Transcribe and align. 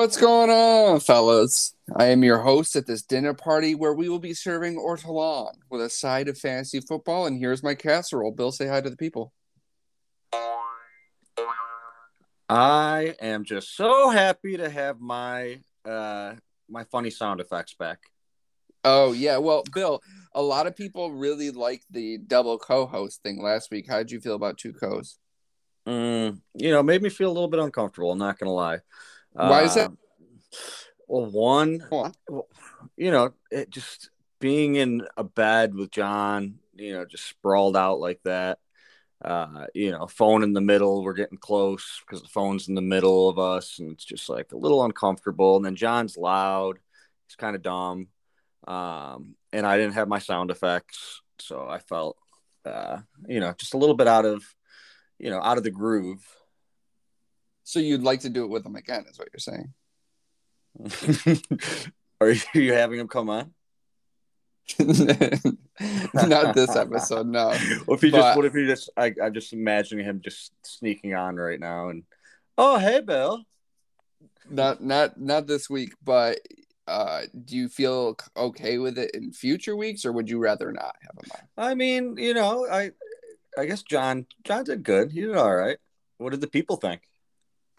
What's 0.00 0.16
going 0.16 0.48
on, 0.48 0.98
fellas? 1.00 1.74
I 1.94 2.06
am 2.06 2.24
your 2.24 2.38
host 2.38 2.74
at 2.74 2.86
this 2.86 3.02
dinner 3.02 3.34
party 3.34 3.74
where 3.74 3.92
we 3.92 4.08
will 4.08 4.18
be 4.18 4.32
serving 4.32 4.78
ortolan 4.78 5.52
with 5.68 5.82
a 5.82 5.90
side 5.90 6.26
of 6.26 6.38
fantasy 6.38 6.80
football. 6.80 7.26
And 7.26 7.38
here's 7.38 7.62
my 7.62 7.74
casserole. 7.74 8.32
Bill, 8.32 8.50
say 8.50 8.66
hi 8.66 8.80
to 8.80 8.88
the 8.88 8.96
people. 8.96 9.34
I 12.48 13.14
am 13.20 13.44
just 13.44 13.76
so 13.76 14.08
happy 14.08 14.56
to 14.56 14.70
have 14.70 15.00
my 15.00 15.60
uh 15.84 16.36
my 16.70 16.84
funny 16.84 17.10
sound 17.10 17.42
effects 17.42 17.74
back. 17.74 17.98
Oh 18.82 19.12
yeah, 19.12 19.36
well, 19.36 19.64
Bill, 19.70 20.00
a 20.34 20.40
lot 20.40 20.66
of 20.66 20.74
people 20.74 21.12
really 21.12 21.50
liked 21.50 21.84
the 21.90 22.16
double 22.16 22.56
co-host 22.56 23.22
thing 23.22 23.42
last 23.42 23.70
week. 23.70 23.86
How 23.86 23.98
did 23.98 24.10
you 24.10 24.20
feel 24.22 24.34
about 24.34 24.56
two 24.56 24.72
co's? 24.72 25.18
Mm, 25.86 26.40
you 26.54 26.70
know, 26.70 26.82
made 26.82 27.02
me 27.02 27.10
feel 27.10 27.28
a 27.28 27.34
little 27.34 27.48
bit 27.48 27.60
uncomfortable. 27.60 28.12
I'm 28.12 28.18
not 28.18 28.38
gonna 28.38 28.50
lie. 28.50 28.78
Why 29.32 29.62
is 29.62 29.74
that? 29.74 29.90
Uh, 29.90 29.94
Well, 31.08 31.26
one, 31.26 31.84
you 32.96 33.10
know, 33.10 33.32
it 33.50 33.70
just 33.70 34.10
being 34.38 34.76
in 34.76 35.02
a 35.16 35.24
bed 35.24 35.74
with 35.74 35.90
John, 35.90 36.60
you 36.74 36.92
know, 36.92 37.04
just 37.04 37.26
sprawled 37.26 37.76
out 37.76 37.98
like 37.98 38.20
that. 38.24 38.58
Uh, 39.22 39.66
you 39.74 39.90
know, 39.90 40.06
phone 40.06 40.42
in 40.42 40.52
the 40.52 40.60
middle. 40.60 41.02
We're 41.02 41.12
getting 41.12 41.36
close 41.36 42.00
because 42.00 42.22
the 42.22 42.28
phone's 42.28 42.68
in 42.68 42.74
the 42.74 42.80
middle 42.80 43.28
of 43.28 43.38
us, 43.38 43.78
and 43.80 43.90
it's 43.92 44.04
just 44.04 44.28
like 44.28 44.52
a 44.52 44.56
little 44.56 44.84
uncomfortable. 44.84 45.56
And 45.56 45.64
then 45.64 45.76
John's 45.76 46.16
loud. 46.16 46.78
He's 47.26 47.36
kind 47.36 47.54
of 47.54 47.62
dumb. 47.62 48.06
Um, 48.66 49.34
and 49.52 49.66
I 49.66 49.76
didn't 49.76 49.94
have 49.94 50.08
my 50.08 50.20
sound 50.20 50.50
effects, 50.50 51.22
so 51.38 51.66
I 51.68 51.78
felt, 51.78 52.16
uh, 52.64 52.98
you 53.26 53.40
know, 53.40 53.52
just 53.58 53.74
a 53.74 53.78
little 53.78 53.96
bit 53.96 54.06
out 54.06 54.24
of, 54.24 54.44
you 55.18 55.30
know, 55.30 55.40
out 55.40 55.58
of 55.58 55.64
the 55.64 55.70
groove. 55.70 56.24
So 57.70 57.78
you'd 57.78 58.02
like 58.02 58.20
to 58.22 58.28
do 58.28 58.42
it 58.42 58.48
with 58.50 58.64
them 58.64 58.74
again, 58.74 59.04
is 59.08 59.16
what 59.16 59.28
you're 59.32 59.38
saying? 59.38 59.72
Are 62.20 62.34
you 62.52 62.72
having 62.72 62.98
him 62.98 63.06
come 63.06 63.30
on? 63.30 63.54
Not 64.80 66.54
this 66.56 66.74
episode, 66.74 67.28
no. 67.28 67.50
What 67.84 67.94
if 67.94 68.02
he 68.02 68.10
But- 68.10 68.16
just? 68.18 68.36
What 68.36 68.44
if 68.44 68.54
he 68.54 68.66
just? 68.66 68.90
I, 68.96 69.14
I'm 69.22 69.32
just 69.32 69.52
imagining 69.52 70.04
him 70.04 70.20
just 70.20 70.50
sneaking 70.66 71.14
on 71.14 71.36
right 71.36 71.60
now 71.60 71.90
and. 71.90 72.02
Oh, 72.58 72.76
hey, 72.78 73.00
Bill. 73.02 73.44
Not 74.50 74.82
not 74.82 75.20
not 75.20 75.46
this 75.46 75.70
week, 75.70 75.92
but 76.02 76.40
uh 76.88 77.22
do 77.44 77.56
you 77.56 77.68
feel 77.68 78.16
okay 78.36 78.78
with 78.78 78.98
it 78.98 79.12
in 79.14 79.32
future 79.32 79.76
weeks 79.76 80.04
or 80.04 80.10
would 80.10 80.28
you 80.28 80.40
rather 80.40 80.72
not 80.72 80.96
have 81.02 81.24
him 81.24 81.30
on? 81.36 81.66
I 81.70 81.74
mean, 81.76 82.16
you 82.18 82.34
know, 82.34 82.66
I, 82.68 82.90
I 83.56 83.66
guess 83.66 83.82
John, 83.84 84.26
John 84.42 84.64
did 84.64 84.82
good. 84.82 85.12
He 85.12 85.20
did 85.20 85.36
all 85.36 85.54
right. 85.54 85.78
What 86.18 86.30
did 86.30 86.40
the 86.40 86.48
people 86.48 86.74
think? 86.76 87.02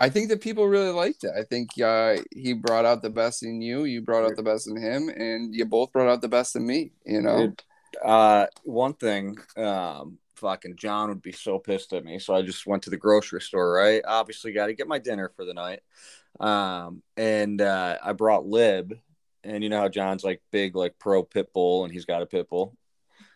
I 0.01 0.09
think 0.09 0.29
that 0.29 0.41
people 0.41 0.67
really 0.67 0.89
liked 0.91 1.23
it. 1.23 1.31
I 1.37 1.43
think 1.43 1.69
uh, 1.79 2.17
he 2.35 2.53
brought 2.53 2.85
out 2.85 3.03
the 3.03 3.09
best 3.11 3.43
in 3.43 3.61
you, 3.61 3.83
you 3.83 4.01
brought 4.01 4.25
out 4.25 4.35
the 4.35 4.41
best 4.43 4.67
in 4.67 4.75
him, 4.75 5.09
and 5.09 5.53
you 5.53 5.63
both 5.65 5.91
brought 5.91 6.09
out 6.11 6.21
the 6.21 6.27
best 6.27 6.55
in 6.55 6.65
me. 6.65 6.91
You 7.05 7.21
know, 7.21 7.37
It- 7.43 7.63
uh, 8.03 8.47
one 8.63 8.93
thing, 8.93 9.37
um, 9.57 10.17
fucking 10.37 10.77
John 10.77 11.09
would 11.09 11.21
be 11.21 11.33
so 11.33 11.59
pissed 11.59 11.93
at 11.93 12.03
me. 12.03 12.17
So 12.19 12.33
I 12.33 12.41
just 12.41 12.65
went 12.65 12.81
to 12.83 12.89
the 12.89 12.97
grocery 12.97 13.41
store, 13.41 13.73
right? 13.73 14.01
Obviously, 14.07 14.53
got 14.53 14.67
to 14.67 14.73
get 14.73 14.87
my 14.87 14.97
dinner 14.97 15.29
for 15.35 15.45
the 15.45 15.53
night. 15.53 15.81
Um, 16.39 17.03
and 17.17 17.61
uh, 17.61 17.97
I 18.01 18.13
brought 18.13 18.47
Lib, 18.47 18.97
and 19.43 19.63
you 19.63 19.69
know 19.69 19.81
how 19.81 19.89
John's 19.89 20.23
like 20.23 20.41
big, 20.51 20.75
like 20.75 20.97
pro 20.97 21.21
pit 21.21 21.53
bull, 21.53 21.83
and 21.83 21.93
he's 21.93 22.05
got 22.05 22.23
a 22.23 22.25
pit 22.25 22.49
bull. 22.49 22.75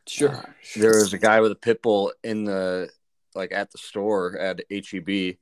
sure. 0.08 0.30
Uh, 0.30 0.42
There 0.78 0.96
was 0.96 1.14
a 1.14 1.20
guy 1.20 1.42
with 1.42 1.52
a 1.52 1.56
pit 1.56 1.82
bull 1.84 2.12
in 2.24 2.46
the 2.46 2.90
like 3.36 3.52
at 3.52 3.70
the 3.72 3.78
store 3.78 4.38
at 4.40 4.62
HEB, 4.72 5.36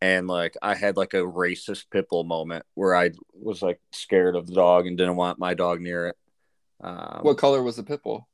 and 0.00 0.26
like 0.26 0.56
I 0.62 0.74
had 0.74 0.96
like 0.96 1.14
a 1.14 1.18
racist 1.18 1.84
pit 1.90 2.08
bull 2.08 2.24
moment 2.24 2.64
where 2.74 2.94
I 2.94 3.10
was 3.32 3.62
like 3.62 3.80
scared 3.92 4.36
of 4.36 4.46
the 4.46 4.54
dog 4.54 4.86
and 4.86 4.96
didn't 4.98 5.16
want 5.16 5.38
my 5.38 5.54
dog 5.54 5.80
near 5.80 6.08
it. 6.08 6.16
Um, 6.80 7.20
What 7.22 7.38
color 7.38 7.62
was 7.62 7.76
the 7.76 7.82
pit 7.82 8.02
bull? 8.02 8.28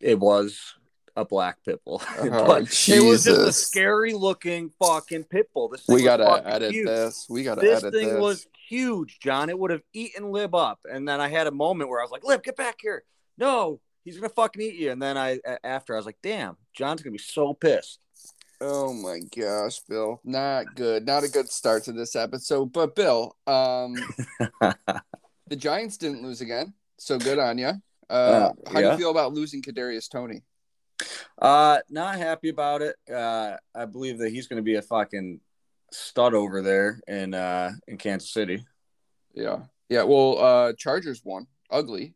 it 0.00 0.18
was 0.18 0.74
a 1.16 1.24
black 1.24 1.58
pit 1.64 1.80
bull. 1.84 2.02
Oh, 2.18 2.46
but 2.46 2.62
it 2.88 3.02
was 3.02 3.24
just 3.24 3.40
a 3.40 3.52
scary 3.52 4.12
looking 4.12 4.72
fucking 4.82 5.24
pit 5.24 5.48
bull. 5.54 5.68
This 5.68 5.84
We 5.88 6.02
gotta 6.02 6.42
edit 6.46 6.72
huge. 6.72 6.86
this. 6.86 7.26
We 7.30 7.44
gotta 7.44 7.60
This 7.60 7.78
edit 7.84 7.94
thing 7.94 8.08
this. 8.08 8.20
was 8.20 8.46
huge, 8.68 9.18
John. 9.20 9.48
It 9.48 9.58
would 9.58 9.70
have 9.70 9.82
eaten 9.92 10.30
Lib 10.32 10.54
up. 10.54 10.80
And 10.90 11.06
then 11.08 11.20
I 11.20 11.28
had 11.28 11.46
a 11.46 11.52
moment 11.52 11.88
where 11.90 12.00
I 12.00 12.02
was 12.02 12.10
like, 12.10 12.24
Lib, 12.24 12.42
get 12.42 12.56
back 12.56 12.78
here. 12.82 13.04
No, 13.38 13.80
he's 14.04 14.16
gonna 14.16 14.28
fucking 14.28 14.60
eat 14.60 14.74
you. 14.74 14.90
And 14.90 15.00
then 15.00 15.16
I, 15.16 15.38
after 15.62 15.94
I 15.94 15.96
was 15.96 16.06
like, 16.06 16.18
damn, 16.22 16.56
John's 16.74 17.00
gonna 17.02 17.12
be 17.12 17.18
so 17.18 17.54
pissed. 17.54 18.00
Oh 18.60 18.92
my 18.92 19.20
gosh, 19.36 19.80
Bill. 19.80 20.20
Not 20.24 20.74
good. 20.74 21.06
Not 21.06 21.24
a 21.24 21.28
good 21.28 21.50
start 21.50 21.84
to 21.84 21.92
this 21.92 22.16
episode. 22.16 22.72
But 22.72 22.94
Bill, 22.94 23.36
um, 23.46 23.94
the 24.60 25.56
Giants 25.56 25.96
didn't 25.96 26.22
lose 26.22 26.40
again, 26.40 26.74
so 26.98 27.18
good 27.18 27.38
on 27.38 27.58
you. 27.58 27.72
Uh, 28.08 28.12
Uh, 28.12 28.52
how 28.70 28.80
do 28.80 28.86
you 28.92 28.96
feel 28.98 29.10
about 29.10 29.32
losing 29.32 29.62
Kadarius 29.62 30.08
Toney? 30.10 30.42
Uh 31.42 31.78
not 31.90 32.16
happy 32.16 32.48
about 32.50 32.80
it. 32.80 32.94
Uh 33.12 33.56
I 33.74 33.84
believe 33.86 34.18
that 34.18 34.30
he's 34.30 34.46
gonna 34.46 34.62
be 34.62 34.76
a 34.76 34.82
fucking 34.82 35.40
stud 35.92 36.34
over 36.34 36.62
there 36.62 37.00
in 37.08 37.34
uh 37.34 37.72
in 37.88 37.98
Kansas 37.98 38.32
City. 38.32 38.64
Yeah. 39.34 39.64
Yeah. 39.88 40.04
Well, 40.04 40.38
uh, 40.38 40.72
Chargers 40.78 41.22
won. 41.24 41.46
Ugly. 41.70 42.14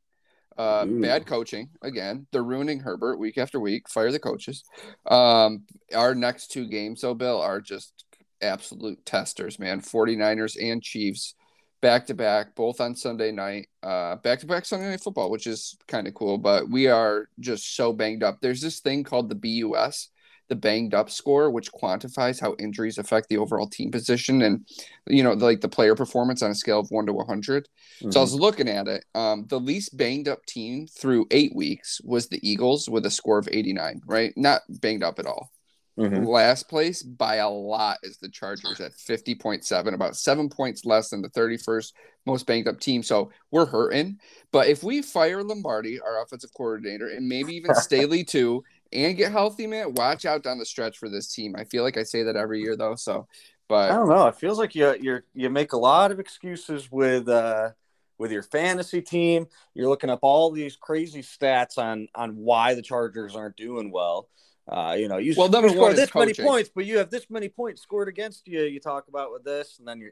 Uh, 0.58 0.84
bad 0.86 1.24
coaching 1.24 1.68
again. 1.82 2.26
They're 2.32 2.42
ruining 2.42 2.80
Herbert 2.80 3.18
week 3.18 3.38
after 3.38 3.60
week. 3.60 3.88
Fire 3.88 4.10
the 4.10 4.18
coaches. 4.18 4.64
Um, 5.06 5.62
our 5.94 6.16
next 6.16 6.48
two 6.48 6.66
games, 6.66 7.00
though, 7.00 7.14
Bill, 7.14 7.40
are 7.40 7.60
just 7.60 8.04
absolute 8.42 9.04
testers, 9.06 9.60
man. 9.60 9.80
49ers 9.80 10.56
and 10.60 10.82
Chiefs 10.82 11.36
back 11.80 12.06
to 12.06 12.14
back, 12.14 12.54
both 12.54 12.80
on 12.80 12.96
Sunday 12.96 13.30
night. 13.30 13.68
Uh, 13.82 14.16
back 14.16 14.40
to 14.40 14.46
back 14.46 14.64
Sunday 14.64 14.90
night 14.90 15.00
football, 15.00 15.30
which 15.30 15.46
is 15.46 15.76
kind 15.86 16.06
of 16.06 16.14
cool. 16.14 16.38
But 16.38 16.68
we 16.68 16.88
are 16.88 17.28
just 17.40 17.76
so 17.76 17.92
banged 17.92 18.22
up. 18.22 18.38
There's 18.40 18.60
this 18.60 18.80
thing 18.80 19.04
called 19.04 19.28
the 19.28 19.34
BUS, 19.34 20.08
the 20.48 20.56
banged 20.56 20.94
up 20.94 21.10
score, 21.10 21.50
which 21.50 21.72
quantifies 21.72 22.40
how 22.40 22.54
injuries 22.58 22.98
affect 22.98 23.28
the 23.28 23.36
overall 23.38 23.68
team 23.68 23.90
position 23.90 24.42
and 24.42 24.66
you 25.06 25.22
know 25.22 25.32
like 25.32 25.60
the 25.60 25.68
player 25.68 25.94
performance 25.94 26.42
on 26.42 26.50
a 26.50 26.54
scale 26.54 26.80
of 26.80 26.90
one 26.90 27.06
to 27.06 27.12
100. 27.12 27.68
So 28.10 28.20
I 28.20 28.22
was 28.22 28.34
looking 28.34 28.68
at 28.68 28.88
it. 28.88 29.04
Um, 29.14 29.46
the 29.48 29.60
least 29.60 29.96
banged 29.96 30.28
up 30.28 30.44
team 30.46 30.86
through 30.86 31.26
eight 31.30 31.54
weeks 31.54 32.00
was 32.02 32.28
the 32.28 32.40
Eagles 32.48 32.88
with 32.88 33.04
a 33.06 33.10
score 33.10 33.38
of 33.38 33.48
89, 33.50 34.00
right? 34.06 34.32
Not 34.36 34.62
banged 34.68 35.02
up 35.02 35.18
at 35.18 35.26
all. 35.26 35.50
Mhm. 35.98 36.28
Last 36.28 36.68
place 36.68 37.02
by 37.02 37.36
a 37.36 37.50
lot 37.50 37.98
is 38.04 38.18
the 38.18 38.28
Chargers 38.28 38.78
at 38.80 38.92
50.7, 38.92 39.94
about 39.94 40.16
seven 40.16 40.48
points 40.48 40.84
less 40.84 41.10
than 41.10 41.22
the 41.22 41.28
31st 41.30 41.92
most 42.24 42.46
banged 42.46 42.68
up 42.68 42.78
team. 42.78 43.02
So 43.02 43.30
we're 43.50 43.66
hurting. 43.66 44.20
But 44.52 44.68
if 44.68 44.84
we 44.84 45.02
fire 45.02 45.42
Lombardi, 45.42 45.98
our 45.98 46.22
offensive 46.22 46.50
coordinator, 46.56 47.08
and 47.08 47.28
maybe 47.28 47.54
even 47.56 47.74
Staley 47.74 48.22
too, 48.22 48.62
and 48.92 49.16
get 49.16 49.32
healthy, 49.32 49.66
man, 49.66 49.94
watch 49.94 50.24
out 50.24 50.42
down 50.42 50.58
the 50.58 50.64
stretch 50.64 50.98
for 50.98 51.08
this 51.08 51.32
team. 51.32 51.54
I 51.56 51.64
feel 51.64 51.82
like 51.82 51.96
I 51.96 52.02
say 52.02 52.22
that 52.24 52.36
every 52.36 52.60
year 52.60 52.76
though. 52.76 52.94
So, 52.94 53.26
but 53.68 53.90
I 53.90 53.94
don't 53.94 54.08
know. 54.08 54.26
It 54.28 54.36
feels 54.36 54.58
like 54.58 54.74
you 54.74 54.94
you 55.00 55.20
you 55.34 55.50
make 55.50 55.72
a 55.72 55.78
lot 55.78 56.10
of 56.10 56.20
excuses 56.20 56.90
with 56.90 57.28
uh 57.28 57.70
with 58.18 58.32
your 58.32 58.42
fantasy 58.42 59.00
team. 59.00 59.46
You're 59.74 59.88
looking 59.88 60.10
up 60.10 60.20
all 60.22 60.50
these 60.50 60.76
crazy 60.76 61.22
stats 61.22 61.78
on 61.78 62.08
on 62.14 62.36
why 62.36 62.74
the 62.74 62.82
Chargers 62.82 63.36
aren't 63.36 63.56
doing 63.56 63.90
well. 63.90 64.28
Uh, 64.70 64.94
you 64.98 65.08
know, 65.08 65.16
you, 65.16 65.34
Well, 65.34 65.50
you 65.50 65.70
score 65.70 65.94
this 65.94 66.14
many 66.14 66.34
points, 66.34 66.70
but 66.74 66.84
you 66.84 66.98
have 66.98 67.08
this 67.08 67.30
many 67.30 67.48
points 67.48 67.80
scored 67.80 68.06
against 68.06 68.46
you. 68.46 68.64
You 68.64 68.80
talk 68.80 69.08
about 69.08 69.32
with 69.32 69.42
this, 69.42 69.78
and 69.78 69.88
then 69.88 69.98
your 69.98 70.10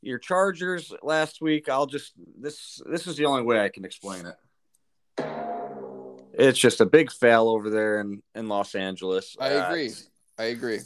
your 0.00 0.18
Chargers 0.18 0.92
last 1.02 1.42
week. 1.42 1.68
I'll 1.68 1.86
just 1.86 2.14
this 2.38 2.80
this 2.90 3.06
is 3.06 3.16
the 3.16 3.26
only 3.26 3.42
way 3.42 3.60
I 3.60 3.68
can 3.68 3.84
explain 3.84 4.24
it. 4.24 4.36
It's 6.34 6.58
just 6.58 6.80
a 6.80 6.86
big 6.86 7.10
fail 7.10 7.48
over 7.48 7.70
there 7.70 8.00
in 8.00 8.22
in 8.34 8.48
Los 8.48 8.74
Angeles. 8.74 9.36
I 9.40 9.54
Uh, 9.54 9.66
agree. 9.68 9.90
I 10.38 10.44
agree. 10.44 10.78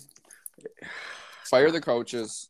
Fire 1.44 1.70
the 1.70 1.80
coaches. 1.80 2.48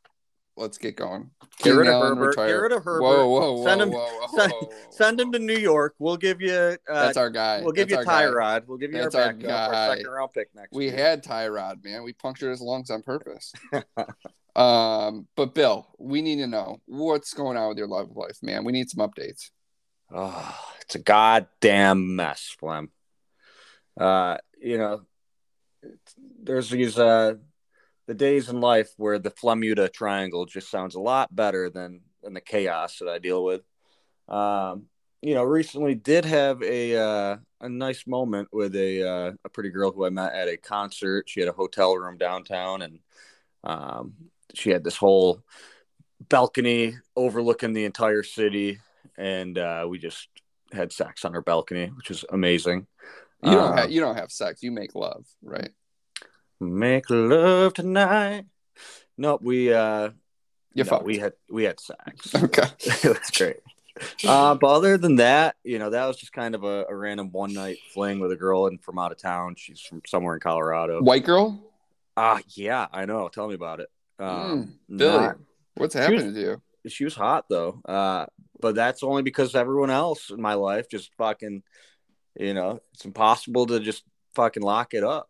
Let's 0.57 0.79
get 0.79 0.95
going. 0.95 1.31
Get 1.65 1.71
rid 1.73 1.89
of 1.89 2.01
Herbert. 2.01 2.37
Get 2.37 2.43
retire. 2.43 2.63
rid 2.63 2.71
of 2.73 2.85
Herbert. 2.85 3.03
Whoa, 3.03 3.29
whoa, 3.29 3.53
whoa, 3.55 3.65
Send 3.65 3.83
him- 3.83 3.91
whoa, 3.91 4.07
whoa, 4.07 4.39
send- 4.39 4.53
whoa, 4.53 4.71
Send 4.91 5.21
him 5.21 5.33
to 5.33 5.41
New 5.41 5.57
York. 5.59 5.97
We'll 5.99 6.17
give 6.17 6.41
you. 6.41 6.53
Uh, 6.55 6.77
That's 6.87 7.17
our 7.17 7.29
guy. 7.29 7.61
We'll 7.61 7.73
give 7.73 7.89
That's 7.89 8.07
you 8.07 8.13
our 8.13 8.31
guy. 8.31 8.61
Tyrod. 8.61 8.67
We'll 8.69 8.79
give 8.79 8.93
you 8.93 8.99
That's 9.03 9.17
our 9.17 9.23
our 9.25 9.33
backup, 9.33 9.51
our, 9.51 9.73
guy. 9.73 9.97
second 9.97 10.11
round 10.13 10.33
pick 10.33 10.55
next. 10.55 10.73
We 10.73 10.85
year. 10.85 10.97
had 10.97 11.25
Tyrod, 11.25 11.83
man. 11.85 12.05
We 12.05 12.13
punctured 12.13 12.51
his 12.51 12.61
lungs 12.61 12.89
on 12.91 13.03
purpose. 13.03 13.53
um, 14.57 15.27
but 15.35 15.55
Bill, 15.55 15.89
we 15.99 16.23
need 16.23 16.37
to 16.37 16.47
know 16.47 16.81
what's 16.87 17.35
going 17.35 17.57
on 17.57 17.69
with 17.71 17.79
your 17.79 17.89
love 17.89 18.11
life, 18.15 18.39
man. 18.41 18.65
We 18.65 18.73
need 18.73 18.89
some 18.89 19.07
updates. 19.09 19.51
Oh, 20.13 20.59
it's 20.81 20.95
a 20.95 20.99
goddamn 21.01 22.17
mess, 22.17 22.55
Flem. 22.59 22.91
Uh, 23.99 24.39
you 24.61 24.79
know, 24.79 25.03
there's 26.43 26.71
these 26.71 26.99
uh, 26.99 27.35
the 28.07 28.15
days 28.15 28.49
in 28.49 28.61
life 28.61 28.91
where 28.97 29.19
the 29.19 29.31
Flemuta 29.31 29.93
triangle 29.93 30.47
just 30.47 30.71
sounds 30.71 30.95
a 30.95 31.01
lot 31.01 31.35
better 31.35 31.71
than 31.71 32.01
than 32.23 32.35
the 32.35 32.41
chaos 32.41 32.99
that 32.99 33.09
I 33.09 33.19
deal 33.19 33.45
with. 33.45 33.63
Um, 34.29 34.87
you 35.23 35.35
know, 35.35 35.43
recently 35.43 35.95
did 35.95 36.25
have 36.25 36.63
a 36.63 36.97
uh, 36.97 37.37
a 37.61 37.69
nice 37.69 38.07
moment 38.07 38.49
with 38.53 38.75
a 38.77 39.09
uh, 39.09 39.33
a 39.45 39.49
pretty 39.49 39.71
girl 39.71 39.91
who 39.91 40.05
I 40.05 40.11
met 40.11 40.35
at 40.35 40.49
a 40.49 40.57
concert. 40.57 41.29
She 41.29 41.41
had 41.41 41.49
a 41.49 41.53
hotel 41.53 41.97
room 41.97 42.19
downtown, 42.19 42.83
and 42.83 42.99
um, 43.65 44.15
she 44.55 44.71
had 44.71 44.85
this 44.85 44.97
whole 44.97 45.43
balcony 46.29 46.97
overlooking 47.17 47.73
the 47.73 47.85
entire 47.85 48.23
city, 48.23 48.81
and 49.17 49.57
uh, 49.59 49.87
we 49.89 49.99
just 49.99 50.29
had 50.73 50.93
sex 50.93 51.25
on 51.25 51.35
our 51.35 51.43
balcony, 51.43 51.87
which 51.97 52.09
was 52.09 52.25
amazing. 52.31 52.87
You 53.43 53.51
don't 53.53 53.73
Uh, 53.73 53.77
have 53.77 53.91
you 53.91 54.01
don't 54.01 54.17
have 54.17 54.31
sex. 54.33 54.63
You 54.63 54.71
make 54.73 54.95
love, 54.95 55.27
right? 55.43 55.71
make 56.61 57.11
love 57.11 57.75
tonight. 57.75 58.47
Nope, 59.19 59.43
we 59.43 59.73
uh, 59.73 60.11
You 60.73 60.85
no, 60.85 60.99
we 61.05 61.19
had 61.19 61.35
we 61.51 61.65
had 61.65 61.79
sex. 61.81 62.35
Okay. 62.43 62.63
it 62.81 63.05
was 63.05 63.31
great. 63.37 63.57
Uh, 64.27 64.55
but 64.57 64.67
other 64.67 64.99
than 64.99 65.17
that, 65.17 65.55
you 65.63 65.79
know, 65.79 65.91
that 65.91 66.07
was 66.07 66.17
just 66.17 66.33
kind 66.33 66.55
of 66.57 66.65
a, 66.65 66.85
a 66.89 66.97
random 66.97 67.31
one 67.31 67.53
night 67.53 67.77
fling 67.93 68.19
with 68.19 68.33
a 68.33 68.37
girl 68.37 68.67
and 68.67 68.83
from 68.83 68.99
out 68.99 69.13
of 69.13 69.19
town. 69.19 69.55
She's 69.57 69.81
from 69.81 70.03
somewhere 70.07 70.35
in 70.35 70.41
Colorado. 70.41 71.01
White 71.01 71.25
girl. 71.25 71.63
Ah, 72.17 72.41
yeah, 72.57 72.87
I 72.93 73.05
know. 73.05 73.29
Tell 73.29 73.47
me 73.47 73.55
about 73.55 73.81
it. 73.81 73.89
Um, 74.19 74.79
Mm, 74.91 74.97
Billy, 74.99 75.19
not- 75.27 75.37
what's 75.75 75.95
was- 75.95 76.05
to 76.35 76.41
you? 76.41 76.63
She 76.87 77.05
was 77.05 77.15
hot 77.15 77.47
though. 77.49 77.81
Uh, 77.85 78.27
but 78.61 78.75
that's 78.75 79.03
only 79.03 79.23
because 79.23 79.55
everyone 79.55 79.91
else 79.91 80.31
in 80.31 80.41
my 80.41 80.55
life 80.55 80.89
just 80.89 81.15
fucking, 81.17 81.63
you 82.39 82.55
know, 82.55 82.81
it's 82.93 83.05
impossible 83.05 83.67
to 83.67 83.81
just 83.81 84.05
fucking 84.35 84.63
lock 84.63 84.95
it 84.95 85.05
up. 85.05 85.29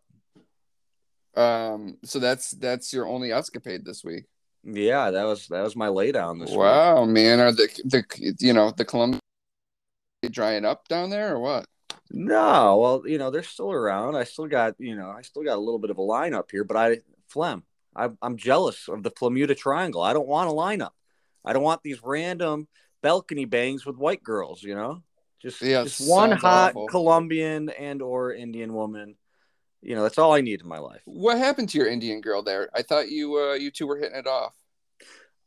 Um, 1.35 1.97
so 2.03 2.19
that's 2.19 2.51
that's 2.51 2.93
your 2.93 3.07
only 3.07 3.31
escapade 3.31 3.85
this 3.85 4.03
week. 4.03 4.25
Yeah, 4.63 5.11
that 5.11 5.23
was 5.23 5.47
that 5.49 5.61
was 5.61 5.75
my 5.75 5.87
laydown 5.87 6.39
this 6.39 6.49
week. 6.49 6.59
Wow, 6.59 7.05
man, 7.05 7.39
are 7.39 7.51
the 7.51 7.67
the 7.83 8.35
you 8.39 8.53
know 8.53 8.71
the 8.71 8.85
Colombia 8.85 9.19
drying 10.29 10.65
up 10.65 10.87
down 10.87 11.09
there 11.09 11.35
or 11.35 11.39
what? 11.39 11.65
No, 12.11 12.77
well, 12.77 13.03
you 13.05 13.17
know, 13.17 13.31
they're 13.31 13.43
still 13.43 13.71
around. 13.71 14.15
I 14.15 14.23
still 14.23 14.47
got, 14.47 14.75
you 14.79 14.95
know, 14.95 15.09
I 15.09 15.21
still 15.23 15.43
got 15.43 15.57
a 15.57 15.61
little 15.61 15.79
bit 15.79 15.89
of 15.89 15.97
a 15.97 16.01
lineup 16.01 16.51
here, 16.51 16.63
but 16.63 16.77
I 16.77 16.99
Flem. 17.27 17.63
I, 17.95 18.09
I'm 18.21 18.37
jealous 18.37 18.87
of 18.89 19.03
the 19.03 19.11
Bermuda 19.11 19.55
Triangle. 19.55 20.01
I 20.01 20.13
don't 20.13 20.27
want 20.27 20.49
a 20.49 20.53
lineup. 20.53 20.91
I 21.45 21.53
don't 21.53 21.63
want 21.63 21.83
these 21.83 22.01
random 22.03 22.67
balcony 23.01 23.45
bangs 23.45 23.85
with 23.85 23.97
white 23.97 24.23
girls. 24.23 24.63
You 24.63 24.75
know, 24.75 25.03
just 25.41 25.61
Yeah, 25.61 25.83
just 25.83 25.99
one 26.07 26.31
hot 26.31 26.71
awful. 26.71 26.87
Colombian 26.89 27.69
and 27.69 28.01
or 28.01 28.33
Indian 28.33 28.73
woman. 28.73 29.15
You 29.81 29.95
know, 29.95 30.03
that's 30.03 30.17
all 30.17 30.33
I 30.33 30.41
need 30.41 30.61
in 30.61 30.67
my 30.67 30.79
life. 30.79 31.01
What 31.05 31.37
happened 31.37 31.69
to 31.69 31.77
your 31.77 31.87
Indian 31.87 32.21
girl 32.21 32.41
there? 32.41 32.69
I 32.73 32.81
thought 32.81 33.09
you 33.09 33.37
uh 33.37 33.53
you 33.53 33.71
two 33.71 33.87
were 33.87 33.97
hitting 33.97 34.17
it 34.17 34.27
off. 34.27 34.53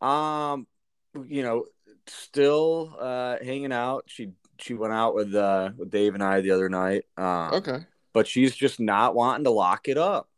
Um, 0.00 0.66
you 1.26 1.42
know, 1.42 1.64
still 2.06 2.96
uh 2.98 3.36
hanging 3.42 3.72
out. 3.72 4.04
She 4.06 4.30
she 4.58 4.74
went 4.74 4.92
out 4.92 5.14
with 5.14 5.34
uh 5.34 5.70
with 5.76 5.90
Dave 5.90 6.14
and 6.14 6.22
I 6.22 6.40
the 6.40 6.52
other 6.52 6.68
night. 6.68 7.04
Um, 7.16 7.52
Okay. 7.52 7.86
but 8.12 8.26
she's 8.26 8.54
just 8.54 8.80
not 8.80 9.14
wanting 9.14 9.44
to 9.44 9.50
lock 9.50 9.88
it 9.88 9.98
up. 9.98 10.28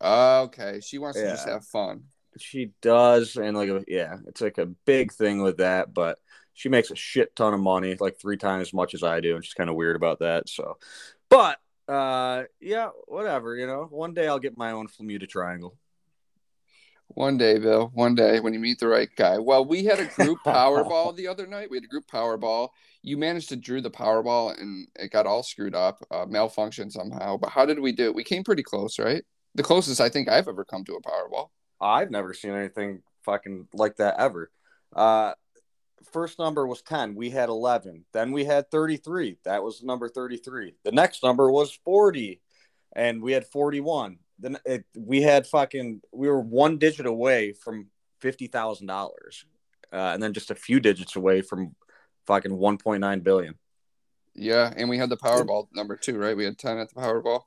Okay. 0.00 0.80
She 0.80 0.98
wants 0.98 1.20
to 1.20 1.30
just 1.30 1.48
have 1.48 1.64
fun. 1.64 2.04
She 2.38 2.72
does, 2.80 3.36
and 3.36 3.56
like 3.56 3.68
a, 3.68 3.84
yeah, 3.86 4.16
it's 4.26 4.40
like 4.40 4.58
a 4.58 4.66
big 4.66 5.12
thing 5.12 5.42
with 5.42 5.58
that. 5.58 5.92
But 5.92 6.18
she 6.54 6.68
makes 6.68 6.90
a 6.90 6.96
shit 6.96 7.34
ton 7.36 7.54
of 7.54 7.60
money, 7.60 7.96
like 7.98 8.18
three 8.18 8.36
times 8.36 8.68
as 8.68 8.74
much 8.74 8.94
as 8.94 9.02
I 9.02 9.20
do, 9.20 9.36
and 9.36 9.44
she's 9.44 9.54
kind 9.54 9.70
of 9.70 9.76
weird 9.76 9.96
about 9.96 10.20
that. 10.20 10.48
So, 10.48 10.78
but 11.28 11.58
uh, 11.88 12.44
yeah, 12.60 12.90
whatever. 13.06 13.56
You 13.56 13.66
know, 13.66 13.86
one 13.90 14.14
day 14.14 14.28
I'll 14.28 14.38
get 14.38 14.56
my 14.56 14.72
own 14.72 14.88
Flamuta 14.88 15.28
triangle. 15.28 15.76
One 17.14 17.36
day, 17.36 17.58
Bill. 17.58 17.90
One 17.92 18.14
day 18.14 18.40
when 18.40 18.54
you 18.54 18.58
meet 18.60 18.78
the 18.78 18.88
right 18.88 19.08
guy. 19.16 19.38
Well, 19.38 19.64
we 19.64 19.84
had 19.84 20.00
a 20.00 20.06
group 20.06 20.38
Powerball 20.46 21.14
the 21.14 21.28
other 21.28 21.46
night. 21.46 21.70
We 21.70 21.76
had 21.76 21.84
a 21.84 21.88
group 21.88 22.06
Powerball. 22.10 22.70
You 23.02 23.18
managed 23.18 23.50
to 23.50 23.56
drew 23.56 23.82
the 23.82 23.90
Powerball 23.90 24.58
and 24.58 24.88
it 24.98 25.10
got 25.10 25.26
all 25.26 25.42
screwed 25.42 25.74
up, 25.74 25.98
uh, 26.10 26.24
malfunctioned 26.24 26.92
somehow. 26.92 27.36
But 27.36 27.50
how 27.50 27.66
did 27.66 27.80
we 27.80 27.92
do 27.92 28.04
it? 28.04 28.14
We 28.14 28.24
came 28.24 28.44
pretty 28.44 28.62
close, 28.62 28.98
right? 28.98 29.22
The 29.54 29.62
closest 29.62 30.00
I 30.00 30.08
think 30.08 30.28
I've 30.28 30.48
ever 30.48 30.64
come 30.64 30.84
to 30.84 30.94
a 30.94 31.02
Powerball. 31.02 31.50
I've 31.82 32.10
never 32.10 32.32
seen 32.32 32.52
anything 32.52 33.02
fucking 33.24 33.68
like 33.74 33.96
that 33.96 34.16
ever. 34.18 34.50
Uh, 34.94 35.32
first 36.12 36.38
number 36.38 36.66
was 36.66 36.82
10. 36.82 37.14
We 37.14 37.30
had 37.30 37.48
11. 37.48 38.04
Then 38.12 38.32
we 38.32 38.44
had 38.44 38.70
33. 38.70 39.38
That 39.44 39.62
was 39.62 39.82
number 39.82 40.08
33. 40.08 40.74
The 40.84 40.92
next 40.92 41.22
number 41.22 41.50
was 41.50 41.78
40. 41.84 42.40
And 42.94 43.22
we 43.22 43.32
had 43.32 43.46
41. 43.46 44.18
Then 44.38 44.58
it, 44.64 44.84
we 44.96 45.22
had 45.22 45.46
fucking, 45.46 46.02
we 46.12 46.28
were 46.28 46.40
one 46.40 46.78
digit 46.78 47.06
away 47.06 47.52
from 47.52 47.86
$50,000. 48.22 48.88
Uh, 48.88 49.96
and 49.96 50.22
then 50.22 50.32
just 50.32 50.50
a 50.50 50.54
few 50.54 50.80
digits 50.80 51.16
away 51.16 51.42
from 51.42 51.74
fucking 52.26 52.52
1.9 52.52 53.22
billion. 53.22 53.54
Yeah, 54.34 54.72
and 54.74 54.88
we 54.88 54.98
had 54.98 55.10
the 55.10 55.16
Powerball 55.16 55.68
number 55.74 55.96
two, 55.96 56.16
right? 56.16 56.36
We 56.36 56.44
had 56.44 56.58
ten 56.58 56.78
at 56.78 56.88
the 56.88 57.00
Powerball. 57.00 57.42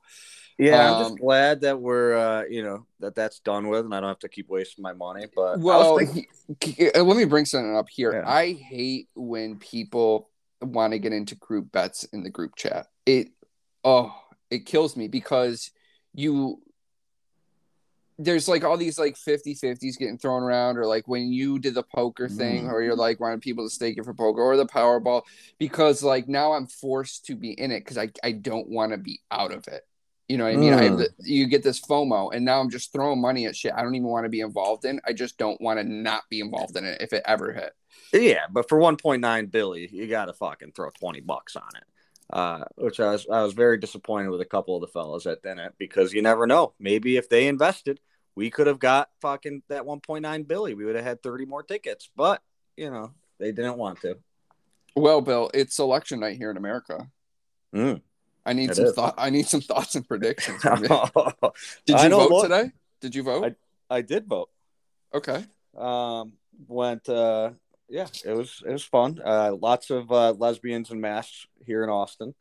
Yeah, 0.58 0.90
I'm 0.90 0.94
Um, 0.94 1.02
just 1.10 1.20
glad 1.20 1.60
that 1.62 1.78
we're, 1.80 2.14
uh, 2.16 2.44
you 2.48 2.62
know, 2.62 2.86
that 3.00 3.14
that's 3.14 3.40
done 3.40 3.68
with 3.68 3.84
and 3.84 3.94
I 3.94 4.00
don't 4.00 4.08
have 4.08 4.18
to 4.20 4.28
keep 4.28 4.48
wasting 4.48 4.82
my 4.82 4.94
money. 4.94 5.26
But 5.34 5.60
Well, 5.60 5.98
thinking- 5.98 6.26
he- 6.64 6.90
uh, 6.92 7.02
let 7.04 7.16
me 7.16 7.24
bring 7.24 7.44
something 7.44 7.76
up 7.76 7.88
here. 7.90 8.12
Yeah. 8.12 8.28
I 8.30 8.52
hate 8.52 9.08
when 9.14 9.58
people 9.58 10.30
want 10.62 10.92
to 10.94 10.98
get 10.98 11.12
into 11.12 11.34
group 11.34 11.70
bets 11.72 12.04
in 12.04 12.22
the 12.22 12.30
group 12.30 12.56
chat. 12.56 12.86
It 13.04 13.28
oh, 13.84 14.14
it 14.50 14.64
kills 14.66 14.96
me 14.96 15.08
because 15.08 15.70
you 16.14 16.62
there's 18.18 18.48
like 18.48 18.64
all 18.64 18.78
these 18.78 18.98
like 18.98 19.14
50-50s 19.14 19.98
getting 19.98 20.16
thrown 20.16 20.42
around 20.42 20.78
or 20.78 20.86
like 20.86 21.06
when 21.06 21.30
you 21.30 21.58
did 21.58 21.74
the 21.74 21.82
poker 21.82 22.30
thing 22.30 22.64
Mm. 22.64 22.72
or 22.72 22.80
you're 22.82 22.96
like 22.96 23.20
wanting 23.20 23.40
people 23.40 23.64
to 23.66 23.70
stake 23.70 23.98
it 23.98 24.04
for 24.06 24.14
poker 24.14 24.40
or 24.40 24.56
the 24.56 24.64
powerball 24.64 25.22
because 25.58 26.02
like 26.02 26.26
now 26.26 26.52
i'm 26.54 26.66
forced 26.66 27.26
to 27.26 27.34
be 27.36 27.50
in 27.50 27.70
it 27.70 27.80
because 27.80 27.98
I, 27.98 28.08
I 28.24 28.32
don't 28.32 28.68
want 28.70 28.92
to 28.92 28.98
be 28.98 29.20
out 29.30 29.52
of 29.52 29.68
it 29.68 29.86
you 30.28 30.36
know 30.36 30.44
what 30.44 30.54
i 30.54 30.56
mean 30.56 30.72
I 30.72 30.82
have 30.82 30.92
Mm. 30.94 30.98
the, 30.98 31.10
you 31.20 31.46
get 31.46 31.62
this 31.62 31.80
fomo 31.80 32.30
and 32.34 32.44
now 32.44 32.60
i'm 32.60 32.70
just 32.70 32.92
throwing 32.92 33.20
money 33.20 33.46
at 33.46 33.54
shit 33.56 33.72
i 33.74 33.82
don't 33.82 33.94
even 33.94 34.08
want 34.08 34.24
to 34.24 34.28
be 34.30 34.40
involved 34.40 34.84
in 34.84 35.00
i 35.06 35.12
just 35.12 35.38
don't 35.38 35.60
want 35.60 35.78
to 35.78 35.84
not 35.84 36.22
be 36.30 36.40
involved 36.40 36.76
in 36.76 36.84
it 36.84 37.00
if 37.00 37.12
it 37.12 37.22
ever 37.26 37.52
hit 37.52 37.72
Yeah, 38.12 38.46
but 38.50 38.68
for 38.68 38.78
1.9 38.78 39.50
Billy, 39.50 39.88
you 39.92 40.06
got 40.06 40.26
to 40.26 40.32
fucking 40.32 40.72
throw 40.72 40.90
20 40.90 41.20
bucks 41.22 41.56
on 41.56 41.68
it. 41.76 41.84
Uh, 42.28 42.64
which 42.76 42.98
I 43.00 43.12
was 43.12 43.26
I 43.30 43.42
was 43.42 43.52
very 43.54 43.78
disappointed 43.78 44.30
with 44.30 44.40
a 44.40 44.44
couple 44.44 44.74
of 44.74 44.80
the 44.80 44.88
fellas 44.88 45.24
that 45.24 45.42
did 45.42 45.58
it 45.58 45.74
because 45.78 46.12
you 46.12 46.22
never 46.22 46.46
know. 46.46 46.74
Maybe 46.80 47.16
if 47.16 47.28
they 47.28 47.46
invested, 47.48 48.00
we 48.34 48.50
could 48.50 48.66
have 48.66 48.78
got 48.80 49.08
fucking 49.22 49.62
that 49.68 49.84
1.9 49.84 50.46
Billy. 50.48 50.74
We 50.74 50.84
would 50.84 50.96
have 50.96 51.04
had 51.04 51.22
30 51.22 51.46
more 51.46 51.62
tickets, 51.62 52.10
but 52.16 52.42
you 52.76 52.90
know 52.90 53.12
they 53.38 53.52
didn't 53.52 53.78
want 53.78 54.00
to. 54.02 54.18
well 54.96 55.20
bill 55.20 55.50
it's 55.54 55.78
election 55.78 56.20
night 56.20 56.36
here 56.36 56.50
in 56.50 56.56
america 56.56 57.08
Mm. 57.74 58.02
I 58.46 58.52
need 58.52 58.70
It 58.70 58.76
some 58.76 58.92
thought 58.92 59.14
i 59.18 59.30
need 59.30 59.46
some 59.46 59.60
thoughts 59.60 59.94
and 59.94 60.06
predictions. 60.06 60.62
Did 61.86 62.00
you 62.02 62.08
vote 62.08 62.42
today 62.42 62.70
did 63.00 63.14
you 63.14 63.22
vote 63.22 63.56
I, 63.90 63.96
I 63.96 64.02
did 64.02 64.26
vote. 64.26 64.50
okay 65.14 65.44
Um, 65.76 66.32
went. 66.66 67.08
Uh, 67.08 67.50
yeah, 67.88 68.06
it 68.24 68.32
was 68.32 68.62
it 68.66 68.72
was 68.72 68.82
fun. 68.82 69.20
Uh, 69.24 69.54
lots 69.60 69.90
of 69.90 70.10
uh, 70.10 70.32
lesbians 70.32 70.90
and 70.90 71.00
masks 71.00 71.46
here 71.64 71.84
in 71.84 71.90
Austin. 71.90 72.34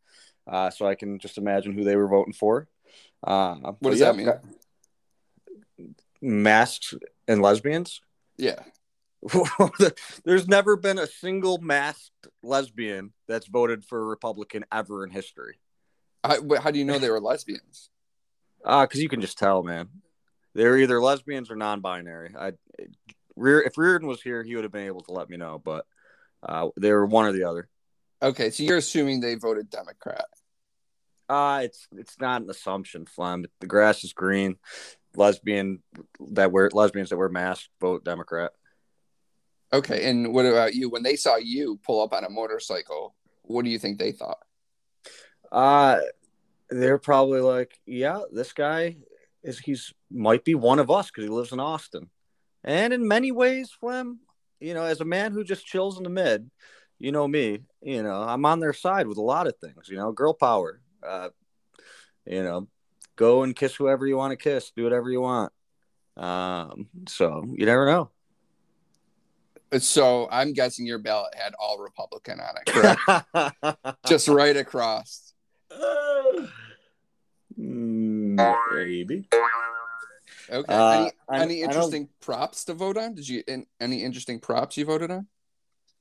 Uh, 0.48 0.70
so 0.70 0.88
I 0.88 0.96
can 0.96 1.20
just 1.20 1.38
imagine 1.38 1.74
who 1.74 1.84
they 1.84 1.96
were 1.96 2.08
voting 2.08 2.34
for. 2.34 2.68
Uh, 3.26 3.56
what 3.80 3.92
does 3.92 4.00
yeah, 4.00 4.12
that 4.12 4.18
mean 4.18 5.88
Masks 6.22 6.94
and 7.28 7.42
lesbians. 7.42 8.02
yeah 8.38 8.62
There's 10.24 10.48
never 10.48 10.76
been 10.76 11.00
a 11.00 11.08
single 11.08 11.58
masked 11.58 12.28
lesbian 12.44 13.12
that's 13.28 13.48
voted 13.48 13.84
for 13.84 14.00
a 14.02 14.06
Republican 14.06 14.66
ever 14.72 15.04
in 15.04 15.10
history. 15.10 15.58
I, 16.26 16.60
how 16.60 16.72
do 16.72 16.80
you 16.80 16.86
know 16.86 17.00
they 17.00 17.10
were 17.10 17.22
lesbians 17.22 17.90
Uh, 18.64 18.86
because 18.86 19.02
you 19.02 19.10
can 19.10 19.22
just 19.22 19.38
tell, 19.38 19.64
man. 19.64 19.90
They're 20.54 20.78
either 20.78 21.02
lesbians 21.02 21.52
or 21.52 21.56
non-binary. 21.56 22.34
I, 22.38 22.54
Rear, 23.36 23.62
if 23.62 23.78
Reardon 23.78 24.08
was 24.08 24.22
here, 24.22 24.44
he 24.44 24.56
would 24.56 24.64
have 24.64 24.72
been 24.72 24.88
able 24.88 25.02
to 25.02 25.12
let 25.12 25.30
me 25.30 25.38
know, 25.38 25.62
but 25.64 25.86
uh, 26.42 26.70
they 26.78 26.92
were 26.92 27.06
one 27.06 27.26
or 27.26 27.34
the 27.34 27.44
other. 27.44 27.68
Okay, 28.22 28.50
so 28.50 28.64
you're 28.64 28.78
assuming 28.78 29.20
they 29.20 29.36
voted 29.36 29.70
Democrat. 29.70 30.26
Uh 31.28 31.62
it's 31.64 31.88
it's 31.98 32.20
not 32.20 32.44
an 32.44 32.50
assumption, 32.52 33.08
Flem. 33.08 33.46
The 33.60 33.68
grass 33.68 34.04
is 34.04 34.14
green. 34.14 34.58
Lesbian 35.16 35.82
that 36.34 36.52
wear 36.52 36.70
lesbians 36.72 37.10
that 37.10 37.18
wear 37.18 37.30
masks 37.30 37.68
vote 37.82 38.06
Democrat. 38.06 38.52
Okay, 39.74 40.08
and 40.08 40.34
what 40.36 40.46
about 40.46 40.76
you? 40.76 40.88
When 40.90 41.02
they 41.02 41.16
saw 41.16 41.38
you 41.38 41.80
pull 41.84 42.04
up 42.04 42.14
on 42.14 42.24
a 42.24 42.30
motorcycle, 42.30 43.16
what 43.42 43.66
do 43.66 43.72
you 43.72 43.80
think 43.80 43.98
they 43.98 44.12
thought? 44.12 44.38
Uh 45.52 46.00
they're 46.70 46.98
probably 46.98 47.42
like, 47.42 47.80
yeah, 47.86 48.22
this 48.32 48.54
guy 48.54 48.98
is 49.44 49.60
he's 49.60 49.94
might 50.12 50.44
be 50.44 50.56
one 50.56 50.80
of 50.80 50.90
us 50.90 51.08
because 51.08 51.24
he 51.24 51.30
lives 51.30 51.52
in 51.52 51.60
Austin. 51.60 52.10
And 52.64 52.94
in 52.94 53.08
many 53.08 53.32
ways, 53.32 53.72
Flem, 53.72 54.20
you 54.60 54.74
know, 54.74 54.84
as 54.84 55.02
a 55.02 55.06
man 55.06 55.32
who 55.32 55.44
just 55.44 55.66
chills 55.66 55.98
in 55.98 56.04
the 56.04 56.10
mid, 56.10 56.50
you 56.98 57.12
know 57.12 57.28
me, 57.28 57.60
you 57.82 58.02
know, 58.02 58.22
I'm 58.22 58.46
on 58.46 58.60
their 58.60 58.74
side 58.74 59.08
with 59.08 59.18
a 59.18 59.22
lot 59.22 59.48
of 59.48 59.56
things, 59.58 59.88
you 59.88 59.98
know, 59.98 60.12
girl 60.12 60.34
power. 60.34 60.82
Uh, 61.06 61.30
you 62.26 62.42
know, 62.42 62.68
go 63.16 63.44
and 63.44 63.56
kiss 63.56 63.76
whoever 63.76 64.08
you 64.08 64.18
want 64.18 64.32
to 64.32 64.38
kiss, 64.38 64.72
do 64.76 64.84
whatever 64.84 65.12
you 65.12 65.22
want. 65.22 65.54
Um, 66.18 66.88
so 67.08 67.46
you 67.56 67.66
never 67.66 67.86
know. 67.86 68.10
So 69.80 70.28
I'm 70.32 70.54
guessing 70.54 70.86
your 70.86 71.00
ballot 71.00 71.36
had 71.36 71.54
all 71.60 71.80
Republican 71.80 72.40
on 72.40 72.56
it, 72.58 73.66
correct? 73.68 73.98
Just 74.08 74.28
right 74.28 74.56
across. 74.56 75.25
Mm, 77.60 78.58
maybe. 78.74 79.28
Okay. 80.50 80.74
Uh, 80.74 81.10
any 81.32 81.42
any 81.42 81.62
interesting 81.62 82.10
props 82.22 82.66
to 82.66 82.74
vote 82.74 82.98
on? 82.98 83.16
Did 83.16 83.28
you 83.28 83.44
in, 83.48 83.66
any 83.80 84.04
interesting 84.04 84.40
props 84.40 84.78
you 84.78 84.86
voted 84.86 85.12
on? 85.12 85.28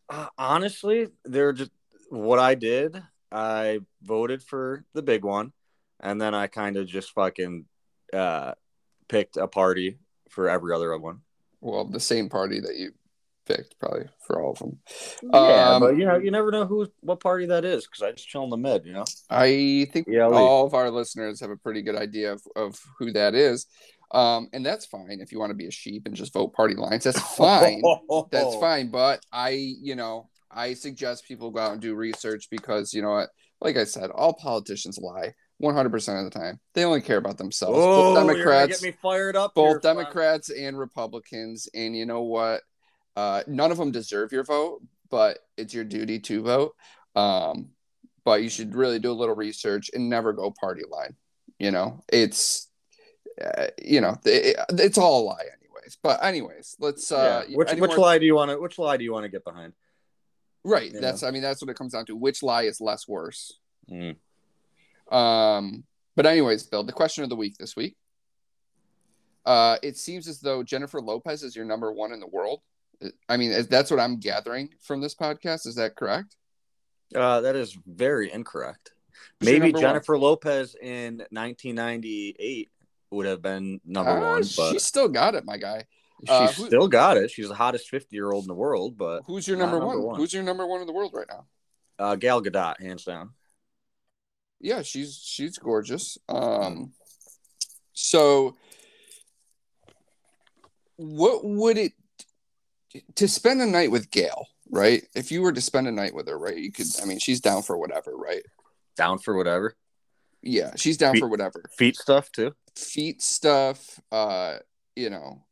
Uh, 0.09 0.27
honestly, 0.37 1.09
they're 1.25 1.53
just 1.53 1.71
what 2.11 2.39
I 2.39 2.55
did. 2.55 3.03
I 3.33 3.81
voted 4.03 4.43
for 4.43 4.85
the 4.93 5.03
big 5.03 5.25
one, 5.25 5.53
and 6.01 6.21
then 6.21 6.35
I 6.35 6.47
kind 6.47 6.77
of 6.77 6.87
just 6.87 7.13
fucking 7.13 7.65
uh, 8.13 8.53
picked 9.09 9.37
a 9.37 9.49
party 9.49 9.99
for 10.29 10.49
every 10.49 10.75
other 10.75 10.97
one. 10.99 11.21
Well, 11.61 11.85
the 11.85 12.01
same 12.01 12.29
party 12.29 12.61
that 12.61 12.77
you 12.77 12.93
picked 13.47 13.79
probably 13.79 14.07
for 14.27 14.43
all 14.43 14.53
of 14.53 14.59
them. 14.59 14.79
Yeah, 15.23 15.75
Um, 15.75 15.81
but 15.81 15.97
you 15.97 16.05
know, 16.05 16.17
you 16.17 16.31
never 16.31 16.51
know 16.51 16.67
who 16.67 16.89
what 17.01 17.21
party 17.21 17.47
that 17.47 17.65
is 17.65 17.87
because 17.87 18.03
I 18.03 18.13
just 18.13 18.29
chill 18.29 18.45
in 18.45 18.51
the 18.51 18.57
mid. 18.57 18.85
You 18.85 18.93
know. 18.95 19.05
I 19.31 19.89
think 19.93 20.07
Lee. 20.09 20.19
all 20.21 20.67
of 20.67 20.75
our 20.75 20.91
listeners 20.91 21.41
have 21.41 21.51
a 21.51 21.57
pretty 21.57 21.83
good 21.83 21.97
idea 21.97 22.33
of, 22.33 22.43
of 22.57 22.79
who 22.99 23.13
that 23.13 23.35
is. 23.35 23.67
Um, 24.11 24.49
and 24.53 24.65
that's 24.65 24.87
fine 24.87 25.19
if 25.21 25.33
you 25.33 25.41
want 25.41 25.51
to 25.51 25.57
be 25.57 25.67
a 25.67 25.73
sheep 25.73 26.07
and 26.07 26.15
just 26.15 26.33
vote 26.33 26.53
party 26.55 26.75
lines. 26.75 27.05
That's 27.05 27.21
fine. 27.37 27.83
that's 28.31 28.55
fine. 28.61 28.91
But 28.91 29.21
I, 29.33 29.51
you 29.51 29.97
know, 29.97 30.29
I 30.51 30.75
suggest 30.75 31.27
people 31.27 31.51
go 31.51 31.61
out 31.61 31.73
and 31.73 31.81
do 31.81 31.95
research 31.95 32.49
because, 32.51 32.95
you 32.95 33.03
know 33.03 33.11
what, 33.11 33.31
like 33.61 33.77
I 33.77 33.85
said, 33.85 34.11
all 34.11 34.35
politicians 34.35 34.99
lie 34.99 35.35
100% 35.63 36.19
of 36.19 36.33
the 36.33 36.39
time. 36.39 36.61
They 36.75 36.85
only 36.85 37.01
care 37.01 37.17
about 37.17 37.39
themselves. 37.39 37.77
Oh, 37.81 38.15
both 38.15 38.27
Democrats, 38.27 38.81
get 38.81 38.93
me 38.93 38.97
fired 39.03 39.37
up. 39.37 39.55
both 39.55 39.69
here. 39.69 39.81
Democrats 39.81 40.51
and 40.51 40.79
Republicans. 40.79 41.69
And 41.75 41.97
you 41.97 42.07
know 42.07 42.23
what? 42.23 42.61
Uh, 43.17 43.43
none 43.47 43.71
of 43.71 43.79
them 43.79 43.91
deserve 43.93 44.33
your 44.33 44.45
vote, 44.45 44.83
but 45.11 45.39
it's 45.57 45.73
your 45.73 45.85
duty 45.85 46.19
to 46.21 46.43
vote. 46.43 46.75
Um, 47.15 47.69
but 48.25 48.43
you 48.43 48.49
should 48.49 48.75
really 48.75 48.99
do 48.99 49.11
a 49.11 49.13
little 49.13 49.35
research 49.37 49.91
and 49.95 50.09
never 50.09 50.33
go 50.33 50.51
party 50.51 50.83
line. 50.91 51.15
You 51.59 51.71
know, 51.71 52.03
it's, 52.13 52.69
uh, 53.41 53.67
you 53.83 54.01
know, 54.01 54.19
it, 54.25 54.57
it's 54.71 54.99
all 54.99 55.23
a 55.23 55.25
lie, 55.25 55.45
anyways. 55.61 55.99
But 56.03 56.25
anyways, 56.25 56.77
let's. 56.81 57.13
Uh, 57.13 57.45
Yeah. 57.49 57.57
Which 57.57 57.73
which 57.73 57.91
more- 57.91 57.99
lie 57.99 58.19
do 58.19 58.27
you 58.27 58.35
want 58.35 58.51
to? 58.51 58.61
Which 58.61 58.79
lie 58.79 58.97
do 58.97 59.05
you 59.05 59.13
want 59.13 59.25
to 59.25 59.29
get 59.29 59.45
behind? 59.45 59.75
Right. 60.65 60.93
you 60.93 61.01
That's. 61.01 61.23
I 61.23 61.31
mean, 61.31 61.43
that's 61.43 61.63
what 61.63 61.71
it 61.71 61.77
comes 61.77 61.93
down 61.93 62.07
to. 62.07 62.17
Which 62.17 62.43
lie 62.43 62.63
is 62.63 62.81
less 62.81 63.07
worse? 63.07 63.53
Mm. 63.91 64.17
Um, 65.13 65.85
but 66.17 66.27
anyways, 66.27 66.65
Bill, 66.65 66.83
the 66.83 66.93
question 66.93 67.23
of 67.23 67.31
the 67.31 67.37
week 67.37 67.57
this 67.59 67.77
week. 67.77 67.97
Uh, 69.45 69.77
it 69.83 69.99
seems 69.99 70.27
as 70.27 70.41
though 70.41 70.63
Jennifer 70.63 71.03
Lopez 71.03 71.43
is 71.43 71.55
your 71.55 71.67
number 71.67 71.93
one 71.93 72.13
in 72.13 72.21
the 72.21 72.27
world. 72.27 72.61
I 73.29 73.37
mean, 73.37 73.67
that's 73.69 73.91
what 73.91 74.01
I'm 74.01 74.19
gathering 74.19 74.71
from 74.81 75.01
this 75.01 75.15
podcast. 75.15 75.67
Is 75.67 75.75
that 75.77 75.97
correct? 75.97 76.37
Uh, 77.15 77.41
that 77.43 77.55
is 77.57 77.77
very 77.87 78.33
incorrect. 78.33 78.93
Who's 79.41 79.47
Maybe 79.47 79.59
number 79.73 79.79
one? 79.79 79.83
Jennifer 79.83 80.19
Lopez 80.19 80.75
in 80.81 81.19
1998 81.31 82.71
would 83.11 83.27
have 83.27 83.43
been 83.43 83.81
number 83.85 84.11
Uh, 84.11 84.21
one, 84.33 84.43
she 84.43 84.79
still 84.79 85.09
got 85.09 85.35
it, 85.35 85.45
my 85.45 85.57
guy. 85.57 85.85
she 86.27 86.33
uh, 86.33 86.49
who- 86.53 86.67
still 86.67 86.89
got 86.89 87.17
it. 87.17 87.31
She's 87.31 87.49
the 87.49 87.55
hottest 87.55 87.89
50 87.89 88.15
year 88.17 88.33
old 88.33 88.45
in 88.45 88.49
the 88.49 88.55
world, 88.55 88.97
but 88.97 89.23
Who's 89.27 89.47
your 89.47 89.57
number, 89.57 89.79
number 89.79 89.97
one? 89.99 90.07
one. 90.07 90.17
Who's 90.17 90.33
your 90.33 90.43
number 90.43 90.67
one 90.67 90.81
in 90.81 90.87
the 90.87 90.93
world 90.93 91.13
right 91.15 91.27
now? 91.29 91.47
uh, 91.99 92.17
Gal 92.17 92.43
Gadot, 92.43 92.81
hands 92.81 93.05
down. 93.05 93.31
Yeah, 94.61 94.83
she's 94.83 95.17
she's 95.23 95.59
gorgeous. 95.59 96.17
Um, 96.29 96.93
so 97.93 98.57
what 100.97 101.45
would 101.45 101.77
it 101.79 101.93
to 103.17 103.29
spend 103.29 103.61
a 103.61 103.67
night 103.67 103.91
with 103.91 104.11
Gail, 104.11 104.47
right? 104.71 105.03
If 105.15 105.31
you 105.33 105.43
were 105.43 105.53
to 105.53 105.61
spend 105.61 105.87
a 105.89 105.93
night 105.93 106.15
with 106.15 106.29
her, 106.29 106.39
right? 106.39 106.57
You 106.57 106.73
could. 106.73 106.87
I 107.03 107.05
mean, 107.07 107.19
she's 107.19 107.41
down 107.41 107.63
for 107.63 107.77
whatever, 107.79 108.17
right? 108.17 108.43
Down 108.97 109.19
for 109.19 109.37
whatever. 109.37 109.75
Yeah, 110.43 110.73
she's 110.77 110.97
down 110.97 111.15
Feet- 111.15 111.21
for 111.21 111.29
whatever. 111.29 111.63
Feet 111.77 111.97
stuff 111.97 112.31
too. 112.31 112.53
Feet 112.77 113.23
stuff, 113.23 114.01
uh, 114.13 114.59
you 114.97 115.09
know, 115.11 115.43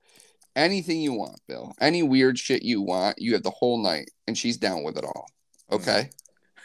anything 0.56 1.00
you 1.00 1.12
want, 1.14 1.40
Bill. 1.48 1.72
Any 1.80 2.02
weird 2.02 2.38
shit 2.38 2.62
you 2.62 2.82
want, 2.82 3.18
you 3.20 3.32
have 3.34 3.42
the 3.42 3.50
whole 3.50 3.82
night, 3.82 4.10
and 4.26 4.36
she's 4.36 4.56
down 4.58 4.82
with 4.82 4.96
it 4.98 5.04
all. 5.04 5.26
Okay. 5.70 6.10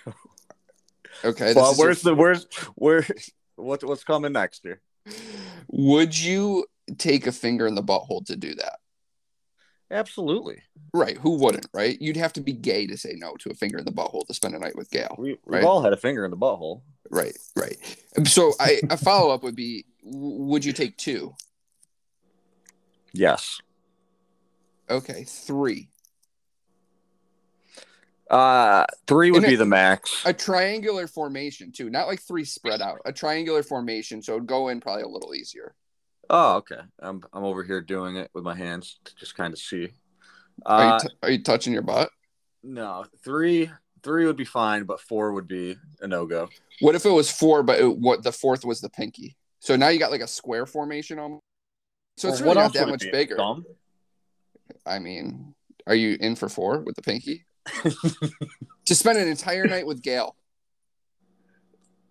Okay. 1.23 1.53
Well, 1.55 1.71
is 1.71 1.77
your- 1.79 1.87
where's 1.87 2.01
the 2.03 2.13
where's 2.15 2.45
where 2.75 3.05
what 3.55 3.83
what's 3.83 4.03
coming 4.03 4.33
next 4.33 4.61
here? 4.63 4.81
Would 5.69 6.15
you 6.17 6.65
take 6.99 7.25
a 7.25 7.31
finger 7.31 7.65
in 7.65 7.73
the 7.73 7.81
butthole 7.81 8.23
to 8.27 8.35
do 8.35 8.53
that? 8.55 8.79
Absolutely. 9.89 10.61
Right. 10.93 11.17
Who 11.17 11.37
wouldn't, 11.37 11.67
right? 11.73 11.99
You'd 12.01 12.17
have 12.17 12.33
to 12.33 12.41
be 12.41 12.51
gay 12.53 12.87
to 12.87 12.97
say 12.97 13.13
no 13.15 13.35
to 13.37 13.49
a 13.49 13.53
finger 13.53 13.77
in 13.77 13.85
the 13.85 13.91
butthole 13.91 14.25
to 14.27 14.33
spend 14.33 14.53
a 14.55 14.59
night 14.59 14.75
with 14.75 14.89
Gail. 14.91 15.15
We, 15.17 15.29
we've 15.29 15.37
Right. 15.45 15.63
all 15.63 15.81
had 15.81 15.93
a 15.93 15.97
finger 15.97 16.25
in 16.25 16.31
the 16.31 16.37
butthole. 16.37 16.81
Right, 17.09 17.37
right. 17.55 17.77
So 18.25 18.51
I 18.59 18.81
a 18.89 18.97
follow 18.97 19.33
up 19.33 19.43
would 19.43 19.55
be 19.55 19.85
would 20.03 20.65
you 20.65 20.73
take 20.73 20.97
two? 20.97 21.35
Yes. 23.13 23.59
Okay, 24.89 25.23
three. 25.25 25.89
Uh, 28.29 28.85
three 29.07 29.31
would 29.31 29.43
And 29.43 29.49
be 29.49 29.53
it- 29.53 29.57
the 29.57 29.65
max. 29.65 30.21
A 30.25 30.33
triangular 30.33 31.07
formation 31.07 31.71
too, 31.71 31.89
not 31.89 32.07
like 32.07 32.21
three 32.21 32.43
spread 32.43 32.81
out. 32.81 32.99
A 33.05 33.13
triangular 33.13 33.63
formation, 33.63 34.21
so 34.21 34.33
it'd 34.35 34.47
go 34.47 34.67
in 34.67 34.81
probably 34.81 35.03
a 35.03 35.07
little 35.07 35.33
easier. 35.33 35.75
Oh, 36.29 36.57
okay. 36.57 36.81
I'm 36.99 37.21
I'm 37.33 37.43
over 37.43 37.63
here 37.63 37.81
doing 37.81 38.17
it 38.17 38.29
with 38.33 38.43
my 38.43 38.55
hands 38.55 38.99
to 39.05 39.15
just 39.15 39.35
kind 39.35 39.53
of 39.53 39.59
see. 39.59 39.89
Are, 40.65 40.81
Uh, 40.81 40.93
you 41.03 41.09
t- 41.09 41.15
are 41.23 41.31
you 41.31 41.43
touching 41.43 41.73
your 41.73 41.81
butt? 41.81 42.09
no, 42.63 43.05
three 43.23 43.69
three 44.03 44.25
would 44.25 44.37
be 44.37 44.45
fine, 44.45 44.83
but 44.83 45.01
four 45.01 45.33
would 45.33 45.47
be 45.47 45.77
a 46.01 46.07
no 46.07 46.25
go. 46.25 46.49
What 46.79 46.95
if 46.95 47.05
it 47.05 47.09
was 47.09 47.31
four, 47.31 47.63
but 47.63 47.79
it, 47.79 47.97
what 47.97 48.23
the 48.23 48.31
fourth 48.31 48.65
was 48.65 48.81
the 48.81 48.89
pinky? 48.89 49.35
So 49.59 49.75
now 49.75 49.89
you 49.89 49.99
got 49.99 50.11
like 50.11 50.21
a 50.21 50.27
square 50.27 50.65
formation 50.65 51.19
on. 51.19 51.39
So 52.17 52.29
it's 52.29 52.41
really 52.41 52.55
not 52.55 52.73
that 52.73 52.89
much 52.89 53.05
bigger. 53.11 53.35
Thumb? 53.35 53.65
I 54.85 54.99
mean, 54.99 55.55
are 55.85 55.95
you 55.95 56.17
in 56.19 56.35
for 56.35 56.49
four 56.49 56.79
with 56.79 56.95
the 56.95 57.01
pinky? 57.01 57.45
to 58.85 58.95
spend 58.95 59.17
an 59.17 59.27
entire 59.27 59.67
night 59.67 59.85
with 59.85 60.01
Gail. 60.01 60.35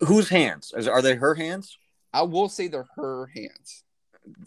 Whose 0.01 0.29
hands? 0.29 0.73
Is, 0.77 0.87
are 0.87 1.01
they 1.03 1.15
her 1.15 1.35
hands? 1.35 1.79
I 2.13 2.23
will 2.23 2.49
say 2.49 2.69
they're 2.69 2.89
her 2.97 3.31
hands. 3.35 3.85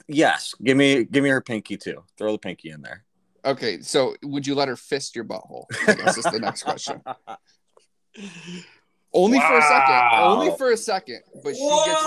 Yes. 0.07 0.53
Give 0.63 0.77
me 0.77 1.03
give 1.05 1.23
me 1.23 1.29
her 1.29 1.41
pinky 1.41 1.77
too. 1.77 2.03
Throw 2.17 2.33
the 2.33 2.37
pinky 2.37 2.69
in 2.69 2.81
there. 2.81 3.03
Okay, 3.45 3.79
so 3.81 4.15
would 4.23 4.45
you 4.45 4.53
let 4.55 4.67
her 4.67 4.75
fist 4.75 5.15
your 5.15 5.25
butthole? 5.25 5.65
I 5.87 5.93
guess 5.93 6.17
is 6.17 6.25
the 6.25 6.39
next 6.39 6.63
question. 6.63 7.01
Only 9.13 9.39
for 9.39 9.57
a 9.57 9.61
second. 9.61 10.09
Only 10.13 10.57
for 10.57 10.71
a 10.71 10.77
second. 10.77 11.21
But 11.43 11.55
she 11.55 11.67
gets 11.85 12.03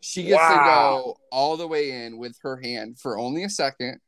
she 0.00 0.22
gets 0.24 0.42
to 0.48 0.54
go 0.54 1.16
all 1.30 1.56
the 1.56 1.66
way 1.66 1.90
in 2.04 2.18
with 2.18 2.36
her 2.42 2.56
hand 2.56 2.98
for 2.98 3.18
only 3.18 3.44
a 3.44 3.50
second. 3.50 3.98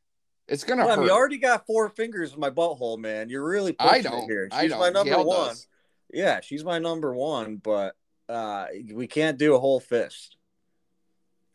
It's 0.47 0.63
gonna 0.63 0.83
Clem, 0.83 0.99
hurt. 0.99 1.05
you 1.05 1.11
already 1.11 1.37
got 1.37 1.65
four 1.65 1.89
fingers 1.89 2.33
in 2.33 2.39
my 2.39 2.49
butthole, 2.49 2.99
man. 2.99 3.29
You're 3.29 3.47
really 3.47 3.75
I 3.79 3.97
pushing 3.99 4.05
it 4.05 4.09
don't. 4.09 4.29
here. 4.29 4.49
She's 4.51 4.59
I 4.59 4.67
don't. 4.67 4.79
my 4.79 4.89
number 4.89 5.15
Gail 5.15 5.25
one. 5.25 5.47
does. 5.49 5.67
Yeah, 6.13 6.39
she's 6.41 6.63
my 6.63 6.79
number 6.79 7.13
one, 7.13 7.57
but 7.57 7.95
uh 8.29 8.65
we 8.93 9.07
can't 9.07 9.37
do 9.37 9.55
a 9.55 9.59
whole 9.59 9.79
fist. 9.79 10.37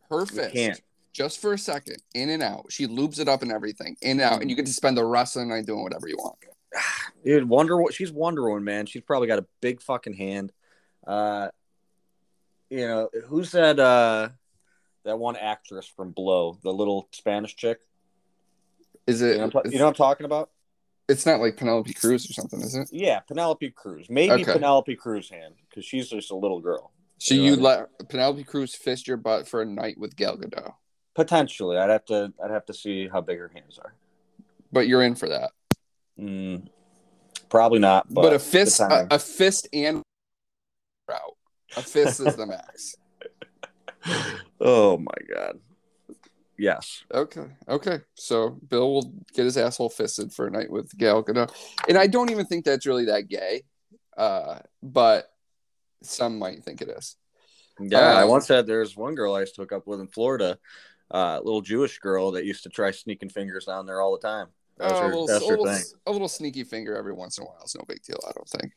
Her 0.08 0.24
We 0.24 0.48
can't. 0.50 0.80
Just 1.12 1.40
for 1.40 1.52
a 1.52 1.58
second, 1.58 1.96
in 2.14 2.30
and 2.30 2.42
out. 2.42 2.66
She 2.70 2.86
loops 2.86 3.18
it 3.18 3.28
up 3.28 3.42
and 3.42 3.50
everything, 3.50 3.96
in 4.00 4.12
and 4.12 4.20
out, 4.20 4.40
and 4.40 4.48
you 4.50 4.54
get 4.56 4.66
to 4.66 4.72
spend 4.72 4.96
the 4.96 5.04
rest 5.04 5.34
of 5.36 5.40
the 5.40 5.46
night 5.46 5.66
doing 5.66 5.82
whatever 5.82 6.06
you 6.08 6.16
want. 6.16 6.36
Dude, 7.24 7.48
Wonder 7.48 7.76
Wo- 7.80 7.90
she's 7.90 8.12
Wonder 8.12 8.48
Woman, 8.48 8.64
man. 8.64 8.86
She's 8.86 9.02
probably 9.02 9.26
got 9.28 9.38
a 9.40 9.46
big 9.60 9.82
fucking 9.82 10.14
hand. 10.14 10.52
Uh 11.06 11.48
you 12.68 12.86
know, 12.86 13.08
who's 13.26 13.50
that 13.52 13.80
uh 13.80 14.28
that 15.04 15.18
one 15.18 15.34
actress 15.36 15.86
from 15.86 16.12
Blow, 16.12 16.58
the 16.62 16.72
little 16.72 17.08
Spanish 17.12 17.56
chick? 17.56 17.80
Is 19.06 19.20
You 19.20 19.28
it? 19.28 19.38
know, 19.38 19.48
what 19.48 19.72
you 19.72 19.78
know 19.78 19.84
what 19.86 19.90
I'm 19.90 19.94
talking 19.94 20.26
about? 20.26 20.50
it's 21.08 21.26
not 21.26 21.40
like 21.40 21.56
Penelope 21.56 21.92
Cruz 21.94 22.30
or 22.30 22.32
something, 22.32 22.60
is 22.60 22.76
it? 22.76 22.88
Yeah, 22.92 23.18
Penelope 23.18 23.68
Cruz. 23.70 24.06
Maybe 24.08 24.42
Okay. 24.42 24.52
Penelope 24.52 24.94
Cruz 24.94 25.28
hand 25.28 25.54
because 25.68 25.84
she's 25.84 26.08
just 26.08 26.30
a 26.30 26.36
little 26.36 26.60
girl. 26.60 26.92
So 27.18 27.34
You 27.34 27.40
know 27.40 27.46
you 27.56 27.60
what 27.62 27.72
I 27.72 27.80
let 27.80 28.08
Penelope 28.08 28.44
Cruz 28.44 28.76
fist 28.76 29.08
your 29.08 29.16
butt 29.16 29.48
for 29.48 29.60
a 29.62 29.66
night 29.66 29.98
with 29.98 30.14
Gal 30.14 30.36
Gadot, 30.36 30.74
Potentially, 31.14 31.76
I'd 31.76 31.90
have 31.90 32.04
to 32.06 32.32
I'd 32.42 32.50
have 32.50 32.66
to 32.66 32.74
see 32.74 33.08
how 33.08 33.20
big 33.20 33.38
her 33.38 33.50
hands 33.54 33.78
are. 33.82 33.94
but 34.72 34.86
you're 34.88 35.02
in 35.02 35.14
for 35.14 35.28
that. 35.28 35.50
Mm, 36.18 36.68
probably 37.48 37.78
not, 37.78 38.06
But, 38.12 38.22
but, 38.22 38.32
a 38.34 38.38
fist, 38.38 38.80
a, 38.80 39.06
a 39.10 39.18
fist, 39.18 39.68
and 39.72 40.02
out. 41.10 41.36
A 41.76 41.82
fist 41.82 42.20
is 42.20 42.36
the 42.36 42.46
max. 42.46 42.94
oh 44.60 44.96
my 44.98 45.14
god. 45.34 45.58
Yes. 46.58 47.04
Okay, 47.12 47.46
okay. 47.68 48.00
So 48.14 48.50
Bill 48.68 48.92
will 48.92 49.14
get 49.34 49.46
his 49.46 49.56
asshole 49.56 49.88
fisted 49.88 50.32
for 50.32 50.46
a 50.46 50.50
night 50.50 50.70
with 50.70 50.96
Gal 50.98 51.24
Gadot, 51.24 51.50
and 51.88 51.96
I 51.96 52.06
don't 52.06 52.30
even 52.30 52.44
think 52.46 52.64
that's 52.64 52.86
really 52.86 53.06
that 53.06 53.28
gay, 53.28 53.62
uh, 54.16 54.58
but 54.82 55.32
some 56.02 56.38
might 56.38 56.62
think 56.62 56.82
it 56.82 56.88
is. 56.88 57.16
Yeah, 57.80 57.98
I 58.18 58.22
Um, 58.24 58.28
once 58.28 58.46
had 58.46 58.66
there's 58.66 58.94
one 58.94 59.14
girl 59.14 59.34
I 59.34 59.40
used 59.40 59.54
to 59.54 59.62
hook 59.62 59.72
up 59.72 59.86
with 59.86 60.00
in 60.00 60.08
Florida, 60.08 60.58
uh, 61.10 61.40
little 61.42 61.60
Jewish 61.60 61.98
girl 61.98 62.32
that 62.32 62.44
used 62.44 62.62
to 62.64 62.68
try 62.68 62.90
sneaking 62.90 63.30
fingers 63.30 63.64
down 63.64 63.86
there 63.86 64.00
all 64.00 64.12
the 64.12 64.26
time. 64.26 64.48
That 64.78 64.92
was 64.92 64.92
Uh, 64.92 65.02
her, 65.02 65.04
a, 65.04 65.08
little, 65.08 65.26
that's 65.26 65.44
a, 65.44 65.48
her 65.48 65.58
little, 65.58 65.74
thing. 65.74 65.84
a 66.06 66.12
little 66.12 66.28
sneaky 66.28 66.64
finger 66.64 66.96
every 66.96 67.12
once 67.12 67.38
in 67.38 67.44
a 67.44 67.46
while 67.46 67.62
is 67.64 67.74
no 67.74 67.84
big 67.86 68.02
deal. 68.02 68.20
I 68.26 68.32
don't 68.32 68.48
think. 68.48 68.72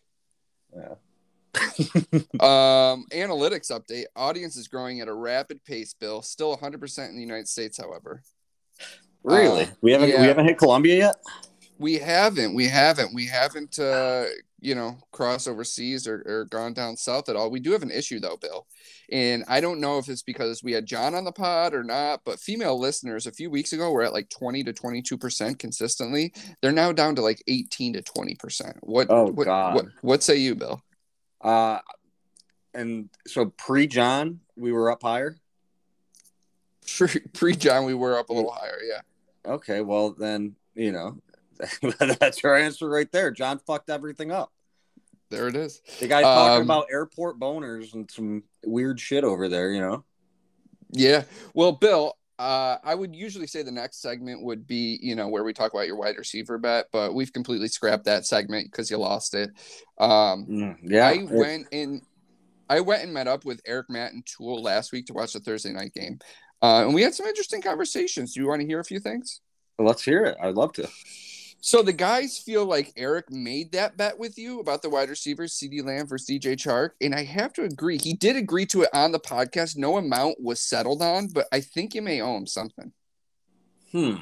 Yeah. 0.76 0.96
um, 2.42 3.06
analytics 3.12 3.72
update: 3.72 4.06
audience 4.16 4.56
is 4.56 4.68
growing 4.68 5.02
at 5.02 5.08
a 5.08 5.14
rapid 5.14 5.64
pace. 5.64 5.94
Bill, 5.94 6.22
still 6.22 6.50
100 6.50 6.82
percent 6.82 7.12
in 7.12 7.16
the 7.16 7.22
United 7.22 7.48
States, 7.48 7.78
however. 7.78 8.24
Really? 9.24 9.64
Uh, 9.64 9.68
we 9.82 9.92
haven't 9.92 10.10
yeah. 10.10 10.22
we 10.22 10.28
haven't 10.28 10.46
hit 10.46 10.58
Colombia 10.58 10.96
yet. 10.96 11.16
We 11.78 11.96
haven't. 12.00 12.56
We 12.56 12.68
haven't. 12.68 13.14
We 13.14 13.28
haven't. 13.28 13.78
Uh, 13.78 14.26
you 14.64 14.76
know, 14.76 14.98
cross 15.12 15.46
overseas 15.46 16.08
or, 16.08 16.24
or 16.26 16.46
gone 16.46 16.74
down 16.74 16.96
south 16.96 17.28
at 17.28 17.36
all. 17.36 17.52
We 17.52 17.60
do 17.60 17.74
have 17.74 17.84
an 17.84 17.92
issue 17.92 18.22
though, 18.22 18.38
Bill, 18.38 18.66
and 19.12 19.44
I 19.50 19.60
don't 19.60 19.82
know 19.82 19.98
if 19.98 20.08
it's 20.08 20.24
because 20.24 20.64
we 20.64 20.72
had 20.72 20.86
John 20.86 21.14
on 21.14 21.26
the 21.26 21.34
pod 21.34 21.74
or 21.74 21.84
not. 21.84 22.22
But 22.24 22.40
female 22.40 22.80
listeners 22.80 23.28
a 23.28 23.34
few 23.34 23.50
weeks 23.50 23.74
ago 23.74 23.92
were 23.92 24.04
at 24.04 24.14
like 24.14 24.30
20 24.30 24.64
to 24.64 24.72
22 24.72 25.18
percent 25.18 25.60
consistently. 25.60 26.34
They're 26.62 26.72
now 26.72 26.94
down 26.94 27.16
to 27.16 27.22
like 27.22 27.44
18 27.48 27.94
to 27.94 28.02
20 28.02 28.36
percent. 28.36 28.78
What? 28.80 29.08
Oh 29.10 29.26
what, 29.26 29.46
God. 29.46 29.76
What, 29.76 29.86
what 30.02 30.24
say 30.24 30.38
you, 30.38 30.56
Bill? 30.56 30.82
Uh, 31.42 31.80
and 32.74 33.10
so 33.28 33.48
pre 33.58 33.86
John, 33.86 34.40
we 34.56 34.72
were 34.72 34.90
up 34.90 35.04
higher. 35.04 35.36
Pre 37.34 37.56
John, 37.58 37.84
we 37.84 37.94
were 37.94 38.18
up 38.18 38.30
a 38.30 38.34
little 38.34 38.52
higher. 38.52 38.80
Yeah. 38.82 39.02
Okay, 39.46 39.82
well 39.82 40.12
then 40.12 40.56
you 40.74 40.94
know 40.94 41.18
that's 41.98 42.42
your 42.42 42.56
answer 42.56 42.88
right 42.88 43.12
there. 43.12 43.30
John 43.30 43.60
fucked 43.60 43.90
everything 43.90 44.32
up. 44.32 44.53
There 45.34 45.48
it 45.48 45.56
is. 45.56 45.82
The 46.00 46.08
guy's 46.08 46.24
talking 46.24 46.62
um, 46.62 46.64
about 46.64 46.88
airport 46.92 47.40
boners 47.40 47.94
and 47.94 48.10
some 48.10 48.44
weird 48.64 49.00
shit 49.00 49.24
over 49.24 49.50
there. 49.50 49.72
You 49.72 49.82
know. 49.82 50.04
Yeah. 50.92 51.24
Well, 51.56 51.72
Bill, 51.72 52.16
uh, 52.40 52.78
I 52.84 52.94
would 52.96 53.16
usually 53.16 53.48
say 53.48 53.64
the 53.64 53.72
next 53.72 54.02
segment 54.02 54.44
would 54.44 54.68
be, 54.68 55.00
you 55.02 55.16
know, 55.16 55.28
where 55.28 55.44
we 55.44 55.54
talk 55.54 55.74
about 55.74 55.88
your 55.88 55.96
wide 55.96 56.18
receiver 56.18 56.58
bet, 56.58 56.86
but 56.92 57.14
we've 57.14 57.34
completely 57.34 57.68
scrapped 57.68 58.06
that 58.06 58.26
segment 58.26 58.72
because 58.72 58.92
you 58.92 58.98
lost 58.98 59.34
it. 59.34 59.50
Um, 59.98 60.46
mm, 60.46 60.78
yeah, 60.84 61.08
I 61.08 61.26
went 61.30 61.68
in. 61.72 62.02
I 62.70 62.80
went 62.80 63.04
and 63.04 63.14
met 63.14 63.28
up 63.28 63.44
with 63.46 63.62
Eric 63.66 63.90
Matt 63.90 64.14
and 64.14 64.26
Tool 64.26 64.62
last 64.62 64.92
week 64.92 65.08
to 65.08 65.14
watch 65.14 65.34
the 65.34 65.40
Thursday 65.40 65.74
night 65.74 65.94
game. 65.94 66.20
Uh, 66.62 66.86
and 66.86 66.94
we 66.94 67.02
had 67.02 67.14
some 67.14 67.26
interesting 67.26 67.62
conversations. 67.62 68.34
Do 68.34 68.40
you 68.40 68.48
want 68.48 68.62
to 68.62 68.68
hear 68.68 68.80
a 68.80 68.86
few 68.86 69.00
things? 69.00 69.42
Let's 69.78 70.04
hear 70.04 70.24
it. 70.24 70.38
I'd 70.42 70.56
love 70.56 70.74
to. 70.74 70.88
So 71.66 71.82
the 71.82 71.94
guys 71.94 72.38
feel 72.38 72.66
like 72.66 72.92
Eric 72.98 73.32
made 73.32 73.72
that 73.72 73.96
bet 73.96 74.20
with 74.20 74.38
you 74.38 74.60
about 74.60 74.82
the 74.82 74.90
wide 74.90 75.10
receivers, 75.10 75.54
CeeDee 75.54 75.82
Lamb 75.82 76.08
versus 76.08 76.28
DJ 76.28 76.58
Chark. 76.58 76.90
And 77.00 77.16
I 77.16 77.24
have 77.24 77.54
to 77.54 77.64
agree. 77.64 77.98
He 77.98 78.14
did 78.14 78.36
agree 78.36 78.66
to 78.66 78.82
it 78.82 78.90
on 78.94 79.14
the 79.14 79.20
podcast. 79.20 79.78
No 79.78 79.96
amount 79.96 80.42
was 80.42 80.60
settled 80.60 81.02
on, 81.02 81.30
but 81.30 81.48
I 81.54 81.62
think 81.62 81.96
you 81.96 82.02
may 82.02 82.20
owe 82.20 82.36
him 82.36 82.48
something. 82.48 82.92
Hmm. 83.94 84.16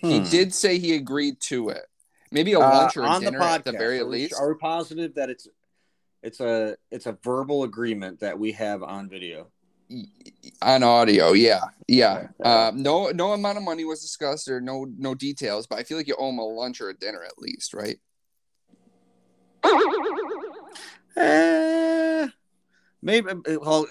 He 0.00 0.18
hmm. 0.18 0.24
did 0.28 0.52
say 0.52 0.80
he 0.80 0.96
agreed 0.96 1.38
to 1.42 1.68
it. 1.68 1.84
Maybe 2.32 2.54
a 2.54 2.58
uh, 2.58 2.68
lunch 2.68 2.96
uh, 2.96 3.02
or 3.02 3.16
a 3.16 3.20
dinner 3.20 3.38
podcast, 3.38 3.54
at 3.54 3.64
the 3.64 3.72
very 3.72 4.02
least. 4.02 4.34
Are 4.36 4.48
we 4.48 4.58
positive 4.58 5.14
that 5.14 5.30
it's 5.30 5.46
it's 6.20 6.40
a 6.40 6.76
it's 6.90 7.06
a 7.06 7.16
verbal 7.22 7.62
agreement 7.62 8.18
that 8.20 8.36
we 8.36 8.50
have 8.52 8.82
on 8.82 9.08
video? 9.08 9.52
On 10.62 10.82
audio 10.82 11.32
yeah 11.32 11.60
yeah. 11.86 12.28
Um, 12.42 12.82
no 12.82 13.10
no 13.10 13.32
amount 13.32 13.58
of 13.58 13.64
money 13.64 13.84
was 13.84 14.00
discussed 14.00 14.48
or 14.48 14.60
no 14.60 14.86
no 14.96 15.14
details 15.14 15.66
but 15.66 15.78
i 15.78 15.82
feel 15.82 15.96
like 15.96 16.08
you 16.08 16.16
owe 16.18 16.30
him 16.30 16.38
a 16.38 16.44
lunch 16.44 16.80
or 16.80 16.88
a 16.88 16.96
dinner 16.96 17.22
at 17.22 17.38
least 17.38 17.74
right? 17.74 17.98
Uh, 21.16 22.28
maybe 23.02 23.30
well 23.60 23.86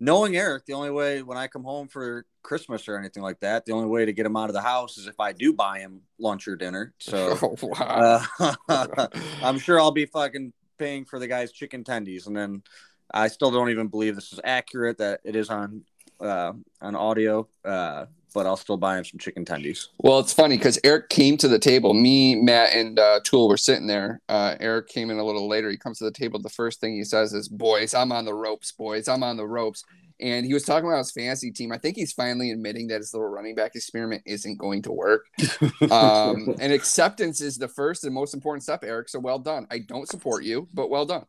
knowing 0.00 0.36
eric 0.36 0.66
the 0.66 0.74
only 0.74 0.90
way 0.90 1.22
when 1.22 1.38
i 1.38 1.46
come 1.46 1.64
home 1.64 1.88
for 1.88 2.26
christmas 2.42 2.88
or 2.88 2.98
anything 2.98 3.22
like 3.22 3.40
that 3.40 3.64
the 3.64 3.72
only 3.72 3.88
way 3.88 4.04
to 4.04 4.12
get 4.12 4.26
him 4.26 4.36
out 4.36 4.50
of 4.50 4.54
the 4.54 4.60
house 4.60 4.98
is 4.98 5.06
if 5.06 5.18
i 5.18 5.32
do 5.32 5.52
buy 5.52 5.78
him 5.78 6.02
lunch 6.18 6.46
or 6.46 6.56
dinner 6.56 6.92
so 6.98 7.38
oh, 7.42 7.56
wow. 7.62 8.22
uh, 8.68 9.06
i'm 9.42 9.58
sure 9.58 9.80
i'll 9.80 9.90
be 9.92 10.06
fucking 10.06 10.52
paying 10.78 11.04
for 11.04 11.18
the 11.18 11.26
guy's 11.26 11.52
chicken 11.52 11.82
tendies 11.82 12.26
and 12.26 12.36
then 12.36 12.62
I 13.12 13.28
still 13.28 13.50
don't 13.50 13.70
even 13.70 13.88
believe 13.88 14.14
this 14.14 14.32
is 14.32 14.40
accurate 14.44 14.98
that 14.98 15.20
it 15.24 15.36
is 15.36 15.50
on 15.50 15.82
uh, 16.20 16.52
on 16.80 16.96
audio, 16.96 17.48
uh, 17.64 18.06
but 18.34 18.46
I'll 18.46 18.56
still 18.56 18.76
buy 18.76 18.98
him 18.98 19.04
some 19.04 19.18
chicken 19.18 19.44
tendies. 19.44 19.86
Well, 19.98 20.18
it's 20.18 20.32
funny 20.32 20.56
because 20.56 20.78
Eric 20.84 21.08
came 21.08 21.36
to 21.38 21.48
the 21.48 21.58
table. 21.58 21.94
Me, 21.94 22.34
Matt, 22.34 22.72
and 22.74 22.98
uh, 22.98 23.20
Tool 23.24 23.48
were 23.48 23.56
sitting 23.56 23.86
there. 23.86 24.20
Uh, 24.28 24.56
Eric 24.60 24.88
came 24.88 25.10
in 25.10 25.18
a 25.18 25.24
little 25.24 25.48
later. 25.48 25.70
He 25.70 25.76
comes 25.76 25.98
to 25.98 26.04
the 26.04 26.12
table. 26.12 26.40
The 26.40 26.48
first 26.48 26.80
thing 26.80 26.94
he 26.94 27.04
says 27.04 27.32
is, 27.32 27.48
"Boys, 27.48 27.94
I'm 27.94 28.12
on 28.12 28.24
the 28.24 28.34
ropes. 28.34 28.72
Boys, 28.72 29.08
I'm 29.08 29.22
on 29.22 29.36
the 29.36 29.46
ropes." 29.46 29.84
And 30.20 30.44
he 30.44 30.52
was 30.52 30.64
talking 30.64 30.88
about 30.88 30.98
his 30.98 31.12
fantasy 31.12 31.52
team. 31.52 31.70
I 31.70 31.78
think 31.78 31.96
he's 31.96 32.12
finally 32.12 32.50
admitting 32.50 32.88
that 32.88 32.96
his 32.96 33.14
little 33.14 33.28
running 33.28 33.54
back 33.54 33.76
experiment 33.76 34.22
isn't 34.26 34.58
going 34.58 34.82
to 34.82 34.92
work. 34.92 35.26
um, 35.92 36.56
and 36.60 36.72
acceptance 36.72 37.40
is 37.40 37.56
the 37.56 37.68
first 37.68 38.02
and 38.02 38.12
most 38.12 38.34
important 38.34 38.64
step, 38.64 38.82
Eric. 38.82 39.08
So 39.08 39.20
well 39.20 39.38
done. 39.38 39.68
I 39.70 39.78
don't 39.78 40.08
support 40.08 40.42
you, 40.42 40.66
but 40.74 40.90
well 40.90 41.06
done. 41.06 41.24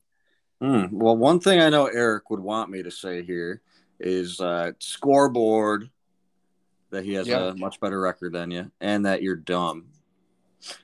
Mm, 0.61 0.91
well, 0.91 1.15
one 1.15 1.39
thing 1.39 1.61
I 1.61 1.69
know 1.69 1.85
Eric 1.85 2.29
would 2.29 2.39
want 2.39 2.69
me 2.69 2.83
to 2.83 2.91
say 2.91 3.23
here 3.23 3.61
is 3.99 4.39
uh, 4.41 4.71
scoreboard 4.79 5.89
that 6.89 7.05
he 7.05 7.13
has 7.13 7.27
yeah. 7.27 7.49
a 7.49 7.55
much 7.55 7.79
better 7.79 7.99
record 7.99 8.33
than 8.33 8.51
you 8.51 8.71
and 8.81 9.05
that 9.05 9.21
you're 9.21 9.35
dumb. 9.35 9.85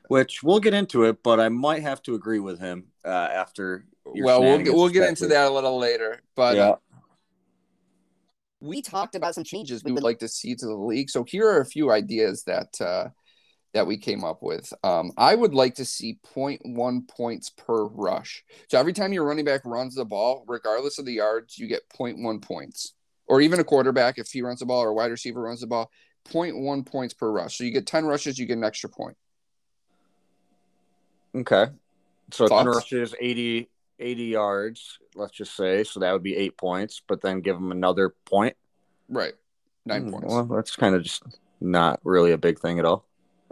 Which 0.07 0.41
we'll 0.41 0.61
get 0.61 0.73
into 0.73 1.03
it, 1.03 1.21
but 1.21 1.39
I 1.41 1.49
might 1.49 1.81
have 1.81 2.01
to 2.03 2.15
agree 2.15 2.39
with 2.39 2.59
him 2.59 2.85
uh, 3.03 3.09
after. 3.09 3.85
Well, 4.05 4.41
we'll 4.41 4.59
get, 4.59 4.73
we'll 4.73 4.89
get 4.89 5.09
into 5.09 5.27
that 5.27 5.47
a 5.47 5.53
little 5.53 5.77
later, 5.77 6.21
but 6.35 6.55
yeah. 6.55 6.75
we 8.61 8.81
talked 8.81 9.15
about 9.15 9.35
some 9.35 9.43
changes 9.43 9.83
we 9.83 9.91
would 9.91 10.03
like 10.03 10.19
to 10.19 10.29
see 10.29 10.55
to 10.55 10.65
the 10.65 10.73
league. 10.73 11.09
So 11.09 11.25
here 11.25 11.45
are 11.49 11.59
a 11.59 11.65
few 11.65 11.91
ideas 11.91 12.43
that 12.43 12.79
uh, 12.79 13.09
that 13.75 13.85
we 13.85 13.97
came 13.97 14.23
up 14.23 14.41
with. 14.41 14.71
Um, 14.83 15.11
I 15.17 15.35
would 15.35 15.53
like 15.53 15.75
to 15.75 15.85
see 15.85 16.17
0.1 16.33 17.07
points 17.09 17.49
per 17.49 17.83
rush. 17.83 18.41
So 18.69 18.79
every 18.79 18.93
time 18.93 19.11
your 19.11 19.25
running 19.25 19.43
back 19.43 19.61
runs 19.65 19.95
the 19.95 20.05
ball, 20.05 20.45
regardless 20.47 20.97
of 20.97 21.05
the 21.05 21.11
yards, 21.11 21.59
you 21.59 21.67
get 21.67 21.87
0.1 21.89 22.41
points. 22.41 22.93
Or 23.27 23.41
even 23.41 23.59
a 23.59 23.65
quarterback, 23.65 24.17
if 24.17 24.29
he 24.29 24.41
runs 24.41 24.59
the 24.59 24.65
ball 24.65 24.81
or 24.81 24.89
a 24.89 24.93
wide 24.93 25.11
receiver 25.11 25.41
runs 25.41 25.59
the 25.59 25.67
ball, 25.67 25.91
0.1 26.29 26.85
points 26.85 27.13
per 27.13 27.29
rush. 27.29 27.57
So 27.57 27.65
you 27.65 27.71
get 27.71 27.85
10 27.85 28.05
rushes, 28.05 28.39
you 28.39 28.45
get 28.45 28.57
an 28.57 28.63
extra 28.63 28.89
point. 28.89 29.17
Okay. 31.35 31.65
So 32.31 32.47
Thoughts? 32.47 32.63
10 32.63 32.67
rushes, 32.67 33.15
80, 33.19 33.69
80 33.99 34.23
yards, 34.23 34.99
let's 35.15 35.33
just 35.33 35.53
say. 35.53 35.83
So 35.83 35.99
that 35.99 36.13
would 36.13 36.23
be 36.23 36.37
eight 36.37 36.57
points, 36.57 37.01
but 37.05 37.19
then 37.21 37.41
give 37.41 37.55
them 37.55 37.73
another 37.73 38.15
point. 38.23 38.55
Right. 39.09 39.33
Nine 39.85 40.03
hmm, 40.03 40.11
points. 40.11 40.27
Well, 40.29 40.45
that's 40.45 40.77
kind 40.77 40.95
of 40.95 41.03
just 41.03 41.23
not 41.59 41.99
really 42.05 42.31
a 42.31 42.37
big 42.37 42.57
thing 42.57 42.79
at 42.79 42.85
all. 42.85 43.05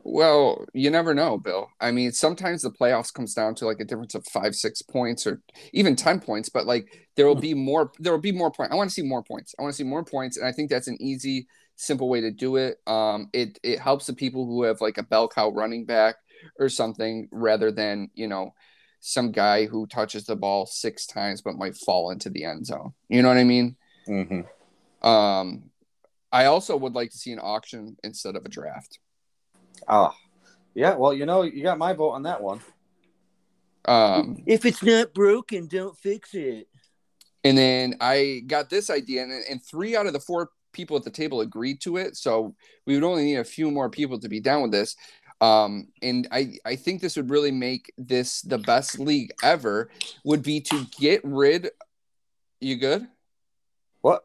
Well, 0.06 0.66
you 0.74 0.90
never 0.90 1.14
know, 1.14 1.38
Bill. 1.38 1.70
I 1.80 1.92
mean, 1.92 2.12
sometimes 2.12 2.62
the 2.62 2.72
playoffs 2.72 3.14
comes 3.14 3.34
down 3.34 3.56
to 3.56 3.66
like 3.66 3.80
a 3.80 3.86
difference 3.86 4.16
of 4.16 4.26
five, 4.28 4.54
six 4.54 4.82
points, 4.82 5.26
or 5.26 5.42
even 5.72 5.96
ten 5.96 6.20
points. 6.20 6.50
But 6.50 6.66
like, 6.66 7.08
there 7.16 7.26
will 7.26 7.36
hmm. 7.36 7.42
be 7.42 7.54
more. 7.54 7.92
There 8.00 8.12
will 8.12 8.20
be 8.20 8.34
more 8.34 8.52
points. 8.52 8.74
I 8.74 8.76
want 8.76 8.90
to 8.90 8.94
see 8.94 9.08
more 9.08 9.24
points. 9.24 9.56
I 9.58 9.62
want 9.62 9.74
to 9.74 9.78
see 9.78 9.88
more 9.88 10.04
points, 10.04 10.38
and 10.38 10.46
I 10.46 10.52
think 10.52 10.70
that's 10.70 10.90
an 10.90 11.02
easy, 11.02 11.48
simple 11.78 12.10
way 12.10 12.20
to 12.20 12.32
do 12.32 12.58
it. 12.58 12.80
Um, 12.86 13.30
it 13.32 13.60
it 13.64 13.80
helps 13.80 14.06
the 14.06 14.14
people 14.14 14.46
who 14.46 14.64
have 14.64 14.82
like 14.82 14.98
a 14.98 15.04
bell 15.04 15.30
cow 15.30 15.50
running 15.52 15.86
back 15.86 16.16
or 16.60 16.68
something, 16.68 17.30
rather 17.32 17.72
than 17.72 18.10
you 18.14 18.28
know 18.28 18.54
some 19.00 19.32
guy 19.32 19.66
who 19.66 19.88
touches 19.88 20.26
the 20.26 20.36
ball 20.36 20.66
six 20.66 21.06
times 21.06 21.42
but 21.42 21.58
might 21.58 21.76
fall 21.76 22.12
into 22.12 22.30
the 22.30 22.44
end 22.44 22.66
zone. 22.66 22.94
You 23.08 23.22
know 23.22 23.30
what 23.30 23.38
I 23.38 23.44
mean? 23.44 23.76
Mm-hmm. 24.08 25.08
Um, 25.08 25.72
I 26.32 26.46
also 26.46 26.76
would 26.76 26.94
like 26.94 27.12
to 27.12 27.18
see 27.18 27.32
an 27.32 27.40
auction 27.40 27.98
instead 28.04 28.36
of 28.36 28.46
a 28.46 28.50
draft. 28.50 29.00
Oh, 29.88 30.14
yeah. 30.74 30.96
Well, 30.96 31.14
you 31.14 31.26
know, 31.26 31.44
you 31.44 31.64
got 31.64 31.78
my 31.78 31.94
vote 31.94 32.12
on 32.12 32.24
that 32.24 32.42
one. 32.42 32.62
Um, 33.86 34.38
if 34.46 34.66
it's 34.66 34.84
not 34.84 35.14
broken, 35.14 35.68
don't 35.68 35.98
fix 35.98 36.34
it. 36.34 36.68
And 37.44 37.58
then 37.58 37.96
I 38.00 38.42
got 38.48 38.70
this 38.70 38.90
idea, 38.90 39.24
and, 39.24 39.32
and 39.50 39.62
three 39.62 39.96
out 39.96 40.08
of 40.08 40.14
the 40.14 40.20
four 40.20 40.50
people 40.72 40.96
at 40.98 41.04
the 41.04 41.10
table 41.10 41.42
agreed 41.42 41.82
to 41.82 41.98
it. 41.98 42.16
So 42.16 42.56
we 42.86 42.96
would 42.96 43.04
only 43.04 43.26
need 43.26 43.38
a 43.38 43.44
few 43.44 43.70
more 43.70 43.90
people 43.90 44.20
to 44.20 44.30
be 44.30 44.40
down 44.40 44.62
with 44.62 44.72
this. 44.72 44.96
Um, 45.42 45.90
and 46.02 46.28
I, 46.32 46.54
I 46.66 46.76
think 46.78 47.02
this 47.02 47.18
would 47.18 47.30
really 47.30 47.52
make 47.52 47.92
this 47.98 48.42
the 48.42 48.58
best 48.58 48.98
league 48.98 49.32
ever. 49.44 49.90
Would 50.24 50.42
be 50.42 50.62
to 50.62 50.86
get 51.00 51.22
rid. 51.24 51.70
You 52.62 52.78
good? 52.78 53.08
What? 54.02 54.24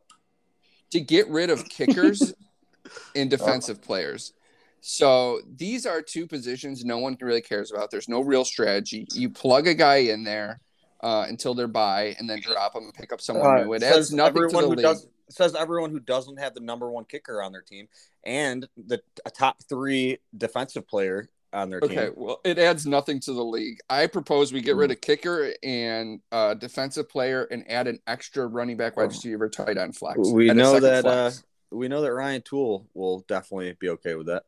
To 0.93 1.01
get 1.01 1.29
rid 1.29 1.51
of 1.51 1.69
kickers 1.69 2.33
and 3.17 3.29
defensive 3.29 3.83
players. 3.83 4.33
So 4.81 5.41
these 5.57 5.87
are 5.87 6.03
two 6.03 6.27
positions 6.27 6.85
no 6.85 6.99
one 6.99 7.17
really 7.21 7.41
cares 7.41 7.73
about. 7.73 7.91
There's 7.91 8.09
no 8.09 8.21
real 8.21 8.45
strategy. 8.45 9.07
You 9.13 9.31
plug 9.31 9.67
a 9.67 9.75
guy 9.75 9.97
in 9.97 10.25
there 10.25 10.61
uh, 11.01 11.27
until 11.29 11.55
they're 11.55 11.69
bye, 11.69 12.17
and 12.19 12.29
then 12.29 12.41
drop 12.41 12.75
them 12.75 12.85
and 12.85 12.95
pick 12.95 13.13
up 13.13 13.21
someone 13.21 13.47
uh, 13.47 13.65
new. 13.65 13.73
It 13.75 13.83
adds 13.83 14.13
nothing 14.13 14.49
to 14.49 14.57
the 14.57 14.67
league. 14.67 14.79
Does, 14.79 15.07
says 15.31 15.55
everyone 15.55 15.91
who 15.91 16.01
doesn't 16.01 16.39
have 16.39 16.55
the 16.55 16.61
number 16.61 16.91
one 16.91 17.05
kicker 17.05 17.43
on 17.43 17.53
their 17.53 17.63
team 17.63 17.89
and 18.25 18.67
the 18.77 19.01
top 19.37 19.63
three 19.69 20.19
defensive 20.37 20.89
player 20.89 21.29
on 21.53 21.71
their 21.71 21.81
okay, 21.83 21.89
team. 21.89 21.99
Okay, 21.99 22.13
well, 22.17 22.41
it 22.45 22.59
adds 22.59 22.87
nothing 22.87 23.21
to 23.21 23.33
the 23.33 23.45
league. 23.45 23.79
I 23.89 24.07
propose 24.07 24.53
we 24.53 24.61
get 24.61 24.77
rid 24.77 24.91
hmm. 24.91 24.93
of 24.93 25.01
kicker 25.01 25.53
and 25.63 26.21
uh, 26.33 26.55
defensive 26.55 27.09
player 27.09 27.45
and 27.45 27.69
add 27.71 27.87
an 27.87 27.99
extra 28.07 28.47
running 28.47 28.77
back, 28.77 28.97
wide 28.97 29.05
receiver, 29.05 29.49
tight 29.49 29.79
end 29.79 29.97
flex. 29.97 30.19
We 30.31 30.49
know 30.53 30.81
that 30.81 31.07
uh, 31.07 31.31
we 31.71 31.89
know 31.89 32.03
that 32.03 32.13
Ryan 32.13 32.43
Tool 32.43 32.89
will 32.95 33.21
definitely 33.29 33.77
be 33.79 33.91
okay 33.91 34.15
with 34.15 34.27
that. 34.27 34.45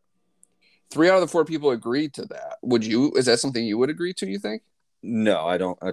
Three 0.90 1.08
out 1.08 1.14
of 1.16 1.20
the 1.20 1.28
four 1.28 1.44
people 1.44 1.70
agreed 1.70 2.14
to 2.14 2.24
that. 2.26 2.58
Would 2.62 2.84
you? 2.84 3.12
Is 3.12 3.26
that 3.26 3.38
something 3.38 3.64
you 3.64 3.78
would 3.78 3.90
agree 3.90 4.12
to? 4.14 4.26
You 4.26 4.38
think? 4.38 4.62
No, 5.02 5.46
I 5.46 5.56
don't. 5.56 5.78
I, 5.82 5.92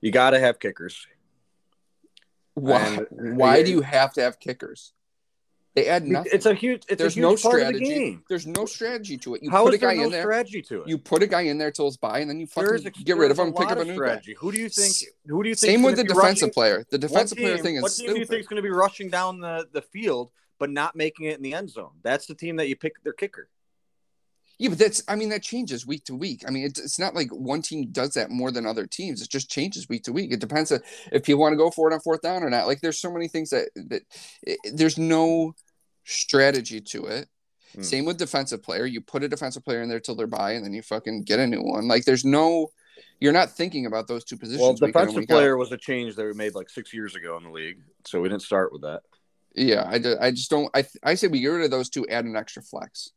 You 0.00 0.10
got 0.12 0.30
to 0.30 0.38
have 0.40 0.58
kickers. 0.60 1.06
Why? 2.54 3.06
And- 3.10 3.36
Why 3.36 3.62
do 3.62 3.70
you 3.70 3.80
have 3.82 4.12
to 4.14 4.22
have 4.22 4.38
kickers? 4.40 4.92
They 5.74 5.86
add 5.86 6.06
nothing. 6.08 6.32
It's 6.34 6.46
a 6.46 6.54
huge. 6.54 6.82
It's 6.88 6.98
There's 6.98 7.16
a 7.16 7.20
no 7.20 7.30
huge 7.30 7.42
the 7.42 7.48
strategy. 7.50 7.84
game. 7.84 8.24
There's 8.28 8.46
no 8.48 8.64
strategy 8.66 9.16
to 9.18 9.36
it. 9.36 9.44
You 9.44 9.50
How 9.50 9.62
put 9.64 9.74
is 9.74 9.78
a 9.80 9.82
guy 9.82 9.88
there 9.94 9.96
no 9.98 10.04
in 10.06 10.10
there. 10.10 10.22
strategy 10.22 10.62
to 10.62 10.82
it? 10.82 10.88
You 10.88 10.98
put 10.98 11.22
a 11.22 11.26
guy 11.26 11.42
in 11.42 11.56
there 11.58 11.70
till 11.70 11.86
it's 11.86 11.96
bye, 11.96 12.18
and 12.18 12.28
then 12.28 12.40
you 12.40 12.46
fucking 12.48 12.86
a- 12.86 12.90
get 13.04 13.16
rid 13.16 13.30
of 13.30 13.38
him, 13.38 13.52
pick 13.52 13.70
up 13.70 13.78
a 13.78 13.84
new 13.84 13.94
strategy. 13.94 14.34
Who 14.40 14.50
do 14.50 14.58
you 14.60 14.68
think? 14.68 14.92
Who 15.26 15.42
do 15.42 15.48
you 15.48 15.54
think? 15.54 15.70
Same 15.70 15.82
with 15.82 15.96
the 15.96 16.02
defensive 16.02 16.24
rushing- 16.24 16.50
player. 16.50 16.84
The 16.90 16.98
defensive 16.98 17.38
player 17.38 17.58
thing 17.58 17.76
is 17.76 17.82
What 17.82 17.92
team 17.92 18.12
do 18.14 18.18
you 18.18 18.24
think 18.26 18.40
is 18.40 18.48
going 18.48 18.56
to 18.56 18.62
be 18.62 18.70
rushing 18.70 19.08
down 19.08 19.38
the, 19.40 19.68
the 19.72 19.82
field 19.82 20.32
but 20.58 20.68
not 20.70 20.96
making 20.96 21.26
it 21.26 21.36
in 21.36 21.42
the 21.42 21.54
end 21.54 21.70
zone? 21.70 21.92
That's 22.02 22.26
the 22.26 22.34
team 22.34 22.56
that 22.56 22.68
you 22.68 22.74
pick 22.74 23.00
their 23.04 23.12
kicker. 23.12 23.48
Yeah, 24.58 24.70
but 24.70 24.78
that's 24.78 25.02
I 25.06 25.14
mean 25.14 25.28
that 25.28 25.42
changes 25.42 25.86
week 25.86 26.04
to 26.04 26.14
week. 26.14 26.42
I 26.46 26.50
mean 26.50 26.64
it's, 26.64 26.80
it's 26.80 26.98
not 26.98 27.14
like 27.14 27.30
one 27.30 27.62
team 27.62 27.90
does 27.92 28.14
that 28.14 28.30
more 28.30 28.50
than 28.50 28.66
other 28.66 28.86
teams. 28.86 29.22
It 29.22 29.30
just 29.30 29.50
changes 29.50 29.88
week 29.88 30.04
to 30.04 30.12
week. 30.12 30.32
It 30.32 30.40
depends 30.40 30.72
on 30.72 30.80
if 31.12 31.24
people 31.24 31.40
want 31.40 31.52
to 31.52 31.56
go 31.56 31.70
for 31.70 31.90
it 31.90 31.94
on 31.94 32.00
fourth 32.00 32.22
down 32.22 32.42
or 32.42 32.50
not. 32.50 32.66
Like 32.66 32.80
there's 32.80 33.00
so 33.00 33.12
many 33.12 33.28
things 33.28 33.50
that 33.50 33.68
that 33.76 34.02
it, 34.42 34.58
there's 34.74 34.98
no 34.98 35.54
strategy 36.04 36.80
to 36.80 37.06
it. 37.06 37.28
Hmm. 37.74 37.82
Same 37.82 38.04
with 38.04 38.18
defensive 38.18 38.62
player. 38.62 38.86
You 38.86 39.00
put 39.00 39.22
a 39.22 39.28
defensive 39.28 39.64
player 39.64 39.82
in 39.82 39.88
there 39.88 40.00
till 40.00 40.16
they're 40.16 40.26
bye, 40.26 40.52
and 40.52 40.64
then 40.64 40.72
you 40.72 40.82
fucking 40.82 41.22
get 41.22 41.38
a 41.38 41.46
new 41.46 41.62
one. 41.62 41.86
Like 41.86 42.04
there's 42.04 42.24
no, 42.24 42.68
you're 43.20 43.32
not 43.32 43.50
thinking 43.50 43.86
about 43.86 44.08
those 44.08 44.24
two 44.24 44.36
positions. 44.36 44.60
Well, 44.60 44.72
week 44.72 44.82
in 44.82 44.84
and 44.86 44.92
defensive 44.94 45.16
week 45.16 45.30
out. 45.30 45.34
player 45.34 45.56
was 45.56 45.70
a 45.72 45.76
change 45.76 46.16
that 46.16 46.24
we 46.24 46.32
made 46.32 46.54
like 46.54 46.70
six 46.70 46.94
years 46.94 47.14
ago 47.14 47.36
in 47.36 47.44
the 47.44 47.50
league, 47.50 47.78
so 48.06 48.20
we 48.20 48.28
didn't 48.28 48.42
start 48.42 48.72
with 48.72 48.82
that. 48.82 49.02
Yeah, 49.54 49.82
I, 49.82 50.26
I 50.26 50.30
just 50.30 50.50
don't. 50.50 50.70
I 50.74 50.84
I 51.02 51.14
say 51.14 51.28
we 51.28 51.40
get 51.40 51.48
rid 51.48 51.64
of 51.64 51.70
those 51.70 51.90
two, 51.90 52.06
add 52.08 52.24
an 52.24 52.36
extra 52.36 52.62
flex. 52.62 53.10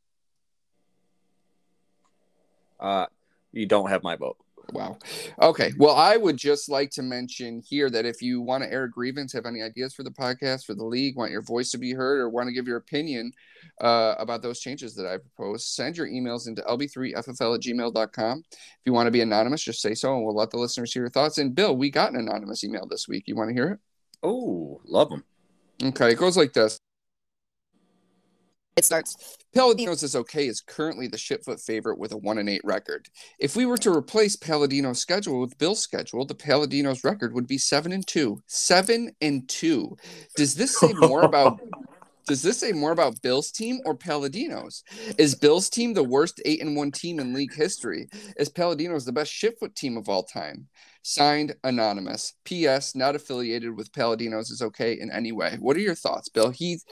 Uh, 2.82 3.06
you 3.52 3.66
don't 3.66 3.90
have 3.90 4.04
my 4.04 4.16
vote. 4.16 4.38
Wow. 4.74 4.98
Okay. 5.42 5.74
Well, 5.78 5.96
I 5.96 6.18
would 6.18 6.38
just 6.38 6.70
like 6.70 6.92
to 6.92 7.02
mention 7.02 7.62
here 7.68 7.90
that 7.90 8.06
if 8.06 8.22
you 8.22 8.42
want 8.42 8.64
to 8.64 8.72
air 8.72 8.86
a 8.86 8.90
grievance, 8.90 9.34
have 9.34 9.46
any 9.46 9.62
ideas 9.62 9.94
for 9.94 10.04
the 10.04 10.12
podcast, 10.12 10.66
for 10.66 10.74
the 10.74 10.86
league, 10.86 11.18
want 11.18 11.32
your 11.32 11.42
voice 11.42 11.72
to 11.72 11.78
be 11.78 11.92
heard, 11.92 12.20
or 12.20 12.30
want 12.30 12.48
to 12.48 12.54
give 12.54 12.68
your 12.68 12.78
opinion 12.78 13.34
uh, 13.82 14.16
about 14.18 14.42
those 14.42 14.60
changes 14.60 14.96
that 14.96 15.06
I 15.06 15.18
propose, 15.18 15.66
send 15.66 15.98
your 15.98 16.08
emails 16.08 16.48
into 16.48 16.62
lb3ffl 16.62 17.56
at 17.56 17.62
gmail.com. 17.62 18.44
If 18.50 18.80
you 18.86 18.94
want 18.94 19.08
to 19.08 19.12
be 19.12 19.22
anonymous, 19.22 19.64
just 19.64 19.82
say 19.82 19.94
so, 19.94 20.16
and 20.16 20.24
we'll 20.24 20.36
let 20.36 20.52
the 20.52 20.58
listeners 20.58 20.94
hear 20.94 21.04
your 21.04 21.10
thoughts. 21.10 21.38
And 21.38 21.54
Bill, 21.54 21.76
we 21.76 21.90
got 21.90 22.14
an 22.14 22.20
anonymous 22.20 22.64
email 22.64 22.88
this 22.88 23.08
week. 23.08 23.24
You 23.28 23.36
want 23.36 23.50
to 23.50 23.54
hear 23.54 23.72
it? 23.72 23.80
Oh, 24.24 24.82
love 24.86 25.10
them. 25.10 25.24
Okay. 25.84 26.12
It 26.12 26.18
goes 26.18 26.38
like 26.38 26.54
this. 26.54 26.80
It 28.82 28.86
starts. 28.86 29.38
Palladino's 29.54 30.02
is 30.02 30.16
okay 30.16 30.48
is 30.48 30.60
currently 30.60 31.08
the 31.08 31.16
shitfoot 31.16 31.64
favorite 31.64 32.00
with 32.00 32.14
a 32.14 32.18
one 32.18 32.40
and 32.40 32.50
eight 32.50 32.62
record. 32.64 33.10
If 33.38 33.56
we 33.56 33.68
were 33.68 33.78
to 33.78 33.96
replace 33.96 34.36
Palladino's 34.36 34.98
schedule 34.98 35.40
with 35.40 35.56
Bill's 35.60 35.82
schedule, 35.82 36.26
the 36.26 36.34
Palladino's 36.34 37.04
record 37.04 37.36
would 37.36 37.46
be 37.46 37.60
seven 37.60 37.92
and 37.92 38.08
two. 38.08 38.42
Seven 38.48 39.12
and 39.22 39.48
two. 39.48 39.98
Does 40.36 40.56
this 40.56 40.80
say 40.80 40.94
more 40.94 41.22
about 41.22 41.60
does 42.26 42.42
this 42.42 42.60
say 42.60 42.72
more 42.72 42.92
about 42.92 43.22
Bill's 43.22 43.52
team 43.52 43.80
or 43.86 43.96
Palladino's? 43.96 44.84
Is 45.18 45.36
Bill's 45.36 45.70
team 45.70 45.94
the 45.94 46.04
worst 46.04 46.42
eight 46.46 46.62
and 46.62 46.76
one 46.76 46.92
team 46.92 47.20
in 47.20 47.34
league 47.34 47.54
history? 47.54 48.08
Is 48.38 48.50
Palladino's 48.50 49.06
the 49.06 49.12
best 49.12 49.32
shitfoot 49.32 49.76
team 49.76 49.98
of 49.98 50.10
all 50.10 50.24
time? 50.24 50.68
Signed 51.04 51.56
anonymous. 51.64 52.36
P.S. 52.44 52.94
Not 52.94 53.16
affiliated 53.16 53.76
with 53.76 53.92
Palladino's 53.92 54.52
is 54.52 54.62
okay 54.62 54.94
in 54.94 55.12
any 55.12 55.32
way. 55.32 55.58
What 55.60 55.76
are 55.76 55.82
your 55.82 55.96
thoughts, 55.96 56.30
Bill? 56.30 56.52
He's 56.52 56.86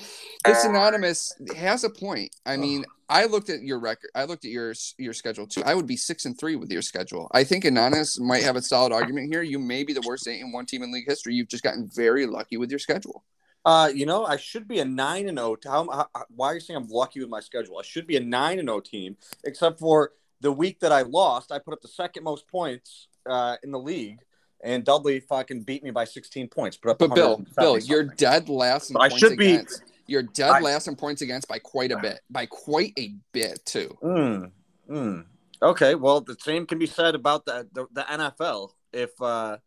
this 0.45 0.65
uh, 0.65 0.69
anonymous 0.69 1.31
has 1.55 1.83
a 1.83 1.91
point. 1.91 2.35
I 2.43 2.57
mean, 2.57 2.85
I 3.07 3.25
looked 3.25 3.51
at 3.51 3.61
your 3.61 3.79
record. 3.79 4.09
I 4.15 4.23
looked 4.23 4.45
at 4.45 4.51
your 4.51 4.73
your 4.97 5.13
schedule 5.13 5.45
too. 5.45 5.61
I 5.63 5.75
would 5.75 5.85
be 5.85 5.95
six 5.95 6.25
and 6.25 6.37
three 6.39 6.55
with 6.55 6.71
your 6.71 6.81
schedule. 6.81 7.29
I 7.33 7.43
think 7.43 7.65
anonymous 7.65 8.19
might 8.19 8.43
have 8.43 8.55
a 8.55 8.61
solid 8.63 8.91
argument 8.91 9.31
here. 9.31 9.43
You 9.43 9.59
may 9.59 9.83
be 9.83 9.93
the 9.93 10.03
worst 10.07 10.27
eight 10.27 10.41
and 10.41 10.53
one 10.53 10.65
team 10.65 10.81
in 10.81 10.91
league 10.91 11.07
history. 11.07 11.35
You've 11.35 11.47
just 11.47 11.63
gotten 11.63 11.87
very 11.93 12.25
lucky 12.25 12.57
with 12.57 12.71
your 12.71 12.79
schedule. 12.79 13.23
Uh, 13.65 13.89
you 13.93 14.05
know, 14.05 14.25
I 14.25 14.37
should 14.37 14.67
be 14.67 14.79
a 14.79 14.85
nine 14.85 15.27
and 15.27 15.37
zero. 15.37 15.57
How, 15.63 15.87
how, 15.89 16.25
why 16.33 16.47
are 16.47 16.53
you 16.55 16.59
saying 16.59 16.77
I'm 16.77 16.87
lucky 16.87 17.19
with 17.19 17.29
my 17.29 17.41
schedule? 17.41 17.77
I 17.77 17.83
should 17.83 18.07
be 18.07 18.15
a 18.15 18.21
nine 18.21 18.59
and 18.59 18.67
zero 18.67 18.79
team, 18.79 19.17
except 19.43 19.79
for 19.79 20.11
the 20.41 20.51
week 20.51 20.79
that 20.79 20.91
I 20.91 21.01
lost. 21.01 21.51
I 21.51 21.59
put 21.59 21.73
up 21.73 21.81
the 21.81 21.87
second 21.89 22.23
most 22.23 22.47
points 22.47 23.07
uh, 23.29 23.57
in 23.63 23.71
the 23.71 23.79
league, 23.79 24.19
and 24.63 24.85
Dudley 24.85 25.19
fucking 25.19 25.63
beat 25.63 25.83
me 25.83 25.91
by 25.91 26.05
16 26.05 26.47
points. 26.47 26.77
Put 26.77 26.91
up 26.91 26.99
But 26.99 27.13
Bill, 27.13 27.31
170 27.37 27.65
Bill, 27.65 27.77
you're 27.87 28.15
dead 28.15 28.47
last 28.49 28.89
in 28.89 28.93
But 28.93 29.01
I 29.01 29.09
points 29.09 29.19
should 29.19 29.37
be- 29.37 29.53
against. 29.55 29.83
You're 30.07 30.23
dead 30.23 30.49
I- 30.49 30.59
last 30.61 30.87
in 30.87 30.95
points 30.95 31.21
against 31.21 31.47
by 31.47 31.59
quite 31.59 31.91
a 31.91 31.97
bit. 31.97 32.21
By 32.31 32.45
quite 32.47 32.93
a 32.97 33.13
bit 33.31 33.63
too. 33.65 33.95
Mm, 34.01 34.51
mm. 34.89 35.25
Okay, 35.61 35.93
well, 35.93 36.21
the 36.21 36.37
same 36.39 36.65
can 36.65 36.79
be 36.79 36.87
said 36.87 37.13
about 37.13 37.45
the 37.45 37.67
the, 37.73 37.85
the 37.91 38.01
NFL. 38.03 38.69
If 38.91 39.11
uh, 39.21 39.57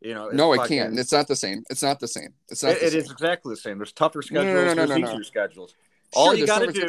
you 0.00 0.14
know, 0.14 0.28
No, 0.28 0.52
it 0.52 0.68
can't. 0.68 0.98
It's 0.98 1.12
not 1.12 1.28
the 1.28 1.36
same. 1.36 1.64
It's 1.70 1.82
not 1.82 2.00
the 2.00 2.08
same. 2.08 2.34
It's 2.48 2.62
not. 2.62 2.72
It, 2.72 2.82
it 2.82 2.94
is 2.94 3.10
exactly 3.10 3.52
the 3.52 3.60
same. 3.60 3.78
There's 3.78 3.92
tougher 3.92 4.22
No, 4.30 4.42
no, 4.42 4.52
no, 4.52 4.60
no, 4.60 4.74
there's 4.74 4.88
no, 4.90 4.96
no. 4.96 5.08
easier 5.10 5.24
schedules. 5.24 5.74
All 6.12 6.34
you 6.34 6.46
gotta 6.46 6.72
do- 6.72 6.86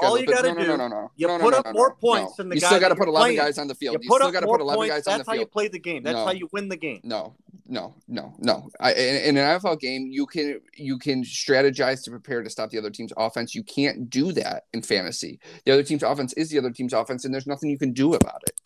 all 0.00 0.18
you 0.18 0.26
gotta 0.26 0.48
no, 0.48 0.54
no, 0.54 0.60
do, 0.60 0.66
no, 0.68 0.76
no, 0.76 0.88
no. 0.88 1.10
you 1.16 1.26
no, 1.26 1.38
put 1.38 1.52
no, 1.52 1.58
up 1.58 1.72
more 1.72 1.94
points 1.94 2.36
than 2.36 2.48
the 2.48 2.54
You 2.56 2.60
guy 2.60 2.66
still 2.68 2.80
got 2.80 2.88
to 2.90 2.96
put 2.96 3.08
11 3.08 3.24
playing. 3.24 3.36
guys 3.38 3.58
on 3.58 3.66
the 3.66 3.74
field. 3.74 3.94
You 3.94 4.08
You 4.08 4.16
still 4.18 4.30
got 4.30 4.40
to 4.40 4.46
put 4.46 4.60
11 4.60 4.76
points. 4.78 4.94
guys 4.94 5.06
on 5.06 5.18
the 5.18 5.24
field. 5.24 5.26
That's 5.26 5.28
how 5.28 5.40
you 5.40 5.46
play 5.46 5.68
the 5.68 5.78
game. 5.78 6.02
That's 6.02 6.18
how 6.18 6.32
you 6.32 6.48
win 6.52 6.68
the 6.68 6.76
game. 6.76 7.00
No, 7.02 7.34
no, 7.66 7.94
no, 8.06 8.34
no. 8.38 8.68
I, 8.78 8.92
in, 8.92 9.16
in 9.16 9.36
an 9.38 9.58
NFL 9.58 9.80
game, 9.80 10.08
you 10.10 10.26
can 10.26 10.60
you 10.76 10.98
can 10.98 11.24
strategize 11.24 12.04
to 12.04 12.10
prepare 12.10 12.42
to 12.42 12.50
stop 12.50 12.70
the 12.70 12.78
other 12.78 12.90
team's 12.90 13.12
offense. 13.16 13.54
You 13.54 13.62
can't 13.64 14.10
do 14.10 14.32
that 14.32 14.64
in 14.74 14.82
fantasy. 14.82 15.40
The 15.64 15.72
other 15.72 15.82
team's 15.82 16.02
offense 16.02 16.34
is 16.34 16.50
the 16.50 16.58
other 16.58 16.70
team's 16.70 16.92
offense, 16.92 17.24
and 17.24 17.32
there's 17.32 17.46
nothing 17.46 17.70
you 17.70 17.78
can 17.78 17.92
do 17.92 18.14
about 18.14 18.42
it. 18.46 18.60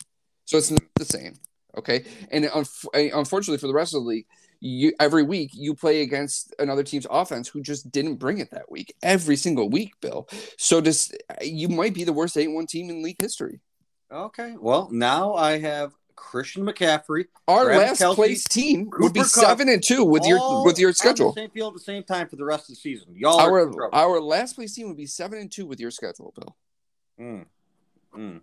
So 0.45 0.57
it's 0.57 0.69
not 0.69 0.81
the 0.95 1.05
same. 1.05 1.35
Okay, 1.77 2.05
and 2.31 2.45
unf- 2.45 2.85
unfortunately 2.93 3.57
for 3.57 3.67
the 3.67 3.73
rest 3.73 3.95
of 3.95 4.03
the 4.03 4.07
league, 4.07 4.27
you 4.59 4.93
every 4.99 5.23
week 5.23 5.51
you 5.53 5.75
play 5.75 6.01
against 6.01 6.53
another 6.57 6.83
team's 6.83 7.07
offense 7.09 7.47
who 7.49 7.61
just 7.61 7.91
didn't 7.91 8.15
bring 8.15 8.37
it 8.37 8.51
that 8.51 8.71
week. 8.71 8.95
Every 9.03 9.35
single 9.35 9.69
week, 9.69 9.93
Bill. 9.99 10.27
So 10.57 10.81
just 10.81 11.17
you 11.41 11.67
might 11.67 11.93
be 11.93 12.03
the 12.03 12.13
worst 12.13 12.37
eight 12.37 12.47
one 12.47 12.65
team 12.65 12.89
in 12.89 13.03
league 13.03 13.21
history. 13.21 13.59
Okay. 14.11 14.55
Well, 14.59 14.89
now 14.91 15.33
I 15.33 15.57
have 15.59 15.91
Christian 16.15 16.65
McCaffrey. 16.65 17.25
Our 17.47 17.75
last 17.75 18.01
Kelce, 18.01 18.15
place 18.15 18.43
team 18.45 18.89
would 18.99 19.13
be 19.13 19.19
Cooper 19.21 19.29
Kupp, 19.29 19.43
seven 19.43 19.69
and 19.69 19.83
two 19.83 20.03
with 20.03 20.25
your 20.25 20.63
with 20.63 20.79
your 20.79 20.93
schedule. 20.93 21.33
same 21.33 21.49
field 21.49 21.73
at 21.73 21.79
the 21.79 21.83
same 21.83 22.03
time 22.03 22.29
for 22.29 22.35
the 22.35 22.45
rest 22.45 22.69
of 22.69 22.75
the 22.75 22.75
season. 22.75 23.15
Y'all 23.15 23.39
Our 23.39 23.93
our 23.93 24.21
last 24.21 24.55
place 24.55 24.75
team 24.75 24.87
would 24.87 24.97
be 24.97 25.07
seven 25.07 25.39
and 25.39 25.51
two 25.51 25.65
with 25.65 25.79
your 25.79 25.91
schedule, 25.91 26.33
Bill. 26.35 26.55
Mm. 27.19 27.45
Mm. 28.17 28.41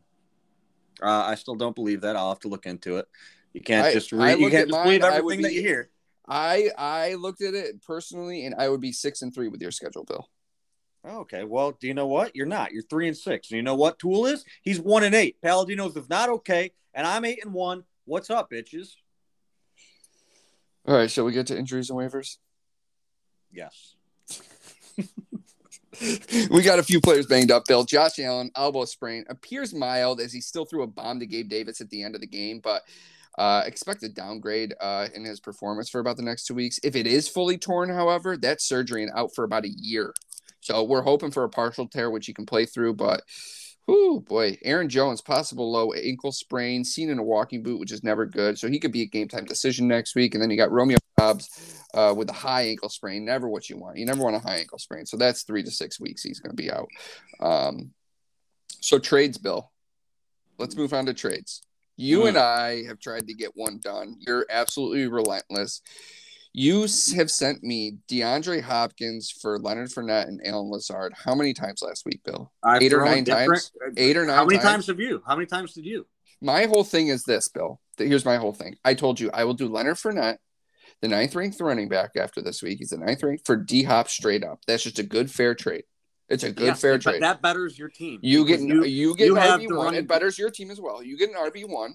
Uh, 1.02 1.24
I 1.26 1.34
still 1.34 1.54
don't 1.54 1.74
believe 1.74 2.02
that. 2.02 2.16
I'll 2.16 2.28
have 2.30 2.40
to 2.40 2.48
look 2.48 2.66
into 2.66 2.96
it. 2.96 3.06
You 3.52 3.60
can't 3.60 3.86
I- 3.86 3.92
just 3.92 4.12
read. 4.12 4.38
You 4.38 4.50
can't 4.50 4.68
just 4.68 4.78
mine, 4.78 5.00
believe 5.00 5.04
everything 5.04 5.42
that 5.42 5.52
you 5.52 5.62
hear. 5.62 5.90
I 6.28 6.70
I 6.78 7.14
looked 7.14 7.42
at 7.42 7.54
it 7.54 7.82
personally, 7.82 8.46
and 8.46 8.54
I 8.54 8.68
would 8.68 8.80
be 8.80 8.92
six 8.92 9.22
and 9.22 9.34
three 9.34 9.48
with 9.48 9.60
your 9.60 9.72
schedule, 9.72 10.04
Bill. 10.04 10.28
Okay. 11.04 11.44
Well, 11.44 11.72
do 11.72 11.86
you 11.86 11.94
know 11.94 12.06
what? 12.06 12.36
You're 12.36 12.46
not. 12.46 12.72
You're 12.72 12.82
three 12.84 13.08
and 13.08 13.16
six. 13.16 13.50
And 13.50 13.56
you 13.56 13.62
know 13.62 13.74
what? 13.74 13.98
Tool 13.98 14.26
is? 14.26 14.44
He's 14.62 14.78
one 14.80 15.02
and 15.02 15.14
eight. 15.14 15.36
Paladinos 15.42 15.96
is 15.96 16.08
not 16.08 16.28
okay, 16.28 16.72
and 16.94 17.06
I'm 17.06 17.24
eight 17.24 17.44
and 17.44 17.52
one. 17.54 17.84
What's 18.04 18.30
up, 18.30 18.50
bitches? 18.50 18.90
All 20.86 20.94
right, 20.94 21.10
shall 21.10 21.24
we 21.24 21.32
get 21.32 21.46
to 21.48 21.58
injuries 21.58 21.90
and 21.90 21.98
waivers? 21.98 22.36
Yes. 23.52 23.96
we 26.50 26.62
got 26.62 26.78
a 26.78 26.82
few 26.82 27.00
players 27.00 27.26
banged 27.26 27.50
up. 27.50 27.64
Bill 27.66 27.84
Josh 27.84 28.18
Allen 28.18 28.50
elbow 28.56 28.84
sprain 28.84 29.24
appears 29.28 29.74
mild 29.74 30.20
as 30.20 30.32
he 30.32 30.40
still 30.40 30.64
threw 30.64 30.82
a 30.82 30.86
bomb 30.86 31.20
to 31.20 31.26
Gabe 31.26 31.48
Davis 31.48 31.80
at 31.80 31.90
the 31.90 32.02
end 32.02 32.14
of 32.14 32.20
the 32.20 32.26
game, 32.26 32.60
but 32.62 32.82
uh, 33.38 33.62
expect 33.66 34.02
a 34.02 34.08
downgrade 34.08 34.74
uh, 34.80 35.08
in 35.14 35.24
his 35.24 35.40
performance 35.40 35.88
for 35.88 36.00
about 36.00 36.16
the 36.16 36.22
next 36.22 36.46
two 36.46 36.54
weeks. 36.54 36.80
If 36.82 36.96
it 36.96 37.06
is 37.06 37.28
fully 37.28 37.58
torn, 37.58 37.90
however, 37.90 38.36
that's 38.36 38.66
surgery 38.66 39.02
and 39.02 39.12
out 39.14 39.34
for 39.34 39.44
about 39.44 39.64
a 39.64 39.70
year. 39.70 40.14
So 40.60 40.82
we're 40.84 41.02
hoping 41.02 41.30
for 41.30 41.44
a 41.44 41.48
partial 41.48 41.86
tear, 41.86 42.10
which 42.10 42.26
he 42.26 42.34
can 42.34 42.46
play 42.46 42.66
through. 42.66 42.94
But, 42.94 43.22
whoo, 43.86 44.20
boy, 44.20 44.58
Aaron 44.62 44.88
Jones 44.88 45.22
possible 45.22 45.70
low 45.72 45.92
ankle 45.92 46.32
sprain, 46.32 46.84
seen 46.84 47.08
in 47.08 47.18
a 47.18 47.22
walking 47.22 47.62
boot, 47.62 47.80
which 47.80 47.92
is 47.92 48.04
never 48.04 48.26
good. 48.26 48.58
So 48.58 48.68
he 48.68 48.78
could 48.78 48.92
be 48.92 49.02
a 49.02 49.06
game 49.06 49.28
time 49.28 49.46
decision 49.46 49.88
next 49.88 50.14
week. 50.14 50.34
And 50.34 50.42
then 50.42 50.50
you 50.50 50.56
got 50.56 50.72
Romeo 50.72 50.98
Doubs 51.20 51.82
uh, 51.94 52.14
with 52.16 52.28
a 52.30 52.34
high 52.34 52.62
ankle 52.68 52.88
sprain. 52.88 53.24
Never 53.24 53.48
what 53.48 53.68
you 53.68 53.76
want. 53.76 53.98
You 53.98 54.06
never 54.06 54.22
want 54.22 54.36
a 54.36 54.40
high 54.40 54.56
ankle 54.56 54.78
sprain. 54.78 55.06
So 55.06 55.16
that's 55.16 55.42
three 55.42 55.62
to 55.62 55.70
six 55.70 56.00
weeks 56.00 56.22
he's 56.22 56.40
going 56.40 56.56
to 56.56 56.56
be 56.56 56.70
out. 56.70 56.88
Um, 57.40 57.90
so 58.80 58.98
trades, 58.98 59.38
Bill. 59.38 59.70
Let's 60.58 60.76
move 60.76 60.92
on 60.92 61.06
to 61.06 61.14
trades. 61.14 61.62
You 61.96 62.22
Hmm. 62.22 62.28
and 62.28 62.38
I 62.38 62.84
have 62.84 62.98
tried 62.98 63.26
to 63.28 63.34
get 63.34 63.52
one 63.54 63.78
done. 63.78 64.16
You're 64.26 64.46
absolutely 64.50 65.06
relentless. 65.06 65.82
You 66.52 66.80
have 67.14 67.30
sent 67.30 67.62
me 67.62 67.98
DeAndre 68.08 68.60
Hopkins 68.62 69.30
for 69.30 69.58
Leonard 69.58 69.90
Fournette 69.90 70.26
and 70.26 70.40
Allen 70.44 70.68
Lazard. 70.70 71.12
How 71.24 71.34
many 71.34 71.52
times 71.54 71.80
last 71.80 72.04
week, 72.04 72.22
Bill? 72.24 72.50
I've 72.62 72.82
Eight 72.82 72.92
or 72.92 73.04
nine 73.04 73.24
times? 73.24 73.70
Eight 73.96 74.16
or 74.16 74.26
nine 74.26 74.34
How 74.36 74.44
many 74.44 74.58
times? 74.58 74.68
times 74.68 74.86
have 74.88 74.98
you? 74.98 75.22
How 75.26 75.36
many 75.36 75.46
times 75.46 75.74
did 75.74 75.84
you? 75.86 76.06
My 76.40 76.64
whole 76.64 76.82
thing 76.82 77.08
is 77.08 77.22
this, 77.22 77.46
Bill. 77.48 77.80
Here's 77.96 78.24
my 78.24 78.36
whole 78.36 78.52
thing. 78.54 78.76
I 78.84 78.94
told 78.94 79.20
you 79.20 79.30
I 79.32 79.44
will 79.44 79.54
do 79.54 79.68
Leonard 79.68 79.96
Fournette, 79.96 80.38
the 81.00 81.08
ninth 81.08 81.34
ranked 81.34 81.60
running 81.60 81.88
back 81.88 82.12
after 82.16 82.42
this 82.42 82.62
week. 82.62 82.78
He's 82.78 82.90
the 82.90 82.98
ninth 82.98 83.22
ranked 83.22 83.46
for 83.46 83.56
D 83.56 83.82
Hop 83.84 84.08
straight 84.08 84.44
up. 84.44 84.60
That's 84.66 84.82
just 84.82 84.98
a 84.98 85.02
good 85.02 85.30
fair 85.30 85.54
trade. 85.54 85.84
It's 86.28 86.44
a 86.44 86.52
good 86.52 86.66
Yes, 86.66 86.80
fair 86.80 86.94
but 86.94 87.02
trade. 87.02 87.22
That 87.22 87.42
betters 87.42 87.78
your 87.78 87.88
team. 87.88 88.20
you 88.22 88.44
get 88.44 88.60
you, 88.60 89.16
get 89.16 89.26
you 89.26 89.36
an 89.36 89.60
RB 89.60 89.76
one. 89.76 89.94
It 89.94 90.06
betters 90.06 90.38
your 90.38 90.50
team 90.50 90.70
as 90.70 90.80
well. 90.80 91.02
You 91.02 91.18
get 91.18 91.30
an 91.30 91.36
RB 91.36 91.68
one, 91.68 91.94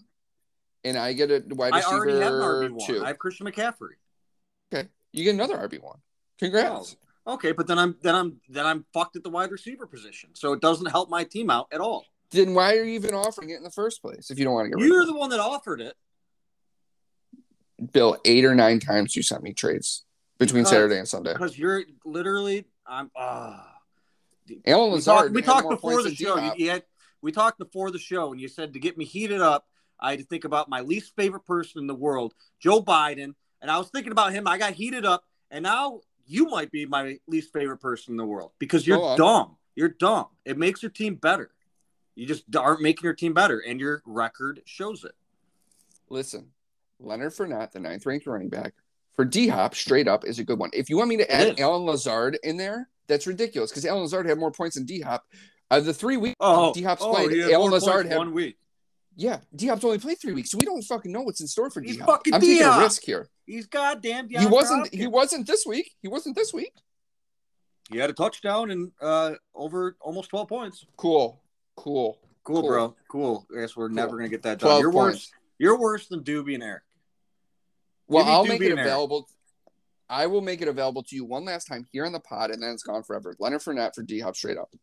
and 0.84 0.98
I 0.98 1.14
get 1.14 1.32
a 1.32 1.44
wide 1.50 1.74
I 1.74 1.78
receiver 1.78 1.96
already 1.96 2.20
have 2.20 2.34
an 2.34 2.42
RB 2.42 2.72
one. 2.72 2.88
two. 2.88 3.04
I 3.04 3.08
have 3.08 3.20
Christian 3.20 3.48
McCaffrey. 3.48 3.96
Okay, 4.74 4.90
you 5.14 5.24
get 5.24 5.36
another 5.36 5.58
RB 5.58 5.82
one. 5.82 6.00
Congrats. 6.40 6.98
Oh, 7.26 7.36
okay, 7.36 7.54
but 7.54 7.68
then 7.68 7.80
I'm 7.80 7.96
then 8.02 8.16
I'm 8.16 8.42
then 8.50 8.66
I'm 8.66 8.86
fucked 8.94 9.16
at 9.16 9.24
the 9.24 9.30
wide 9.30 9.52
receiver 9.52 9.88
position. 9.88 10.32
So 10.34 10.52
it 10.52 10.62
doesn't 10.62 10.88
help 10.88 11.10
my 11.10 11.24
team 11.24 11.50
out 11.50 11.68
at 11.72 11.80
all. 11.80 12.06
Then 12.32 12.54
why 12.54 12.76
are 12.76 12.84
you 12.84 12.96
even 12.96 13.14
offering 13.14 13.52
it 13.52 13.56
in 13.56 13.64
the 13.64 13.72
first 13.72 14.02
place 14.02 14.32
if 14.32 14.38
you 14.38 14.44
don't 14.44 14.54
want 14.54 14.66
to 14.72 14.78
get 14.78 14.86
You're 14.86 15.02
of 15.02 15.08
the 15.08 15.16
one 15.16 15.30
that 15.30 15.40
offered 15.40 15.80
it. 15.80 15.96
Bill? 17.92 18.18
Eight 18.26 18.46
or 18.46 18.56
nine 18.56 18.80
times 18.80 19.16
you 19.16 19.24
sent 19.24 19.44
me 19.44 19.54
trades 19.54 20.04
between 20.38 20.64
Because- 20.64 20.72
Saturday 20.72 20.98
and 21.00 21.08
Sunday. 21.08 21.34
Because 21.34 21.58
you're 21.58 21.84
literally 22.06 22.66
I'm 22.88 23.10
ah 23.16 23.72
Allen 24.66 24.90
we 24.92 24.96
Lazard. 24.98 25.18
talked, 25.18 25.34
we 25.34 25.42
talked 25.42 25.70
before 25.70 26.04
the 26.04 26.14
show. 26.14 26.38
You, 26.38 26.52
you 26.58 26.70
had 26.70 26.84
we 27.22 27.32
talked 27.32 27.58
before 27.58 27.90
the 27.90 27.98
show, 28.00 28.32
and 28.32 28.40
you 28.40 28.48
said 28.48 28.74
to 28.74 28.80
get 28.80 28.98
me 28.98 29.06
heated 29.06 29.42
up, 29.42 29.66
I 30.00 30.12
had 30.12 30.20
to 30.20 30.26
think 30.26 30.44
about 30.46 30.70
my 30.70 30.82
least 30.82 31.16
favorite 31.16 31.46
person 31.46 31.80
in 31.82 31.88
the 31.88 31.96
world, 31.96 32.36
Joe 32.60 32.82
Biden, 32.84 33.34
and 33.62 33.72
I 33.72 33.78
was 33.80 33.90
thinking 33.90 34.12
about 34.12 34.34
him. 34.34 34.48
I 34.48 34.60
got 34.60 34.74
heated 34.74 35.06
up, 35.06 35.24
and 35.50 35.64
now 35.64 36.02
you 36.28 36.46
might 36.46 36.72
be 36.72 36.86
my 36.86 37.18
least 37.28 37.52
favorite 37.54 37.78
person 37.78 38.14
in 38.14 38.18
the 38.18 38.26
world 38.26 38.52
because 38.60 38.86
you're 38.86 39.18
dumb. 39.18 39.56
You're 39.76 39.90
dumb. 39.90 40.28
It 40.46 40.58
makes 40.58 40.84
your 40.84 40.92
team 40.92 41.16
better. 41.16 41.50
You 42.14 42.28
just 42.28 42.44
aren't 42.56 42.82
making 42.82 43.04
your 43.04 43.14
team 43.14 43.34
better, 43.34 43.60
and 43.60 43.80
your 43.80 44.04
record 44.06 44.62
shows 44.66 45.04
it. 45.04 45.14
Listen, 46.10 46.52
Leonard 47.06 47.34
Fournette, 47.34 47.72
the 47.72 47.80
ninth 47.80 48.06
ranked 48.06 48.28
running 48.28 48.50
back 48.50 48.74
for 49.14 49.24
D 49.26 49.48
Hop, 49.48 49.76
straight 49.76 50.08
up 50.08 50.26
is 50.26 50.40
a 50.40 50.44
good 50.44 50.60
one. 50.60 50.70
If 50.74 50.90
you 50.90 50.98
want 50.98 51.10
me 51.10 51.18
to 51.18 51.32
add. 51.32 51.60
Allen 51.60 51.84
Lazard 51.86 52.38
in 52.44 52.58
there, 52.58 52.90
that's 53.08 53.28
ridiculous 53.28 53.72
because 53.72 53.86
Allen 53.86 54.02
Lazard 54.04 54.26
had 54.28 54.38
more 54.38 54.52
points 54.52 54.76
than 54.76 54.86
D 54.86 55.02
Hop. 55.02 55.24
Of 55.72 55.86
the 55.86 55.94
three 55.94 56.18
weeks 56.18 56.36
Oh, 56.40 56.74
D 56.74 56.82
Hop's 56.84 57.02
oh, 57.04 57.14
played, 57.14 57.50
Allen 57.52 57.72
Lazard 57.72 58.06
had 58.08 58.18
one 58.18 58.34
week. 58.34 58.58
yeah, 59.16 59.40
D 59.56 59.68
Hop's 59.68 59.84
only 59.84 59.98
played 60.00 60.20
three 60.20 60.34
weeks, 60.34 60.52
so 60.52 60.58
we 60.60 60.66
don't 60.66 60.82
fucking 60.84 61.12
know 61.12 61.22
what's 61.22 61.42
in 61.42 61.48
store 61.48 61.70
for 61.70 61.82
D 61.82 61.98
Hop. 61.98 62.22
I'm 62.28 62.40
taking 62.42 62.58
a 62.58 62.60
D-Hop. 62.60 62.82
risk 62.82 63.04
here. 63.04 63.30
He's 63.46 63.66
goddamn. 63.68 64.30
He 64.30 64.46
wasn't. 64.46 64.94
He 64.94 65.08
wasn't 65.08 65.48
this 65.48 65.66
week. 65.66 65.92
He 66.02 66.08
wasn't 66.08 66.36
this 66.36 66.54
week. 66.54 66.74
He 67.92 67.98
had 68.00 68.10
a 68.10 68.14
touchdown 68.14 68.72
and 68.72 68.92
uh, 69.02 69.34
over 69.54 69.96
almost 70.02 70.30
twelve 70.30 70.50
points. 70.50 70.86
Cool, 70.98 71.42
cool. 71.76 72.20
Cool, 72.44 72.62
Cool. 72.62 72.70
bro. 72.70 72.96
Cool. 73.08 73.48
I 73.58 73.62
guess 73.62 73.76
we're 73.76 73.88
Cool. 73.88 73.96
never 73.96 74.18
gonna 74.18 74.30
get 74.30 74.44
that 74.44 74.60
done. 74.60 74.80
You're 74.80 74.92
points. 74.92 75.16
worse. 75.18 75.32
You're 75.58 75.80
worse 75.80 76.08
than 76.08 76.24
Doobie 76.24 76.54
and 76.56 76.64
Eric. 76.64 76.84
Well, 78.08 78.26
I'll 78.26 78.46
make 78.46 78.62
it 78.62 78.72
available. 78.72 79.28
I 80.08 80.28
will 80.28 80.42
make 80.42 80.62
it 80.62 80.68
available 80.68 81.04
to 81.04 81.16
you 81.16 81.26
one 81.26 81.46
last 81.46 81.66
time 81.66 81.88
here 81.92 82.06
on 82.06 82.12
the 82.12 82.20
pod, 82.20 82.52
and 82.52 82.62
then 82.62 82.72
it's 82.72 82.84
gone 82.84 83.04
forever. 83.04 83.36
Leonard 83.40 83.62
Fournette 83.62 83.96
for 83.96 84.04
D 84.04 84.20
Hop 84.20 84.36
straight 84.36 84.58
up. 84.58 84.74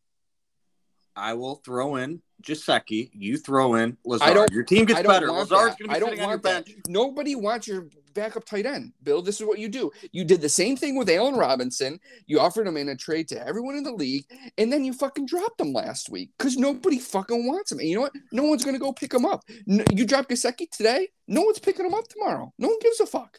I 1.14 1.34
will 1.34 1.56
throw 1.56 1.96
in 1.96 2.22
Gesicki. 2.42 3.10
You 3.12 3.36
throw 3.36 3.74
in 3.74 3.96
Lazard. 4.04 4.28
I 4.28 4.32
don't- 4.34 4.50
Your 4.52 4.62
team 4.64 4.86
gets 4.86 4.98
I 5.00 5.02
don't 5.02 5.12
better. 5.12 5.30
Lazard's 5.30 5.76
gonna 5.76 5.88
be 5.88 5.94
I 5.94 5.98
don't 5.98 6.08
sitting 6.10 6.24
on 6.24 6.28
your 6.30 6.38
that. 6.38 6.64
bench. 6.66 6.76
Nobody 6.88 7.34
wants 7.36 7.66
your 7.66 7.88
backup 8.14 8.44
tight 8.44 8.66
end, 8.66 8.92
Bill. 9.02 9.22
This 9.22 9.40
is 9.40 9.46
what 9.46 9.58
you 9.58 9.68
do. 9.68 9.90
You 10.10 10.24
did 10.24 10.40
the 10.40 10.48
same 10.48 10.76
thing 10.76 10.96
with 10.96 11.08
Allen 11.10 11.34
Robinson. 11.34 12.00
You 12.26 12.40
offered 12.40 12.66
him 12.66 12.76
in 12.76 12.88
a 12.88 12.96
trade 12.96 13.28
to 13.28 13.46
everyone 13.46 13.76
in 13.76 13.84
the 13.84 13.92
league, 13.92 14.24
and 14.58 14.72
then 14.72 14.84
you 14.84 14.92
fucking 14.92 15.26
dropped 15.26 15.60
him 15.60 15.72
last 15.72 16.08
week 16.10 16.30
because 16.38 16.56
nobody 16.56 16.98
fucking 16.98 17.46
wants 17.46 17.70
him. 17.72 17.78
And 17.78 17.88
you 17.88 17.94
know 17.96 18.02
what? 18.02 18.12
No 18.32 18.44
one's 18.44 18.64
gonna 18.64 18.78
go 18.78 18.92
pick 18.92 19.12
him 19.14 19.24
up. 19.26 19.44
N- 19.68 19.84
you 19.92 20.04
drop 20.06 20.28
Gesicki 20.28 20.68
today. 20.70 21.08
No 21.28 21.42
one's 21.42 21.58
picking 21.58 21.86
him 21.86 21.94
up 21.94 22.08
tomorrow. 22.08 22.52
No 22.58 22.68
one 22.68 22.78
gives 22.80 23.00
a 23.00 23.06
fuck. 23.06 23.38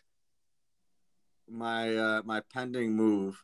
My 1.49 1.95
uh, 1.97 2.21
my 2.23 2.41
pending 2.53 2.95
move, 2.95 3.43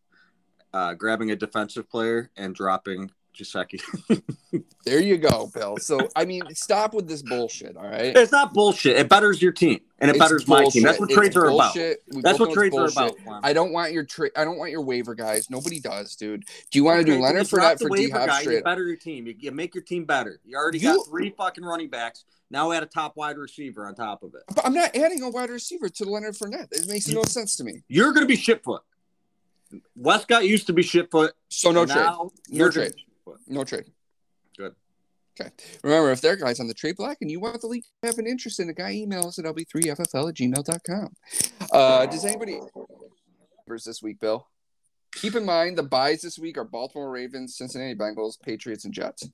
uh, 0.73 0.93
grabbing 0.93 1.31
a 1.31 1.35
defensive 1.35 1.89
player 1.89 2.31
and 2.37 2.55
dropping 2.55 3.11
Gesicki. 3.39 3.81
There 4.85 5.01
you 5.01 5.17
go, 5.17 5.51
Bill. 5.53 5.77
So 5.77 5.99
I 6.15 6.25
mean, 6.25 6.41
stop 6.55 6.95
with 6.95 7.07
this 7.07 7.21
bullshit. 7.21 7.77
All 7.77 7.83
right. 7.87 8.15
it's 8.15 8.31
not 8.31 8.53
bullshit. 8.53 8.97
It 8.97 9.07
betters 9.09 9.39
your 9.39 9.51
team 9.51 9.81
and 9.99 10.09
it 10.09 10.15
It's 10.15 10.23
betters 10.23 10.47
my 10.47 10.65
team. 10.65 10.81
That's 10.83 10.99
what 10.99 11.09
It's 11.11 11.17
trades 11.17 11.35
are 11.35 11.49
about. 11.49 11.75
We 11.75 12.21
That's 12.21 12.39
what 12.39 12.53
trades 12.53 12.75
are 12.75 12.87
about. 12.87 13.15
I 13.43 13.53
don't 13.53 13.71
want 13.71 13.91
your 13.91 14.03
trade. 14.03 14.31
I 14.35 14.45
don't 14.45 14.57
want 14.57 14.71
your 14.71 14.81
waiver 14.81 15.13
guys. 15.13 15.49
Nobody 15.49 15.79
does, 15.79 16.15
dude. 16.15 16.45
Do 16.71 16.79
you 16.79 16.85
want 16.85 17.05
to 17.05 17.11
Okay, 17.11 17.19
do 17.19 17.23
Leonard 17.23 17.47
drop 17.47 17.77
Fournette 17.77 17.81
for 17.81 17.95
D 17.95 18.09
Hop 18.09 18.31
straight? 18.31 18.55
You 18.57 18.63
better 18.63 18.87
your 18.87 18.95
team. 18.95 19.27
You, 19.27 19.35
you 19.37 19.51
make 19.51 19.75
your 19.75 19.83
team 19.83 20.05
better. 20.05 20.39
You 20.43 20.57
already 20.57 20.79
You- 20.79 20.95
got 20.95 21.05
three 21.07 21.29
fucking 21.37 21.63
running 21.63 21.89
backs. 21.89 22.23
Now 22.49 22.71
add 22.71 22.81
a 22.81 22.87
top 22.87 23.15
wide 23.15 23.37
receiver 23.37 23.85
on 23.85 23.93
top 23.93 24.23
of 24.23 24.33
it. 24.33 24.41
But 24.55 24.65
I'm 24.65 24.73
not 24.73 24.95
adding 24.95 25.21
a 25.21 25.29
wide 25.29 25.51
receiver 25.51 25.87
to 25.89 26.05
Leonard 26.05 26.33
Fournette. 26.35 26.69
It 26.71 26.87
makes 26.87 27.07
no 27.09 27.21
sense 27.23 27.57
to 27.57 27.63
me. 27.63 27.83
You're 27.87 28.11
going 28.11 28.27
to 28.27 28.27
be 28.27 28.37
shitfoot. 28.37 28.79
Westcott 29.95 30.47
used 30.47 30.65
to 30.67 30.73
be 30.73 30.81
shitfoot. 30.81 31.29
So 31.49 31.71
no 31.71 31.85
trade. 31.85 32.09
No 32.49 32.69
gonna 32.71 32.89
No 33.47 33.63
trade. 33.63 33.85
Good. 34.57 34.75
Okay. 35.39 35.51
Remember, 35.83 36.11
if 36.11 36.19
there 36.21 36.33
are 36.33 36.35
guys 36.35 36.59
on 36.59 36.67
the 36.67 36.73
trade 36.73 36.97
block 36.97 37.17
and 37.21 37.31
you 37.31 37.39
want 37.39 37.61
the 37.61 37.67
league 37.67 37.83
to 38.03 38.07
have 38.09 38.17
an 38.17 38.27
interest 38.27 38.59
in 38.59 38.69
a 38.69 38.73
guy, 38.73 38.91
email 38.91 39.27
us 39.27 39.39
at 39.39 39.45
lb3ffl 39.45 40.29
at 40.29 40.35
gmail.com. 40.35 41.15
Uh, 41.71 42.05
does 42.07 42.25
anybody 42.25 42.59
this 43.85 44.01
week, 44.03 44.19
Bill? 44.19 44.47
Keep 45.15 45.35
in 45.35 45.45
mind 45.45 45.77
the 45.77 45.83
byes 45.83 46.21
this 46.21 46.37
week 46.37 46.57
are 46.57 46.63
Baltimore 46.63 47.09
Ravens, 47.09 47.55
Cincinnati 47.57 47.95
Bengals, 47.95 48.39
Patriots, 48.41 48.85
and 48.85 48.93
Jets. 48.93 49.29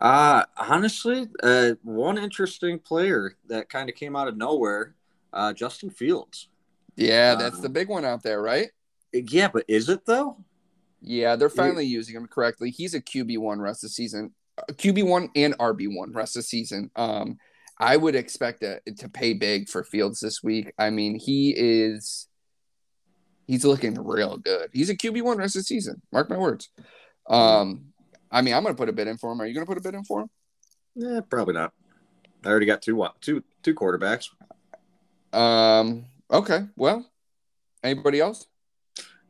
Uh, 0.00 0.44
honestly, 0.56 1.28
uh, 1.42 1.72
one 1.82 2.16
interesting 2.18 2.78
player 2.78 3.36
that 3.48 3.68
kind 3.68 3.88
of 3.88 3.94
came 3.96 4.16
out 4.16 4.28
of 4.28 4.36
nowhere, 4.36 4.94
uh, 5.32 5.52
Justin 5.52 5.90
Fields. 5.90 6.48
Yeah, 6.96 7.34
that's 7.34 7.58
Uh, 7.58 7.62
the 7.62 7.68
big 7.68 7.88
one 7.88 8.04
out 8.04 8.22
there, 8.22 8.40
right? 8.42 8.70
Yeah, 9.12 9.48
but 9.48 9.64
is 9.68 9.88
it 9.88 10.06
though? 10.06 10.38
Yeah, 11.02 11.36
they're 11.36 11.48
finally 11.48 11.86
using 11.86 12.14
him 12.14 12.26
correctly. 12.26 12.70
He's 12.70 12.94
a 12.94 13.00
QB 13.00 13.38
one 13.38 13.60
rest 13.60 13.82
of 13.84 13.88
the 13.88 13.94
season, 13.94 14.34
QB 14.72 15.06
one 15.06 15.30
and 15.34 15.56
RB 15.58 15.94
one 15.94 16.12
rest 16.12 16.36
of 16.36 16.40
the 16.40 16.44
season. 16.44 16.90
Um, 16.96 17.38
I 17.78 17.96
would 17.96 18.14
expect 18.14 18.62
it 18.62 18.82
to 18.98 19.08
pay 19.08 19.32
big 19.32 19.68
for 19.68 19.82
Fields 19.82 20.20
this 20.20 20.42
week. 20.42 20.72
I 20.78 20.90
mean, 20.90 21.18
he 21.18 21.54
is 21.56 22.28
he's 23.46 23.64
looking 23.64 23.94
real 23.94 24.36
good. 24.36 24.68
He's 24.72 24.90
a 24.90 24.96
QB 24.96 25.22
one 25.22 25.38
rest 25.38 25.56
of 25.56 25.60
the 25.60 25.64
season. 25.64 26.02
Mark 26.12 26.28
my 26.28 26.36
words. 26.36 26.68
Um, 27.28 27.86
I 28.30 28.42
mean, 28.42 28.54
I'm 28.54 28.62
gonna 28.62 28.74
put 28.74 28.90
a 28.90 28.92
bid 28.92 29.08
in 29.08 29.16
for 29.16 29.32
him. 29.32 29.40
Are 29.40 29.46
you 29.46 29.54
gonna 29.54 29.66
put 29.66 29.78
a 29.78 29.80
bid 29.80 29.94
in 29.94 30.04
for 30.04 30.20
him? 30.20 30.30
Yeah, 30.94 31.20
probably 31.28 31.54
not. 31.54 31.72
I 32.44 32.48
already 32.48 32.66
got 32.66 32.82
two 32.82 33.06
two 33.20 33.42
two 33.62 33.74
quarterbacks. 33.74 34.28
Um, 35.32 36.06
okay. 36.30 36.66
Well, 36.76 37.10
anybody 37.82 38.20
else? 38.20 38.46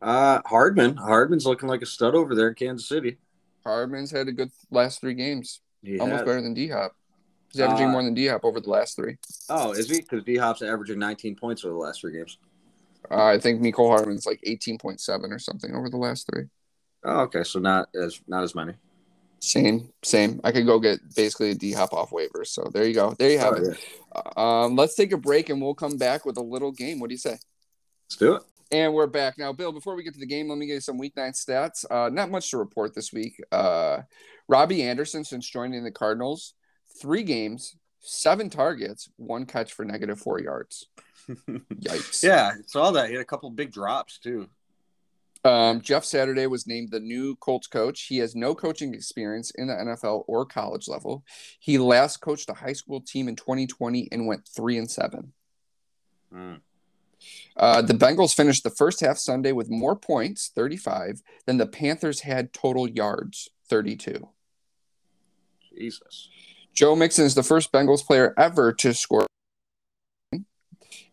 Uh, 0.03 0.41
Hardman. 0.47 0.97
Hardman's 0.97 1.47
looking 1.47 1.69
like 1.69 1.83
a 1.83 1.87
stud 1.87 2.15
over 2.15 2.35
there 2.35 2.49
in 2.49 2.55
Kansas 2.55 2.89
City. 2.89 3.19
Hardman's 3.65 4.11
had 4.11 4.29
a 4.29 4.33
good 4.33 4.51
last 4.71 5.01
three 5.01 5.15
games. 5.15 5.61
He 5.83 5.99
Almost 5.99 6.21
has. 6.21 6.27
better 6.27 6.43
than 6.43 6.55
D 6.55 6.69
Hop. 6.69 6.93
He's 7.53 7.61
averaging 7.61 7.89
Uh, 7.89 7.93
more 7.93 8.03
than 8.03 8.15
D 8.15 8.27
Hop 8.29 8.45
over 8.45 8.61
the 8.61 8.71
last 8.71 8.97
three. 8.97 9.19
Oh, 9.49 9.73
is 9.73 9.89
he? 9.91 10.01
Because 10.01 10.25
D 10.25 10.37
Hop's 10.37 10.63
averaging 10.63 10.99
19 10.99 11.37
points 11.37 11.65
over 11.65 11.75
the 11.75 11.81
last 11.81 12.01
three 12.01 12.13
games. 12.13 12.39
Uh, 13.11 13.25
I 13.25 13.39
think 13.39 13.61
Mecole 13.61 13.89
Hardman's 13.89 14.27
like 14.27 14.41
18.7 14.47 15.31
or 15.33 15.39
something 15.39 15.75
over 15.75 15.89
the 15.91 15.97
last 15.97 16.29
three. 16.31 16.45
Oh, 17.05 17.21
okay. 17.23 17.43
So 17.45 17.59
not 17.59 17.89
as 17.95 18.21
not 18.29 18.45
as 18.45 18.55
many. 18.55 18.75
Same, 19.43 19.91
same. 20.03 20.39
I 20.45 20.53
could 20.53 20.67
go 20.67 20.79
get 20.79 21.01
basically 21.17 21.51
a 21.51 21.55
D 21.55 21.73
hop 21.73 21.95
off 21.95 22.11
waivers. 22.11 22.49
So 22.49 22.71
there 22.73 22.87
you 22.87 22.93
go. 22.95 23.15
There 23.19 23.31
you 23.31 23.39
have 23.39 23.55
Oh, 23.55 23.57
it. 23.57 23.79
yeah. 24.15 24.65
Um, 24.65 24.77
let's 24.77 24.95
take 24.95 25.13
a 25.13 25.17
break 25.17 25.49
and 25.49 25.61
we'll 25.63 25.75
come 25.75 25.97
back 25.97 26.27
with 26.27 26.37
a 26.37 26.43
little 26.43 26.73
game. 26.73 27.01
What 27.01 27.09
do 27.09 27.15
you 27.15 27.19
say? 27.19 27.39
Let's 28.07 28.17
do 28.19 28.35
it. 28.35 28.43
And 28.73 28.95
we're 28.95 29.09
back 29.09 29.37
now, 29.37 29.53
Bill. 29.53 29.73
Before 29.73 29.97
we 29.97 30.05
get 30.05 30.15
to 30.15 30.21
the 30.21 30.27
game, 30.27 30.49
let 30.49 30.57
me 30.57 30.67
give 30.67 30.75
you 30.75 30.81
some 30.81 30.97
week 30.97 31.17
nine 31.17 31.33
stats. 31.33 31.85
Uh, 31.91 32.09
not 32.09 32.31
much 32.31 32.51
to 32.51 32.59
report 32.59 32.95
this 32.95 33.13
week. 33.13 33.43
Uh, 33.51 34.03
Robbie 34.47 34.85
Anderson, 34.85 35.25
since 35.25 35.51
joining 35.51 35.83
the 35.83 35.91
Cardinals, 35.91 36.55
three 37.01 37.25
games, 37.25 37.77
seven 37.99 38.49
targets, 38.49 39.09
one 39.17 39.45
catch 39.45 39.73
for 39.73 39.85
negative 39.85 40.21
four 40.21 40.41
yards. 40.41 40.87
Yikes. 41.29 42.23
Yeah, 42.23 42.53
saw 42.67 42.93
that. 42.93 43.09
He 43.09 43.15
had 43.15 43.23
a 43.23 43.27
couple 43.27 43.51
big 43.51 43.73
drops 43.73 44.19
too. 44.19 44.49
Um, 45.43 45.81
Jeff 45.81 46.05
Saturday 46.05 46.47
was 46.47 46.69
named 46.69 46.91
the 46.93 47.01
new 47.01 47.35
Colts 47.37 47.67
coach. 47.67 48.03
He 48.03 48.19
has 48.19 48.37
no 48.37 48.55
coaching 48.55 48.95
experience 48.95 49.51
in 49.53 49.67
the 49.67 49.75
NFL 49.75 50.25
or 50.29 50.47
college 50.47 50.87
level. 50.87 51.25
He 51.59 51.79
last 51.79 52.19
coached 52.19 52.51
a 52.51 52.55
high 52.55 52.75
school 52.75 53.01
team 53.01 53.27
in 53.27 53.35
2020 53.35 54.09
and 54.13 54.29
went 54.29 54.47
three 54.47 54.79
and 54.79 54.91
seven. 54.91 55.33
Mm. 56.33 56.61
Uh, 57.57 57.83
the 57.83 57.95
Bengals 57.95 58.35
finished 58.35 58.65
the 58.65 58.71
first 58.71 59.01
half 59.01 59.19
Sunday 59.19 59.53
with 59.53 59.71
more 59.71 59.97
points, 59.97 60.51
35, 60.55 61.23
than 61.47 61.59
the 61.59 61.67
Panthers 61.67 62.21
had 62.21 62.53
total 62.53 62.89
yards, 62.89 63.49
32. 63.69 64.29
Jesus. 65.77 66.29
Joe 66.75 66.97
Mixon 66.97 67.25
is 67.25 67.35
the 67.35 67.43
first 67.43 67.73
Bengals 67.73 68.05
player 68.05 68.35
ever 68.39 68.73
to 68.75 68.95
score. 68.95 69.27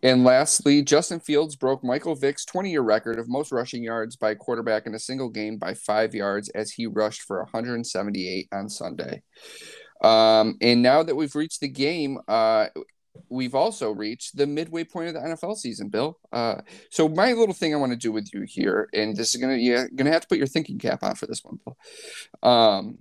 And 0.04 0.24
lastly, 0.24 0.84
Justin 0.84 1.20
Fields 1.20 1.56
broke 1.56 1.84
Michael 1.84 2.16
Vick's 2.16 2.46
20 2.46 2.70
year 2.70 2.82
record 2.82 3.18
of 3.18 3.28
most 3.28 3.52
rushing 3.52 3.84
yards 3.84 4.16
by 4.16 4.32
a 4.32 4.36
quarterback 4.36 4.86
in 4.86 4.94
a 4.94 5.00
single 5.00 5.30
game 5.30 5.58
by 5.58 5.74
five 5.74 6.14
yards 6.14 6.50
as 6.50 6.72
he 6.72 6.86
rushed 6.86 7.24
for 7.24 7.40
178 7.40 8.48
on 8.52 8.70
Sunday. 8.70 9.24
Um, 10.02 10.58
and 10.62 10.84
now 10.84 11.02
that 11.02 11.16
we've 11.16 11.36
reached 11.36 11.62
the 11.62 11.68
game, 11.68 12.20
uh, 12.28 12.68
we've 13.30 13.56
also 13.56 13.92
reached 13.92 14.38
the 14.38 14.48
midway 14.48 14.84
point 14.84 15.10
of 15.10 15.14
the 15.14 15.20
NFL 15.22 15.58
season, 15.58 15.90
Bill. 15.90 16.20
Uh, 16.32 16.62
so 16.90 17.08
my 17.08 17.34
little 17.34 17.54
thing 17.54 17.74
I 17.74 17.78
want 17.78 17.92
to 17.92 17.98
do 17.98 18.12
with 18.12 18.34
you 18.34 18.42
here, 18.48 18.90
and 18.94 19.16
this 19.16 19.34
is 19.34 19.42
gonna 19.42 19.56
you're 19.56 19.90
gonna 19.90 20.12
have 20.12 20.22
to 20.22 20.28
put 20.28 20.38
your 20.38 20.48
thinking 20.48 20.80
cap 20.80 21.04
on 21.04 21.16
for 21.16 21.28
this 21.28 21.44
one, 21.44 21.60
Bill. 21.64 21.78
Um, 22.50 22.98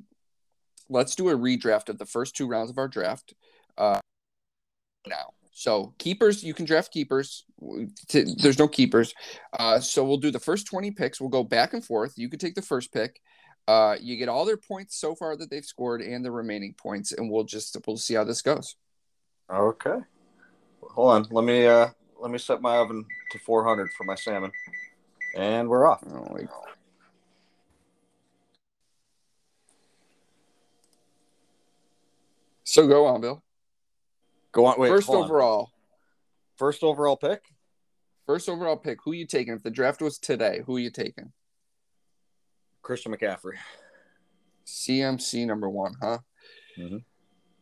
let's 0.89 1.15
do 1.15 1.29
a 1.29 1.37
redraft 1.37 1.89
of 1.89 1.99
the 1.99 2.07
first 2.07 2.37
two 2.37 2.47
rounds 2.47 2.71
of 2.71 2.79
our 2.79 2.89
draft. 2.89 3.35
Uh, 3.77 4.01
now. 5.07 5.33
So 5.53 5.95
keepers, 5.99 6.45
you 6.45 6.53
can 6.53 6.67
draft 6.67 6.93
keepers. 6.93 7.45
There's 8.13 8.59
no 8.59 8.69
keepers. 8.69 9.15
Uh, 9.59 9.81
so 9.81 10.05
we'll 10.05 10.19
do 10.19 10.31
the 10.31 10.39
first 10.39 10.67
20 10.67 10.91
picks. 10.91 11.19
We'll 11.19 11.31
go 11.31 11.45
back 11.45 11.73
and 11.73 11.83
forth. 11.83 12.13
You 12.17 12.29
can 12.29 12.39
take 12.39 12.55
the 12.55 12.63
first 12.63 12.93
pick. 12.93 13.21
Uh, 13.67 13.97
you 13.99 14.17
get 14.17 14.29
all 14.29 14.45
their 14.45 14.59
points 14.59 15.01
so 15.01 15.15
far 15.15 15.37
that 15.37 15.51
they've 15.51 15.65
scored 15.65 16.01
and 16.03 16.25
the 16.25 16.31
remaining 16.31 16.75
points, 16.75 17.13
and 17.13 17.31
we'll 17.31 17.45
just 17.45 17.77
we'll 17.87 17.97
see 17.97 18.15
how 18.15 18.23
this 18.23 18.43
goes. 18.43 18.77
Okay. 19.51 19.99
Hold 20.83 21.13
on. 21.13 21.27
Let 21.31 21.45
me 21.45 21.67
uh 21.67 21.89
let 22.21 22.31
me 22.31 22.39
set 22.39 22.61
my 22.61 22.77
oven 22.77 23.05
to 23.31 23.39
400 23.39 23.93
for 23.93 24.05
my 24.05 24.15
salmon, 24.15 24.51
and 25.37 25.69
we're 25.69 25.87
off. 25.87 26.03
Oh, 26.09 26.27
wait. 26.31 26.49
So 32.65 32.87
go 32.87 33.07
on, 33.07 33.21
Bill. 33.21 33.43
Go 34.53 34.67
on. 34.67 34.79
Wait. 34.79 34.89
First 34.89 35.09
overall. 35.09 35.61
On. 35.61 35.67
First 36.57 36.83
overall 36.83 37.17
pick. 37.17 37.43
First 38.27 38.49
overall 38.49 38.77
pick. 38.77 38.99
Who 39.05 39.13
you 39.13 39.27
taking? 39.27 39.55
If 39.55 39.63
the 39.63 39.71
draft 39.71 40.03
was 40.03 40.19
today, 40.19 40.63
who 40.67 40.77
are 40.77 40.81
you 40.81 40.91
taking? 40.91 41.33
Christian 42.83 43.15
McCaffrey. 43.15 43.55
CMC 44.67 45.47
number 45.47 45.69
one, 45.69 45.95
huh? 46.01 46.19
Mm-hmm. 46.79 46.97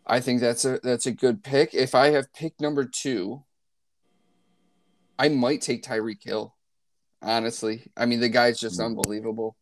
I 0.07 0.21
think 0.21 0.41
that's 0.41 0.65
a 0.65 0.81
that's 0.83 1.07
a 1.07 1.13
good 1.13 1.43
pick. 1.43 1.75
If 1.75 1.95
I 1.95 2.11
have 2.11 2.33
pick 2.33 2.61
number 2.61 2.85
two, 2.85 3.43
I 5.19 5.29
might 5.29 5.63
take 5.63 5.83
Tyreek 5.83 6.23
Hill. 6.23 6.55
Honestly, 7.23 7.91
I 7.97 8.07
mean 8.07 8.21
the 8.21 8.29
guy's 8.29 8.61
just 8.61 8.79
mm-hmm. 8.79 8.99
unbelievable. 8.99 9.57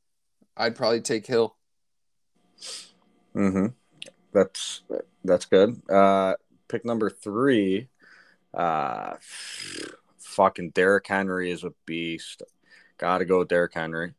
I'd 0.56 0.76
probably 0.76 1.00
take 1.00 1.26
Hill. 1.26 1.56
Mm-hmm. 3.34 3.66
That's 4.32 4.82
that's 5.24 5.46
good. 5.46 5.80
Uh, 5.88 6.34
pick 6.68 6.84
number 6.84 7.08
three. 7.08 7.88
Uh, 8.52 9.14
fucking 10.18 10.70
Derrick 10.70 11.06
Henry 11.06 11.50
is 11.50 11.64
a 11.64 11.72
beast. 11.86 12.42
Got 12.98 13.18
to 13.18 13.24
go 13.24 13.40
with 13.40 13.48
Derrick 13.48 13.74
Henry. 13.74 14.14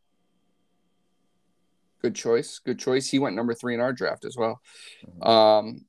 Good 2.01 2.15
choice. 2.15 2.59
Good 2.59 2.79
choice. 2.79 3.09
He 3.09 3.19
went 3.19 3.35
number 3.35 3.53
three 3.53 3.73
in 3.73 3.79
our 3.79 3.93
draft 3.93 4.25
as 4.25 4.35
well. 4.35 4.61
Mm-hmm. 5.05 5.29
Um, 5.29 5.85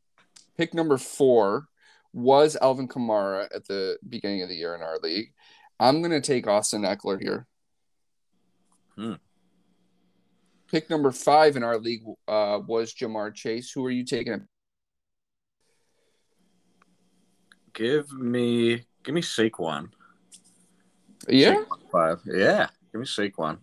pick 0.56 0.74
number 0.74 0.98
four 0.98 1.66
was 2.12 2.56
Alvin 2.60 2.88
Kamara 2.88 3.48
at 3.54 3.66
the 3.66 3.98
beginning 4.08 4.42
of 4.42 4.48
the 4.48 4.54
year 4.54 4.74
in 4.74 4.82
our 4.82 4.98
league. 5.02 5.32
I'm 5.80 6.00
going 6.00 6.12
to 6.12 6.20
take 6.20 6.46
Austin 6.46 6.82
Ekeler 6.82 7.20
here. 7.20 7.46
Hmm. 8.96 9.14
Pick 10.70 10.88
number 10.88 11.10
five 11.10 11.56
in 11.56 11.64
our 11.64 11.78
league 11.78 12.02
uh, 12.28 12.60
was 12.66 12.94
Ja'Marr 12.94 13.34
Chase. 13.34 13.70
Who 13.72 13.84
are 13.84 13.90
you 13.90 14.04
taking? 14.04 14.46
Give 17.72 18.10
me, 18.12 18.84
give 19.02 19.14
me 19.14 19.20
Saquon. 19.20 19.88
Yeah, 21.28 21.56
Saquon 21.56 21.90
five. 21.90 22.20
Yeah, 22.24 22.68
give 22.92 23.00
me 23.00 23.06
Saquon. 23.06 23.58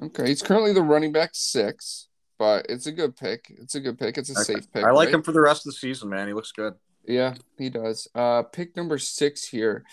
Okay, 0.00 0.28
he's 0.28 0.42
currently 0.42 0.72
the 0.72 0.82
running 0.82 1.12
back 1.12 1.30
six, 1.32 2.07
but 2.38 2.66
it's 2.68 2.86
a 2.86 2.92
good 2.92 3.16
pick. 3.16 3.52
It's 3.60 3.74
a 3.74 3.80
good 3.80 3.98
pick. 3.98 4.16
It's 4.16 4.30
a 4.30 4.44
safe 4.44 4.70
pick. 4.72 4.84
I 4.84 4.90
like 4.90 5.06
right? 5.06 5.14
him 5.14 5.22
for 5.22 5.32
the 5.32 5.40
rest 5.40 5.66
of 5.66 5.72
the 5.72 5.78
season, 5.78 6.08
man. 6.08 6.28
He 6.28 6.34
looks 6.34 6.52
good. 6.52 6.74
Yeah, 7.06 7.34
he 7.56 7.70
does. 7.70 8.06
Uh, 8.14 8.42
pick 8.42 8.76
number 8.76 8.98
six 8.98 9.44
here. 9.44 9.84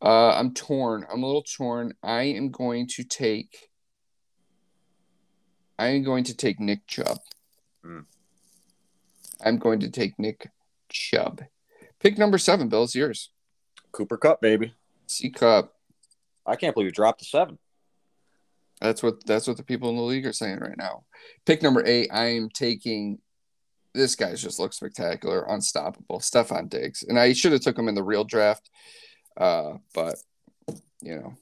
Uh, 0.00 0.30
I'm 0.30 0.54
torn. 0.54 1.06
I'm 1.12 1.22
a 1.22 1.26
little 1.26 1.42
torn. 1.42 1.94
I 2.02 2.22
am 2.22 2.50
going 2.50 2.88
to 2.88 3.04
take. 3.04 3.68
I 5.78 5.88
am 5.88 6.02
going 6.02 6.24
to 6.24 6.36
take 6.36 6.58
Nick 6.58 6.86
Chubb. 6.86 7.18
Mm. 7.84 8.04
I'm 9.44 9.58
going 9.58 9.80
to 9.80 9.90
take 9.90 10.18
Nick 10.18 10.50
Chubb. 10.88 11.42
Pick 12.00 12.18
number 12.18 12.38
seven, 12.38 12.68
Bill's 12.68 12.94
yours. 12.94 13.30
Cooper 13.92 14.16
Kupp, 14.16 14.40
baby. 14.40 14.74
C 15.06 15.30
Cup. 15.30 15.74
I 16.46 16.56
can't 16.56 16.74
believe 16.74 16.86
you 16.86 16.92
dropped 16.92 17.20
to 17.20 17.26
seven. 17.26 17.58
That's 18.82 19.00
what 19.00 19.24
that's 19.24 19.46
what 19.46 19.56
the 19.56 19.62
people 19.62 19.90
in 19.90 19.96
the 19.96 20.02
league 20.02 20.26
are 20.26 20.32
saying 20.32 20.58
right 20.58 20.76
now. 20.76 21.04
Pick 21.46 21.62
number 21.62 21.84
eight, 21.86 22.08
I 22.12 22.24
am 22.24 22.48
taking 22.50 23.20
this 23.94 24.16
guy 24.16 24.34
just 24.34 24.58
looks 24.58 24.76
spectacular, 24.76 25.44
unstoppable. 25.48 26.18
Stefon 26.18 26.68
Diggs. 26.68 27.04
And 27.04 27.16
I 27.18 27.32
should 27.32 27.52
have 27.52 27.60
took 27.60 27.78
him 27.78 27.88
in 27.88 27.94
the 27.94 28.02
real 28.02 28.24
draft. 28.24 28.70
Uh, 29.36 29.74
but 29.94 30.16
you 31.00 31.14
know, 31.14 31.34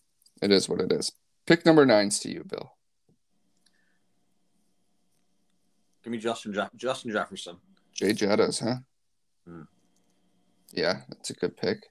it 0.42 0.52
is 0.52 0.68
what 0.68 0.82
it 0.82 0.92
is. 0.92 1.12
Pick 1.46 1.64
number 1.64 1.86
nine's 1.86 2.18
to 2.20 2.30
you, 2.30 2.44
Bill. 2.44 2.74
Give 6.04 6.10
me 6.10 6.18
Justin 6.18 6.52
Je- 6.52 6.76
Justin 6.76 7.10
Jefferson. 7.10 7.56
Jay 7.94 8.12
Jettas, 8.12 8.62
huh? 8.62 8.76
Hmm. 9.46 9.62
Yeah, 10.72 11.00
that's 11.08 11.30
a 11.30 11.34
good 11.34 11.56
pick. 11.56 11.86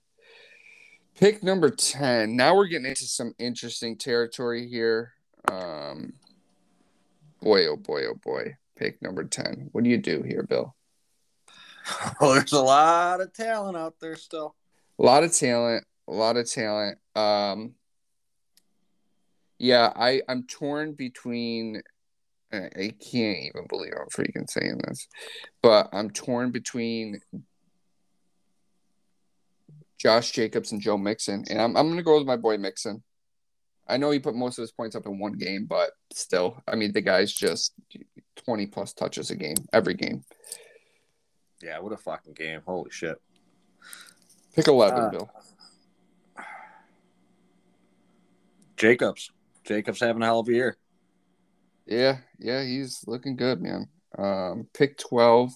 Pick 1.19 1.41
number 1.41 1.69
10. 1.69 2.35
Now 2.35 2.55
we're 2.55 2.67
getting 2.67 2.85
into 2.87 3.05
some 3.05 3.33
interesting 3.39 3.97
territory 3.97 4.67
here. 4.67 5.13
Um, 5.47 6.13
boy, 7.41 7.67
oh 7.67 7.77
boy, 7.77 8.05
oh 8.05 8.15
boy. 8.15 8.57
Pick 8.75 9.01
number 9.01 9.23
10. 9.23 9.69
What 9.71 9.83
do 9.83 9.89
you 9.89 9.97
do 9.97 10.23
here, 10.23 10.43
Bill? 10.43 10.75
Well, 12.21 12.35
there's 12.35 12.51
a 12.51 12.61
lot 12.61 13.19
of 13.19 13.33
talent 13.33 13.75
out 13.75 13.95
there 13.99 14.15
still. 14.15 14.55
A 14.99 15.03
lot 15.03 15.23
of 15.23 15.33
talent. 15.33 15.85
A 16.07 16.11
lot 16.11 16.37
of 16.37 16.49
talent. 16.49 16.99
Um, 17.15 17.73
yeah, 19.57 19.91
I, 19.95 20.21
I'm 20.27 20.43
torn 20.43 20.93
between. 20.93 21.81
I 22.51 22.93
can't 22.99 23.37
even 23.45 23.67
believe 23.69 23.93
I'm 23.93 24.07
freaking 24.07 24.49
saying 24.49 24.79
this, 24.87 25.07
but 25.61 25.89
I'm 25.93 26.09
torn 26.09 26.51
between 26.51 27.21
Josh 29.99 30.31
Jacobs 30.31 30.71
and 30.71 30.81
Joe 30.81 30.97
Mixon, 30.97 31.43
and 31.49 31.61
I'm 31.61 31.77
I'm 31.77 31.89
gonna 31.89 32.01
go 32.01 32.17
with 32.17 32.25
my 32.25 32.37
boy 32.37 32.57
Mixon. 32.57 33.03
I 33.89 33.97
know 33.97 34.11
he 34.11 34.19
put 34.19 34.35
most 34.35 34.57
of 34.57 34.63
his 34.63 34.71
points 34.71 34.95
up 34.95 35.05
in 35.05 35.19
one 35.19 35.33
game, 35.33 35.65
but 35.65 35.91
still, 36.13 36.61
I 36.67 36.75
mean, 36.75 36.91
the 36.91 37.01
guy's 37.01 37.33
just 37.33 37.73
20 38.45 38.67
plus 38.67 38.93
touches 38.93 39.31
a 39.31 39.35
game, 39.35 39.55
every 39.73 39.95
game. 39.95 40.23
Yeah, 41.61 41.79
what 41.79 41.91
a 41.91 41.97
fucking 41.97 42.33
game. 42.33 42.61
Holy 42.65 42.91
shit. 42.91 43.17
Pick 44.55 44.67
11, 44.67 44.99
uh, 44.99 45.09
Bill. 45.09 45.31
Jacobs. 48.77 49.31
Jacobs 49.65 49.99
having 49.99 50.21
a 50.21 50.25
hell 50.25 50.39
of 50.39 50.47
a 50.47 50.53
year. 50.53 50.77
Yeah, 51.85 52.19
yeah, 52.37 52.63
he's 52.63 53.03
looking 53.07 53.35
good, 53.35 53.61
man. 53.61 53.89
Um, 54.17 54.67
pick 54.73 54.97
12. 54.97 55.51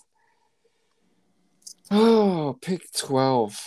Oh, 1.92 2.58
pick 2.62 2.92
12. 2.92 3.60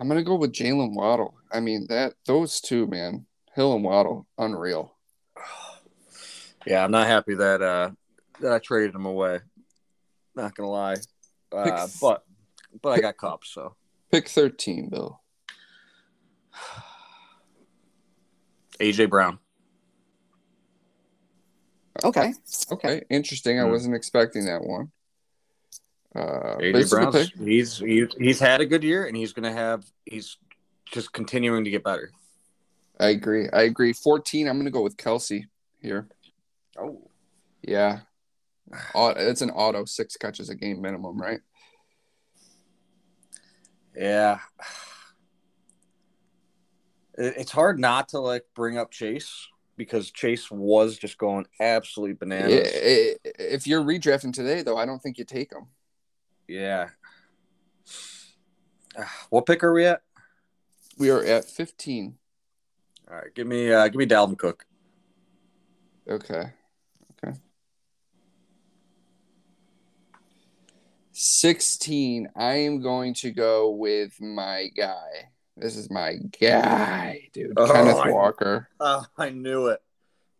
I'm 0.00 0.08
going 0.08 0.18
to 0.18 0.24
go 0.24 0.36
with 0.36 0.52
Jaylen 0.52 0.94
Waddle. 0.94 1.34
I 1.50 1.60
mean, 1.60 1.86
that 1.88 2.14
those 2.26 2.60
two, 2.60 2.86
man. 2.86 3.26
Hill 3.58 3.74
and 3.74 3.82
Waddle, 3.82 4.24
unreal. 4.38 4.94
Yeah, 6.64 6.84
I'm 6.84 6.92
not 6.92 7.08
happy 7.08 7.34
that 7.34 7.60
uh 7.60 7.90
that 8.40 8.52
I 8.52 8.60
traded 8.60 8.94
him 8.94 9.04
away. 9.04 9.40
Not 10.36 10.54
gonna 10.54 10.70
lie, 10.70 10.94
uh, 11.50 11.88
but 12.00 12.22
but 12.80 12.90
I 12.90 13.00
got 13.00 13.16
cops, 13.16 13.50
so 13.50 13.74
pick 14.12 14.28
13, 14.28 14.90
Bill. 14.90 15.20
AJ 18.80 19.10
Brown. 19.10 19.40
Okay. 22.04 22.34
Okay. 22.70 23.02
Interesting. 23.10 23.56
Mm. 23.56 23.62
I 23.62 23.64
hmm. 23.64 23.72
wasn't 23.72 23.96
expecting 23.96 24.44
that 24.44 24.62
one. 24.62 24.92
Uh, 26.14 26.58
AJ 26.60 26.90
Brown. 26.90 27.12
He's, 27.44 27.78
he's 27.78 28.14
he's 28.16 28.38
had 28.38 28.60
a 28.60 28.66
good 28.66 28.84
year, 28.84 29.06
and 29.06 29.16
he's 29.16 29.32
gonna 29.32 29.52
have. 29.52 29.84
He's 30.04 30.36
just 30.92 31.12
continuing 31.12 31.64
to 31.64 31.70
get 31.70 31.82
better. 31.82 32.12
I 33.00 33.08
agree. 33.08 33.48
I 33.52 33.62
agree. 33.62 33.92
14, 33.92 34.48
I'm 34.48 34.56
going 34.56 34.64
to 34.64 34.70
go 34.70 34.82
with 34.82 34.96
Kelce 34.96 35.44
here. 35.80 36.08
Oh. 36.78 37.08
Yeah. 37.62 38.00
It's 38.94 39.42
an 39.42 39.50
auto, 39.50 39.84
six 39.84 40.16
catches 40.16 40.50
a 40.50 40.54
game 40.54 40.80
minimum, 40.80 41.20
right? 41.20 41.40
Yeah. 43.96 44.38
It's 47.20 47.50
hard 47.50 47.80
not 47.80 48.10
to 48.10 48.20
like 48.20 48.44
bring 48.54 48.78
up 48.78 48.92
Chase 48.92 49.48
because 49.76 50.12
Chase 50.12 50.52
was 50.52 50.96
just 50.96 51.18
going 51.18 51.46
absolutely 51.58 52.14
bananas. 52.14 52.68
If 53.24 53.66
you're 53.66 53.82
redrafting 53.82 54.32
today, 54.32 54.62
though, 54.62 54.76
I 54.76 54.86
don't 54.86 55.00
think 55.00 55.18
you 55.18 55.24
take 55.24 55.52
him. 55.52 55.66
Yeah. 56.46 56.90
What 59.30 59.46
pick 59.46 59.64
are 59.64 59.72
we 59.72 59.84
at? 59.84 60.02
We 60.96 61.10
are 61.10 61.22
at 61.22 61.44
15. 61.44 62.17
All 63.10 63.16
right, 63.16 63.34
give 63.34 63.46
me 63.46 63.72
uh, 63.72 63.88
give 63.88 63.96
me 63.96 64.06
Dalvin 64.06 64.36
Cook. 64.36 64.66
Okay. 66.08 66.52
Okay. 67.24 67.36
16. 71.12 72.28
I 72.36 72.54
am 72.54 72.80
going 72.80 73.14
to 73.14 73.30
go 73.30 73.70
with 73.70 74.20
my 74.20 74.68
guy. 74.76 75.30
This 75.56 75.76
is 75.76 75.90
my 75.90 76.16
guy, 76.40 77.28
dude. 77.32 77.54
Oh, 77.56 77.66
Kenneth 77.66 78.12
Walker. 78.12 78.68
Oh, 78.78 79.04
I 79.16 79.30
knew 79.30 79.66
it. 79.66 79.80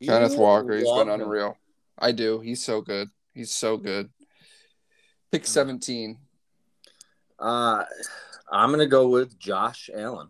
Kenneth 0.05 0.33
you 0.33 0.39
Walker. 0.39 0.77
He's 0.77 0.91
been 0.91 1.09
unreal. 1.09 1.57
I 1.99 2.13
do. 2.13 2.41
He's 2.41 2.63
so 2.63 2.81
good. 2.81 3.11
He's 3.35 3.51
so 3.51 3.77
good. 3.77 4.11
Pick 5.33 5.47
17. 5.47 6.19
Uh, 7.39 7.85
I'm 8.51 8.71
gonna 8.71 8.87
go 8.87 9.09
with 9.09 9.39
Josh 9.39 9.91
Allen. 9.93 10.29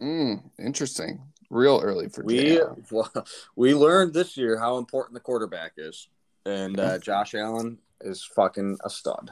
Mm, 0.00 0.50
interesting. 0.58 1.31
Real 1.52 1.82
early 1.84 2.08
for 2.08 2.24
We 2.24 2.62
well, 2.90 3.12
we 3.56 3.74
learned 3.74 4.14
this 4.14 4.38
year 4.38 4.58
how 4.58 4.78
important 4.78 5.12
the 5.12 5.20
quarterback 5.20 5.72
is, 5.76 6.08
and 6.46 6.80
uh, 6.80 6.98
Josh 7.08 7.34
Allen 7.34 7.76
is 8.00 8.24
fucking 8.24 8.78
a 8.82 8.88
stud. 8.88 9.30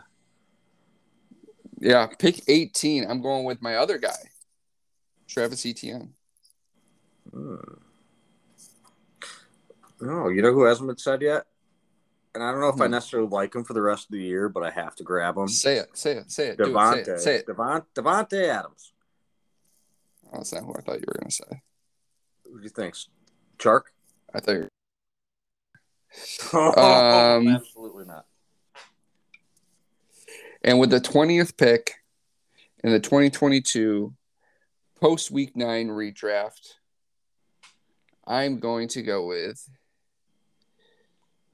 Yeah, 1.78 2.06
pick 2.18 2.42
18. 2.46 3.10
I'm 3.10 3.22
going 3.22 3.46
with 3.46 3.62
my 3.62 3.76
other 3.76 3.96
guy, 3.96 4.18
Travis 5.28 5.64
Etienne. 5.64 6.12
Hmm. 7.32 7.56
No, 10.02 10.28
you 10.28 10.42
know 10.42 10.52
who 10.52 10.64
hasn't 10.64 10.88
been 10.88 10.98
said 10.98 11.22
yet, 11.22 11.46
and 12.34 12.44
I 12.44 12.52
don't 12.52 12.60
know 12.60 12.68
if 12.68 12.82
I 12.82 12.84
Hmm. 12.84 12.90
necessarily 12.92 13.30
like 13.30 13.54
him 13.54 13.64
for 13.64 13.72
the 13.72 13.80
rest 13.80 14.04
of 14.04 14.10
the 14.10 14.22
year, 14.22 14.50
but 14.50 14.62
I 14.62 14.70
have 14.70 14.94
to 14.96 15.04
grab 15.04 15.38
him. 15.38 15.48
Say 15.48 15.78
it, 15.78 15.96
say 15.96 16.18
it, 16.18 16.30
say 16.30 16.48
it. 16.48 16.58
Do 16.58 16.64
it, 16.64 16.66
say 16.66 16.72
Davante, 16.74 17.08
it, 17.08 17.20
say 17.20 17.34
it. 17.36 17.46
Devon, 17.46 17.82
Davante 17.94 18.46
Adams. 18.46 18.92
Oh, 20.26 20.36
that's 20.36 20.52
not 20.52 20.64
who 20.64 20.74
I 20.74 20.82
thought 20.82 21.00
you 21.00 21.06
were 21.08 21.18
going 21.18 21.30
to 21.30 21.34
say. 21.34 21.62
Who 22.50 22.58
do 22.58 22.64
you 22.64 22.70
think? 22.70 22.94
Chark? 23.58 23.82
I 24.34 24.40
think. 24.40 24.68
Um, 26.52 27.46
absolutely 27.46 28.04
not. 28.04 28.26
And 30.64 30.80
with 30.80 30.90
the 30.90 31.00
20th 31.00 31.56
pick 31.56 31.94
in 32.82 32.90
the 32.90 32.98
2022 32.98 34.12
post 35.00 35.30
week 35.30 35.56
nine 35.56 35.86
redraft, 35.86 36.74
I'm 38.26 38.58
going 38.58 38.88
to 38.88 39.02
go 39.02 39.26
with. 39.26 39.68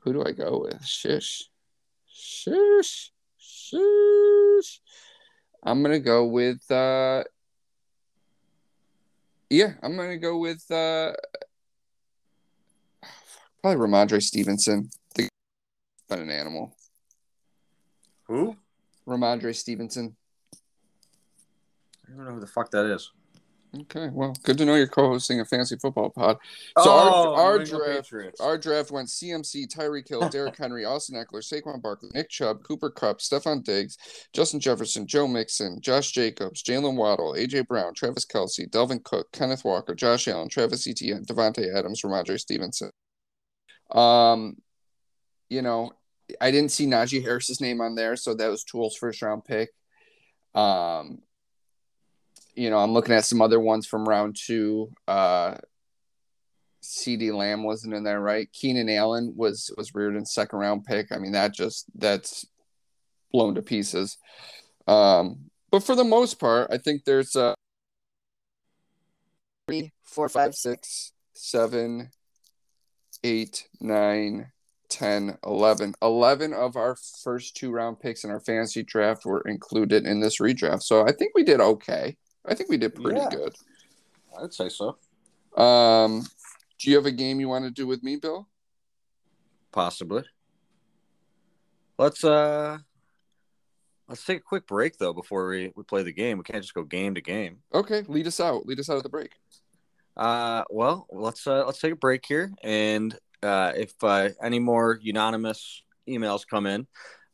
Who 0.01 0.15
do 0.15 0.25
I 0.25 0.33
go 0.33 0.61
with? 0.61 0.83
Shish. 0.87 1.51
Shish. 2.09 3.13
Shish. 3.37 4.81
I'm 5.63 5.83
going 5.83 5.93
to 5.93 6.01
go 6.01 6.25
with. 6.25 6.71
uh 6.71 7.25
Yeah, 9.51 9.75
I'm 9.83 9.97
going 9.97 10.11
to 10.11 10.19
go 10.19 10.39
with. 10.39 10.69
uh 10.71 11.13
Probably 13.63 13.87
Rhamondre 13.87 14.23
Stevenson. 14.23 14.91
The 15.15 15.29
been 16.09 16.21
an 16.21 16.31
animal. 16.31 16.77
Who? 18.25 18.57
Rhamondre 19.07 19.55
Stevenson. 19.55 20.17
I 22.07 22.17
don't 22.17 22.25
know 22.25 22.33
who 22.33 22.41
the 22.41 22.47
fuck 22.47 22.71
that 22.71 22.87
is. 22.87 23.11
Okay, 23.83 24.09
well, 24.13 24.35
good 24.45 24.57
to 24.59 24.65
know 24.65 24.75
you're 24.75 24.87
co-hosting 24.87 25.41
a 25.41 25.45
fantasy 25.45 25.77
football 25.77 26.11
pod. 26.11 26.39
So 26.79 26.85
Oh, 26.87 27.35
our, 27.35 27.59
our 27.59 27.65
draft, 27.65 28.13
our 28.41 28.57
draft 28.57 28.91
went 28.91 29.09
CMC, 29.09 29.67
Tyreek 29.69 30.09
Hill, 30.09 30.29
Derrick 30.31 30.57
Henry, 30.57 30.85
Austin 30.85 31.17
Ekeler, 31.17 31.43
Saquon 31.43 31.83
Barkley, 31.83 32.11
Nick 32.15 32.31
Chubb, 32.31 32.63
Cooper 32.63 32.91
Kupp, 32.91 33.19
Stefon 33.19 33.63
Diggs, 33.65 33.97
Justin 34.33 34.61
Jefferson, 34.61 35.07
Joe 35.07 35.27
Mixon, 35.27 35.81
Josh 35.81 36.13
Jacobs, 36.13 36.63
Jaylen 36.63 36.97
Waddle, 36.97 37.35
AJ 37.35 37.67
Brown, 37.67 37.93
Travis 37.95 38.25
Kelce, 38.25 38.69
Dalvin 38.71 39.03
Cook, 39.03 39.31
Kenneth 39.33 39.65
Walker, 39.65 39.95
Josh 39.95 40.29
Allen, 40.29 40.49
Travis 40.49 40.87
Etienne, 40.87 41.25
Davante 41.25 41.75
Adams, 41.75 42.03
Rhamondre 42.03 42.39
Stevenson. 42.39 42.91
Um, 43.91 44.57
you 45.49 45.63
know, 45.63 45.93
I 46.41 46.51
didn't 46.51 46.73
see 46.73 46.87
Najee 46.87 47.23
Harris's 47.23 47.61
name 47.61 47.81
on 47.81 47.95
there, 47.95 48.17
so 48.17 48.35
that 48.35 48.49
was 48.51 48.65
Tool's 48.65 48.97
first 48.97 49.23
round 49.23 49.45
pick. 49.45 49.71
Um, 50.55 51.19
you 52.57 52.71
know, 52.71 52.79
I'm 52.79 52.93
looking 52.93 53.15
at 53.15 53.25
some 53.25 53.43
other 53.43 53.61
ones 53.61 53.87
from 53.87 54.09
round 54.09 54.37
two. 54.37 54.91
Uh, 55.07 55.57
CeeDee 56.83 57.33
Lamb 57.33 57.63
wasn't 57.63 57.95
in 57.95 58.05
there, 58.05 58.21
right? 58.21 58.51
Keenan 58.53 58.89
Allen 58.89 59.35
was 59.37 59.71
was 59.77 59.95
Reardon's 59.95 60.33
second 60.33 60.59
round 60.59 60.85
pick. 60.85 61.13
I 61.13 61.19
mean, 61.19 61.33
that 61.33 61.53
just 61.53 61.87
that's 61.95 62.47
blown 63.33 63.55
to 63.57 63.63
pieces. 63.63 64.19
Um, 64.87 65.51
but 65.71 65.83
for 65.83 65.95
the 65.95 66.05
most 66.05 66.39
part, 66.39 66.69
I 66.71 66.79
think 66.79 67.05
there's 67.05 67.37
uh 67.37 67.55
three, 69.67 69.93
four, 70.05 70.29
five, 70.29 70.55
six, 70.55 71.13
seven, 71.35 72.11
eight, 73.25 73.69
nine, 73.81 74.53
10, 74.89 75.39
11. 75.45 75.95
11 76.01 76.53
of 76.53 76.77
our 76.77 76.97
first 77.23 77.57
two 77.57 77.73
round 77.73 77.99
picks 78.01 78.25
in 78.25 78.31
our 78.31 78.41
fantasy 78.41 78.83
draft 78.83 79.25
were 79.25 79.43
included 79.43 80.07
in 80.07 80.21
this 80.21 80.41
redraft. 80.41 80.83
So 80.83 81.07
I 81.07 81.13
think 81.13 81.33
we 81.35 81.43
did 81.43 81.61
okay. 81.61 82.17
I 82.47 82.55
think 82.55 82.69
we 82.71 82.77
did 82.77 82.95
pretty 82.95 83.21
Yeah. 83.21 83.29
good. 83.31 83.55
I'd 84.41 84.53
say 84.55 84.69
so. 84.69 84.99
Um, 85.61 86.23
do 86.79 86.91
you 86.91 86.97
have 86.97 87.07
a 87.07 87.11
game 87.11 87.41
you 87.41 87.49
want 87.49 87.65
to 87.65 87.71
do 87.71 87.87
with 87.87 88.03
me, 88.03 88.17
Bill? 88.17 88.47
Possibly. 89.73 90.25
Let's 91.99 92.25
uh 92.25 92.79
let's 94.09 94.25
take 94.25 94.39
a 94.39 94.43
quick 94.43 94.67
break 94.67 94.99
though 94.99 95.15
before 95.15 95.49
we, 95.49 95.73
we 95.75 95.83
play 95.83 96.03
the 96.03 96.13
game. 96.13 96.39
We 96.39 96.45
can't 96.45 96.63
just 96.63 96.75
go 96.75 96.85
game 96.85 97.15
to 97.15 97.23
game. 97.23 97.59
Okay, 97.73 98.03
lead 98.07 98.27
us 98.27 98.39
out. 98.41 98.67
Lead 98.67 98.81
us 98.81 98.91
out 98.91 98.99
of 98.99 99.03
the 99.03 99.09
break. 99.09 99.33
Uh 100.17 100.63
well 100.71 101.07
let's 101.11 101.47
uh 101.47 101.65
let's 101.65 101.79
take 101.81 101.93
a 101.93 101.97
break 101.97 102.25
here 102.27 102.53
and 102.63 103.19
uh 103.43 103.73
if 103.77 103.93
uh 104.03 104.29
any 104.43 104.59
more 104.59 104.99
unanimous 105.03 105.83
emails 106.09 106.47
come 106.47 106.67
in, 106.67 106.87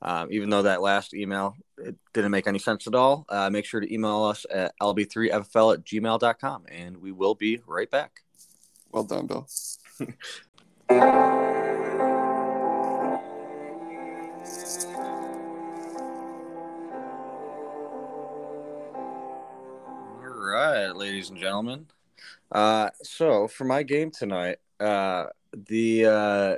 um, 0.02 0.28
even 0.30 0.50
though 0.50 0.62
that 0.62 0.82
last 0.82 1.14
email 1.14 1.56
it 1.78 1.96
didn't 2.12 2.32
make 2.32 2.46
any 2.46 2.58
sense 2.58 2.86
at 2.86 2.94
all, 2.94 3.24
uh, 3.28 3.48
make 3.50 3.64
sure 3.64 3.80
to 3.80 3.92
email 3.92 4.24
us 4.24 4.44
at 4.50 4.74
lb3fl 4.80 5.74
at 5.74 5.84
gmail.com 5.84 6.64
and 6.68 6.96
we 6.98 7.12
will 7.12 7.34
be 7.34 7.60
right 7.66 7.90
back. 7.90 8.20
Well 8.90 9.04
done, 9.04 9.26
Bill. 9.26 9.48
All 20.22 20.58
right, 20.58 20.94
ladies 20.94 21.30
and 21.30 21.38
gentlemen. 21.38 21.86
Uh, 22.50 22.90
so 23.02 23.48
for 23.48 23.64
my 23.64 23.82
game 23.82 24.10
tonight, 24.10 24.58
uh, 24.78 25.26
the 25.52 26.06
uh, 26.06 26.56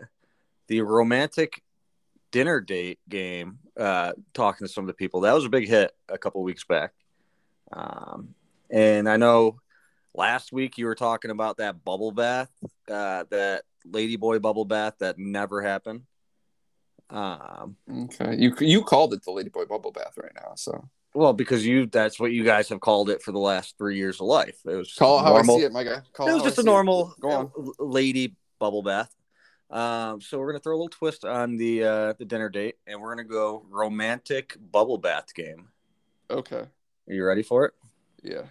the 0.68 0.80
romantic 0.80 1.62
dinner 2.34 2.60
date 2.60 2.98
game. 3.08 3.60
Uh, 3.78 4.12
talking 4.34 4.66
to 4.66 4.72
some 4.72 4.82
of 4.82 4.88
the 4.88 4.94
people, 4.94 5.20
that 5.20 5.32
was 5.32 5.44
a 5.44 5.48
big 5.48 5.68
hit 5.68 5.92
a 6.08 6.18
couple 6.18 6.42
weeks 6.42 6.64
back. 6.64 6.92
Um, 7.72 8.34
and 8.70 9.08
I 9.08 9.16
know 9.16 9.60
last 10.14 10.52
week 10.52 10.76
you 10.76 10.86
were 10.86 10.96
talking 10.96 11.30
about 11.30 11.58
that 11.58 11.84
bubble 11.84 12.10
bath, 12.10 12.50
uh, 12.90 13.24
that 13.30 13.62
ladyboy 13.88 14.42
bubble 14.42 14.64
bath 14.64 14.94
that 14.98 15.16
never 15.16 15.62
happened. 15.62 16.02
Um, 17.08 17.76
Okay, 17.88 18.34
you 18.36 18.52
you 18.58 18.82
called 18.82 19.12
it 19.14 19.22
the 19.24 19.30
Ladyboy 19.30 19.68
Bubble 19.68 19.92
Bath 19.92 20.14
right 20.16 20.32
now, 20.34 20.54
so 20.56 20.88
well, 21.12 21.34
because 21.34 21.64
you 21.64 21.86
that's 21.86 22.18
what 22.18 22.32
you 22.32 22.42
guys 22.42 22.68
have 22.70 22.80
called 22.80 23.10
it 23.10 23.22
for 23.22 23.30
the 23.30 23.38
last 23.38 23.76
three 23.78 23.96
years 23.96 24.20
of 24.20 24.26
life. 24.26 24.58
It 24.64 24.74
was 24.74 24.94
call 24.94 25.20
it 25.20 25.22
how. 25.22 25.36
I 25.36 25.42
see 25.42 25.62
it, 25.62 25.72
my 25.72 25.84
guy. 25.84 26.00
Call 26.14 26.28
it 26.28 26.34
was 26.34 26.42
just 26.42 26.58
a 26.58 26.62
it. 26.62 26.64
normal 26.64 27.14
Go 27.20 27.30
on. 27.30 27.50
uh, 27.56 27.84
lady 27.84 28.34
bubble 28.58 28.82
bath. 28.82 29.14
Um, 29.70 30.20
so 30.20 30.38
we're 30.38 30.52
gonna 30.52 30.60
throw 30.60 30.74
a 30.74 30.76
little 30.76 30.88
twist 30.88 31.24
on 31.24 31.56
the 31.56 31.84
uh, 31.84 32.12
the 32.18 32.24
dinner 32.24 32.48
date, 32.48 32.76
and 32.86 33.00
we're 33.00 33.14
gonna 33.14 33.28
go 33.28 33.64
romantic 33.68 34.56
bubble 34.70 34.98
bath 34.98 35.34
game. 35.34 35.68
Okay, 36.30 36.56
Are 37.08 37.12
you 37.14 37.24
ready 37.24 37.42
for 37.42 37.64
it? 37.66 37.74
yeah. 38.22 38.42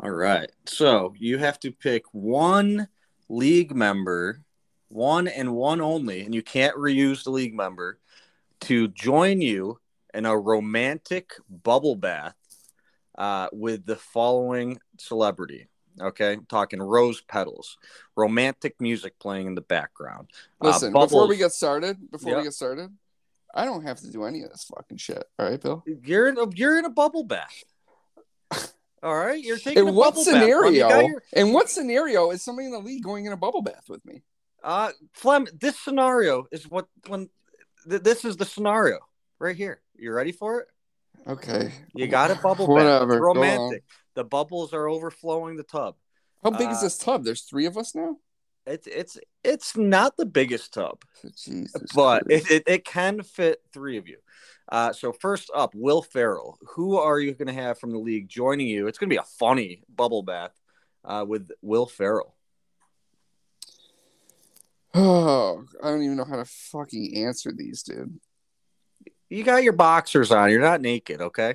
All 0.00 0.10
right. 0.10 0.50
So 0.66 1.14
you 1.18 1.38
have 1.38 1.60
to 1.60 1.70
pick 1.70 2.04
one 2.12 2.88
league 3.28 3.74
member, 3.74 4.42
one 4.88 5.28
and 5.28 5.54
one 5.54 5.80
only, 5.80 6.22
and 6.22 6.34
you 6.34 6.42
can't 6.42 6.76
reuse 6.76 7.24
the 7.24 7.30
league 7.30 7.54
member 7.54 7.98
to 8.62 8.88
join 8.88 9.40
you 9.40 9.78
in 10.12 10.26
a 10.26 10.36
romantic 10.36 11.32
bubble 11.48 11.94
bath 11.96 12.34
uh, 13.16 13.48
with 13.52 13.86
the 13.86 13.96
following 13.96 14.78
celebrity. 14.98 15.68
Okay, 16.00 16.32
I'm 16.32 16.46
talking 16.46 16.82
rose 16.82 17.20
petals, 17.20 17.78
romantic 18.16 18.80
music 18.80 19.18
playing 19.18 19.46
in 19.46 19.54
the 19.54 19.60
background. 19.60 20.28
Uh, 20.60 20.68
Listen, 20.68 20.92
before 20.92 21.28
we 21.28 21.36
get 21.36 21.52
started, 21.52 22.10
before 22.10 22.32
Yeah. 22.32 22.38
we 22.38 22.44
get 22.44 22.52
started, 22.54 22.90
I 23.54 23.64
don't 23.64 23.82
have 23.84 24.00
to 24.00 24.10
do 24.10 24.24
any 24.24 24.42
of 24.42 24.50
this 24.50 24.64
fucking 24.64 24.96
shit. 24.98 25.24
All 25.38 25.48
right, 25.48 25.60
Bill. 25.60 25.84
You're 26.02 26.28
in 26.28 26.36
a 26.38 26.48
you're 26.54 26.78
in 26.78 26.84
a 26.84 26.90
bubble 26.90 27.22
bath. 27.24 27.62
All 29.02 29.14
right, 29.16 29.42
you're 29.42 29.58
taking 29.58 29.84
a 29.84 29.88
In 29.88 29.94
what 29.94 30.14
bubble 30.14 30.24
bath. 30.24 30.32
Flem. 30.32 30.42
You 30.48 30.80
scenario? 30.80 30.88
got 30.88 31.04
your- 31.06 31.22
In 31.34 31.52
what 31.52 31.68
scenario 31.70 32.30
is 32.30 32.42
somebody 32.42 32.66
in 32.66 32.72
the 32.72 32.78
league 32.80 33.02
going 33.04 33.26
in 33.26 33.32
a 33.32 33.36
bubble 33.36 33.62
bath 33.62 33.84
with 33.88 34.04
me? 34.04 34.22
Uh, 34.62 34.90
Flem, 35.12 35.46
this 35.60 35.78
scenario 35.78 36.46
is 36.50 36.68
what 36.70 36.86
when 37.08 37.28
th- 37.88 38.02
this 38.02 38.24
is 38.24 38.36
the 38.38 38.46
scenario 38.46 38.98
right 39.38 39.54
here. 39.56 39.82
You 39.94 40.12
ready 40.12 40.32
for 40.32 40.60
it? 40.60 40.68
Okay. 41.26 41.72
You 41.94 42.06
got 42.06 42.30
a 42.30 42.34
bubble 42.36 42.66
Whatever. 42.66 43.14
bath. 43.14 43.20
Romantic. 43.20 43.84
The 44.14 44.24
bubbles 44.24 44.72
are 44.72 44.88
overflowing 44.88 45.56
the 45.56 45.62
tub. 45.62 45.96
How 46.42 46.50
big 46.50 46.70
is 46.70 46.78
Uh, 46.78 46.82
this 46.82 46.98
tub? 46.98 47.24
There's 47.24 47.42
three 47.42 47.66
of 47.66 47.78
us 47.78 47.94
now. 47.94 48.16
It's 48.66 48.86
it's 48.86 49.18
it's 49.42 49.76
not 49.76 50.16
the 50.16 50.24
biggest 50.24 50.72
tub, 50.72 51.02
Jesus. 51.36 51.82
but 51.94 52.22
it, 52.30 52.50
it, 52.50 52.62
it 52.66 52.84
can 52.84 53.22
fit 53.22 53.60
three 53.74 53.98
of 53.98 54.08
you. 54.08 54.16
Uh, 54.70 54.92
so 54.92 55.12
first 55.12 55.50
up, 55.54 55.74
Will 55.74 56.00
Ferrell. 56.02 56.58
Who 56.74 56.96
are 56.96 57.18
you 57.20 57.34
going 57.34 57.48
to 57.48 57.54
have 57.62 57.78
from 57.78 57.90
the 57.90 57.98
league 57.98 58.28
joining 58.28 58.66
you? 58.66 58.86
It's 58.86 58.96
going 58.98 59.08
to 59.10 59.14
be 59.14 59.18
a 59.18 59.22
funny 59.38 59.82
bubble 59.94 60.22
bath 60.22 60.52
uh, 61.04 61.24
with 61.28 61.50
Will 61.60 61.84
Ferrell. 61.86 62.34
oh, 64.94 65.64
I 65.82 65.90
don't 65.90 66.02
even 66.02 66.16
know 66.16 66.24
how 66.24 66.36
to 66.36 66.44
fucking 66.46 67.14
answer 67.26 67.52
these, 67.54 67.82
dude. 67.82 68.18
You 69.28 69.44
got 69.44 69.62
your 69.62 69.72
boxers 69.72 70.30
on. 70.30 70.50
You're 70.50 70.60
not 70.60 70.80
naked, 70.80 71.20
okay? 71.20 71.54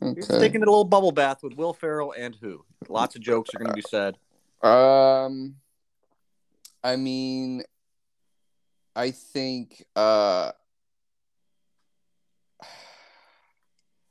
Okay. 0.00 0.38
taking 0.38 0.62
a 0.62 0.66
little 0.66 0.84
bubble 0.84 1.12
bath 1.12 1.42
with 1.42 1.54
Will 1.54 1.72
Ferrell 1.72 2.14
and 2.16 2.36
who? 2.40 2.64
Lots 2.88 3.16
of 3.16 3.22
jokes 3.22 3.50
are 3.54 3.58
going 3.58 3.70
to 3.70 3.74
be 3.74 3.82
said. 3.82 4.16
Um, 4.62 5.56
I 6.84 6.96
mean, 6.96 7.62
I 8.94 9.10
think 9.10 9.84
uh, 9.96 10.52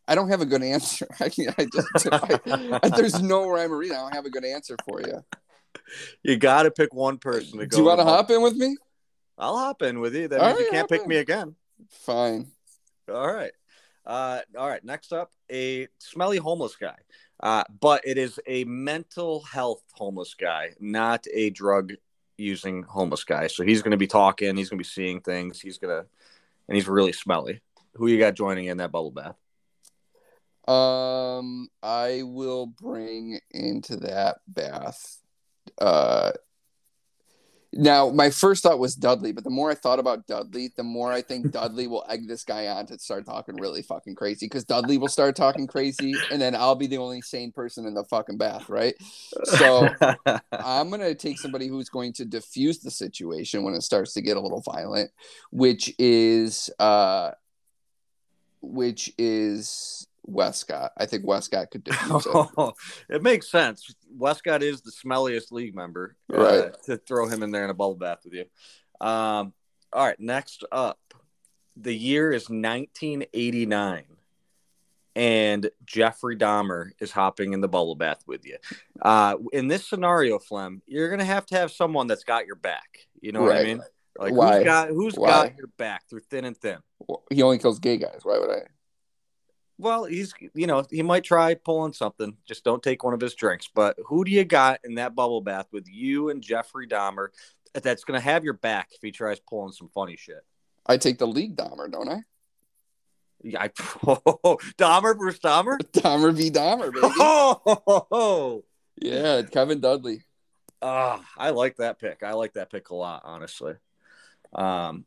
I 0.07 0.15
don't 0.15 0.29
have 0.29 0.41
a 0.41 0.45
good 0.45 0.63
answer. 0.63 1.07
I, 1.19 1.25
I 1.57 1.67
just 1.73 2.07
I, 2.11 2.89
there's 2.89 3.21
no 3.21 3.49
rhyme 3.49 3.71
or 3.71 3.77
reason. 3.77 3.97
I 3.97 4.01
don't 4.01 4.15
have 4.15 4.25
a 4.25 4.29
good 4.29 4.45
answer 4.45 4.75
for 4.85 5.01
you. 5.01 5.23
You 6.23 6.37
got 6.37 6.63
to 6.63 6.71
pick 6.71 6.93
one 6.93 7.17
person 7.17 7.59
to 7.59 7.65
go. 7.65 7.77
Do 7.77 7.81
you 7.83 7.87
want 7.87 7.99
to 7.99 8.05
hop 8.05 8.29
in 8.31 8.41
with 8.41 8.55
me? 8.55 8.75
I'll 9.37 9.57
hop 9.57 9.81
in 9.81 9.99
with 9.99 10.15
you. 10.15 10.27
That 10.27 10.39
All 10.39 10.47
means 10.47 10.59
you 10.59 10.67
can't 10.71 10.89
pick 10.89 11.03
in. 11.03 11.07
me 11.07 11.17
again. 11.17 11.55
Fine. 11.89 12.47
All 13.09 13.31
right. 13.31 13.51
Uh, 14.05 14.41
all 14.57 14.67
right. 14.67 14.83
Next 14.83 15.13
up, 15.13 15.31
a 15.51 15.87
smelly 15.99 16.37
homeless 16.37 16.75
guy. 16.75 16.95
Uh, 17.41 17.63
but 17.79 18.01
it 18.05 18.17
is 18.17 18.39
a 18.47 18.63
mental 18.63 19.43
health 19.43 19.83
homeless 19.93 20.33
guy, 20.33 20.71
not 20.79 21.25
a 21.33 21.49
drug 21.51 21.93
using 22.37 22.83
homeless 22.83 23.23
guy. 23.23 23.47
So 23.47 23.63
he's 23.63 23.81
going 23.81 23.91
to 23.91 23.97
be 23.97 24.07
talking. 24.07 24.55
He's 24.55 24.69
going 24.69 24.77
to 24.77 24.83
be 24.83 24.89
seeing 24.89 25.21
things. 25.21 25.59
He's 25.59 25.77
going 25.77 25.95
to, 25.95 26.07
and 26.67 26.75
he's 26.75 26.87
really 26.87 27.13
smelly. 27.13 27.61
Who 27.95 28.07
you 28.07 28.17
got 28.17 28.35
joining 28.35 28.65
in 28.65 28.77
that 28.77 28.91
bubble 28.91 29.11
bath? 29.11 29.35
Um, 30.67 31.69
I 31.81 32.23
will 32.23 32.65
bring 32.65 33.39
into 33.51 33.97
that 33.97 34.39
bath. 34.47 35.21
Uh, 35.77 36.31
now 37.77 38.09
my 38.09 38.31
first 38.31 38.63
thought 38.63 38.79
was 38.79 38.95
Dudley, 38.95 39.31
but 39.31 39.43
the 39.43 39.51
more 39.51 39.69
I 39.69 39.75
thought 39.75 39.99
about 39.99 40.25
Dudley, 40.25 40.71
the 40.75 40.83
more 40.83 41.11
I 41.11 41.21
think 41.21 41.51
Dudley 41.51 41.85
will 41.85 42.03
egg 42.09 42.27
this 42.27 42.43
guy 42.43 42.67
on 42.67 42.87
to 42.87 42.97
start 42.97 43.25
talking 43.25 43.55
really 43.55 43.83
fucking 43.83 44.15
crazy. 44.15 44.47
Because 44.47 44.65
Dudley 44.65 44.97
will 44.97 45.07
start 45.07 45.35
talking 45.35 45.67
crazy, 45.67 46.15
and 46.31 46.41
then 46.41 46.55
I'll 46.55 46.75
be 46.75 46.87
the 46.87 46.97
only 46.97 47.21
sane 47.21 47.51
person 47.51 47.85
in 47.85 47.93
the 47.93 48.03
fucking 48.05 48.37
bath, 48.37 48.67
right? 48.67 48.95
So 49.43 49.87
I'm 50.51 50.89
gonna 50.89 51.13
take 51.13 51.37
somebody 51.37 51.67
who's 51.67 51.89
going 51.89 52.13
to 52.13 52.25
diffuse 52.25 52.79
the 52.79 52.91
situation 52.91 53.63
when 53.63 53.75
it 53.75 53.83
starts 53.83 54.13
to 54.13 54.21
get 54.21 54.37
a 54.37 54.41
little 54.41 54.61
violent, 54.61 55.11
which 55.51 55.93
is 55.99 56.71
uh, 56.79 57.31
which 58.61 59.13
is 59.19 60.06
Westcott. 60.27 60.91
I 60.97 61.05
think 61.07 61.25
Westcott 61.25 61.71
could 61.71 61.83
do 61.85 61.91
it. 61.93 62.73
it 63.09 63.23
makes 63.23 63.49
sense. 63.49 63.95
Westcott 64.15 64.61
is 64.61 64.81
the 64.81 64.91
smelliest 64.91 65.51
league 65.51 65.73
member, 65.75 66.15
uh, 66.33 66.37
Right. 66.37 66.83
to 66.83 66.97
throw 66.97 67.27
him 67.27 67.41
in 67.43 67.51
there 67.51 67.63
in 67.63 67.69
a 67.69 67.73
bubble 67.73 67.95
bath 67.95 68.19
with 68.25 68.33
you. 68.33 68.45
Um, 68.99 69.53
all 69.93 70.05
right, 70.05 70.19
next 70.19 70.63
up, 70.71 70.99
the 71.75 71.93
year 71.95 72.31
is 72.33 72.49
1989, 72.49 74.03
and 75.15 75.69
Jeffrey 75.85 76.35
Dahmer 76.35 76.89
is 76.99 77.11
hopping 77.11 77.53
in 77.53 77.61
the 77.61 77.67
bubble 77.67 77.95
bath 77.95 78.21
with 78.27 78.45
you. 78.45 78.57
Uh, 79.01 79.37
in 79.53 79.67
this 79.67 79.85
scenario, 79.87 80.39
Flem, 80.39 80.81
you're 80.85 81.09
gonna 81.09 81.23
have 81.25 81.45
to 81.47 81.55
have 81.55 81.71
someone 81.71 82.07
that's 82.07 82.23
got 82.23 82.45
your 82.45 82.55
back. 82.55 83.07
You 83.21 83.31
know 83.31 83.41
what 83.43 83.55
I 83.55 83.63
mean? 83.63 83.81
Like 84.19 84.33
Why? 84.33 84.55
who's 84.57 84.63
got 84.65 84.87
who's 84.89 85.15
Why? 85.15 85.27
got 85.27 85.57
your 85.57 85.67
back 85.77 86.07
through 86.09 86.21
thin 86.21 86.45
and 86.45 86.57
thin. 86.57 86.77
He 87.31 87.41
only 87.43 87.57
kills 87.59 87.79
gay 87.79 87.97
guys. 87.97 88.19
Why 88.23 88.39
would 88.39 88.49
I? 88.49 88.61
Well, 89.77 90.05
he's 90.05 90.33
you 90.53 90.67
know 90.67 90.83
he 90.89 91.03
might 91.03 91.23
try 91.23 91.53
pulling 91.53 91.93
something. 91.93 92.35
Just 92.47 92.63
don't 92.63 92.81
take 92.81 93.03
one 93.03 93.13
of 93.13 93.21
his 93.21 93.35
drinks. 93.35 93.69
But 93.73 93.97
who 94.05 94.25
do 94.25 94.31
you 94.31 94.43
got 94.43 94.79
in 94.83 94.95
that 94.95 95.15
bubble 95.15 95.41
bath 95.41 95.67
with 95.71 95.87
you 95.87 96.29
and 96.29 96.41
Jeffrey 96.41 96.87
Dahmer 96.87 97.27
that's 97.73 98.03
going 98.03 98.19
to 98.19 98.23
have 98.23 98.43
your 98.43 98.53
back 98.53 98.89
if 98.93 99.01
he 99.01 99.11
tries 99.11 99.39
pulling 99.39 99.73
some 99.73 99.89
funny 99.89 100.17
shit? 100.17 100.43
I 100.85 100.97
take 100.97 101.19
the 101.19 101.27
league 101.27 101.55
Dahmer, 101.55 101.91
don't 101.91 102.09
I? 102.09 102.23
Yeah, 103.43 103.61
I, 103.61 103.67
Dahmer 103.69 105.17
versus 105.17 105.39
Dahmer. 105.39 105.77
Dahmer 105.91 106.33
v 106.33 106.49
Dahmer, 106.49 106.91
baby. 106.91 107.07
Oh, 108.11 108.63
yeah, 108.99 109.43
Kevin 109.43 109.79
Dudley. 109.79 110.23
Ah, 110.81 111.23
I 111.37 111.51
like 111.51 111.77
that 111.77 111.99
pick. 111.99 112.23
I 112.23 112.33
like 112.33 112.53
that 112.53 112.71
pick 112.71 112.89
a 112.89 112.95
lot, 112.95 113.21
honestly. 113.25 113.73
Um, 114.53 115.05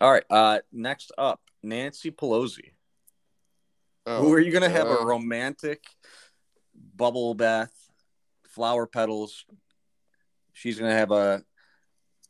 all 0.00 0.10
right. 0.10 0.24
Uh, 0.28 0.60
next 0.72 1.12
up, 1.16 1.40
Nancy 1.62 2.10
Pelosi. 2.10 2.73
Who 4.06 4.32
are 4.32 4.40
you 4.40 4.52
going 4.52 4.62
to 4.62 4.68
have 4.68 4.88
a 4.88 5.04
romantic 5.04 5.82
bubble 6.96 7.34
bath, 7.34 7.72
flower 8.44 8.86
petals? 8.86 9.46
She's 10.52 10.78
going 10.78 10.90
to 10.90 10.96
have 10.96 11.10
a 11.10 11.42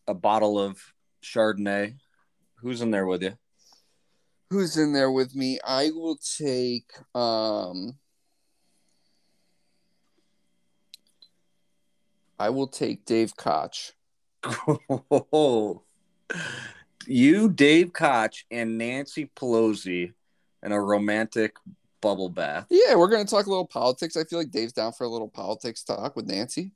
a 0.06 0.14
bottle 0.14 0.58
of 0.58 0.78
Chardonnay. 1.22 1.94
Who's 2.56 2.80
in 2.80 2.90
there 2.90 3.06
with 3.06 3.22
you? 3.22 3.36
Who's 4.50 4.76
in 4.76 4.92
there 4.92 5.10
with 5.10 5.34
me? 5.34 5.58
I 5.66 5.90
will 5.90 6.16
take 6.16 6.92
um 7.14 7.98
I 12.38 12.50
will 12.50 12.68
take 12.68 13.04
Dave 13.04 13.36
Koch. 13.36 13.94
you, 17.06 17.48
Dave 17.48 17.92
Koch, 17.92 18.44
and 18.50 18.76
Nancy 18.76 19.30
Pelosi 19.36 20.12
in 20.64 20.72
a 20.72 20.80
romantic 20.80 21.56
bubble 22.00 22.28
bath. 22.28 22.66
Yeah, 22.70 22.96
we're 22.96 23.08
gonna 23.08 23.24
talk 23.24 23.46
a 23.46 23.50
little 23.50 23.66
politics. 23.66 24.16
I 24.16 24.24
feel 24.24 24.38
like 24.38 24.50
Dave's 24.50 24.72
down 24.72 24.92
for 24.92 25.04
a 25.04 25.08
little 25.08 25.28
politics 25.28 25.84
talk 25.84 26.16
with 26.16 26.26
Nancy. 26.26 26.72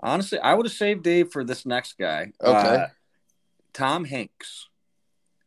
Honestly, 0.00 0.38
I 0.38 0.54
would 0.54 0.66
have 0.66 0.72
saved 0.72 1.02
Dave 1.02 1.30
for 1.30 1.44
this 1.44 1.66
next 1.66 1.98
guy. 1.98 2.32
Okay. 2.42 2.76
Uh, 2.76 2.86
Tom 3.72 4.04
Hanks. 4.04 4.68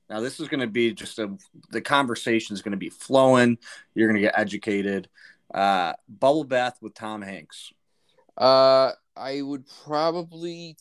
Now, 0.10 0.20
this 0.20 0.40
is 0.40 0.48
going 0.48 0.60
to 0.60 0.68
be 0.68 0.94
just 0.94 1.18
a, 1.18 1.36
the 1.72 1.82
conversation 1.82 2.54
is 2.54 2.62
going 2.62 2.74
to 2.74 2.78
be 2.78 2.90
flowing. 2.90 3.58
You're 3.96 4.08
going 4.08 4.22
to 4.22 4.28
get 4.28 4.38
educated. 4.38 5.10
Uh, 5.52 5.94
bubble 6.08 6.44
bath 6.44 6.78
with 6.82 6.94
Tom 6.94 7.24
Hanks. 7.24 7.74
Uh 8.38 8.92
I 9.16 9.42
would 9.42 9.66
probably 9.86 10.76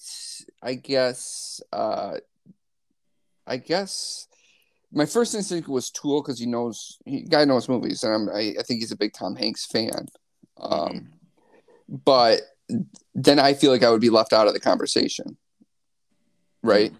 I 0.62 0.74
guess 0.74 1.61
uh 1.72 2.16
I 3.47 3.57
guess 3.59 4.28
my 4.93 5.07
first 5.07 5.34
instinct 5.34 5.68
was 5.68 5.90
Tool 5.90 6.22
because 6.22 6.38
he 6.38 6.47
knows 6.47 6.99
he 7.05 7.22
guy 7.22 7.45
knows 7.45 7.68
movies 7.68 8.03
and 8.03 8.14
I'm, 8.14 8.28
I, 8.34 8.55
I 8.59 8.62
think 8.62 8.80
he's 8.80 8.93
a 8.93 8.97
big 8.97 9.12
Tom 9.12 9.36
Hanks 9.36 9.66
fan. 9.66 10.07
Um, 10.61 11.12
but 11.88 12.43
then 13.14 13.38
I 13.38 13.55
feel 13.55 13.70
like 13.70 13.82
I 13.82 13.90
would 13.90 14.01
be 14.01 14.11
left 14.11 14.32
out 14.32 14.47
of 14.47 14.55
the 14.55 14.61
conversation, 14.61 15.36
right? 16.62 16.93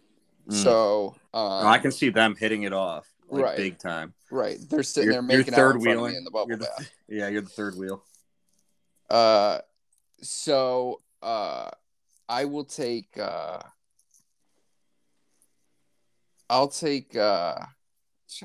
Mm. 0.49 0.55
So 0.55 1.17
um, 1.35 1.67
I 1.67 1.79
can 1.79 1.93
see 1.93 2.09
them 2.11 2.35
hitting 2.39 2.65
it 2.65 2.73
off 2.73 3.07
like 3.31 3.45
right. 3.45 3.57
big 3.57 3.79
time. 3.79 4.13
right. 4.31 4.59
They're 4.69 4.83
sitting 4.83 5.11
You're- 5.11 5.15
there 5.15 5.23
making 5.23 5.55
third 5.55 5.71
out 5.71 5.77
in 5.77 5.83
front 5.83 5.99
of 5.99 6.11
me 6.11 6.17
in 6.17 6.25
the 6.25 6.31
bubble 6.31 6.57
the- 6.57 6.59
bath. 6.59 6.91
Yeah, 7.09 7.29
you're 7.29 7.43
the 7.43 7.49
third 7.49 7.77
wheel. 7.77 8.03
Uh, 9.11 9.59
so 10.23 11.03
uh, 11.23 11.69
I 12.29 12.47
will 12.47 12.65
take. 12.65 13.19
Uh, 13.19 13.59
I'll 16.49 16.69
take. 16.69 17.15
Uh, 17.15 17.57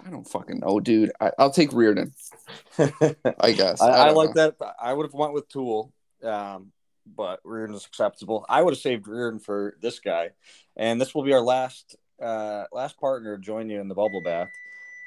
I 0.06 0.10
don't 0.10 0.28
fucking 0.28 0.60
know, 0.60 0.80
dude. 0.80 1.12
I, 1.20 1.32
I'll 1.38 1.52
take 1.52 1.74
Reardon. 1.74 2.14
I 2.80 3.52
guess. 3.52 3.82
I, 3.82 4.04
I, 4.04 4.06
don't 4.06 4.16
like 4.16 4.36
know. 4.36 4.54
that. 4.60 4.76
I 4.82 4.94
would 4.94 5.06
have 5.06 5.14
went 5.14 5.34
with 5.34 5.48
Tool, 5.50 5.94
um, 6.24 6.72
but 7.06 7.40
Reardon 7.44 7.76
is 7.76 7.86
acceptable. 7.86 8.46
I 8.50 8.62
would 8.62 8.74
have 8.74 8.82
saved 8.82 9.08
Reardon 9.08 9.40
for 9.40 9.78
this 9.82 10.00
guy, 10.00 10.32
and 10.76 11.00
this 11.00 11.14
will 11.14 11.24
be 11.24 11.34
our 11.34 11.42
last 11.42 11.96
uh, 12.22 12.66
last 12.72 13.00
partner 13.00 13.38
to 13.38 13.42
join 13.42 13.70
you 13.70 13.80
in 13.80 13.88
the 13.88 13.96
bubble 13.96 14.22
bath. 14.22 14.50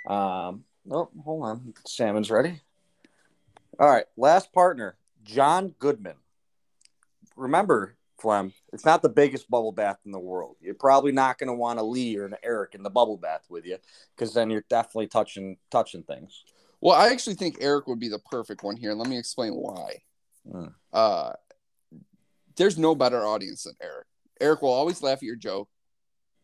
Um, 0.06 0.64
oh, 0.90 1.10
hold 1.24 1.44
on, 1.44 1.74
salmon's 1.86 2.30
ready. 2.30 2.60
All 3.78 3.88
right, 3.88 4.06
last 4.16 4.52
partner, 4.52 4.96
John 5.24 5.74
Goodman. 5.78 6.16
Remember, 7.36 7.96
Flem, 8.20 8.52
it's 8.72 8.84
not 8.84 9.02
the 9.02 9.08
biggest 9.08 9.50
bubble 9.50 9.72
bath 9.72 9.98
in 10.04 10.12
the 10.12 10.18
world. 10.18 10.56
You're 10.60 10.74
probably 10.74 11.12
not 11.12 11.38
going 11.38 11.48
to 11.48 11.54
want 11.54 11.78
a 11.78 11.82
Lee 11.82 12.16
or 12.16 12.26
an 12.26 12.36
Eric 12.42 12.74
in 12.74 12.82
the 12.82 12.90
bubble 12.90 13.16
bath 13.16 13.46
with 13.48 13.64
you, 13.66 13.78
because 14.16 14.34
then 14.34 14.50
you're 14.50 14.64
definitely 14.68 15.06
touching 15.08 15.56
touching 15.70 16.02
things. 16.02 16.44
Well, 16.80 16.96
I 16.96 17.08
actually 17.08 17.34
think 17.36 17.58
Eric 17.60 17.86
would 17.86 17.98
be 17.98 18.08
the 18.08 18.18
perfect 18.30 18.62
one 18.62 18.76
here. 18.76 18.94
Let 18.94 19.08
me 19.08 19.18
explain 19.18 19.52
why. 19.54 20.02
Mm. 20.50 20.72
Uh, 20.92 21.32
there's 22.56 22.78
no 22.78 22.94
better 22.94 23.26
audience 23.26 23.64
than 23.64 23.74
Eric. 23.82 24.06
Eric 24.40 24.62
will 24.62 24.70
always 24.72 25.02
laugh 25.02 25.18
at 25.18 25.22
your 25.22 25.36
joke. 25.36 25.68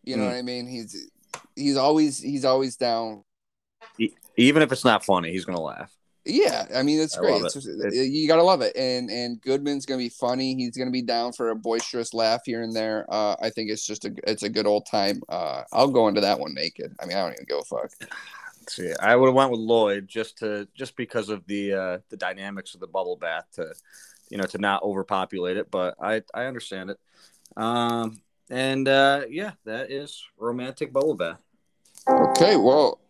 You 0.04 0.16
know 0.16 0.24
Mm. 0.24 0.30
what 0.30 0.36
I 0.36 0.42
mean? 0.42 0.66
He's 0.66 1.10
he's 1.54 1.76
always 1.76 2.18
he's 2.18 2.44
always 2.44 2.76
down. 2.76 3.24
Even 4.36 4.62
if 4.62 4.70
it's 4.70 4.84
not 4.84 5.04
funny, 5.04 5.32
he's 5.32 5.46
going 5.46 5.56
to 5.56 5.62
laugh. 5.62 5.95
Yeah, 6.26 6.66
I 6.74 6.82
mean 6.82 7.00
it's 7.00 7.16
I 7.16 7.20
great. 7.20 7.44
It's 7.44 7.56
it. 7.56 7.62
just- 7.62 7.94
you 7.94 8.26
gotta 8.26 8.42
love 8.42 8.60
it. 8.60 8.76
And 8.76 9.10
and 9.10 9.40
Goodman's 9.40 9.86
gonna 9.86 9.98
be 9.98 10.08
funny. 10.08 10.54
He's 10.56 10.76
gonna 10.76 10.90
be 10.90 11.02
down 11.02 11.32
for 11.32 11.50
a 11.50 11.54
boisterous 11.54 12.12
laugh 12.12 12.42
here 12.44 12.62
and 12.62 12.74
there. 12.74 13.06
Uh, 13.08 13.36
I 13.40 13.50
think 13.50 13.70
it's 13.70 13.86
just 13.86 14.04
a 14.04 14.14
it's 14.26 14.42
a 14.42 14.48
good 14.48 14.66
old 14.66 14.86
time. 14.86 15.22
Uh, 15.28 15.62
I'll 15.72 15.88
go 15.88 16.08
into 16.08 16.20
that 16.22 16.40
one 16.40 16.52
naked. 16.54 16.94
I 17.00 17.06
mean, 17.06 17.16
I 17.16 17.22
don't 17.22 17.34
even 17.34 17.46
give 17.48 17.58
a 17.58 17.64
fuck. 17.64 17.90
See, 18.68 18.92
I 18.98 19.14
would 19.14 19.26
have 19.26 19.34
went 19.34 19.52
with 19.52 19.60
Lloyd 19.60 20.08
just 20.08 20.38
to 20.38 20.66
just 20.74 20.96
because 20.96 21.28
of 21.28 21.46
the 21.46 21.72
uh, 21.72 21.98
the 22.08 22.16
dynamics 22.16 22.74
of 22.74 22.80
the 22.80 22.88
bubble 22.88 23.16
bath 23.16 23.44
to 23.54 23.72
you 24.28 24.38
know 24.38 24.44
to 24.46 24.58
not 24.58 24.82
overpopulate 24.82 25.56
it, 25.56 25.70
but 25.70 25.94
I 26.00 26.22
I 26.34 26.46
understand 26.46 26.90
it. 26.90 26.98
Um, 27.56 28.20
and 28.50 28.88
uh, 28.88 29.22
yeah, 29.30 29.52
that 29.64 29.92
is 29.92 30.20
romantic 30.36 30.92
bubble 30.92 31.14
bath. 31.14 31.38
Okay, 32.08 32.56
well, 32.56 33.00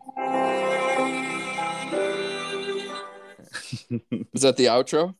Is 4.35 4.43
that 4.43 4.57
the 4.57 4.67
outro? 4.67 5.15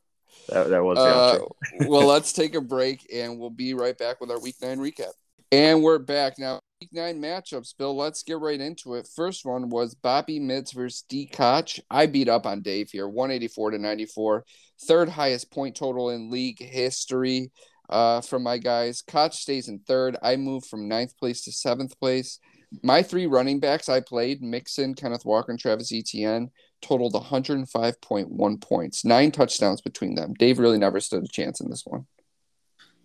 That, 0.49 0.69
that 0.69 0.83
was 0.83 0.97
the 0.97 1.03
Uh, 1.03 1.37
outro. 1.39 1.51
well, 1.87 2.07
let's 2.07 2.33
take 2.33 2.55
a 2.55 2.61
break 2.61 3.05
and 3.13 3.39
we'll 3.39 3.49
be 3.49 3.73
right 3.73 3.97
back 3.97 4.21
with 4.21 4.31
our 4.31 4.39
week 4.39 4.55
nine 4.61 4.79
recap. 4.79 5.11
And 5.51 5.81
we're 5.81 5.99
back 5.99 6.37
now. 6.37 6.59
Week 6.81 6.89
nine 6.93 7.21
matchups, 7.21 7.75
Bill. 7.77 7.95
Let's 7.95 8.21
get 8.23 8.39
right 8.39 8.59
into 8.59 8.95
it. 8.95 9.07
First 9.15 9.45
one 9.45 9.69
was 9.69 9.95
Bobby 9.95 10.39
Mitz 10.39 10.73
versus 10.73 11.03
D 11.09 11.25
Koch. 11.25 11.79
I 11.89 12.05
beat 12.05 12.29
up 12.29 12.45
on 12.45 12.61
Dave 12.61 12.89
here, 12.91 13.07
184 13.07 13.71
to 13.71 13.77
94. 13.79 14.45
Third 14.87 15.09
highest 15.09 15.49
point 15.51 15.75
total 15.75 16.11
in 16.11 16.29
league 16.29 16.61
history 16.61 17.51
uh, 17.89 18.21
from 18.21 18.43
my 18.43 18.57
guys. 18.57 19.01
Koch 19.01 19.33
stays 19.33 19.69
in 19.69 19.79
third. 19.79 20.17
I 20.21 20.35
moved 20.35 20.67
from 20.67 20.87
ninth 20.87 21.17
place 21.17 21.43
to 21.45 21.51
seventh 21.51 21.99
place. 21.99 22.39
My 22.83 23.01
three 23.01 23.25
running 23.25 23.59
backs 23.59 23.87
I 23.89 24.01
played, 24.01 24.41
Mixon, 24.41 24.93
Kenneth 24.93 25.25
Walker, 25.25 25.51
and 25.51 25.59
Travis 25.59 25.91
Etienne, 25.93 26.51
totaled 26.81 27.13
105.1 27.13 28.61
points, 28.61 29.03
nine 29.05 29.31
touchdowns 29.31 29.81
between 29.81 30.15
them. 30.15 30.33
Dave 30.37 30.59
really 30.59 30.77
never 30.77 30.99
stood 30.99 31.23
a 31.23 31.27
chance 31.27 31.59
in 31.59 31.69
this 31.69 31.85
one. 31.85 32.05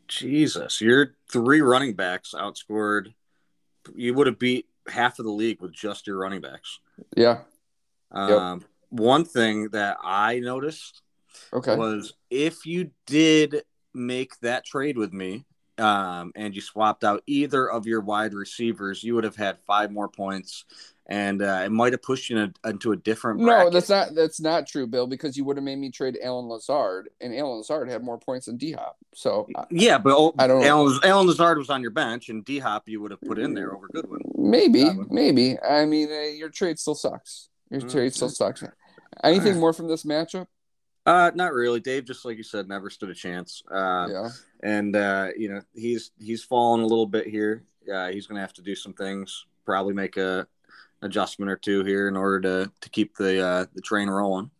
Jesus, 0.09 0.81
your 0.81 1.15
three 1.31 1.61
running 1.61 1.95
backs 1.95 2.35
outscored. 2.37 3.15
You 3.95 4.15
would 4.15 4.27
have 4.27 4.39
beat 4.39 4.67
half 4.89 5.19
of 5.19 5.25
the 5.25 5.31
league 5.33 5.61
with 5.61 5.73
just 5.73 6.07
your 6.07 6.19
running 6.19 6.41
backs. 6.41 6.81
Yeah. 7.17 7.41
Um, 8.11 8.65
One 8.91 9.25
thing 9.25 9.71
that 9.71 9.97
I 10.03 10.41
noticed 10.41 11.01
Okay. 11.53 11.75
was 11.77 12.13
if 12.31 12.67
you 12.67 12.91
did 13.07 13.63
make 13.95 14.39
that 14.41 14.67
trade 14.67 14.99
with 14.99 15.15
me 15.15 15.47
um, 15.79 16.33
and 16.37 16.55
you 16.55 16.61
swapped 16.61 17.05
out 17.05 17.23
either 17.27 17.71
of 17.71 17.87
your 17.87 18.03
wide 18.03 18.35
receivers, 18.35 19.03
you 19.03 19.15
would 19.15 19.25
have 19.25 19.37
had 19.37 19.59
five 19.67 19.91
more 19.91 20.09
points, 20.09 20.67
and 21.07 21.43
uh, 21.43 21.63
it 21.65 21.73
might 21.73 21.93
have 21.93 22.03
pushed 22.03 22.31
you 22.31 22.39
in 22.39 22.55
a, 22.65 22.69
into 22.69 22.93
a 22.93 22.97
different. 22.97 23.41
No, 23.41 23.47
bracket. 23.47 23.73
that's 23.73 23.89
not 23.89 24.15
that's 24.15 24.41
not 24.41 24.67
true, 24.67 24.87
Bill, 24.87 25.07
because 25.07 25.37
you 25.37 25.45
would 25.45 25.57
have 25.57 25.65
made 25.65 25.79
me 25.79 25.91
trade 25.91 26.19
Allen 26.23 26.47
Lazard, 26.49 27.09
and 27.21 27.35
Allen 27.35 27.59
Lazard 27.59 27.89
had 27.89 28.03
more 28.03 28.19
points 28.19 28.47
than 28.47 28.57
D 28.57 28.73
Hop. 28.73 28.97
So 29.15 29.49
Yeah, 29.71 29.99
but 29.99 30.33
I 30.39 30.47
don't 30.47 30.61
know. 30.61 30.67
Allen, 30.67 30.99
Allen 31.05 31.27
Lazard 31.27 31.59
was 31.59 31.71
on 31.71 31.83
your 31.83 31.91
bench, 31.91 32.29
and 32.29 32.45
D 32.45 32.59
Hop 32.59 32.89
you 32.89 33.01
would 33.03 33.11
have 33.11 33.21
put 33.21 33.39
in 33.39 33.55
there 33.55 33.75
over 33.75 33.89
Goodwin. 33.93 34.21
maybe, 34.37 34.91
maybe. 35.11 35.61
I 35.61 35.85
mean, 35.87 36.11
uh, 36.11 36.21
your 36.37 36.49
trade 36.49 36.79
still 36.79 36.95
sucks. 36.95 37.49
Your 37.71 37.81
Mm, 37.81 37.91
trade 37.91 38.15
still 38.15 38.29
sucks. 38.29 38.63
Anything 39.25 39.59
more 39.59 39.73
from 39.73 39.89
this 39.89 40.05
matchup? 40.05 40.47
Uh, 41.05 41.31
not 41.35 41.53
really. 41.53 41.81
Dave, 41.81 42.05
just 42.05 42.25
like 42.25 42.37
you 42.37 42.43
said, 42.45 42.69
never 42.69 42.89
stood 42.89 43.11
a 43.11 43.15
chance. 43.15 43.63
Uh, 43.71 44.09
yeah. 44.11 44.29
and 44.63 44.95
uh, 44.95 45.29
you 45.37 45.49
know 45.49 45.61
he's 45.75 46.13
he's 46.19 46.45
fallen 46.45 46.81
a 46.81 46.87
little 46.87 47.07
bit 47.07 47.27
here. 47.27 47.65
Uh, 47.93 48.09
he's 48.09 48.27
going 48.29 48.37
to 48.37 48.41
have 48.41 48.53
to 48.53 48.63
do 48.63 48.77
some 48.77 48.93
things, 48.93 49.47
probably 49.65 49.95
make 49.95 50.17
a 50.17 50.47
adjustment 51.03 51.51
or 51.51 51.57
two 51.57 51.85
here 51.85 52.09
in 52.09 52.17
order 52.17 52.41
to 52.41 52.73
to 52.81 52.91
keep 52.91 53.17
the 53.17 53.45
uh, 53.45 53.67
the 53.75 53.83
train 53.83 54.09
rolling. 54.09 54.51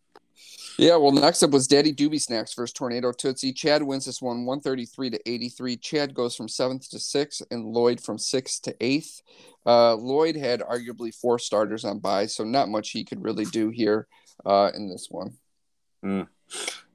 Yeah, 0.77 0.95
well, 0.95 1.11
next 1.11 1.43
up 1.43 1.51
was 1.51 1.67
Daddy 1.67 1.93
Doobie 1.93 2.19
Snacks 2.19 2.55
versus 2.55 2.73
Tornado 2.73 3.11
Tootsie. 3.11 3.53
Chad 3.53 3.83
wins 3.83 4.05
this 4.05 4.23
one 4.23 4.45
133 4.45 5.11
to 5.11 5.29
83. 5.29 5.77
Chad 5.77 6.15
goes 6.15 6.35
from 6.35 6.49
seventh 6.49 6.89
to 6.89 6.99
sixth, 6.99 7.43
and 7.51 7.65
Lloyd 7.65 8.01
from 8.01 8.17
sixth 8.17 8.63
to 8.63 8.75
eighth. 8.81 9.21
Uh, 9.65 9.93
Lloyd 9.95 10.35
had 10.35 10.61
arguably 10.61 11.13
four 11.13 11.37
starters 11.37 11.85
on 11.85 11.99
bye, 11.99 12.25
so 12.25 12.43
not 12.43 12.69
much 12.69 12.89
he 12.89 13.03
could 13.03 13.23
really 13.23 13.45
do 13.45 13.69
here 13.69 14.07
uh, 14.45 14.71
in 14.73 14.89
this 14.89 15.07
one. 15.11 15.37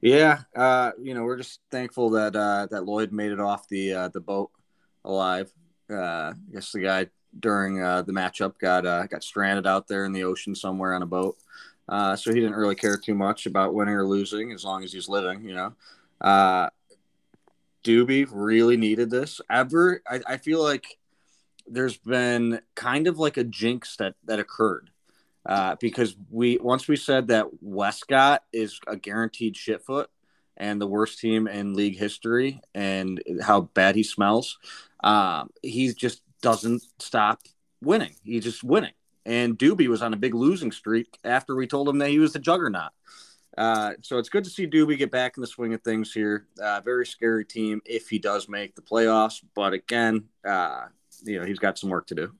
Yeah, 0.01 0.41
uh, 0.55 0.91
you 1.01 1.13
know 1.13 1.23
we're 1.23 1.37
just 1.37 1.59
thankful 1.71 2.11
that 2.11 2.35
uh, 2.35 2.67
that 2.71 2.85
Lloyd 2.85 3.11
made 3.11 3.31
it 3.31 3.39
off 3.39 3.67
the 3.67 3.93
uh, 3.93 4.07
the 4.09 4.21
boat 4.21 4.51
alive. 5.03 5.51
Uh, 5.89 6.33
I 6.33 6.53
guess 6.53 6.71
the 6.71 6.81
guy 6.81 7.07
during 7.37 7.81
uh, 7.81 8.01
the 8.01 8.11
matchup 8.11 8.57
got 8.59 8.85
uh, 8.85 9.05
got 9.07 9.23
stranded 9.23 9.67
out 9.67 9.87
there 9.87 10.05
in 10.05 10.13
the 10.13 10.23
ocean 10.23 10.55
somewhere 10.55 10.93
on 10.93 11.01
a 11.01 11.07
boat. 11.07 11.37
Uh, 11.87 12.15
so 12.15 12.31
he 12.31 12.39
didn't 12.39 12.55
really 12.55 12.75
care 12.75 12.97
too 12.97 13.15
much 13.15 13.45
about 13.45 13.73
winning 13.73 13.95
or 13.95 14.05
losing 14.05 14.51
as 14.51 14.63
long 14.63 14.83
as 14.83 14.93
he's 14.93 15.09
living, 15.09 15.43
you 15.43 15.55
know. 15.55 15.73
Uh, 16.21 16.69
Doobie 17.83 18.27
really 18.31 18.77
needed 18.77 19.09
this. 19.09 19.41
Ever, 19.49 20.01
I, 20.07 20.21
I 20.27 20.37
feel 20.37 20.61
like 20.61 20.99
there's 21.67 21.97
been 21.97 22.61
kind 22.75 23.07
of 23.07 23.17
like 23.17 23.37
a 23.37 23.43
jinx 23.43 23.95
that 23.97 24.15
that 24.25 24.39
occurred 24.39 24.91
uh, 25.45 25.75
because 25.79 26.15
we 26.29 26.57
once 26.57 26.87
we 26.87 26.95
said 26.95 27.27
that 27.27 27.47
Westcott 27.61 28.43
is 28.53 28.79
a 28.87 28.95
guaranteed 28.95 29.55
shitfoot 29.55 30.05
and 30.57 30.81
the 30.81 30.87
worst 30.87 31.19
team 31.19 31.47
in 31.47 31.73
league 31.73 31.97
history 31.97 32.61
and 32.75 33.21
how 33.41 33.61
bad 33.61 33.95
he 33.95 34.03
smells. 34.03 34.59
Um, 35.01 35.49
he 35.63 35.93
just 35.93 36.21
doesn't 36.41 36.83
stop 36.99 37.41
winning. 37.81 38.15
He's 38.23 38.43
just 38.43 38.63
winning. 38.63 38.93
And 39.25 39.57
Doobie 39.57 39.87
was 39.87 40.01
on 40.01 40.13
a 40.13 40.17
big 40.17 40.33
losing 40.33 40.71
streak 40.71 41.19
after 41.23 41.55
we 41.55 41.67
told 41.67 41.87
him 41.87 41.99
that 41.99 42.09
he 42.09 42.19
was 42.19 42.33
the 42.33 42.39
juggernaut. 42.39 42.91
Uh, 43.57 43.93
so 44.01 44.17
it's 44.17 44.29
good 44.29 44.43
to 44.45 44.49
see 44.49 44.65
Doobie 44.65 44.97
get 44.97 45.11
back 45.11 45.35
in 45.35 45.41
the 45.41 45.47
swing 45.47 45.73
of 45.73 45.81
things 45.81 46.13
here. 46.13 46.47
Uh, 46.61 46.81
very 46.81 47.05
scary 47.05 47.43
team 47.43 47.81
if 47.85 48.07
he 48.07 48.17
does 48.17 48.47
make 48.47 48.75
the 48.75 48.81
playoffs, 48.81 49.43
but 49.53 49.73
again, 49.73 50.23
uh, 50.45 50.85
you 51.23 51.39
know 51.39 51.45
he's 51.45 51.59
got 51.59 51.77
some 51.77 51.89
work 51.89 52.07
to 52.07 52.15
do. 52.15 52.31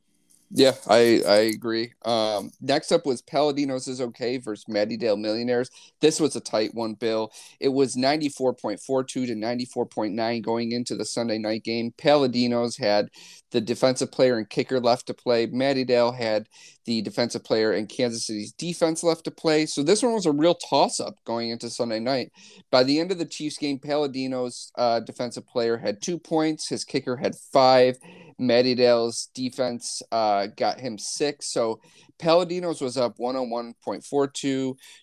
Yeah, 0.52 0.74
I 0.88 1.22
I 1.28 1.38
agree. 1.54 1.94
Um, 2.06 2.52
next 2.60 2.92
up 2.92 3.06
was 3.06 3.22
Paladinos 3.22 3.88
is 3.88 4.02
okay 4.02 4.38
versus 4.38 4.66
Maddydale 4.66 5.20
Millionaires. 5.20 5.70
This 6.02 6.20
was 6.20 6.36
a 6.36 6.40
tight 6.40 6.74
one, 6.74 6.94
Bill. 6.96 7.32
It 7.60 7.70
was 7.70 7.96
ninety 7.96 8.30
four 8.30 8.54
point 8.54 8.80
four 8.80 9.04
two 9.04 9.28
to 9.28 9.36
ninety 9.36 9.66
four 9.66 9.86
point 9.86 10.16
nine 10.16 10.42
going 10.42 10.72
into 10.72 10.96
the 10.96 11.06
Sunday 11.06 11.38
night 11.38 11.64
game. 11.64 11.94
Paladinos 11.98 12.80
had 12.80 13.10
the 13.52 13.62
defensive 13.62 14.12
player 14.12 14.38
and 14.38 14.50
kicker 14.50 14.80
left 14.80 15.08
to 15.08 15.14
play. 15.14 15.48
Maddie 15.48 15.86
Dale 15.86 16.12
had 16.12 16.48
the 16.86 17.02
defensive 17.02 17.44
player 17.44 17.72
and 17.72 17.90
Kansas 17.90 18.26
City's 18.28 18.52
defense 18.52 19.04
left 19.04 19.24
to 19.26 19.32
play. 19.32 19.66
So 19.66 19.84
this 19.84 20.04
one 20.04 20.14
was 20.14 20.26
a 20.26 20.32
real 20.32 20.56
toss 20.56 21.00
up 21.00 21.16
going 21.26 21.50
into 21.50 21.70
Sunday 21.70 22.00
night. 22.00 22.32
By 22.72 22.84
the 22.84 23.00
end 23.00 23.12
of 23.12 23.18
the 23.18 23.26
Chiefs 23.26 23.58
game, 23.58 23.80
Paladino's 23.80 24.72
uh, 24.76 25.00
defensive 25.02 25.48
player 25.48 25.78
had 25.78 26.02
two 26.02 26.20
points. 26.20 26.70
His 26.70 26.84
kicker 26.84 27.18
had 27.18 27.36
five. 27.36 27.98
Maddie 28.38 28.76
Dale's 28.76 29.30
defense 29.34 30.02
uh, 30.12 30.48
got 30.56 30.80
him 30.80 30.98
six. 30.98 31.52
So 31.52 31.82
Paladinos 32.20 32.82
was 32.82 32.98
up 32.98 33.18
101.42 33.18 34.34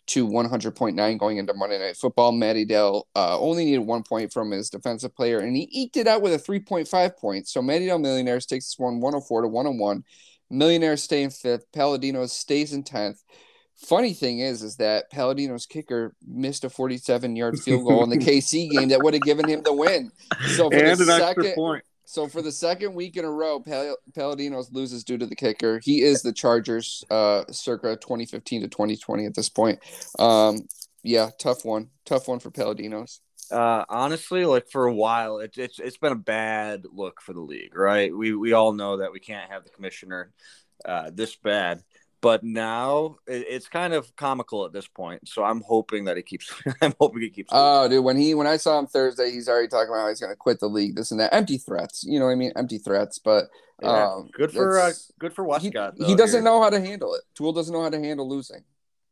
to 0.06 0.28
100.9 0.28 1.18
going 1.18 1.38
into 1.38 1.54
Monday 1.54 1.78
Night 1.78 1.96
Football. 1.96 2.32
Maddydale 2.32 3.04
uh, 3.16 3.38
only 3.38 3.64
needed 3.64 3.80
one 3.80 4.02
point 4.02 4.32
from 4.32 4.50
his 4.50 4.70
defensive 4.70 5.14
player, 5.14 5.38
and 5.38 5.56
he 5.56 5.68
eked 5.72 5.96
it 5.96 6.06
out 6.06 6.22
with 6.22 6.34
a 6.34 6.38
3.5 6.38 7.16
points. 7.16 7.52
So 7.52 7.62
Matty 7.62 7.86
Dell 7.86 7.98
Millionaires 7.98 8.46
takes 8.46 8.66
this 8.66 8.78
one 8.78 9.00
104 9.00 9.42
to 9.42 9.48
101. 9.48 10.04
Millionaires 10.50 11.02
stay 11.02 11.22
in 11.22 11.30
fifth. 11.30 11.70
Paladinos 11.72 12.30
stays 12.30 12.72
in 12.72 12.84
10th. 12.84 13.18
Funny 13.76 14.14
thing 14.14 14.38
is, 14.38 14.62
is 14.62 14.76
that 14.76 15.10
Paladino's 15.10 15.66
kicker 15.66 16.14
missed 16.26 16.64
a 16.64 16.70
47 16.70 17.36
yard 17.36 17.58
field 17.58 17.86
goal 17.86 18.04
in 18.04 18.10
the 18.10 18.16
KC 18.24 18.70
game 18.70 18.88
that 18.88 19.02
would 19.02 19.12
have 19.14 19.22
given 19.22 19.48
him 19.48 19.62
the 19.62 19.72
win. 19.72 20.10
So 20.54 20.70
for 20.70 20.76
and 20.76 20.98
the 20.98 21.04
an 21.04 21.10
extra 21.10 21.44
second, 21.44 21.54
point. 21.54 21.84
So 22.07 22.28
for 22.28 22.40
the 22.40 22.52
second 22.52 22.94
week 22.94 23.16
in 23.16 23.24
a 23.24 23.30
row, 23.30 23.61
Pal- 23.61 23.98
Paladinos 24.16 24.72
loses 24.72 25.02
due 25.04 25.18
to 25.18 25.26
the 25.26 25.34
kicker. 25.34 25.80
He 25.82 26.02
is 26.02 26.22
the 26.22 26.32
Chargers, 26.32 27.04
uh, 27.11 27.44
circa 27.50 27.96
2015 27.96 28.62
to 28.62 28.68
2020 28.68 29.26
at 29.26 29.34
this 29.34 29.48
point. 29.48 29.80
Um, 30.18 30.66
yeah, 31.02 31.30
tough 31.38 31.64
one, 31.64 31.90
tough 32.04 32.28
one 32.28 32.38
for 32.38 32.50
Paladinos. 32.50 33.18
Uh, 33.50 33.84
honestly, 33.88 34.44
like 34.44 34.68
for 34.70 34.86
a 34.86 34.94
while, 34.94 35.38
it, 35.38 35.59
it's 35.59 35.78
it's 35.78 35.98
been 35.98 36.12
a 36.12 36.16
bad 36.16 36.84
look 36.92 37.20
for 37.20 37.32
the 37.32 37.40
league, 37.40 37.76
right? 37.76 38.16
We 38.16 38.34
we 38.34 38.52
all 38.52 38.72
know 38.72 38.98
that 38.98 39.12
we 39.12 39.20
can't 39.20 39.50
have 39.50 39.64
the 39.64 39.70
commissioner 39.70 40.32
uh, 40.84 41.11
this 41.12 41.34
bad, 41.36 41.82
but 42.20 42.42
now 42.42 43.16
it, 43.26 43.46
it's 43.48 43.68
kind 43.68 43.92
of 43.92 44.14
comical 44.16 44.64
at 44.64 44.72
this 44.72 44.86
point. 44.86 45.28
So 45.28 45.44
I'm 45.44 45.60
hoping 45.60 46.04
that 46.04 46.16
he 46.16 46.22
keeps. 46.22 46.52
I'm 46.82 46.94
hoping 47.00 47.22
he 47.22 47.30
keeps. 47.30 47.50
Oh, 47.52 47.88
dude, 47.88 48.04
when 48.04 48.16
he 48.16 48.34
when 48.34 48.46
I 48.46 48.56
saw 48.56 48.78
him 48.78 48.86
Thursday, 48.86 49.30
he's 49.30 49.48
already 49.48 49.68
talking 49.68 49.88
about 49.88 50.02
how 50.02 50.08
he's 50.08 50.20
going 50.20 50.32
to 50.32 50.36
quit 50.36 50.60
the 50.60 50.68
league, 50.68 50.96
this 50.96 51.10
and 51.10 51.20
that. 51.20 51.34
Empty 51.34 51.58
threats, 51.58 52.04
you 52.04 52.18
know 52.18 52.26
what 52.26 52.32
I 52.32 52.36
mean? 52.36 52.52
Empty 52.56 52.78
threats, 52.78 53.18
but 53.18 53.44
Yeah, 53.82 54.14
um, 54.14 54.30
good 54.32 54.52
for 54.52 54.78
uh, 54.78 54.92
good 55.18 55.32
for 55.32 55.44
he, 55.44 55.48
Westcott. 55.48 55.94
he 55.98 56.04
though, 56.04 56.16
doesn't 56.16 56.38
here. 56.38 56.44
know 56.44 56.62
how 56.62 56.70
to 56.70 56.80
handle 56.80 57.14
it. 57.14 57.22
Tool 57.34 57.52
doesn't 57.52 57.72
know 57.72 57.82
how 57.82 57.90
to 57.90 58.00
handle 58.00 58.28
losing. 58.28 58.64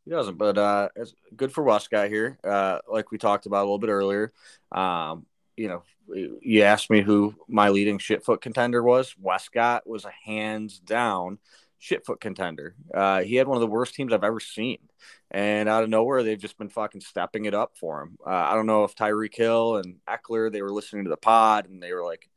He 0.04 0.10
doesn't, 0.10 0.36
but 0.36 0.58
uh, 0.58 0.88
it's 0.96 1.14
good 1.34 1.52
for 1.52 1.64
Westcott 1.64 2.08
here. 2.08 2.38
Uh, 2.44 2.78
like 2.88 3.10
we 3.10 3.18
talked 3.18 3.46
about 3.46 3.60
a 3.60 3.66
little 3.66 3.78
bit 3.78 3.88
earlier. 3.90 4.32
Um, 4.70 5.24
you 5.56 5.68
know, 5.68 5.82
you 6.42 6.62
asked 6.62 6.90
me 6.90 7.00
who 7.00 7.34
my 7.48 7.70
leading 7.70 7.98
shitfoot 7.98 8.40
contender 8.40 8.82
was. 8.82 9.14
Westcott 9.18 9.86
was 9.86 10.04
a 10.04 10.12
hands 10.24 10.78
down 10.78 11.38
shitfoot 11.84 12.20
contender. 12.20 12.74
Uh, 12.92 13.22
he 13.22 13.36
had 13.36 13.46
one 13.46 13.56
of 13.56 13.60
the 13.60 13.66
worst 13.66 13.94
teams 13.94 14.12
I've 14.12 14.24
ever 14.24 14.40
seen, 14.40 14.78
and 15.30 15.68
out 15.68 15.82
of 15.82 15.90
nowhere, 15.90 16.22
they've 16.22 16.38
just 16.38 16.56
been 16.58 16.70
fucking 16.70 17.02
stepping 17.02 17.44
it 17.44 17.54
up 17.54 17.76
for 17.78 18.02
him. 18.02 18.16
Uh, 18.26 18.30
I 18.30 18.54
don't 18.54 18.66
know 18.66 18.84
if 18.84 18.94
Tyreek 18.94 19.34
Hill 19.34 19.76
and 19.76 19.96
Ekeler 20.08 20.50
they 20.50 20.62
were 20.62 20.72
listening 20.72 21.04
to 21.04 21.10
the 21.10 21.16
pod 21.16 21.68
and 21.68 21.82
they 21.82 21.92
were 21.92 22.04
like, 22.04 22.28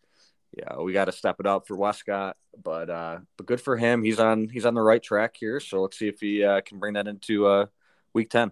"Yeah, 0.58 0.80
we 0.80 0.94
got 0.94 1.06
to 1.06 1.12
step 1.12 1.40
it 1.40 1.48
up 1.48 1.68
for 1.68 1.78
Westcott." 1.78 2.36
But 2.62 2.90
uh, 2.90 3.20
but 3.38 3.46
good 3.46 3.62
for 3.62 3.78
him. 3.78 4.04
He's 4.04 4.20
on 4.20 4.50
he's 4.50 4.66
on 4.66 4.74
the 4.74 4.82
right 4.82 5.02
track 5.02 5.36
here. 5.40 5.60
So 5.60 5.82
let's 5.82 5.98
see 5.98 6.08
if 6.08 6.20
he 6.20 6.44
uh, 6.44 6.62
can 6.62 6.80
bring 6.80 6.94
that 6.94 7.08
into 7.08 7.48
uh, 7.48 7.66
week 8.14 8.30
ten. 8.30 8.52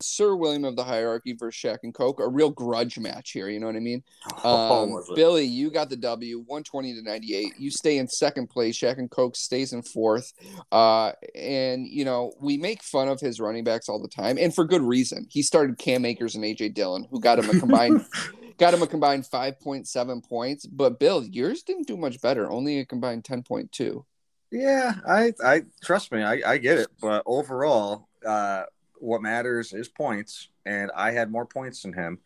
Sir 0.00 0.34
William 0.36 0.64
of 0.64 0.76
the 0.76 0.84
hierarchy 0.84 1.32
versus 1.32 1.60
Shaq 1.60 1.78
and 1.82 1.94
Coke, 1.94 2.20
a 2.20 2.28
real 2.28 2.50
grudge 2.50 2.98
match 2.98 3.30
here. 3.30 3.48
You 3.48 3.60
know 3.60 3.66
what 3.66 3.76
I 3.76 3.80
mean? 3.80 4.02
Oh, 4.42 4.82
Um, 4.84 5.02
it? 5.08 5.14
Billy, 5.14 5.44
you 5.44 5.70
got 5.70 5.88
the 5.88 5.96
W, 5.96 6.38
120 6.38 6.94
to 6.94 7.02
98. 7.02 7.52
You 7.58 7.70
stay 7.70 7.98
in 7.98 8.08
second 8.08 8.48
place. 8.48 8.76
Shaq 8.78 8.98
and 8.98 9.10
Coke 9.10 9.36
stays 9.36 9.72
in 9.72 9.82
fourth. 9.82 10.32
Uh, 10.72 11.12
and, 11.34 11.86
you 11.86 12.04
know, 12.04 12.32
we 12.40 12.56
make 12.56 12.82
fun 12.82 13.08
of 13.08 13.20
his 13.20 13.40
running 13.40 13.64
backs 13.64 13.88
all 13.88 14.00
the 14.00 14.08
time, 14.08 14.36
and 14.38 14.54
for 14.54 14.64
good 14.64 14.82
reason. 14.82 15.26
He 15.30 15.42
started 15.42 15.78
Cam 15.78 16.04
Akers 16.04 16.34
and 16.34 16.44
AJ 16.44 16.74
Dillon, 16.74 17.06
who 17.10 17.20
got 17.20 17.38
him 17.38 17.50
a 17.56 17.58
combined. 17.60 18.04
Got 18.56 18.72
him 18.72 18.82
a 18.82 18.86
combined 18.86 19.24
5.7 19.24 20.28
points, 20.28 20.64
but 20.64 21.00
Bill, 21.00 21.24
yours 21.24 21.64
didn't 21.64 21.88
do 21.88 21.96
much 21.96 22.20
better, 22.20 22.48
only 22.48 22.78
a 22.78 22.86
combined 22.86 23.24
10.2. 23.24 24.04
Yeah, 24.52 24.94
I, 25.04 25.32
I 25.44 25.62
trust 25.82 26.12
me, 26.12 26.22
I, 26.22 26.40
I 26.46 26.58
get 26.58 26.78
it. 26.78 26.86
But 27.00 27.24
overall, 27.26 28.06
uh, 28.24 28.62
what 29.04 29.22
matters 29.22 29.72
is 29.72 29.88
points, 29.88 30.48
and 30.64 30.90
I 30.96 31.12
had 31.12 31.30
more 31.30 31.46
points 31.46 31.82
than 31.82 31.92
him. 31.92 32.18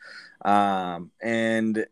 Um, 0.44 1.10
and 1.20 1.86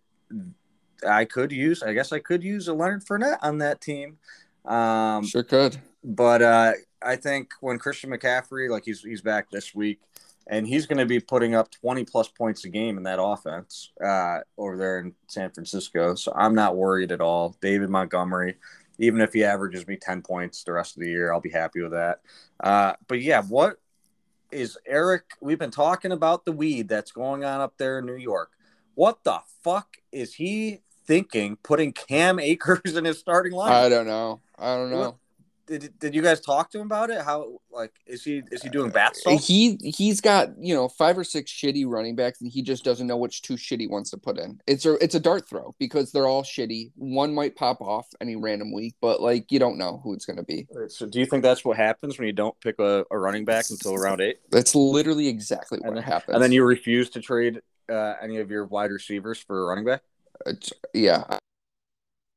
I 1.06 1.24
could 1.24 1.52
use, 1.52 1.82
I 1.82 1.92
guess, 1.92 2.12
I 2.12 2.20
could 2.20 2.42
use 2.42 2.68
a 2.68 2.74
Leonard 2.74 3.04
Fournette 3.04 3.38
on 3.42 3.58
that 3.58 3.80
team. 3.80 4.18
Um, 4.64 5.24
Sure 5.24 5.42
could. 5.42 5.78
but 6.02 6.42
uh, 6.42 6.72
I 7.02 7.16
think 7.16 7.50
when 7.60 7.78
Christian 7.78 8.10
McCaffrey, 8.10 8.70
like 8.70 8.84
he's 8.84 9.02
he's 9.02 9.22
back 9.22 9.50
this 9.50 9.74
week, 9.74 10.00
and 10.46 10.66
he's 10.66 10.86
going 10.86 10.98
to 10.98 11.06
be 11.06 11.20
putting 11.20 11.54
up 11.54 11.70
twenty 11.70 12.04
plus 12.04 12.28
points 12.28 12.64
a 12.64 12.68
game 12.68 12.96
in 12.96 13.04
that 13.04 13.20
offense 13.22 13.92
uh, 14.04 14.40
over 14.56 14.76
there 14.76 14.98
in 15.00 15.14
San 15.28 15.50
Francisco. 15.50 16.14
So 16.14 16.32
I'm 16.34 16.54
not 16.54 16.76
worried 16.76 17.12
at 17.12 17.20
all. 17.20 17.56
David 17.60 17.90
Montgomery, 17.90 18.56
even 18.98 19.20
if 19.20 19.32
he 19.32 19.44
averages 19.44 19.86
me 19.86 19.96
ten 19.96 20.22
points 20.22 20.64
the 20.64 20.72
rest 20.72 20.96
of 20.96 21.02
the 21.02 21.10
year, 21.10 21.32
I'll 21.32 21.40
be 21.40 21.50
happy 21.50 21.82
with 21.82 21.92
that. 21.92 22.20
Uh, 22.58 22.94
but 23.06 23.20
yeah, 23.20 23.42
what 23.42 23.78
is 24.50 24.78
Eric? 24.86 25.24
We've 25.40 25.58
been 25.58 25.70
talking 25.70 26.12
about 26.12 26.44
the 26.44 26.52
weed 26.52 26.88
that's 26.88 27.12
going 27.12 27.44
on 27.44 27.60
up 27.60 27.74
there 27.78 27.98
in 27.98 28.06
New 28.06 28.16
York. 28.16 28.52
What 28.94 29.24
the 29.24 29.40
fuck 29.62 29.96
is 30.12 30.34
he 30.34 30.80
thinking? 31.06 31.56
Putting 31.62 31.92
Cam 31.92 32.38
Akers 32.38 32.96
in 32.96 33.04
his 33.04 33.18
starting 33.18 33.52
line? 33.52 33.72
I 33.72 33.88
don't 33.88 34.06
know. 34.06 34.40
I 34.58 34.76
don't 34.76 34.90
know. 34.90 35.18
What- 35.68 35.80
did, 35.80 35.98
did 35.98 36.14
you 36.14 36.22
guys 36.22 36.40
talk 36.40 36.70
to 36.70 36.78
him 36.78 36.86
about 36.86 37.10
it? 37.10 37.20
How 37.22 37.58
like 37.70 37.92
is 38.06 38.22
he 38.22 38.42
is 38.52 38.62
he 38.62 38.68
doing 38.68 38.90
bath 38.90 39.16
salts? 39.16 39.46
He 39.46 39.76
he's 39.82 40.20
got 40.20 40.50
you 40.58 40.74
know 40.74 40.88
five 40.88 41.18
or 41.18 41.24
six 41.24 41.50
shitty 41.52 41.84
running 41.86 42.14
backs, 42.14 42.40
and 42.40 42.50
he 42.50 42.62
just 42.62 42.84
doesn't 42.84 43.06
know 43.06 43.16
which 43.16 43.42
two 43.42 43.54
shitty 43.54 43.80
he 43.80 43.86
wants 43.86 44.10
to 44.10 44.16
put 44.16 44.38
in. 44.38 44.60
It's 44.66 44.86
a 44.86 44.94
it's 45.02 45.14
a 45.14 45.20
dart 45.20 45.48
throw 45.48 45.74
because 45.78 46.12
they're 46.12 46.26
all 46.26 46.42
shitty. 46.44 46.92
One 46.94 47.34
might 47.34 47.56
pop 47.56 47.80
off 47.80 48.06
any 48.20 48.36
random 48.36 48.72
week, 48.72 48.94
but 49.00 49.20
like 49.20 49.50
you 49.50 49.58
don't 49.58 49.76
know 49.78 50.00
who 50.04 50.12
it's 50.14 50.24
going 50.24 50.36
to 50.38 50.44
be. 50.44 50.66
So 50.88 51.06
do 51.06 51.18
you 51.18 51.26
think 51.26 51.42
that's 51.42 51.64
what 51.64 51.76
happens 51.76 52.18
when 52.18 52.26
you 52.26 52.32
don't 52.32 52.58
pick 52.60 52.78
a, 52.78 53.04
a 53.10 53.18
running 53.18 53.44
back 53.44 53.64
until 53.70 53.96
round 53.96 54.20
eight, 54.20 54.38
That's 54.50 54.74
literally 54.74 55.28
exactly 55.28 55.78
what 55.80 55.88
And 55.88 55.96
then- 55.96 56.04
happens. 56.04 56.34
and 56.34 56.42
then 56.42 56.52
you 56.52 56.64
refuse 56.64 57.10
to 57.10 57.20
trade 57.20 57.60
uh, 57.90 58.14
any 58.22 58.38
of 58.38 58.50
your 58.50 58.64
wide 58.66 58.90
receivers 58.90 59.38
for 59.38 59.62
a 59.62 59.66
running 59.66 59.84
back? 59.84 60.02
It's- 60.46 60.72
yeah, 60.94 61.24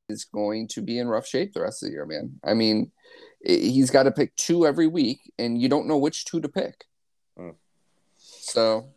is 0.10 0.26
going 0.26 0.68
to 0.70 0.82
be 0.82 1.00
in 1.00 1.08
rough 1.08 1.28
shape 1.28 1.54
the 1.54 1.62
rest 1.62 1.84
of 1.84 1.88
the 1.90 1.94
year, 1.94 2.06
man. 2.06 2.40
I 2.44 2.54
mean, 2.54 2.92
he's 3.46 3.92
got 3.92 4.04
to 4.04 4.12
pick 4.12 4.36
two 4.36 4.66
every 4.66 4.88
week, 4.88 5.20
and 5.38 5.62
you 5.62 5.70
don't 5.70 5.88
know 5.88 5.98
which 5.98 6.26
two 6.26 6.42
to 6.42 6.50
pick. 6.50 6.86
Hmm. 7.38 7.52
So 8.18 8.90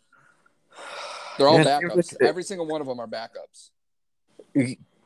they're 1.37 1.47
all 1.47 1.59
Yeah, 1.59 1.79
backups. 1.81 2.15
Every 2.21 2.43
single 2.43 2.67
one 2.67 2.81
of 2.81 2.87
them 2.87 2.99
are 2.99 3.07
backups. 3.07 3.69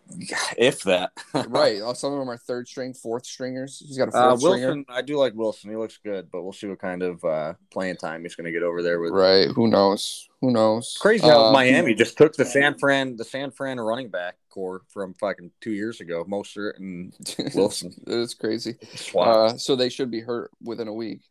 If 0.57 0.81
that, 0.83 1.11
right. 1.47 1.81
Uh, 1.81 1.93
Some 1.93 2.13
of 2.13 2.19
them 2.19 2.29
are 2.29 2.37
third 2.37 2.67
string, 2.67 2.93
fourth 2.93 3.25
stringers. 3.25 3.83
He's 3.85 3.97
got 3.97 4.09
a 4.09 4.15
Uh, 4.17 4.29
fourth 4.37 4.41
stringer. 4.41 4.67
Wilson, 4.67 4.85
I 4.89 5.01
do 5.01 5.17
like 5.17 5.33
Wilson. 5.35 5.69
He 5.69 5.75
looks 5.75 5.97
good, 6.03 6.29
but 6.31 6.43
we'll 6.43 6.53
see 6.53 6.67
what 6.67 6.79
kind 6.79 7.03
of 7.03 7.23
uh, 7.23 7.53
playing 7.71 7.97
time 7.97 8.23
he's 8.23 8.35
going 8.35 8.45
to 8.45 8.51
get 8.51 8.63
over 8.63 8.81
there 8.81 8.99
with. 8.99 9.11
Right. 9.11 9.47
Who 9.49 9.67
knows? 9.67 10.27
Who 10.41 10.51
knows? 10.51 10.97
Crazy 10.99 11.27
how 11.27 11.45
Uh, 11.47 11.51
Miami 11.51 11.93
just 11.93 12.17
took 12.17 12.33
the 12.35 12.45
San 12.45 12.77
Fran 12.79 13.15
the 13.17 13.25
San 13.25 13.51
Fran 13.51 13.79
running 13.79 14.09
back 14.09 14.37
corps 14.49 14.81
from 14.89 15.13
fucking 15.15 15.51
two 15.61 15.71
years 15.71 15.99
ago, 16.01 16.23
Mostert 16.25 16.77
and 16.77 17.13
Wilson. 17.53 17.93
it's 18.07 18.33
crazy. 18.33 18.75
Uh, 19.15 19.55
so 19.57 19.75
they 19.75 19.89
should 19.89 20.09
be 20.11 20.21
hurt 20.21 20.51
within 20.63 20.87
a 20.87 20.93
week. 20.93 21.21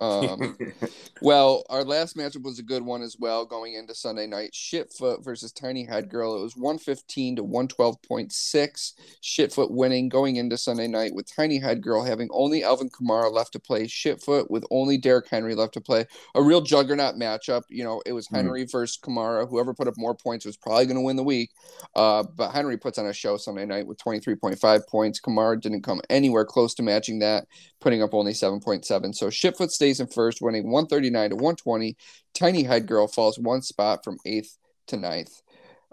Um, 0.00 0.58
well, 1.22 1.64
our 1.70 1.84
last 1.84 2.16
matchup 2.16 2.42
was 2.42 2.58
a 2.58 2.62
good 2.62 2.82
one 2.82 3.02
as 3.02 3.16
well 3.18 3.44
going 3.44 3.74
into 3.74 3.94
Sunday 3.94 4.26
night. 4.26 4.52
Shitfoot 4.52 5.24
versus 5.24 5.52
Tiny 5.52 5.84
Head 5.84 6.08
Girl. 6.08 6.36
It 6.36 6.42
was 6.42 6.56
115 6.56 7.36
to 7.36 7.44
112.6. 7.44 8.92
Shitfoot 9.22 9.70
winning 9.70 10.08
going 10.08 10.36
into 10.36 10.56
Sunday 10.56 10.88
night 10.88 11.14
with 11.14 11.32
Tiny 11.34 11.58
Head 11.58 11.82
Girl 11.82 12.02
having 12.02 12.28
only 12.32 12.64
Alvin 12.64 12.90
Kamara 12.90 13.32
left 13.32 13.52
to 13.52 13.60
play. 13.60 13.84
Shitfoot 13.84 14.50
with 14.50 14.64
only 14.70 14.98
Derrick 14.98 15.28
Henry 15.28 15.54
left 15.54 15.74
to 15.74 15.80
play. 15.80 16.06
A 16.34 16.42
real 16.42 16.60
juggernaut 16.60 17.14
matchup. 17.14 17.62
You 17.68 17.84
know, 17.84 18.02
it 18.04 18.12
was 18.12 18.26
Mhm. 18.28 18.36
Henry 18.36 18.64
versus 18.64 18.98
Kamara. 19.00 19.48
Whoever 19.48 19.74
put 19.74 19.88
up 19.88 19.94
more 19.96 20.14
points 20.14 20.44
was 20.44 20.56
probably 20.56 20.86
going 20.86 20.96
to 20.96 21.02
win 21.02 21.16
the 21.16 21.22
week. 21.22 21.50
Uh, 21.94 22.24
but 22.36 22.50
Henry 22.50 22.76
puts 22.76 22.98
on 22.98 23.06
a 23.06 23.12
show 23.12 23.36
Sunday 23.36 23.64
night 23.66 23.86
with 23.86 23.98
23.5 23.98 24.86
points. 24.88 25.20
Kamara 25.20 25.60
didn't 25.60 25.82
come 25.82 26.00
anywhere 26.10 26.44
close 26.44 26.74
to 26.74 26.82
matching 26.82 27.20
that 27.20 27.46
putting 27.84 28.02
up 28.02 28.14
only 28.14 28.32
7.7. 28.32 29.12
So 29.12 29.26
Shitfoot 29.26 29.70
stays 29.70 29.83
in 29.84 30.06
first, 30.06 30.40
winning 30.40 30.70
139 30.70 31.30
to 31.30 31.36
120. 31.36 31.96
Tiny 32.34 32.62
Head 32.64 32.86
Girl 32.86 33.06
falls 33.06 33.38
one 33.38 33.62
spot 33.62 34.04
from 34.04 34.18
eighth 34.26 34.58
to 34.88 34.96
ninth. 34.96 35.42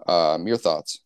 Um, 0.08 0.48
your 0.48 0.58
thoughts? 0.58 1.00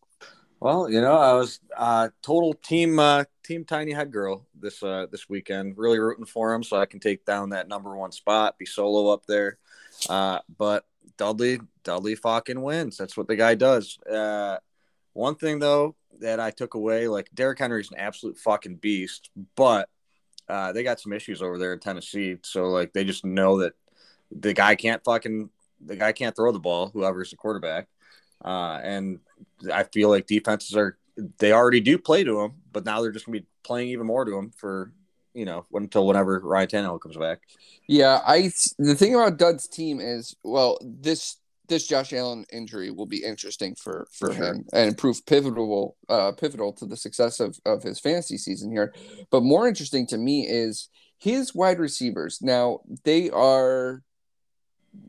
Well, 0.59 0.89
you 0.89 1.01
know, 1.01 1.17
I 1.17 1.33
was 1.33 1.59
uh, 1.75 2.09
total 2.21 2.53
team 2.53 2.97
uh, 2.97 3.25
team 3.43 3.65
tiny 3.65 3.91
head 3.91 4.11
girl 4.11 4.47
this 4.59 4.81
uh, 4.81 5.05
this 5.11 5.29
weekend. 5.29 5.77
Really 5.77 5.99
rooting 5.99 6.25
for 6.25 6.53
him 6.53 6.63
so 6.63 6.77
I 6.77 6.85
can 6.85 6.99
take 6.99 7.25
down 7.25 7.49
that 7.49 7.67
number 7.67 7.95
one 7.95 8.11
spot, 8.11 8.57
be 8.57 8.65
solo 8.65 9.13
up 9.13 9.25
there. 9.27 9.57
Uh, 10.09 10.39
but 10.57 10.85
Dudley 11.17 11.59
Dudley 11.83 12.15
fucking 12.15 12.61
wins. 12.61 12.97
That's 12.97 13.17
what 13.17 13.27
the 13.27 13.35
guy 13.35 13.55
does. 13.55 13.99
Uh, 14.09 14.57
one 15.13 15.35
thing 15.35 15.59
though 15.59 15.95
that 16.19 16.39
I 16.39 16.51
took 16.51 16.73
away, 16.73 17.07
like 17.07 17.29
Derrick 17.33 17.59
Henry's 17.59 17.91
an 17.91 17.97
absolute 17.99 18.37
fucking 18.37 18.77
beast, 18.77 19.29
but 19.55 19.89
uh, 20.47 20.71
they 20.71 20.83
got 20.83 20.99
some 20.99 21.13
issues 21.13 21.41
over 21.41 21.57
there 21.57 21.73
in 21.73 21.79
Tennessee. 21.79 22.37
So 22.43 22.65
like 22.65 22.93
they 22.93 23.03
just 23.03 23.25
know 23.25 23.59
that 23.59 23.73
the 24.31 24.53
guy 24.53 24.75
can't 24.75 25.03
fucking 25.03 25.49
the 25.85 25.95
guy 25.95 26.11
can't 26.11 26.35
throw 26.35 26.51
the 26.51 26.59
ball. 26.59 26.89
Whoever's 26.89 27.31
the 27.31 27.35
quarterback. 27.35 27.87
Uh, 28.43 28.79
and 28.83 29.19
I 29.73 29.83
feel 29.83 30.09
like 30.09 30.27
defenses 30.27 30.75
are 30.75 30.97
they 31.37 31.51
already 31.51 31.79
do 31.79 31.97
play 31.97 32.23
to 32.23 32.41
him, 32.41 32.53
but 32.71 32.85
now 32.85 33.01
they're 33.01 33.11
just 33.11 33.25
gonna 33.25 33.39
be 33.39 33.47
playing 33.63 33.89
even 33.89 34.05
more 34.05 34.25
to 34.25 34.37
him 34.37 34.51
for 34.51 34.91
you 35.33 35.45
know 35.45 35.65
until 35.73 36.05
whenever 36.07 36.39
Ryan 36.39 36.67
Tannehill 36.67 37.01
comes 37.01 37.17
back. 37.17 37.41
Yeah, 37.87 38.21
I 38.25 38.51
the 38.77 38.95
thing 38.95 39.15
about 39.15 39.37
Dud's 39.37 39.67
team 39.67 39.99
is 39.99 40.35
well, 40.43 40.77
this 40.81 41.37
this 41.67 41.87
Josh 41.87 42.13
Allen 42.13 42.45
injury 42.51 42.91
will 42.91 43.05
be 43.05 43.23
interesting 43.23 43.75
for 43.75 44.07
for 44.11 44.33
sure. 44.33 44.53
him 44.53 44.65
and 44.73 44.97
prove 44.97 45.25
pivotal 45.25 45.97
uh 46.09 46.31
pivotal 46.33 46.73
to 46.73 46.85
the 46.85 46.97
success 46.97 47.39
of 47.39 47.57
of 47.65 47.83
his 47.83 47.99
fantasy 47.99 48.37
season 48.37 48.71
here. 48.71 48.93
But 49.31 49.43
more 49.43 49.67
interesting 49.67 50.07
to 50.07 50.17
me 50.17 50.47
is 50.47 50.89
his 51.17 51.55
wide 51.55 51.79
receivers. 51.79 52.39
Now, 52.41 52.81
they 53.03 53.29
are 53.29 54.03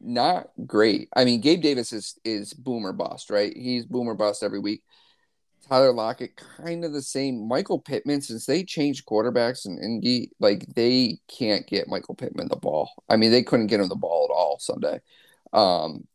not 0.01 0.49
great. 0.67 1.09
I 1.15 1.25
mean, 1.25 1.41
Gabe 1.41 1.63
Davis 1.63 1.93
is 1.93 2.19
is 2.25 2.53
boomer 2.53 2.93
bust, 2.93 3.31
right? 3.31 3.57
He's 3.57 3.87
boomer 3.87 4.15
bust 4.15 4.43
every 4.43 4.59
week. 4.59 4.83
Tyler 5.69 5.93
Lockett, 5.93 6.37
kind 6.37 6.85
of 6.85 6.93
the 6.93 7.03
same. 7.03 7.49
Michael 7.49 7.81
Pittman, 7.81 8.21
since 8.21 8.47
they 8.47 8.63
changed 8.63 9.07
quarterbacks 9.07 9.67
and 9.67 9.83
Indy, 9.83 10.31
like 10.39 10.65
they 10.75 11.19
can't 11.29 11.67
get 11.67 11.89
Michael 11.89 12.15
Pittman 12.15 12.49
the 12.49 12.57
ball. 12.57 12.91
I 13.09 13.17
mean, 13.17 13.33
they 13.33 13.43
couldn't 13.43 13.67
get 13.67 13.81
him 13.81 13.89
the 13.89 13.97
ball 13.97 14.29
at 14.31 14.35
all 14.35 14.59
Sunday. 14.61 15.01
Um, 15.53 16.07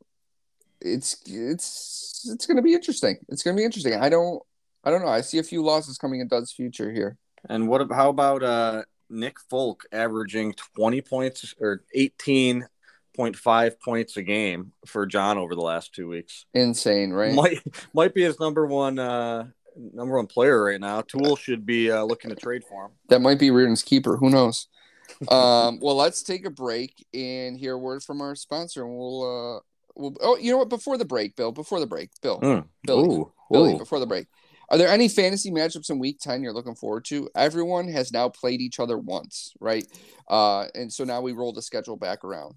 it's 0.82 1.22
it's 1.26 2.30
it's 2.32 2.46
going 2.46 2.58
to 2.58 2.64
be 2.64 2.74
interesting. 2.74 3.18
It's 3.30 3.44
going 3.44 3.56
to 3.56 3.60
be 3.60 3.66
interesting. 3.66 3.94
I 3.96 4.10
don't 4.10 4.42
I 4.84 4.92
don't 4.92 5.02
know. 5.02 5.08
I 5.08 5.22
see 5.22 5.38
a 5.38 5.44
few 5.44 5.64
losses 5.64 5.98
coming 5.98 6.20
in 6.22 6.28
Dud's 6.28 6.52
future 6.52 6.92
here. 6.92 7.18
And 7.50 7.68
what? 7.68 7.92
How 7.92 8.10
about 8.10 8.44
uh, 8.44 8.84
Nick 9.10 9.40
Folk 9.50 9.84
averaging 9.92 10.54
twenty 10.76 11.02
points 11.02 11.54
or 11.60 11.84
eighteen 11.94 12.68
point 13.16 13.36
five 13.36 13.80
points 13.82 14.18
a 14.18 14.24
game 14.24 14.72
for 14.86 15.06
John 15.06 15.38
over 15.38 15.56
the 15.56 15.62
last 15.62 15.94
two 15.94 16.08
weeks? 16.08 16.46
Insane, 16.54 17.12
right? 17.12 17.34
Might 17.34 17.60
might 17.94 18.14
be 18.14 18.24
his 18.24 18.40
number 18.40 18.66
one 18.66 19.00
uh, 19.00 19.48
number 19.76 20.16
one 20.16 20.28
player 20.28 20.64
right 20.64 20.80
now. 20.80 21.02
Tool 21.02 21.36
should 21.36 21.66
be 21.66 21.92
uh, 21.92 22.04
looking 22.04 22.30
to 22.30 22.36
trade 22.36 22.64
for 22.64 22.86
him. 22.86 22.92
That 23.10 23.22
might 23.22 23.40
be 23.40 23.52
Reardon's 23.52 23.84
keeper. 23.84 24.18
Who 24.18 24.30
knows? 24.30 24.68
um, 25.30 25.80
well, 25.82 25.96
let's 25.96 26.24
take 26.24 26.46
a 26.46 26.50
break 26.50 27.06
and 27.14 27.58
hear 27.58 27.74
a 27.74 27.78
word 27.78 28.02
from 28.04 28.22
our 28.22 28.36
sponsor, 28.36 28.84
and 28.84 28.96
we'll. 28.96 29.58
Uh, 29.58 29.60
we'll 29.96 30.16
oh, 30.22 30.38
you 30.38 30.52
know 30.52 30.58
what? 30.58 30.70
Before 30.70 30.98
the 30.98 31.06
break, 31.06 31.36
Bill. 31.36 31.52
Before 31.52 31.80
the 31.80 31.88
break, 31.88 32.10
Bill. 32.22 32.40
Mm. 32.40 32.66
Billy. 32.86 33.08
Ooh, 33.08 33.34
Billy. 33.52 33.74
ooh. 33.74 33.78
Before 33.78 34.00
the 34.00 34.06
break, 34.06 34.28
are 34.70 34.78
there 34.78 34.88
any 34.88 35.08
fantasy 35.08 35.52
matchups 35.52 35.90
in 35.90 36.00
Week 36.00 36.20
Ten 36.20 36.42
you're 36.42 36.54
looking 36.54 36.76
forward 36.76 37.06
to? 37.06 37.30
Everyone 37.36 37.88
has 37.90 38.12
now 38.12 38.30
played 38.30 38.62
each 38.62 38.80
other 38.80 38.98
once, 38.98 39.54
right? 39.60 39.86
Uh, 40.30 40.66
and 40.74 40.92
so 40.92 41.04
now 41.04 41.22
we 41.22 41.34
roll 41.34 41.54
the 41.54 41.62
schedule 41.62 41.98
back 41.98 42.24
around. 42.24 42.56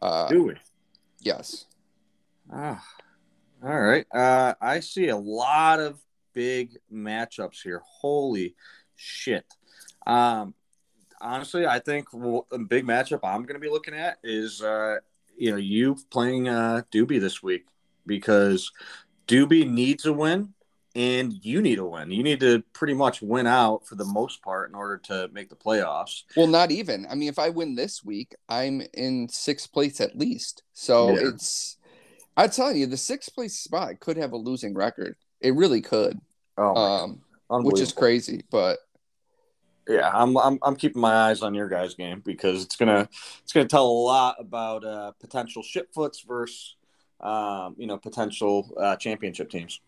Uh, 0.00 0.28
Do 0.28 0.44
we? 0.44 0.54
yes. 1.20 1.66
Ah, 2.52 2.84
all 3.64 3.80
right. 3.80 4.04
Uh, 4.12 4.54
I 4.60 4.80
see 4.80 5.08
a 5.08 5.16
lot 5.16 5.80
of 5.80 5.98
big 6.34 6.76
matchups 6.92 7.62
here. 7.62 7.80
Holy 7.84 8.54
shit. 8.96 9.46
Um, 10.06 10.54
honestly, 11.20 11.66
I 11.66 11.78
think 11.78 12.08
a 12.12 12.58
big 12.58 12.84
matchup 12.84 13.20
I'm 13.22 13.42
going 13.42 13.54
to 13.54 13.60
be 13.60 13.70
looking 13.70 13.94
at 13.94 14.18
is 14.22 14.60
uh, 14.60 14.96
you 15.36 15.50
know, 15.50 15.56
you 15.56 15.96
playing 16.10 16.48
uh, 16.48 16.82
Doobie 16.92 17.20
this 17.20 17.42
week 17.42 17.66
because 18.06 18.70
Doobie 19.26 19.68
needs 19.68 20.06
a 20.06 20.12
win 20.12 20.54
and 20.94 21.32
you 21.44 21.62
need 21.62 21.78
a 21.78 21.86
win. 21.86 22.10
You 22.10 22.22
need 22.22 22.40
to 22.40 22.62
pretty 22.72 22.94
much 22.94 23.22
win 23.22 23.46
out 23.46 23.86
for 23.86 23.94
the 23.94 24.04
most 24.04 24.42
part 24.42 24.68
in 24.68 24.74
order 24.74 24.98
to 25.04 25.28
make 25.32 25.48
the 25.48 25.56
playoffs. 25.56 26.24
Well, 26.36 26.46
not 26.46 26.70
even. 26.70 27.06
I 27.10 27.14
mean, 27.14 27.28
if 27.28 27.38
I 27.38 27.48
win 27.48 27.74
this 27.74 28.04
week, 28.04 28.34
I'm 28.48 28.82
in 28.94 29.28
sixth 29.28 29.72
place 29.72 30.00
at 30.00 30.18
least. 30.18 30.62
So 30.74 31.12
yeah. 31.12 31.28
it's, 31.28 31.78
I 32.36 32.46
tell 32.48 32.74
you, 32.74 32.86
the 32.86 32.96
sixth 32.96 33.34
place 33.34 33.56
spot 33.58 34.00
could 34.00 34.16
have 34.16 34.32
a 34.32 34.36
losing 34.36 34.74
record. 34.74 35.16
It 35.40 35.54
really 35.54 35.80
could. 35.80 36.20
Oh, 36.58 36.74
um, 36.76 37.22
which 37.64 37.80
is 37.80 37.92
crazy, 37.92 38.44
but 38.50 38.78
yeah, 39.88 40.10
I'm, 40.12 40.36
I'm 40.36 40.58
I'm 40.62 40.76
keeping 40.76 41.00
my 41.00 41.12
eyes 41.12 41.42
on 41.42 41.54
your 41.54 41.68
guys' 41.68 41.94
game 41.94 42.22
because 42.24 42.62
it's 42.62 42.76
gonna 42.76 43.08
it's 43.42 43.52
gonna 43.52 43.66
tell 43.66 43.86
a 43.86 43.88
lot 43.88 44.36
about 44.38 44.84
uh, 44.84 45.12
potential 45.20 45.62
shitfoots 45.62 46.26
versus 46.26 46.76
um, 47.20 47.74
you 47.78 47.86
know 47.86 47.98
potential 47.98 48.72
uh, 48.78 48.96
championship 48.96 49.50
teams. 49.50 49.80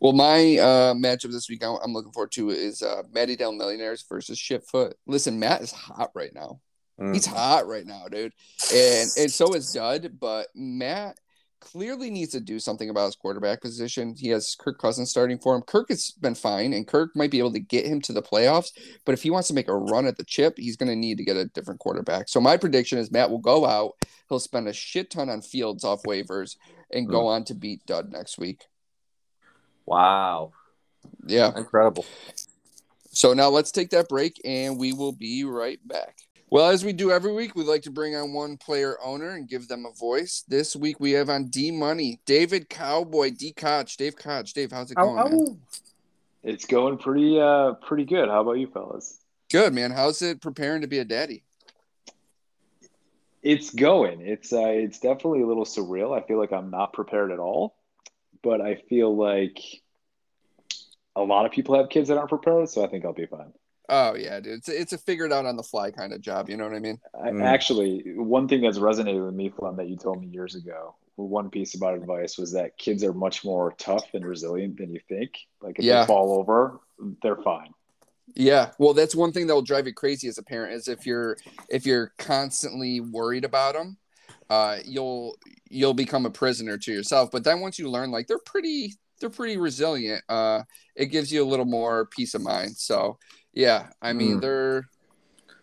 Well, 0.00 0.12
my 0.12 0.58
uh, 0.58 0.94
matchup 0.94 1.32
this 1.32 1.48
week 1.48 1.64
I'm 1.64 1.92
looking 1.92 2.12
forward 2.12 2.32
to 2.32 2.50
is 2.50 2.82
uh, 2.82 3.02
Matty 3.12 3.36
Dell 3.36 3.52
Millionaires 3.52 4.04
versus 4.08 4.38
Shitfoot. 4.38 4.92
Listen, 5.06 5.38
Matt 5.38 5.62
is 5.62 5.72
hot 5.72 6.10
right 6.14 6.34
now. 6.34 6.60
Mm. 7.00 7.14
He's 7.14 7.26
hot 7.26 7.66
right 7.66 7.86
now, 7.86 8.06
dude, 8.10 8.32
and 8.72 9.10
and 9.18 9.30
so 9.30 9.54
is 9.54 9.72
Dud. 9.72 10.18
But 10.20 10.48
Matt 10.54 11.18
clearly 11.62 12.10
needs 12.10 12.32
to 12.32 12.40
do 12.40 12.58
something 12.58 12.90
about 12.90 13.06
his 13.06 13.16
quarterback 13.16 13.60
position. 13.60 14.16
He 14.18 14.28
has 14.30 14.56
Kirk 14.58 14.78
Cousins 14.78 15.10
starting 15.10 15.38
for 15.38 15.54
him. 15.54 15.62
Kirk 15.62 15.88
has 15.90 16.10
been 16.10 16.34
fine, 16.34 16.72
and 16.72 16.86
Kirk 16.86 17.14
might 17.14 17.30
be 17.30 17.38
able 17.38 17.52
to 17.52 17.60
get 17.60 17.86
him 17.86 18.00
to 18.02 18.12
the 18.12 18.20
playoffs. 18.20 18.72
But 19.04 19.12
if 19.12 19.22
he 19.22 19.30
wants 19.30 19.48
to 19.48 19.54
make 19.54 19.68
a 19.68 19.76
run 19.76 20.06
at 20.06 20.16
the 20.16 20.24
chip, 20.24 20.58
he's 20.58 20.76
going 20.76 20.88
to 20.88 20.96
need 20.96 21.18
to 21.18 21.24
get 21.24 21.36
a 21.36 21.46
different 21.46 21.78
quarterback. 21.78 22.28
So 22.28 22.40
my 22.40 22.56
prediction 22.56 22.98
is 22.98 23.12
Matt 23.12 23.30
will 23.30 23.38
go 23.38 23.64
out. 23.64 23.92
He'll 24.28 24.40
spend 24.40 24.66
a 24.66 24.72
shit 24.72 25.10
ton 25.10 25.30
on 25.30 25.40
fields 25.40 25.84
off 25.84 26.02
waivers 26.02 26.56
and 26.90 27.08
go 27.08 27.22
hmm. 27.22 27.28
on 27.28 27.44
to 27.44 27.54
beat 27.54 27.86
Dud 27.86 28.10
next 28.10 28.38
week. 28.38 28.64
Wow. 29.86 30.52
Yeah. 31.26 31.56
Incredible. 31.56 32.04
So 33.10 33.34
now 33.34 33.50
let's 33.50 33.70
take 33.70 33.90
that 33.90 34.08
break, 34.08 34.40
and 34.44 34.78
we 34.78 34.92
will 34.92 35.12
be 35.12 35.44
right 35.44 35.78
back. 35.86 36.18
Well, 36.52 36.68
as 36.68 36.84
we 36.84 36.92
do 36.92 37.10
every 37.10 37.32
week, 37.32 37.54
we'd 37.54 37.66
like 37.66 37.80
to 37.84 37.90
bring 37.90 38.14
on 38.14 38.34
one 38.34 38.58
player 38.58 38.98
owner 39.02 39.30
and 39.30 39.48
give 39.48 39.68
them 39.68 39.86
a 39.86 39.98
voice. 39.98 40.44
This 40.46 40.76
week 40.76 41.00
we 41.00 41.12
have 41.12 41.30
on 41.30 41.46
D 41.46 41.70
Money, 41.70 42.20
David 42.26 42.68
Cowboy, 42.68 43.30
D 43.30 43.54
Koch, 43.54 43.96
Dave 43.96 44.16
Koch. 44.16 44.52
Dave, 44.52 44.70
how's 44.70 44.90
it 44.90 44.96
going? 44.96 45.30
man? 45.30 45.60
It's 46.42 46.66
going 46.66 46.98
pretty 46.98 47.40
uh 47.40 47.72
pretty 47.86 48.04
good. 48.04 48.28
How 48.28 48.42
about 48.42 48.58
you 48.58 48.66
fellas? 48.66 49.18
Good, 49.50 49.72
man. 49.72 49.92
How's 49.92 50.20
it 50.20 50.42
preparing 50.42 50.82
to 50.82 50.86
be 50.86 50.98
a 50.98 51.06
daddy? 51.06 51.42
It's 53.42 53.70
going. 53.70 54.20
It's 54.20 54.52
uh 54.52 54.72
it's 54.74 54.98
definitely 54.98 55.40
a 55.40 55.46
little 55.46 55.64
surreal. 55.64 56.14
I 56.14 56.20
feel 56.26 56.38
like 56.38 56.52
I'm 56.52 56.70
not 56.70 56.92
prepared 56.92 57.32
at 57.32 57.38
all, 57.38 57.74
but 58.42 58.60
I 58.60 58.74
feel 58.74 59.16
like 59.16 59.58
a 61.16 61.22
lot 61.22 61.46
of 61.46 61.52
people 61.52 61.78
have 61.78 61.88
kids 61.88 62.10
that 62.10 62.18
aren't 62.18 62.28
prepared, 62.28 62.68
so 62.68 62.84
I 62.84 62.88
think 62.88 63.06
I'll 63.06 63.14
be 63.14 63.24
fine. 63.24 63.54
Oh 63.88 64.14
yeah, 64.14 64.40
dude. 64.40 64.54
It's 64.58 64.68
it's 64.68 64.92
a 64.92 64.98
figured 64.98 65.32
out 65.32 65.46
on 65.46 65.56
the 65.56 65.62
fly 65.62 65.90
kind 65.90 66.12
of 66.12 66.20
job. 66.20 66.48
You 66.48 66.56
know 66.56 66.64
what 66.64 66.74
I 66.74 66.78
mean? 66.78 67.00
I, 67.14 67.30
mm. 67.30 67.42
Actually, 67.42 68.02
one 68.14 68.48
thing 68.48 68.60
that's 68.62 68.78
resonated 68.78 69.24
with 69.24 69.34
me, 69.34 69.50
Flem, 69.50 69.76
that 69.76 69.88
you 69.88 69.96
told 69.96 70.20
me 70.20 70.28
years 70.28 70.54
ago, 70.54 70.94
one 71.16 71.50
piece 71.50 71.74
about 71.74 71.94
advice 71.94 72.38
was 72.38 72.52
that 72.52 72.78
kids 72.78 73.04
are 73.04 73.12
much 73.12 73.44
more 73.44 73.74
tough 73.78 74.14
and 74.14 74.24
resilient 74.24 74.78
than 74.78 74.92
you 74.92 75.00
think. 75.08 75.32
Like 75.60 75.78
if 75.78 75.84
yeah. 75.84 76.02
they 76.02 76.06
fall 76.06 76.38
over, 76.38 76.80
they're 77.22 77.36
fine. 77.36 77.74
Yeah, 78.34 78.70
well, 78.78 78.94
that's 78.94 79.14
one 79.14 79.32
thing 79.32 79.46
that 79.46 79.54
will 79.54 79.62
drive 79.62 79.86
you 79.86 79.92
crazy 79.92 80.28
as 80.28 80.38
a 80.38 80.42
parent 80.42 80.72
is 80.74 80.88
if 80.88 81.04
you're 81.04 81.36
if 81.68 81.84
you're 81.84 82.12
constantly 82.18 83.00
worried 83.00 83.44
about 83.44 83.74
them, 83.74 83.98
uh, 84.48 84.78
you'll 84.84 85.36
you'll 85.68 85.94
become 85.94 86.24
a 86.24 86.30
prisoner 86.30 86.78
to 86.78 86.92
yourself. 86.92 87.30
But 87.30 87.44
then 87.44 87.60
once 87.60 87.78
you 87.78 87.90
learn, 87.90 88.10
like 88.10 88.26
they're 88.26 88.38
pretty 88.38 88.94
they're 89.20 89.30
pretty 89.30 89.56
resilient. 89.56 90.22
Uh, 90.28 90.62
it 90.96 91.06
gives 91.06 91.32
you 91.32 91.42
a 91.42 91.48
little 91.48 91.64
more 91.64 92.06
peace 92.06 92.34
of 92.34 92.42
mind. 92.42 92.76
So 92.76 93.18
yeah, 93.52 93.88
I 94.00 94.12
mean 94.12 94.38
mm. 94.38 94.40
they're. 94.40 94.88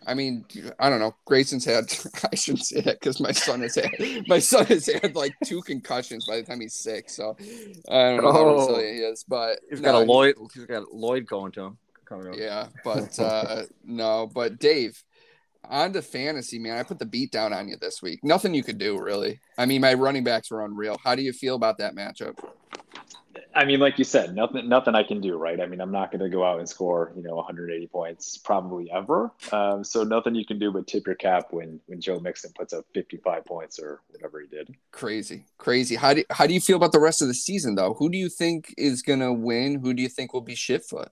I 0.08 0.14
mean, 0.16 0.46
I 0.80 0.90
don't 0.90 1.00
know. 1.00 1.16
Grayson's 1.26 1.66
had. 1.66 1.86
I 2.32 2.36
shouldn't 2.36 2.66
say 2.66 2.82
that 2.82 3.00
because 3.00 3.20
my 3.20 3.32
son 3.32 3.62
has 3.62 3.76
had. 3.76 3.92
My 4.28 4.40
son 4.40 4.66
has 4.68 4.88
had 4.88 5.16
like 5.16 5.36
two 5.44 5.62
concussions 5.62 6.26
by 6.26 6.38
the 6.38 6.44
time 6.44 6.62
he's 6.62 6.76
six. 6.76 7.16
So 7.16 7.36
I 7.90 8.10
don't 8.10 8.24
know 8.24 8.30
oh, 8.30 8.34
how 8.34 8.56
resilient 8.56 8.96
he 8.96 9.02
is, 9.02 9.24
but 9.28 9.60
he's 9.70 9.82
no, 9.82 9.92
got 9.92 10.02
a 10.02 10.06
Lloyd. 10.06 10.36
He's 10.54 10.66
got 10.66 10.94
Lloyd 10.94 11.28
going 11.28 11.52
to 11.54 11.66
him. 11.66 11.78
Coming 12.06 12.30
up. 12.30 12.36
Yeah, 12.38 12.68
but 12.84 13.20
uh, 13.20 13.64
no, 13.84 14.28
but 14.34 14.58
Dave, 14.58 15.04
on 15.64 15.94
to 15.94 16.02
fantasy, 16.02 16.58
man. 16.58 16.78
I 16.78 16.84
put 16.84 16.98
the 16.98 17.06
beat 17.06 17.32
down 17.32 17.54
on 17.54 17.68
you 17.68 17.76
this 17.80 18.02
week. 18.02 18.24
Nothing 18.24 18.56
you 18.56 18.64
could 18.64 18.80
do, 18.80 19.00
really. 19.00 19.40
I 19.58 19.66
mean, 19.66 19.82
my 19.82 19.94
running 19.94 20.24
backs 20.24 20.50
were 20.50 20.66
unreal. 20.66 20.98
How 21.04 21.14
do 21.14 21.22
you 21.22 21.34
feel 21.34 21.56
about 21.56 21.78
that 21.78 21.96
matchup? 21.96 22.40
I 23.54 23.66
mean, 23.66 23.80
like 23.80 23.98
you 23.98 24.04
said, 24.04 24.36
nothing, 24.36 24.70
nothing 24.70 24.94
I 24.94 25.04
can 25.04 25.22
do, 25.22 25.36
right? 25.36 25.60
I 25.60 25.66
mean, 25.66 25.82
I'm 25.82 25.92
not 25.92 26.12
going 26.12 26.22
to 26.22 26.30
go 26.30 26.44
out 26.44 26.60
and 26.60 26.70
score, 26.70 27.12
you 27.16 27.24
know, 27.24 27.36
180 27.36 27.88
points 27.88 28.38
probably 28.38 28.92
ever. 28.92 29.32
Um, 29.52 29.84
so 29.84 30.04
nothing 30.04 30.36
you 30.36 30.46
can 30.46 30.60
do 30.60 30.72
but 30.72 30.86
tip 30.86 31.08
your 31.08 31.16
cap 31.16 31.48
when 31.50 31.80
when 31.88 32.00
Joe 32.00 32.20
Mixon 32.20 32.52
puts 32.56 32.74
up 32.74 32.86
55 32.94 33.46
points 33.46 33.80
or 33.80 34.02
whatever 34.10 34.40
he 34.40 34.48
did. 34.48 34.76
Crazy, 34.92 35.46
crazy. 35.58 35.96
How 35.96 36.14
do 36.14 36.24
how 36.30 36.46
do 36.46 36.54
you 36.54 36.62
feel 36.62 36.78
about 36.78 36.92
the 36.92 37.00
rest 37.00 37.22
of 37.22 37.28
the 37.28 37.34
season, 37.34 37.76
though? 37.76 37.96
Who 37.96 38.10
do 38.10 38.18
you 38.18 38.30
think 38.30 38.74
is 38.78 39.02
going 39.02 39.20
to 39.20 39.34
win? 39.34 39.80
Who 39.80 39.94
do 39.94 40.04
you 40.04 40.10
think 40.10 40.34
will 40.34 40.42
be 40.42 40.56
shitfoot? 40.56 41.10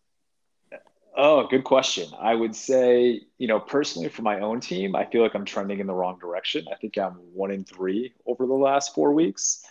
Oh, 1.20 1.48
good 1.48 1.64
question. 1.64 2.08
I 2.20 2.36
would 2.36 2.56
say, 2.56 3.22
you 3.40 3.48
know, 3.48 3.60
personally 3.60 4.08
for 4.08 4.22
my 4.22 4.40
own 4.40 4.60
team, 4.60 4.96
I 4.96 5.04
feel 5.06 5.24
like 5.24 5.34
I'm 5.34 5.46
trending 5.46 5.80
in 5.80 5.88
the 5.88 5.94
wrong 5.94 6.20
direction. 6.20 6.66
I 6.72 6.76
think 6.76 6.96
I'm 6.96 7.14
one 7.34 7.50
in 7.50 7.64
three 7.64 8.14
over 8.28 8.46
the 8.46 8.54
last 8.54 8.94
four 8.94 9.12
weeks. 9.14 9.66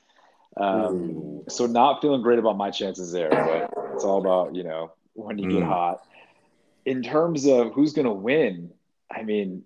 Um, 0.57 1.43
so 1.49 1.67
not 1.67 2.01
feeling 2.01 2.23
great 2.23 2.39
about 2.39 2.57
my 2.57 2.71
chances 2.71 3.13
there, 3.13 3.31
but 3.31 3.71
it's 3.95 4.05
all 4.05 4.19
about 4.19 4.55
you 4.55 4.65
know 4.65 4.93
when 5.15 5.39
you 5.39 5.49
mm. 5.49 5.53
get 5.53 5.63
hot. 5.63 6.03
In 6.85 7.03
terms 7.03 7.47
of 7.47 7.73
who's 7.73 7.93
going 7.93 8.07
to 8.07 8.13
win, 8.13 8.71
I 9.11 9.23
mean, 9.23 9.65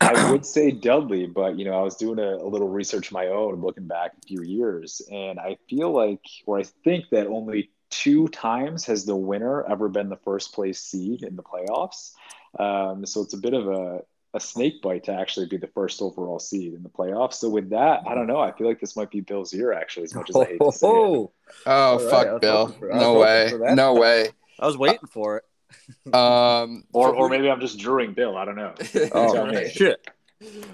I 0.00 0.30
would 0.32 0.44
say 0.44 0.70
Dudley, 0.70 1.26
but 1.26 1.58
you 1.58 1.64
know, 1.64 1.78
I 1.78 1.82
was 1.82 1.96
doing 1.96 2.18
a, 2.18 2.36
a, 2.36 2.48
little 2.48 2.68
research 2.68 3.08
of 3.08 3.12
my 3.12 3.28
own, 3.28 3.60
looking 3.60 3.86
back 3.86 4.12
a 4.16 4.26
few 4.26 4.42
years, 4.42 5.02
and 5.10 5.38
I 5.38 5.58
feel 5.68 5.92
like, 5.92 6.24
or 6.46 6.58
I 6.58 6.64
think 6.84 7.10
that 7.10 7.26
only 7.26 7.70
two 7.90 8.28
times 8.28 8.84
has 8.86 9.04
the 9.04 9.16
winner 9.16 9.64
ever 9.64 9.88
been 9.88 10.08
the 10.08 10.16
first 10.16 10.52
place 10.52 10.80
seed 10.80 11.22
in 11.22 11.36
the 11.36 11.42
playoffs. 11.42 12.12
Um, 12.58 13.06
so 13.06 13.22
it's 13.22 13.34
a 13.34 13.38
bit 13.38 13.54
of 13.54 13.68
a 13.68 14.00
a 14.36 14.40
snake 14.40 14.82
bite 14.82 15.04
to 15.04 15.12
actually 15.12 15.46
be 15.46 15.56
the 15.56 15.66
first 15.66 16.02
overall 16.02 16.38
seed 16.38 16.74
in 16.74 16.82
the 16.82 16.90
playoffs. 16.90 17.34
So 17.34 17.48
with 17.48 17.70
that, 17.70 18.02
I 18.06 18.14
don't 18.14 18.26
know. 18.26 18.38
I 18.38 18.52
feel 18.52 18.68
like 18.68 18.80
this 18.80 18.94
might 18.94 19.10
be 19.10 19.20
Bill's 19.20 19.52
year 19.52 19.72
actually, 19.72 20.04
as 20.04 20.14
much 20.14 20.28
as 20.28 20.36
I 20.36 20.44
hate 20.44 20.58
to 20.60 20.72
say 20.72 20.86
it. 20.86 20.90
Oh 20.90 21.32
right, 21.66 22.10
fuck, 22.10 22.40
Bill! 22.42 22.68
For, 22.68 22.90
no 22.92 23.18
way! 23.18 23.50
No 23.74 23.94
way! 24.00 24.28
I 24.60 24.66
was 24.66 24.76
waiting 24.76 25.08
for 25.10 25.38
it. 25.38 26.14
um, 26.14 26.84
or 26.92 27.14
or 27.14 27.28
maybe 27.28 27.50
I'm 27.50 27.60
just 27.60 27.78
drawing 27.78 28.12
Bill. 28.12 28.36
I 28.36 28.44
don't 28.44 28.56
know. 28.56 28.74
oh 29.12 29.46
right. 29.46 29.72
shit! 29.72 30.06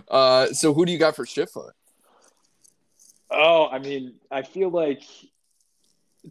Uh, 0.08 0.46
so 0.46 0.74
who 0.74 0.84
do 0.84 0.90
you 0.90 0.98
got 0.98 1.14
for 1.14 1.24
Shitfoot? 1.24 1.70
Oh, 3.30 3.68
I 3.68 3.78
mean, 3.78 4.14
I 4.30 4.42
feel 4.42 4.70
like 4.70 5.02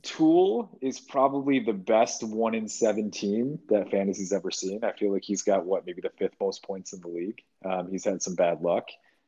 Tool 0.04 0.78
is 0.82 1.02
probably 1.02 1.60
the 1.60 1.74
best 1.74 2.24
one 2.24 2.56
in 2.56 2.70
seventeen 2.70 3.60
that 3.68 3.92
fantasy's 3.92 4.32
ever 4.32 4.50
seen. 4.50 4.86
I 4.86 4.94
feel 4.94 5.12
like 5.12 5.24
he's 5.26 5.42
got 5.42 5.66
what 5.66 5.86
maybe 5.86 6.02
the 6.02 6.12
fifth 6.18 6.36
most 6.40 6.64
points 6.64 6.94
in 6.94 7.02
the 7.02 7.10
league. 7.10 7.42
Um, 7.66 7.92
he's 7.92 8.06
had 8.06 8.22
some 8.22 8.36
bad 8.36 8.62
luck. 8.62 8.88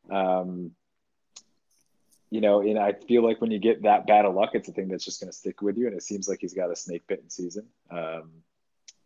Um, 0.09 0.71
you 2.29 2.39
know, 2.39 2.61
and 2.61 2.79
I 2.79 2.93
feel 2.93 3.23
like 3.23 3.41
when 3.41 3.51
you 3.51 3.59
get 3.59 3.83
that 3.83 4.07
bad 4.07 4.25
of 4.25 4.35
luck, 4.35 4.51
it's 4.53 4.69
a 4.69 4.71
thing 4.71 4.87
that's 4.87 5.03
just 5.03 5.19
going 5.19 5.29
to 5.29 5.37
stick 5.37 5.61
with 5.61 5.77
you. 5.77 5.87
And 5.87 5.95
it 5.95 6.01
seems 6.01 6.27
like 6.29 6.39
he's 6.41 6.53
got 6.53 6.71
a 6.71 6.75
snake 6.75 7.05
bitten 7.07 7.29
season. 7.29 7.67
Um, 7.91 8.31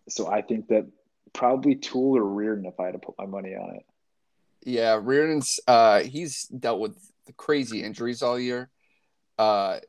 so 0.08 0.32
I 0.32 0.44
think 0.44 0.68
that 0.68 0.88
probably 1.34 1.76
Tool 1.76 2.18
or 2.18 2.24
Reardon 2.24 2.66
if 2.66 2.80
I 2.80 2.86
had 2.86 2.94
to 2.94 3.00
put 3.00 3.16
my 3.18 3.26
money 3.26 3.56
on 3.56 3.76
it. 3.76 3.86
Yeah, 4.64 5.00
Reardon's 5.02 5.60
uh, 5.68 6.02
he's 6.02 6.46
dealt 6.46 6.80
with 6.80 6.98
crazy 7.36 7.84
injuries 7.84 8.22
all 8.22 8.40
year. 8.40 8.70
Uh, 9.40 9.80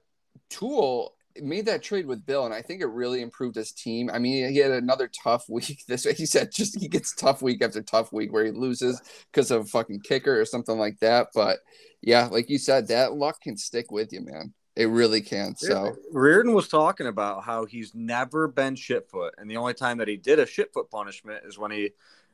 Tool 0.49 1.13
made 1.43 1.67
that 1.67 1.83
trade 1.83 2.07
with 2.07 2.25
Bill, 2.27 2.45
and 2.45 2.55
I 2.55 2.63
think 2.63 2.81
it 2.81 2.87
really 2.87 3.23
improved 3.23 3.57
his 3.57 3.73
team. 3.73 4.11
I 4.13 4.19
mean, 4.19 4.51
he 4.53 4.59
had 4.59 4.71
another 4.71 5.09
tough 5.09 5.47
week 5.49 5.85
this 5.87 6.05
week. 6.05 6.17
He 6.17 6.27
said 6.27 6.51
just 6.53 6.79
he 6.79 6.89
gets 6.89 7.15
tough 7.15 7.43
week 7.43 7.63
after 7.63 7.83
tough 7.83 8.13
week 8.13 8.33
where 8.33 8.45
he 8.45 8.51
loses 8.51 9.01
because 9.33 9.51
of 9.51 9.63
a 9.63 9.65
fucking 9.67 10.01
kicker 10.01 10.41
or 10.41 10.45
something 10.45 10.79
like 10.79 10.99
that. 11.01 11.29
But 11.35 11.59
yeah, 12.03 12.27
like 12.27 12.49
you 12.51 12.59
said, 12.59 12.89
that 12.89 13.15
luck 13.15 13.41
can 13.41 13.57
stick 13.57 13.91
with 13.91 14.13
you, 14.13 14.21
man. 14.21 14.55
It 14.77 14.87
really 14.87 15.21
can. 15.21 15.57
So 15.57 15.97
Reardon 16.13 16.55
was 16.55 16.69
talking 16.69 17.09
about 17.09 17.43
how 17.43 17.65
he's 17.65 17.95
never 17.95 18.47
been 18.47 18.77
shitfoot, 18.77 19.31
and 19.39 19.51
the 19.51 19.57
only 19.57 19.75
time 19.75 19.99
that 19.99 20.09
he 20.09 20.17
did 20.17 20.39
a 20.39 20.47
shitfoot 20.47 20.89
punishment 20.91 21.45
is 21.45 21.59
when 21.59 21.73
he 21.73 21.91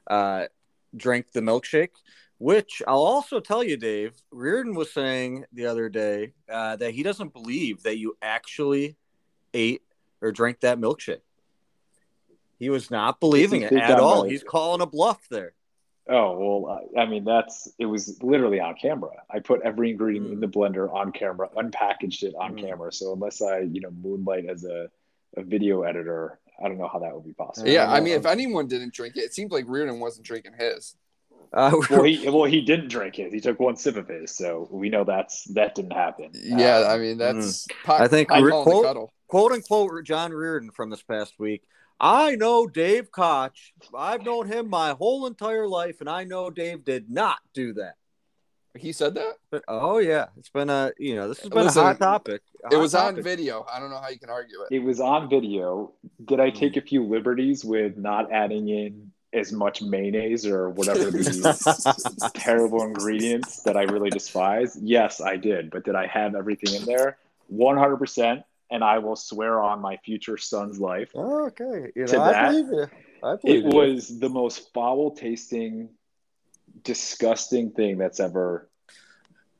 uh, 0.08 0.46
drank 0.94 1.32
the 1.32 1.40
milkshake 1.40 1.90
which 2.38 2.82
I'll 2.86 2.96
also 2.98 3.40
tell 3.40 3.62
you, 3.62 3.76
Dave, 3.76 4.14
Reardon 4.30 4.74
was 4.74 4.92
saying 4.92 5.44
the 5.52 5.66
other 5.66 5.88
day 5.88 6.32
uh, 6.48 6.76
that 6.76 6.92
he 6.92 7.02
doesn't 7.02 7.32
believe 7.32 7.82
that 7.84 7.98
you 7.98 8.16
actually 8.20 8.96
ate 9.52 9.82
or 10.20 10.32
drank 10.32 10.60
that 10.60 10.78
milkshake. 10.78 11.20
He 12.58 12.70
was 12.70 12.90
not 12.90 13.20
believing 13.20 13.62
it 13.62 13.72
at 13.72 13.98
all. 13.98 14.24
He's 14.24 14.42
calling 14.42 14.80
a 14.80 14.86
bluff 14.86 15.26
there. 15.28 15.52
Oh 16.08 16.66
well, 16.66 16.88
I 16.98 17.06
mean 17.06 17.24
that's 17.24 17.72
it 17.78 17.86
was 17.86 18.22
literally 18.22 18.60
on 18.60 18.74
camera. 18.74 19.10
I 19.30 19.38
put 19.38 19.62
every 19.62 19.90
ingredient 19.90 20.28
mm. 20.28 20.32
in 20.34 20.40
the 20.40 20.46
blender 20.46 20.92
on 20.92 21.12
camera, 21.12 21.48
unpackaged 21.56 22.22
it 22.24 22.34
on 22.38 22.56
mm. 22.56 22.60
camera. 22.60 22.92
So 22.92 23.14
unless 23.14 23.40
I, 23.40 23.60
you 23.60 23.80
know, 23.80 23.90
moonlight 23.90 24.44
as 24.46 24.64
a, 24.64 24.90
a 25.36 25.42
video 25.42 25.82
editor, 25.82 26.38
I 26.62 26.68
don't 26.68 26.76
know 26.76 26.88
how 26.88 26.98
that 26.98 27.14
would 27.14 27.24
be 27.24 27.32
possible. 27.32 27.70
Yeah, 27.70 27.90
I, 27.90 27.96
I 27.96 28.00
mean, 28.00 28.14
if 28.14 28.26
anyone 28.26 28.66
didn't 28.66 28.92
drink 28.92 29.16
it, 29.16 29.20
it 29.20 29.34
seems 29.34 29.50
like 29.50 29.64
Reardon 29.66 29.98
wasn't 29.98 30.26
drinking 30.26 30.52
his. 30.58 30.94
Uh, 31.52 31.80
well, 31.90 32.02
he 32.02 32.28
well 32.28 32.44
he 32.44 32.60
didn't 32.60 32.88
drink 32.88 33.18
it. 33.18 33.32
He 33.32 33.40
took 33.40 33.60
one 33.60 33.76
sip 33.76 33.96
of 33.96 34.08
his, 34.08 34.34
so 34.34 34.68
we 34.70 34.88
know 34.88 35.04
that's 35.04 35.44
that 35.54 35.74
didn't 35.74 35.92
happen. 35.92 36.30
Yeah, 36.34 36.78
um, 36.78 36.90
I 36.90 36.98
mean 36.98 37.18
that's. 37.18 37.66
Mm. 37.66 38.00
I 38.00 38.08
think 38.08 38.28
quote, 38.28 39.10
quote 39.28 39.52
unquote 39.52 40.04
John 40.04 40.32
Reardon 40.32 40.70
from 40.70 40.90
this 40.90 41.02
past 41.02 41.34
week. 41.38 41.62
I 42.00 42.34
know 42.36 42.66
Dave 42.66 43.10
Koch. 43.10 43.72
I've 43.96 44.24
known 44.24 44.48
him 44.48 44.68
my 44.68 44.90
whole 44.90 45.26
entire 45.26 45.66
life, 45.66 46.00
and 46.00 46.08
I 46.08 46.24
know 46.24 46.50
Dave 46.50 46.84
did 46.84 47.10
not 47.10 47.38
do 47.54 47.72
that. 47.74 47.94
He 48.76 48.92
said 48.92 49.14
that. 49.14 49.34
But, 49.50 49.62
oh 49.68 49.98
yeah, 49.98 50.26
it's 50.36 50.48
been 50.48 50.68
a 50.68 50.92
you 50.98 51.14
know 51.14 51.28
this 51.28 51.40
has 51.40 51.48
been 51.48 51.64
Listen, 51.64 51.82
a 51.82 51.84
hot 51.84 51.98
topic. 51.98 52.42
A 52.64 52.74
it 52.74 52.78
was 52.78 52.92
topic. 52.92 53.18
on 53.18 53.22
video. 53.22 53.64
I 53.72 53.78
don't 53.78 53.90
know 53.90 54.00
how 54.00 54.08
you 54.08 54.18
can 54.18 54.30
argue 54.30 54.62
it. 54.62 54.74
It 54.74 54.80
was 54.80 55.00
on 55.00 55.30
video. 55.30 55.92
Did 56.24 56.40
I 56.40 56.50
take 56.50 56.76
a 56.76 56.80
few 56.80 57.04
liberties 57.04 57.64
with 57.64 57.96
not 57.96 58.32
adding 58.32 58.68
in 58.68 59.12
as 59.34 59.52
much 59.52 59.82
mayonnaise 59.82 60.46
or 60.46 60.70
whatever 60.70 61.10
these 61.10 61.42
terrible 62.34 62.82
ingredients 62.82 63.62
that 63.62 63.76
I 63.76 63.82
really 63.82 64.10
despise? 64.10 64.78
Yes, 64.80 65.20
I 65.20 65.36
did. 65.36 65.70
But 65.70 65.84
did 65.84 65.94
I 65.94 66.06
have 66.06 66.34
everything 66.34 66.74
in 66.74 66.84
there? 66.84 67.18
One 67.48 67.76
hundred 67.76 67.98
percent 67.98 68.44
and 68.70 68.82
I 68.82 68.98
will 68.98 69.16
swear 69.16 69.62
on 69.62 69.80
my 69.80 69.96
future 69.98 70.36
son's 70.36 70.80
life. 70.80 71.10
Oh, 71.14 71.46
okay, 71.46 71.92
you 71.94 72.02
know, 72.02 72.06
to 72.06 72.20
I 72.20 72.32
that, 72.32 72.50
believe 72.50 72.66
you. 72.66 72.86
I 73.22 73.36
believe 73.36 73.64
it 73.66 73.72
you. 73.72 73.78
was 73.78 74.18
the 74.18 74.28
most 74.28 74.72
foul 74.72 75.12
tasting, 75.12 75.90
disgusting 76.82 77.70
thing 77.70 77.98
that's 77.98 78.20
ever 78.20 78.68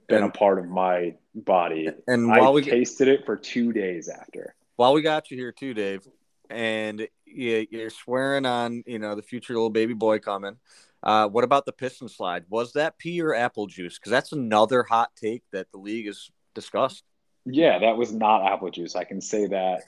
been 0.09 0.23
and, 0.23 0.27
a 0.27 0.31
part 0.31 0.59
of 0.59 0.69
my 0.69 1.15
body. 1.35 1.91
And 2.07 2.29
while 2.29 2.49
I 2.49 2.51
we 2.51 2.63
tasted 2.63 3.09
it 3.09 3.25
for 3.25 3.37
two 3.37 3.73
days 3.73 4.09
after. 4.09 4.55
While 4.77 4.95
we 4.95 5.03
got 5.03 5.31
you 5.31 5.37
here 5.37 5.53
too, 5.53 5.75
Dave, 5.75 6.07
and 6.51 7.07
you're 7.35 7.91
swearing 7.91 8.47
on 8.47 8.83
you 8.87 8.99
know 8.99 9.15
the 9.15 9.23
future 9.23 9.55
little 9.55 9.71
baby 9.71 9.95
boy 9.95 10.19
coming. 10.19 10.57
Uh, 11.03 11.29
what 11.29 11.45
about 11.45 11.67
the 11.67 11.73
piston 11.73 12.09
slide? 12.09 12.45
Was 12.49 12.73
that 12.73 12.99
pee 12.99 13.21
or 13.21 13.35
apple 13.35 13.67
juice? 13.67 13.99
Because 13.99 14.11
that's 14.11 14.33
another 14.33 14.83
hot 14.83 15.11
take 15.17 15.43
that 15.53 15.71
the 15.71 15.79
league 15.79 16.07
has 16.07 16.31
discussed. 16.55 17.05
Yeah, 17.45 17.79
that 17.81 17.97
was 17.99 18.13
not 18.13 18.51
apple 18.51 18.71
juice. 18.71 18.97
I 18.97 19.05
can 19.05 19.21
say 19.21 19.47
that 19.47 19.83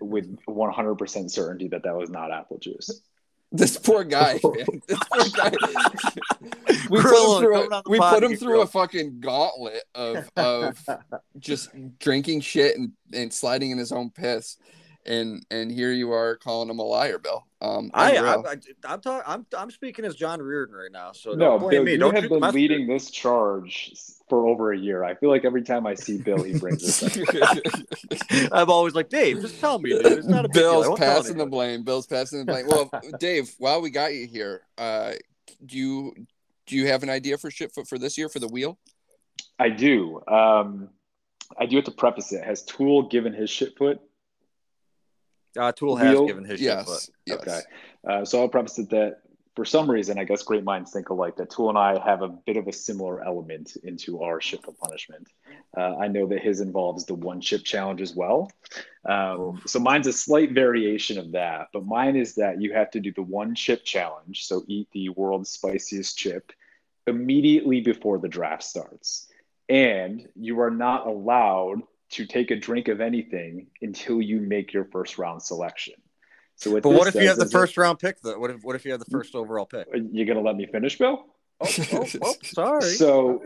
with 0.00 0.34
100% 0.46 1.30
certainty 1.30 1.68
that 1.68 1.82
that 1.82 1.94
was 1.94 2.08
not 2.08 2.32
apple 2.32 2.58
juice. 2.58 3.02
This 3.54 3.76
poor 3.76 4.02
guy, 4.02 4.40
man. 4.44 4.80
This 4.88 4.98
poor 5.12 5.28
guy. 5.36 5.50
we 6.88 7.02
put 7.02 7.12
him 7.12 7.42
through, 7.42 7.70
a, 7.70 7.82
we 7.86 7.98
put 7.98 8.24
him 8.24 8.34
through 8.34 8.62
a 8.62 8.66
fucking 8.66 9.20
gauntlet 9.20 9.82
of 9.94 10.30
of 10.38 10.78
just 11.38 11.68
drinking 11.98 12.40
shit 12.40 12.78
and, 12.78 12.92
and 13.12 13.30
sliding 13.30 13.70
in 13.70 13.76
his 13.76 13.92
own 13.92 14.08
piss 14.08 14.56
and 15.04 15.44
and 15.50 15.70
here 15.70 15.92
you 15.92 16.12
are 16.12 16.36
calling 16.36 16.70
him 16.70 16.78
a 16.78 16.82
liar, 16.82 17.18
Bill. 17.18 17.46
Um, 17.60 17.90
I, 17.94 18.16
I, 18.16 18.34
I, 18.34 18.92
am 18.94 19.00
talking. 19.00 19.22
I'm 19.26 19.46
I'm 19.56 19.70
speaking 19.70 20.04
as 20.04 20.14
John 20.14 20.40
Reardon 20.40 20.74
right 20.74 20.92
now. 20.92 21.12
So 21.12 21.32
no, 21.32 21.58
Bill, 21.58 21.84
me. 21.84 21.92
you 21.92 21.98
don't 21.98 22.14
have 22.14 22.28
been 22.28 22.40
leading 22.40 22.86
this 22.86 23.10
charge 23.10 23.92
for 24.28 24.46
over 24.46 24.72
a 24.72 24.78
year. 24.78 25.04
I 25.04 25.14
feel 25.14 25.28
like 25.28 25.44
every 25.44 25.62
time 25.62 25.86
I 25.86 25.94
see 25.94 26.18
Bill, 26.18 26.42
he 26.42 26.58
brings 26.58 26.82
this 26.82 27.02
up. 27.02 27.58
I'm 28.52 28.70
always 28.70 28.94
like, 28.94 29.08
Dave, 29.08 29.40
just 29.40 29.60
tell 29.60 29.78
me, 29.78 29.90
dude. 29.90 30.06
It's 30.06 30.26
not 30.26 30.44
a 30.44 30.48
Bill's 30.48 30.98
passing 30.98 31.36
the 31.36 31.46
blame. 31.46 31.82
Bill's 31.82 32.06
passing 32.06 32.40
the 32.40 32.44
blame. 32.44 32.66
Well, 32.66 32.90
Dave, 33.18 33.52
while 33.58 33.80
we 33.80 33.90
got 33.90 34.14
you 34.14 34.26
here, 34.26 34.62
uh, 34.78 35.12
do 35.66 35.78
you 35.78 36.14
do 36.66 36.76
you 36.76 36.86
have 36.88 37.02
an 37.02 37.10
idea 37.10 37.38
for 37.38 37.50
Shitfoot 37.50 37.88
for 37.88 37.98
this 37.98 38.16
year 38.16 38.28
for 38.28 38.38
the 38.38 38.48
wheel? 38.48 38.78
I 39.58 39.68
do. 39.68 40.22
Um, 40.26 40.88
I 41.58 41.66
do 41.66 41.76
have 41.76 41.84
to 41.84 41.90
preface 41.90 42.32
it. 42.32 42.44
Has 42.44 42.62
Tool 42.62 43.08
given 43.08 43.32
his 43.32 43.50
Shitfoot 43.50 43.98
uh, 45.58 45.72
Tool 45.72 45.96
has 45.96 46.18
given 46.20 46.44
his 46.44 46.60
yes, 46.60 47.10
yes. 47.26 47.40
Okay. 47.40 47.60
Uh, 48.06 48.24
so 48.24 48.40
I'll 48.40 48.48
preface 48.48 48.78
it 48.78 48.90
that 48.90 49.22
for 49.54 49.64
some 49.66 49.90
reason, 49.90 50.18
I 50.18 50.24
guess 50.24 50.42
great 50.42 50.64
minds 50.64 50.92
think 50.92 51.10
alike, 51.10 51.36
that 51.36 51.50
Tool 51.50 51.68
and 51.68 51.76
I 51.76 52.02
have 52.02 52.22
a 52.22 52.28
bit 52.28 52.56
of 52.56 52.68
a 52.68 52.72
similar 52.72 53.22
element 53.22 53.76
into 53.84 54.22
our 54.22 54.40
shitfoot 54.40 54.78
punishment. 54.78 55.28
Uh, 55.76 55.96
I 55.98 56.08
know 56.08 56.26
that 56.28 56.40
his 56.40 56.60
involves 56.60 57.04
the 57.04 57.14
one 57.14 57.40
chip 57.40 57.62
challenge 57.62 58.00
as 58.00 58.14
well. 58.14 58.50
Um, 59.04 59.60
so 59.66 59.78
mine's 59.78 60.06
a 60.06 60.12
slight 60.12 60.52
variation 60.52 61.18
of 61.18 61.32
that, 61.32 61.68
but 61.72 61.84
mine 61.84 62.16
is 62.16 62.34
that 62.36 62.62
you 62.62 62.72
have 62.72 62.90
to 62.92 63.00
do 63.00 63.12
the 63.12 63.22
one 63.22 63.54
chip 63.54 63.84
challenge. 63.84 64.46
So 64.46 64.64
eat 64.68 64.88
the 64.92 65.10
world's 65.10 65.50
spiciest 65.50 66.16
chip 66.16 66.52
immediately 67.06 67.82
before 67.82 68.18
the 68.18 68.28
draft 68.28 68.62
starts. 68.62 69.28
And 69.68 70.28
you 70.34 70.60
are 70.60 70.70
not 70.70 71.06
allowed 71.06 71.82
to 72.12 72.26
take 72.26 72.50
a 72.50 72.56
drink 72.56 72.88
of 72.88 73.00
anything 73.00 73.66
until 73.80 74.20
you 74.20 74.40
make 74.40 74.72
your 74.72 74.84
first 74.84 75.18
round 75.18 75.42
selection. 75.42 75.94
So 76.56 76.70
what 76.70 76.82
but 76.82 76.90
what 76.90 77.08
if 77.08 77.14
you 77.14 77.26
have 77.26 77.38
the 77.38 77.48
first 77.48 77.76
round 77.76 77.98
pick? 77.98 78.20
Though? 78.20 78.38
What 78.38 78.50
if 78.50 78.62
what 78.62 78.76
if 78.76 78.84
you 78.84 78.92
have 78.92 79.00
the 79.00 79.10
first 79.10 79.34
overall 79.34 79.66
pick? 79.66 79.88
You're 79.92 80.26
gonna 80.26 80.40
let 80.40 80.56
me 80.56 80.66
finish, 80.66 80.98
Bill? 80.98 81.26
Oh, 81.60 81.66
oh, 81.92 82.06
oh 82.22 82.34
sorry. 82.42 82.82
So 82.82 83.42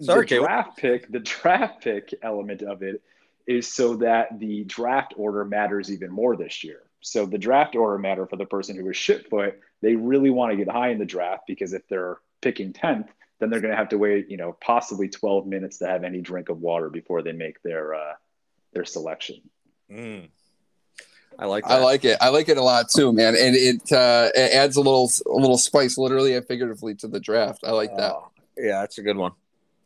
sorry, 0.00 0.26
the 0.26 0.36
draft 0.38 0.76
pick, 0.76 1.10
the 1.10 1.20
draft 1.20 1.82
pick 1.82 2.14
element 2.22 2.62
of 2.62 2.82
it 2.82 3.02
is 3.46 3.72
so 3.72 3.96
that 3.96 4.38
the 4.38 4.64
draft 4.64 5.14
order 5.16 5.44
matters 5.44 5.90
even 5.90 6.10
more 6.10 6.36
this 6.36 6.62
year. 6.62 6.82
So 7.00 7.26
the 7.26 7.38
draft 7.38 7.74
order 7.74 7.98
matter 7.98 8.26
for 8.26 8.36
the 8.36 8.46
person 8.46 8.76
who 8.76 8.88
is 8.90 8.96
shitfoot. 8.96 9.54
They 9.80 9.96
really 9.96 10.30
want 10.30 10.52
to 10.52 10.56
get 10.56 10.68
high 10.68 10.90
in 10.90 10.98
the 10.98 11.04
draft 11.04 11.44
because 11.48 11.72
if 11.72 11.88
they're 11.88 12.18
picking 12.40 12.72
tenth, 12.72 13.08
then 13.42 13.50
they're 13.50 13.60
going 13.60 13.72
to 13.72 13.76
have 13.76 13.88
to 13.88 13.98
wait, 13.98 14.30
you 14.30 14.36
know, 14.36 14.56
possibly 14.60 15.08
12 15.08 15.46
minutes 15.46 15.78
to 15.78 15.86
have 15.86 16.04
any 16.04 16.20
drink 16.20 16.48
of 16.48 16.60
water 16.60 16.88
before 16.88 17.22
they 17.22 17.32
make 17.32 17.60
their 17.62 17.94
uh, 17.94 18.14
their 18.72 18.84
selection. 18.84 19.40
Mm. 19.90 20.28
I 21.38 21.46
like 21.46 21.64
that. 21.64 21.72
I 21.72 21.78
like 21.78 22.04
it. 22.04 22.18
I 22.20 22.28
like 22.28 22.48
it 22.48 22.56
a 22.56 22.62
lot 22.62 22.88
too, 22.88 23.12
man. 23.12 23.34
And 23.34 23.56
it 23.56 23.90
uh, 23.90 24.30
it 24.34 24.54
adds 24.54 24.76
a 24.76 24.80
little 24.80 25.10
a 25.26 25.36
little 25.36 25.58
spice, 25.58 25.98
literally 25.98 26.36
and 26.36 26.46
figuratively, 26.46 26.94
to 26.96 27.08
the 27.08 27.18
draft. 27.18 27.64
I 27.64 27.72
like 27.72 27.96
that. 27.96 28.12
Oh, 28.12 28.30
yeah, 28.56 28.80
that's 28.80 28.98
a 28.98 29.02
good 29.02 29.16
one. 29.16 29.32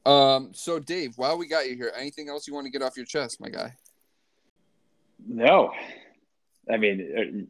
Um, 0.05 0.51
so 0.53 0.79
Dave, 0.79 1.17
while 1.17 1.39
we 1.39 1.49
got 1.49 1.69
you 1.69 1.77
here, 1.77 1.93
anything 1.97 2.29
else 2.29 2.47
you 2.47 2.55
want 2.55 2.67
to 2.67 2.71
get 2.71 2.83
off 2.83 2.97
your 2.97 3.07
chest, 3.07 3.41
my 3.41 3.49
guy? 3.49 3.75
No, 5.27 5.73
I 6.71 6.77
mean, 6.77 7.49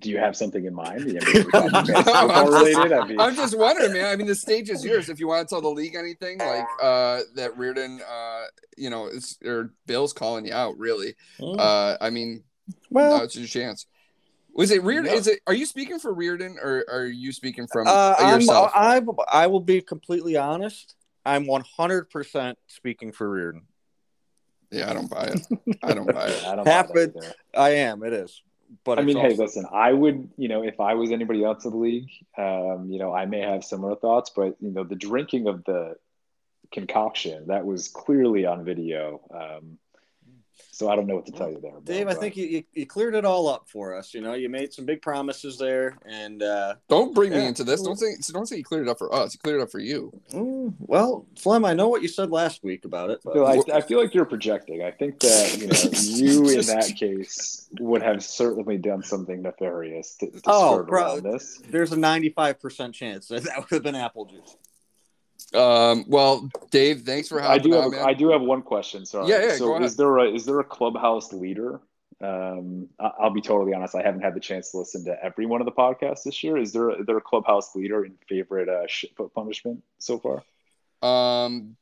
do 0.00 0.08
you 0.10 0.18
have 0.18 0.34
something 0.36 0.64
in 0.64 0.74
mind? 0.74 1.02
I 1.02 1.04
mean, 1.04 1.18
related? 1.22 2.92
I 2.92 3.06
mean, 3.06 3.20
I'm 3.20 3.36
just 3.36 3.56
wondering, 3.56 3.92
man. 3.92 4.06
I 4.06 4.16
mean, 4.16 4.26
the 4.26 4.34
stage 4.34 4.70
is 4.70 4.84
yours. 4.84 5.08
If 5.08 5.20
you 5.20 5.28
want 5.28 5.46
to 5.46 5.54
tell 5.54 5.60
the 5.60 5.68
league 5.68 5.94
anything, 5.94 6.38
like 6.38 6.66
uh, 6.82 7.20
that 7.36 7.56
Reardon, 7.56 8.00
uh, 8.00 8.44
you 8.76 8.90
know, 8.90 9.06
is, 9.06 9.38
or 9.44 9.72
Bill's 9.86 10.12
calling 10.12 10.46
you 10.46 10.54
out, 10.54 10.78
really. 10.78 11.14
Mm. 11.38 11.58
Uh, 11.58 11.98
I 12.00 12.10
mean, 12.10 12.42
well, 12.88 13.18
now 13.18 13.24
it's 13.24 13.36
your 13.36 13.46
chance. 13.46 13.86
Was 14.54 14.70
it 14.70 14.82
Reardon? 14.82 15.12
Is 15.12 15.26
it? 15.26 15.40
Are 15.46 15.54
you 15.54 15.66
speaking 15.66 15.98
for 15.98 16.12
Reardon, 16.12 16.56
or 16.60 16.84
are 16.90 17.06
you 17.06 17.32
speaking 17.32 17.66
from 17.66 17.86
uh, 17.86 18.16
yourself? 18.20 18.72
I 18.74 19.02
I 19.30 19.46
will 19.46 19.60
be 19.60 19.80
completely 19.82 20.36
honest. 20.36 20.96
I'm 21.24 21.46
100 21.46 22.08
percent 22.10 22.58
speaking 22.66 23.12
for 23.12 23.28
Reardon. 23.28 23.62
Yeah, 24.72 24.88
I 24.88 24.94
don't 24.94 25.10
buy 25.10 25.24
it. 25.24 25.46
I 25.82 25.94
don't 25.94 26.12
buy 26.12 26.28
it. 26.28 26.44
I 26.46 26.56
don't 26.56 26.66
Half 26.66 26.94
it. 26.94 27.14
I 27.56 27.70
am. 27.70 28.02
It 28.04 28.12
is 28.12 28.40
but 28.84 28.98
I 28.98 29.02
mean, 29.02 29.16
also... 29.16 29.28
hey, 29.28 29.36
listen, 29.36 29.66
I 29.72 29.92
would, 29.92 30.30
you 30.36 30.48
know, 30.48 30.62
if 30.62 30.80
I 30.80 30.94
was 30.94 31.10
anybody 31.10 31.44
else 31.44 31.64
in 31.64 31.70
the 31.70 31.76
league, 31.76 32.10
um, 32.38 32.88
you 32.90 32.98
know, 32.98 33.14
I 33.14 33.26
may 33.26 33.40
have 33.40 33.64
similar 33.64 33.96
thoughts, 33.96 34.30
but 34.34 34.56
you 34.60 34.70
know, 34.70 34.84
the 34.84 34.94
drinking 34.96 35.48
of 35.48 35.64
the 35.64 35.94
concoction 36.72 37.48
that 37.48 37.66
was 37.66 37.88
clearly 37.88 38.46
on 38.46 38.64
video. 38.64 39.20
Um, 39.32 39.78
so 40.70 40.88
I 40.88 40.96
don't 40.96 41.06
know 41.06 41.16
what 41.16 41.26
to 41.26 41.32
tell 41.32 41.50
you 41.50 41.60
there, 41.60 41.72
Dave. 41.84 42.08
I 42.08 42.14
think 42.14 42.36
you, 42.36 42.64
you, 42.72 42.86
cleared 42.86 43.14
it 43.14 43.24
all 43.24 43.48
up 43.48 43.68
for 43.68 43.94
us. 43.94 44.14
You 44.14 44.20
know, 44.20 44.34
you 44.34 44.48
made 44.48 44.72
some 44.72 44.84
big 44.84 45.02
promises 45.02 45.58
there, 45.58 45.96
and 46.06 46.42
uh, 46.42 46.74
don't 46.88 47.14
bring 47.14 47.32
yeah. 47.32 47.38
me 47.38 47.46
into 47.46 47.64
this. 47.64 47.82
Don't 47.82 47.98
say 47.98 48.14
so, 48.20 48.32
don't 48.32 48.46
say 48.46 48.56
you 48.56 48.64
cleared 48.64 48.86
it 48.86 48.90
up 48.90 48.98
for 48.98 49.14
us. 49.14 49.34
You 49.34 49.40
cleared 49.40 49.60
it 49.60 49.62
up 49.62 49.70
for 49.70 49.78
you. 49.78 50.12
Mm, 50.32 50.74
well, 50.78 51.26
Flem, 51.36 51.64
I 51.64 51.74
know 51.74 51.88
what 51.88 52.02
you 52.02 52.08
said 52.08 52.30
last 52.30 52.64
week 52.64 52.84
about 52.84 53.10
it. 53.10 53.20
But... 53.24 53.36
I, 53.38 53.78
I, 53.78 53.80
feel 53.80 54.00
like 54.00 54.14
you're 54.14 54.24
projecting. 54.24 54.82
I 54.82 54.90
think 54.90 55.20
that 55.20 55.58
you 55.58 55.66
know 55.66 56.44
you 56.44 56.58
in 56.58 56.66
that 56.66 56.94
case 56.96 57.68
would 57.80 58.02
have 58.02 58.22
certainly 58.22 58.78
done 58.78 59.02
something 59.02 59.42
nefarious 59.42 60.16
to, 60.16 60.30
to 60.30 60.40
oh, 60.46 60.82
bro, 60.82 61.20
this. 61.20 61.60
There's 61.68 61.92
a 61.92 61.98
95 61.98 62.60
percent 62.60 62.94
chance 62.94 63.28
that 63.28 63.44
that 63.44 63.58
would 63.58 63.70
have 63.70 63.82
been 63.82 63.94
apple 63.94 64.26
juice. 64.26 64.56
Um, 65.54 66.04
well, 66.06 66.48
Dave, 66.70 67.02
thanks 67.02 67.28
for 67.28 67.40
having 67.40 67.54
I 67.54 67.58
do 67.58 67.72
have, 67.72 68.06
I 68.06 68.14
do 68.14 68.30
have 68.30 68.40
one 68.42 68.62
question. 68.62 69.04
Sorry. 69.04 69.28
Yeah, 69.28 69.46
yeah. 69.46 69.54
So 69.54 69.82
is 69.82 69.96
there 69.96 70.18
a 70.18 70.32
is 70.32 70.44
there 70.44 70.60
a 70.60 70.64
clubhouse 70.64 71.32
leader? 71.32 71.80
Um, 72.22 72.88
I'll 73.00 73.30
be 73.30 73.40
totally 73.40 73.72
honest. 73.72 73.94
I 73.94 74.02
haven't 74.02 74.20
had 74.20 74.34
the 74.34 74.40
chance 74.40 74.70
to 74.72 74.78
listen 74.78 75.04
to 75.06 75.24
every 75.24 75.46
one 75.46 75.60
of 75.60 75.64
the 75.64 75.72
podcasts 75.72 76.22
this 76.22 76.44
year. 76.44 76.56
Is 76.56 76.72
there 76.72 76.90
is 76.90 77.06
there 77.06 77.16
a 77.16 77.22
clubhouse 77.22 77.74
leader 77.74 78.04
in 78.04 78.14
favorite 78.28 78.68
uh, 78.68 78.86
shitfoot 78.86 79.32
punishment 79.32 79.82
so 79.98 80.18
far? 80.18 80.42
Um, 81.02 81.76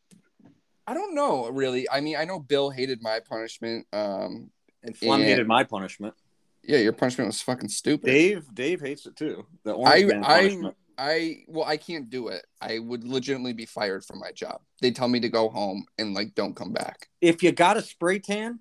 I 0.86 0.94
don't 0.94 1.14
know 1.14 1.48
really. 1.48 1.90
I 1.90 2.00
mean, 2.00 2.16
I 2.16 2.24
know 2.24 2.38
Bill 2.38 2.70
hated 2.70 3.02
my 3.02 3.20
punishment. 3.20 3.86
Um, 3.92 4.50
and 4.82 4.96
Flem 4.96 5.20
hated 5.20 5.46
my 5.46 5.64
punishment. 5.64 6.14
Yeah, 6.62 6.78
your 6.78 6.92
punishment 6.92 7.28
was 7.28 7.40
fucking 7.40 7.68
stupid. 7.68 8.06
Dave, 8.06 8.46
Dave 8.54 8.80
hates 8.80 9.06
it 9.06 9.16
too. 9.16 9.46
The 9.64 9.72
orange 9.72 10.12
I, 10.22 10.38
I, 10.38 10.72
I 10.99 11.44
well, 11.46 11.64
I 11.64 11.76
can't 11.76 12.11
do 12.11 12.28
it. 12.28 12.44
I 12.61 12.80
would 12.80 13.05
legitimately 13.05 13.53
be 13.53 13.66
fired 13.66 14.05
from 14.05 14.18
my 14.18 14.32
job. 14.32 14.61
They 14.82 14.90
tell 14.90 15.09
me 15.09 15.20
to 15.20 15.28
go 15.28 15.49
home 15.49 15.84
and 15.99 16.12
like 16.12 16.34
don't 16.34 16.55
come 16.57 16.72
back. 16.72 17.09
If 17.20 17.42
you 17.42 17.53
got 17.53 17.76
a 17.76 17.82
spray 17.82 18.18
tan, 18.18 18.59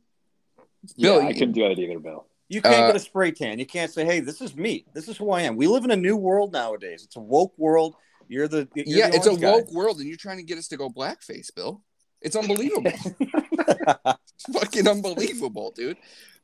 Bill, 0.99 1.19
yeah, 1.19 1.25
I 1.25 1.29
you- 1.29 1.33
couldn't 1.33 1.53
do 1.53 1.67
that 1.67 1.79
either, 1.79 1.99
Bill. 1.99 2.27
you 2.47 2.61
can't 2.61 2.75
Uh, 2.75 2.87
get 2.87 2.95
a 2.95 2.99
spray 2.99 3.31
tan. 3.31 3.57
You 3.59 3.65
can't 3.65 3.91
say, 3.91 4.05
"Hey, 4.05 4.19
this 4.19 4.39
is 4.41 4.55
me. 4.55 4.85
This 4.93 5.07
is 5.07 5.17
who 5.17 5.31
I 5.31 5.41
am." 5.41 5.55
We 5.55 5.67
live 5.67 5.83
in 5.83 5.91
a 5.91 5.95
new 5.97 6.15
world 6.15 6.53
nowadays. 6.53 7.03
It's 7.03 7.15
a 7.15 7.19
woke 7.21 7.57
world. 7.57 7.95
You're 8.27 8.47
the 8.47 8.67
you're 8.75 8.85
yeah, 8.85 9.09
the 9.09 9.15
it's 9.17 9.25
a 9.27 9.35
guy. 9.35 9.51
woke 9.51 9.71
world, 9.71 9.97
and 9.99 10.07
you're 10.07 10.17
trying 10.17 10.37
to 10.37 10.43
get 10.43 10.57
us 10.57 10.67
to 10.67 10.77
go 10.77 10.89
blackface, 10.89 11.53
Bill. 11.55 11.81
It's 12.21 12.35
unbelievable. 12.35 12.91
it's 13.19 14.43
fucking 14.53 14.87
unbelievable, 14.87 15.71
dude. 15.71 15.97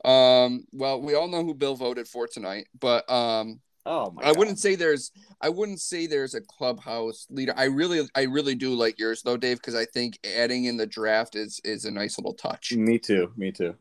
Um, 0.05 0.65
well, 0.73 1.01
we 1.01 1.13
all 1.15 1.27
know 1.27 1.43
who 1.43 1.53
Bill 1.53 1.75
voted 1.75 2.07
for 2.07 2.27
tonight, 2.27 2.67
but 2.79 3.09
um, 3.11 3.59
Oh 3.85 4.11
my! 4.11 4.23
I 4.23 4.31
wouldn't 4.31 4.59
say 4.59 4.75
there's 4.75 5.11
I 5.41 5.49
wouldn't 5.49 5.81
say 5.81 6.07
there's 6.07 6.35
a 6.35 6.41
clubhouse 6.41 7.27
leader. 7.29 7.53
I 7.57 7.65
really 7.65 8.07
I 8.15 8.23
really 8.23 8.55
do 8.55 8.73
like 8.73 8.97
yours 8.97 9.21
though, 9.21 9.37
Dave, 9.37 9.57
because 9.57 9.75
I 9.75 9.85
think 9.85 10.17
adding 10.37 10.65
in 10.65 10.77
the 10.77 10.87
draft 10.87 11.35
is 11.35 11.59
is 11.65 11.85
a 11.85 11.91
nice 11.91 12.17
little 12.17 12.33
touch. 12.33 12.71
Me 12.73 12.97
too. 12.97 13.31
Me 13.35 13.51
too. 13.51 13.75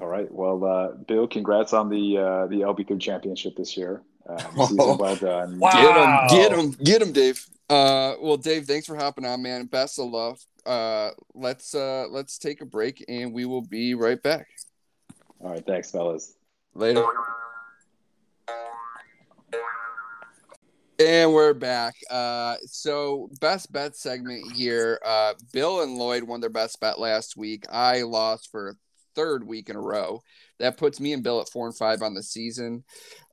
All 0.00 0.06
right. 0.06 0.30
Well, 0.30 0.64
uh, 0.64 0.88
Bill, 0.92 1.26
congrats 1.26 1.72
on 1.72 1.88
the 1.88 2.18
uh, 2.18 2.46
the 2.46 2.60
LB3 2.60 3.00
championship 3.00 3.56
this 3.56 3.76
year. 3.76 4.02
Um, 4.26 4.38
season 4.66 4.98
well 4.98 5.16
done. 5.16 5.58
Wow. 5.58 6.26
Get 6.30 6.52
him, 6.52 6.58
get 6.58 6.58
him, 6.58 6.70
get 6.84 7.02
him, 7.02 7.12
Dave. 7.12 7.46
Uh, 7.68 8.14
well, 8.20 8.36
Dave, 8.36 8.64
thanks 8.64 8.86
for 8.86 8.96
hopping 8.96 9.24
on, 9.26 9.42
man. 9.42 9.66
Best 9.66 9.98
of 9.98 10.10
luck. 10.10 10.38
Uh, 10.64 11.10
let's 11.34 11.74
uh 11.74 12.06
let's 12.10 12.38
take 12.38 12.60
a 12.60 12.66
break 12.66 13.04
and 13.08 13.32
we 13.32 13.44
will 13.44 13.62
be 13.62 13.94
right 13.94 14.22
back. 14.22 14.48
All 15.40 15.50
right. 15.50 15.64
Thanks, 15.64 15.90
fellas. 15.90 16.34
Later. 16.74 17.04
And 21.06 21.32
we're 21.32 21.54
back. 21.54 21.94
Uh, 22.10 22.56
so 22.64 23.30
best 23.40 23.70
bet 23.70 23.94
segment 23.94 24.50
here. 24.50 24.98
Uh, 25.06 25.34
Bill 25.52 25.82
and 25.82 25.94
Lloyd 25.94 26.24
won 26.24 26.40
their 26.40 26.50
best 26.50 26.80
bet 26.80 26.98
last 26.98 27.36
week. 27.36 27.64
I 27.70 28.02
lost 28.02 28.50
for 28.50 28.70
a 28.70 28.74
third 29.14 29.46
week 29.46 29.68
in 29.70 29.76
a 29.76 29.80
row. 29.80 30.20
That 30.58 30.76
puts 30.76 30.98
me 30.98 31.12
and 31.12 31.22
Bill 31.22 31.40
at 31.40 31.48
four 31.48 31.68
and 31.68 31.76
five 31.76 32.02
on 32.02 32.14
the 32.14 32.24
season, 32.24 32.82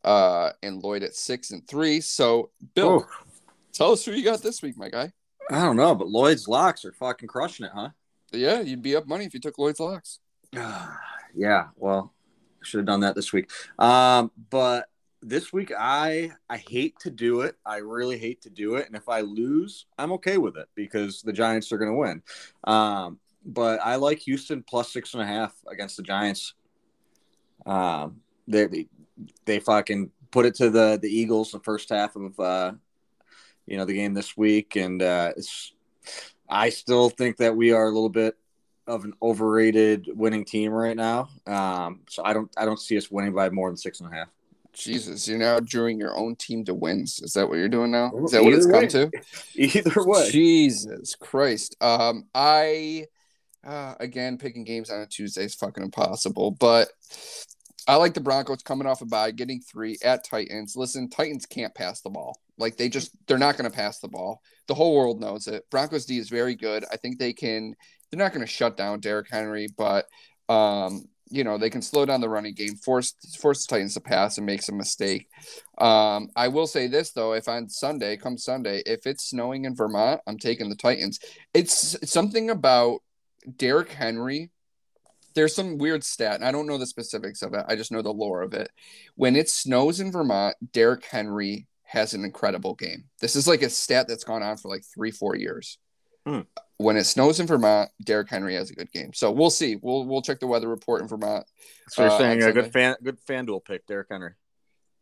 uh, 0.04 0.52
and 0.62 0.84
Lloyd 0.84 1.02
at 1.02 1.16
six 1.16 1.50
and 1.50 1.68
three. 1.68 2.00
So, 2.00 2.52
Bill, 2.76 3.08
Oh, 3.10 3.26
tell 3.72 3.92
us 3.92 4.06
who 4.06 4.12
you 4.12 4.24
got 4.24 4.44
this 4.44 4.62
week, 4.62 4.78
my 4.78 4.90
guy. 4.90 5.12
I 5.50 5.64
don't 5.64 5.76
know, 5.76 5.96
but 5.96 6.10
Lloyd's 6.10 6.48
locks 6.48 6.86
are 6.86 6.94
fucking 6.94 7.28
crushing 7.28 7.66
it, 7.66 7.72
huh? 7.74 7.90
Yeah, 8.32 8.62
you'd 8.62 8.84
be 8.84 8.96
up 8.96 9.08
money 9.08 9.26
if 9.26 9.34
you 9.34 9.40
took 9.40 9.58
Lloyd's 9.58 9.80
locks. 9.80 10.20
yeah. 10.54 11.70
Well, 11.76 12.14
I 12.62 12.66
should 12.68 12.82
have 12.82 12.86
done 12.86 13.00
that 13.00 13.16
this 13.16 13.34
week. 13.34 13.50
Um, 13.80 14.30
but 14.52 14.90
this 15.24 15.54
week 15.54 15.72
I 15.78 16.32
I 16.50 16.58
hate 16.58 17.00
to 17.00 17.10
do 17.10 17.42
it. 17.42 17.56
I 17.66 17.78
really 17.78 18.18
hate 18.18 18.42
to 18.44 18.50
do 18.50 18.76
it. 18.76 18.88
And 18.88 18.96
if 18.96 19.10
I 19.10 19.22
lose, 19.22 19.86
I'm 19.98 20.12
okay 20.14 20.38
with 20.38 20.58
it 20.58 20.68
because 20.76 21.22
the 21.22 21.34
Giants 21.34 21.72
are 21.72 21.78
going 21.78 21.92
to 21.92 21.98
win. 21.98 22.22
Um, 22.64 23.20
but 23.46 23.80
I 23.84 23.96
like 23.96 24.20
Houston 24.20 24.64
plus 24.64 24.92
six 24.92 25.14
and 25.14 25.24
a 25.24 25.26
half 25.26 25.54
against 25.68 25.98
the 25.98 26.04
Giants. 26.04 26.54
Um, 27.66 28.22
they 28.48 28.88
they, 29.46 29.60
fucking 29.60 30.12
put 30.32 30.46
it 30.46 30.56
to 30.56 30.70
the 30.70 31.00
the 31.02 31.10
Eagles 31.10 31.52
the 31.52 31.60
first 31.60 31.90
half 31.90 32.16
of 32.16 32.40
uh, 32.40 32.74
you 33.66 33.78
know 33.78 33.86
the 33.86 33.94
game 33.94 34.14
this 34.14 34.36
week, 34.36 34.76
and 34.76 35.02
uh, 35.02 35.32
it's. 35.36 35.74
I 36.50 36.70
still 36.70 37.10
think 37.10 37.38
that 37.38 37.56
we 37.56 37.72
are 37.72 37.86
a 37.86 37.92
little 37.92 38.10
bit 38.10 38.36
of 38.86 39.06
an 39.06 39.14
overrated 39.22 40.10
winning 40.14 40.44
team 40.44 40.72
right 40.72 40.96
now. 40.96 41.30
Um, 41.48 42.02
so 42.10 42.24
I 42.26 42.34
don't 42.34 42.52
I 42.58 42.66
don't 42.66 42.80
see 42.80 42.98
us 42.98 43.10
winning 43.10 43.34
by 43.34 43.50
more 43.50 43.70
than 43.70 43.78
six 43.78 44.02
and 44.02 44.12
a 44.12 44.16
half. 44.16 44.30
Jesus, 44.74 45.28
you're 45.28 45.38
now 45.38 45.60
drawing 45.60 46.00
your 46.00 46.18
own 46.18 46.36
team 46.36 46.66
to 46.66 46.74
wins. 46.74 47.20
Is 47.22 47.34
that 47.34 47.48
what 47.48 47.58
you're 47.58 47.70
doing 47.70 47.92
now? 47.92 48.12
Is 48.26 48.32
that 48.32 48.44
what 48.44 48.54
it's 48.54 48.66
Either 48.68 48.80
come 48.80 48.88
to? 48.90 49.12
Either 49.56 50.04
way, 50.04 50.32
Jesus 50.32 51.16
Christ. 51.16 51.76
Um, 51.80 52.26
I 52.34 53.06
uh, 53.64 53.96
again 54.00 54.38
picking 54.38 54.64
games 54.64 54.90
on 54.90 55.02
a 55.02 55.06
Tuesday 55.06 55.46
is 55.46 55.56
fucking 55.56 55.84
impossible, 55.84 56.52
but 56.52 56.90
I 57.88 57.96
like 57.96 58.14
the 58.14 58.22
Broncos 58.22 58.64
coming 58.64 58.88
off 58.88 59.02
a 59.02 59.06
bye, 59.06 59.32
getting 59.32 59.62
three 59.62 59.98
at 60.04 60.24
Titans. 60.24 60.76
Listen, 60.76 61.10
Titans 61.10 61.46
can't 61.46 61.76
pass 61.76 62.02
the 62.02 62.10
ball. 62.10 62.38
Like 62.58 62.78
they 62.78 62.90
just 62.90 63.12
they're 63.28 63.38
not 63.38 63.58
going 63.58 63.70
to 63.70 63.76
pass 63.76 64.00
the 64.00 64.08
ball. 64.08 64.42
The 64.68 64.74
whole 64.74 64.96
world 64.96 65.20
knows 65.20 65.48
it. 65.48 65.70
Broncos 65.70 66.06
D 66.06 66.18
is 66.18 66.30
very 66.30 66.56
good. 66.56 66.86
I 66.92 66.98
think 66.98 67.20
they 67.20 67.34
can. 67.34 67.76
They're 68.10 68.20
not 68.20 68.32
going 68.32 68.46
to 68.46 68.52
shut 68.52 68.78
down 68.78 69.00
Derrick 69.00 69.28
Henry, 69.30 69.68
but 69.76 70.06
um, 70.50 71.06
you 71.34 71.44
know 71.44 71.58
they 71.58 71.72
can 71.72 71.82
slow 71.82 72.06
down 72.06 72.22
the 72.22 72.30
running 72.30 72.54
game, 72.54 72.76
force 72.76 73.16
force 73.40 73.66
the 73.66 73.76
Titans 73.76 73.96
to 73.96 74.02
pass 74.02 74.38
and 74.38 74.46
make 74.46 74.62
some 74.62 74.78
mistake. 74.78 75.28
Um, 75.80 76.30
I 76.36 76.48
will 76.48 76.68
say 76.68 76.88
this 76.88 77.12
though: 77.12 77.34
if 77.34 77.48
on 77.48 77.70
Sunday, 77.70 78.18
come 78.18 78.38
Sunday, 78.38 78.84
if 78.86 79.08
it's 79.08 79.26
snowing 79.26 79.66
in 79.66 79.76
Vermont, 79.76 80.22
I'm 80.28 80.38
taking 80.38 80.70
the 80.70 80.76
Titans. 80.76 81.20
It's 81.54 81.98
something 82.10 82.52
about 82.52 83.00
Derrick 83.58 83.92
Henry. 83.92 84.52
There's 85.34 85.56
some 85.56 85.80
weird 85.80 86.04
stat, 86.04 86.36
and 86.36 86.46
I 86.46 86.52
don't 86.52 86.68
know 86.68 86.78
the 86.78 86.86
specifics 86.86 87.42
of 87.42 87.56
it. 87.56 87.66
I 87.68 87.76
just 87.76 87.92
know 87.92 88.04
the 88.04 88.14
lore 88.14 88.44
of 88.44 88.54
it. 88.54 88.70
When 89.16 89.36
it 89.36 89.50
snows 89.50 90.00
in 90.00 90.12
Vermont, 90.12 90.56
Derrick 90.72 91.04
Henry 91.06 91.66
has 91.82 92.14
an 92.14 92.24
incredible 92.24 92.76
game. 92.76 93.06
This 93.20 93.36
is 93.36 93.48
like 93.48 93.64
a 93.64 93.70
stat 93.70 94.08
that's 94.08 94.24
gone 94.24 94.44
on 94.44 94.58
for 94.58 94.70
like 94.70 94.84
three, 94.94 95.10
four 95.10 95.36
years. 95.36 95.80
Hmm. 96.26 96.42
When 96.78 96.98
it 96.98 97.04
snows 97.06 97.40
in 97.40 97.48
Vermont, 97.48 97.90
Derrick 98.04 98.30
Henry 98.30 98.56
has 98.56 98.70
a 98.70 98.76
good 98.76 98.92
game. 98.92 99.14
So 99.14 99.32
we'll 99.32 99.50
see. 99.50 99.78
We'll 99.82 100.06
we'll 100.06 100.22
check 100.22 100.40
the 100.40 100.48
weather 100.48 100.68
report 100.68 101.02
in 101.02 101.08
Vermont. 101.08 101.46
so 101.90 102.04
you're 102.04 102.12
uh, 102.12 102.18
saying 102.18 102.44
a 102.44 102.52
good 102.52 102.72
fan 102.72 102.96
good 103.04 103.20
FanDuel 103.26 103.64
pick, 103.66 103.86
Derrick 103.86 104.08
Henry. 104.10 104.32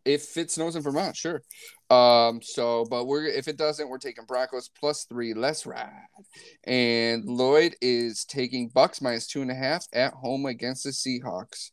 If 0.04 0.36
it 0.36 0.50
snows 0.50 0.76
in 0.76 0.82
Vermont, 0.82 1.16
sure. 1.16 1.44
Um, 1.90 2.42
so 2.42 2.86
but 2.90 3.06
we're 3.06 3.26
if 3.26 3.48
it 3.48 3.58
doesn't, 3.58 3.88
we're 3.88 4.00
taking 4.00 4.26
Broncos 4.26 4.70
plus 4.70 5.06
three, 5.06 5.34
less 5.34 5.66
ride. 5.66 5.92
And 6.66 7.26
Lloyd 7.26 7.76
is 7.82 8.26
taking 8.26 8.70
Bucs 8.70 9.02
minus 9.02 9.28
two 9.28 9.42
and 9.42 9.52
a 9.52 9.56
half 9.56 9.86
at 9.94 10.14
home 10.14 10.46
against 10.48 10.84
the 10.84 10.90
Seahawks. 10.90 11.70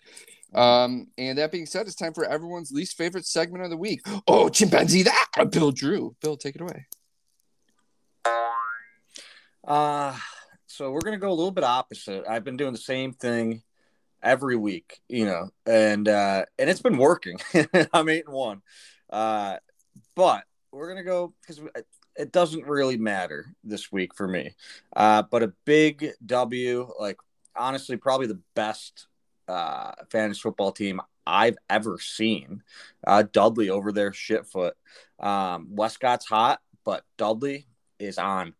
Um, 0.54 1.08
and 1.18 1.38
that 1.38 1.52
being 1.52 1.66
said, 1.66 1.86
it's 1.86 1.94
time 1.94 2.14
for 2.14 2.24
everyone's 2.24 2.72
least 2.72 2.96
favorite 2.96 3.26
segment 3.26 3.64
of 3.64 3.70
the 3.70 3.76
week. 3.76 4.00
Oh, 4.26 4.48
chimpanzee 4.48 5.02
that 5.02 5.50
Bill 5.50 5.72
Drew. 5.72 6.16
Bill, 6.22 6.36
take 6.36 6.54
it 6.54 6.60
away. 6.62 6.86
Uh 9.68 10.16
so 10.66 10.90
we're 10.90 11.00
gonna 11.00 11.18
go 11.18 11.28
a 11.28 11.34
little 11.34 11.50
bit 11.50 11.62
opposite. 11.62 12.24
I've 12.26 12.42
been 12.42 12.56
doing 12.56 12.72
the 12.72 12.78
same 12.78 13.12
thing 13.12 13.62
every 14.22 14.56
week, 14.56 15.00
you 15.10 15.26
know, 15.26 15.50
and 15.66 16.08
uh 16.08 16.46
and 16.58 16.70
it's 16.70 16.80
been 16.80 16.96
working. 16.96 17.38
I'm 17.92 18.08
eight 18.08 18.24
and 18.24 18.34
one. 18.34 18.62
Uh 19.10 19.58
but 20.14 20.44
we're 20.72 20.88
gonna 20.88 21.04
go 21.04 21.34
because 21.42 21.60
it 22.16 22.32
doesn't 22.32 22.64
really 22.64 22.96
matter 22.96 23.54
this 23.62 23.92
week 23.92 24.14
for 24.14 24.26
me. 24.26 24.54
Uh 24.96 25.22
but 25.30 25.42
a 25.42 25.52
big 25.66 26.12
W, 26.24 26.90
like 26.98 27.18
honestly, 27.54 27.98
probably 27.98 28.26
the 28.26 28.40
best 28.54 29.06
uh 29.48 29.92
fantasy 30.10 30.40
football 30.40 30.72
team 30.72 31.02
I've 31.26 31.58
ever 31.68 31.98
seen. 31.98 32.62
Uh 33.06 33.24
Dudley 33.30 33.68
over 33.68 33.92
there, 33.92 34.12
shitfoot. 34.12 34.72
Um 35.20 35.68
Westcott's 35.72 36.26
hot, 36.26 36.60
but 36.86 37.04
Dudley 37.18 37.66
is 37.98 38.16
on 38.16 38.54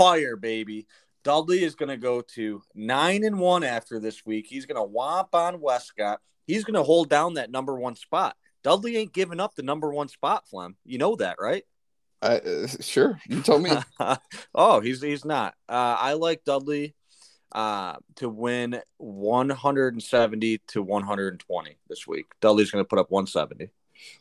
fire, 0.00 0.36
baby. 0.36 0.86
Dudley 1.24 1.62
is 1.62 1.74
going 1.74 1.90
to 1.90 1.98
go 1.98 2.22
to 2.22 2.62
nine 2.74 3.22
and 3.22 3.38
one 3.38 3.62
after 3.62 4.00
this 4.00 4.24
week. 4.24 4.46
He's 4.48 4.64
going 4.64 4.82
to 4.82 4.92
womp 4.92 5.34
on 5.34 5.60
Westcott. 5.60 6.20
He's 6.46 6.64
going 6.64 6.74
to 6.74 6.82
hold 6.82 7.10
down 7.10 7.34
that 7.34 7.50
number 7.50 7.78
one 7.78 7.96
spot. 7.96 8.34
Dudley 8.64 8.96
ain't 8.96 9.12
giving 9.12 9.40
up 9.40 9.54
the 9.54 9.62
number 9.62 9.92
one 9.92 10.08
spot, 10.08 10.48
Flem. 10.48 10.76
You 10.86 10.96
know 10.96 11.16
that, 11.16 11.36
right? 11.38 11.64
Uh, 12.22 12.66
sure, 12.80 13.20
you 13.28 13.42
told 13.42 13.62
me. 13.62 13.72
oh, 14.54 14.80
he's 14.80 15.02
he's 15.02 15.24
not. 15.24 15.54
Uh, 15.68 15.96
I 15.98 16.14
like 16.14 16.44
Dudley 16.44 16.94
uh, 17.52 17.96
to 18.16 18.28
win 18.28 18.80
170 18.98 20.58
to 20.68 20.82
120 20.82 21.78
this 21.88 22.06
week. 22.06 22.26
Dudley's 22.40 22.70
going 22.70 22.84
to 22.84 22.88
put 22.88 22.98
up 22.98 23.10
170. 23.10 23.70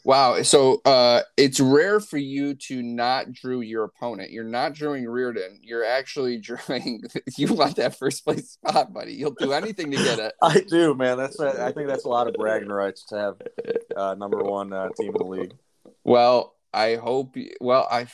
Wow. 0.03 0.41
So 0.43 0.81
uh 0.85 1.21
it's 1.37 1.59
rare 1.59 1.99
for 1.99 2.17
you 2.17 2.55
to 2.55 2.81
not 2.81 3.31
drew 3.31 3.61
your 3.61 3.83
opponent. 3.83 4.31
You're 4.31 4.43
not 4.43 4.73
drawing 4.73 5.07
Reardon. 5.07 5.59
You're 5.61 5.85
actually 5.85 6.37
drawing 6.41 7.03
you 7.37 7.53
want 7.53 7.75
that 7.77 7.97
first 7.97 8.23
place 8.23 8.51
spot, 8.51 8.93
buddy. 8.93 9.13
You'll 9.13 9.31
do 9.31 9.53
anything 9.53 9.91
to 9.91 9.97
get 9.97 10.19
it. 10.19 10.33
I 10.41 10.61
do, 10.61 10.93
man. 10.95 11.17
That's 11.17 11.39
a, 11.39 11.63
I 11.63 11.71
think 11.71 11.87
that's 11.87 12.05
a 12.05 12.09
lot 12.09 12.27
of 12.27 12.33
bragging 12.35 12.69
rights 12.69 13.05
to 13.07 13.17
have 13.17 13.35
uh, 13.95 14.15
number 14.15 14.43
one 14.43 14.73
uh, 14.73 14.89
team 14.97 15.09
in 15.09 15.17
the 15.17 15.25
league. 15.25 15.53
Well, 16.03 16.55
I 16.73 16.95
hope 16.95 17.35
you, 17.35 17.51
well 17.59 17.87
I 17.89 18.07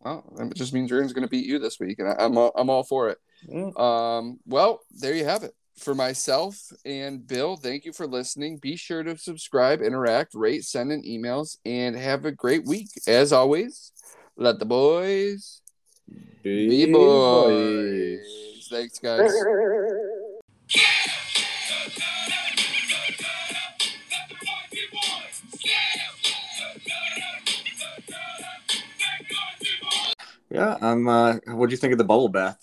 well 0.00 0.24
it 0.40 0.54
just 0.54 0.72
means 0.72 0.90
Reardon's 0.90 1.12
gonna 1.12 1.28
beat 1.28 1.46
you 1.46 1.58
this 1.58 1.78
week, 1.78 1.98
and 1.98 2.08
I, 2.08 2.16
I'm 2.18 2.36
all, 2.36 2.52
I'm 2.56 2.70
all 2.70 2.82
for 2.82 3.08
it. 3.10 3.18
Mm. 3.48 3.78
Um 3.78 4.40
well, 4.46 4.80
there 4.90 5.14
you 5.14 5.24
have 5.24 5.42
it. 5.42 5.54
For 5.76 5.94
myself 5.94 6.72
and 6.84 7.26
Bill, 7.26 7.56
thank 7.56 7.84
you 7.84 7.92
for 7.92 8.06
listening. 8.06 8.58
Be 8.58 8.76
sure 8.76 9.02
to 9.02 9.16
subscribe, 9.16 9.80
interact, 9.82 10.34
rate, 10.34 10.64
send 10.64 10.92
in 10.92 11.02
emails, 11.02 11.56
and 11.64 11.96
have 11.96 12.24
a 12.24 12.32
great 12.32 12.64
week. 12.64 12.90
As 13.06 13.32
always, 13.32 13.92
let 14.36 14.58
the 14.58 14.64
boys 14.64 15.60
be 16.42 16.92
boys. 16.92 18.68
Thanks, 18.70 18.98
guys. 18.98 19.20
Boys 19.20 19.32
boys. 19.32 20.74
Yeah. 20.74 21.12
Yeah, 30.52 30.76
I'm. 30.82 31.08
Uh, 31.08 31.38
what 31.46 31.68
do 31.68 31.72
you 31.72 31.78
think 31.78 31.92
of 31.92 31.98
the 31.98 32.04
bubble 32.04 32.28
bath? 32.28 32.58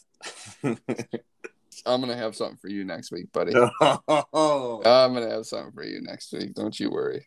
I'm 1.86 2.02
gonna 2.02 2.16
have 2.16 2.36
something 2.36 2.58
for 2.58 2.70
you 2.70 2.84
next 2.84 3.12
week, 3.12 3.32
buddy. 3.32 3.54
oh, 3.82 4.82
I'm 4.86 5.14
gonna 5.14 5.30
have 5.30 5.46
something 5.46 5.74
for 5.74 5.84
you 5.84 6.02
next 6.02 6.32
week. 6.34 6.54
Don't 6.54 6.80
you 6.80 6.90
worry. 6.90 7.26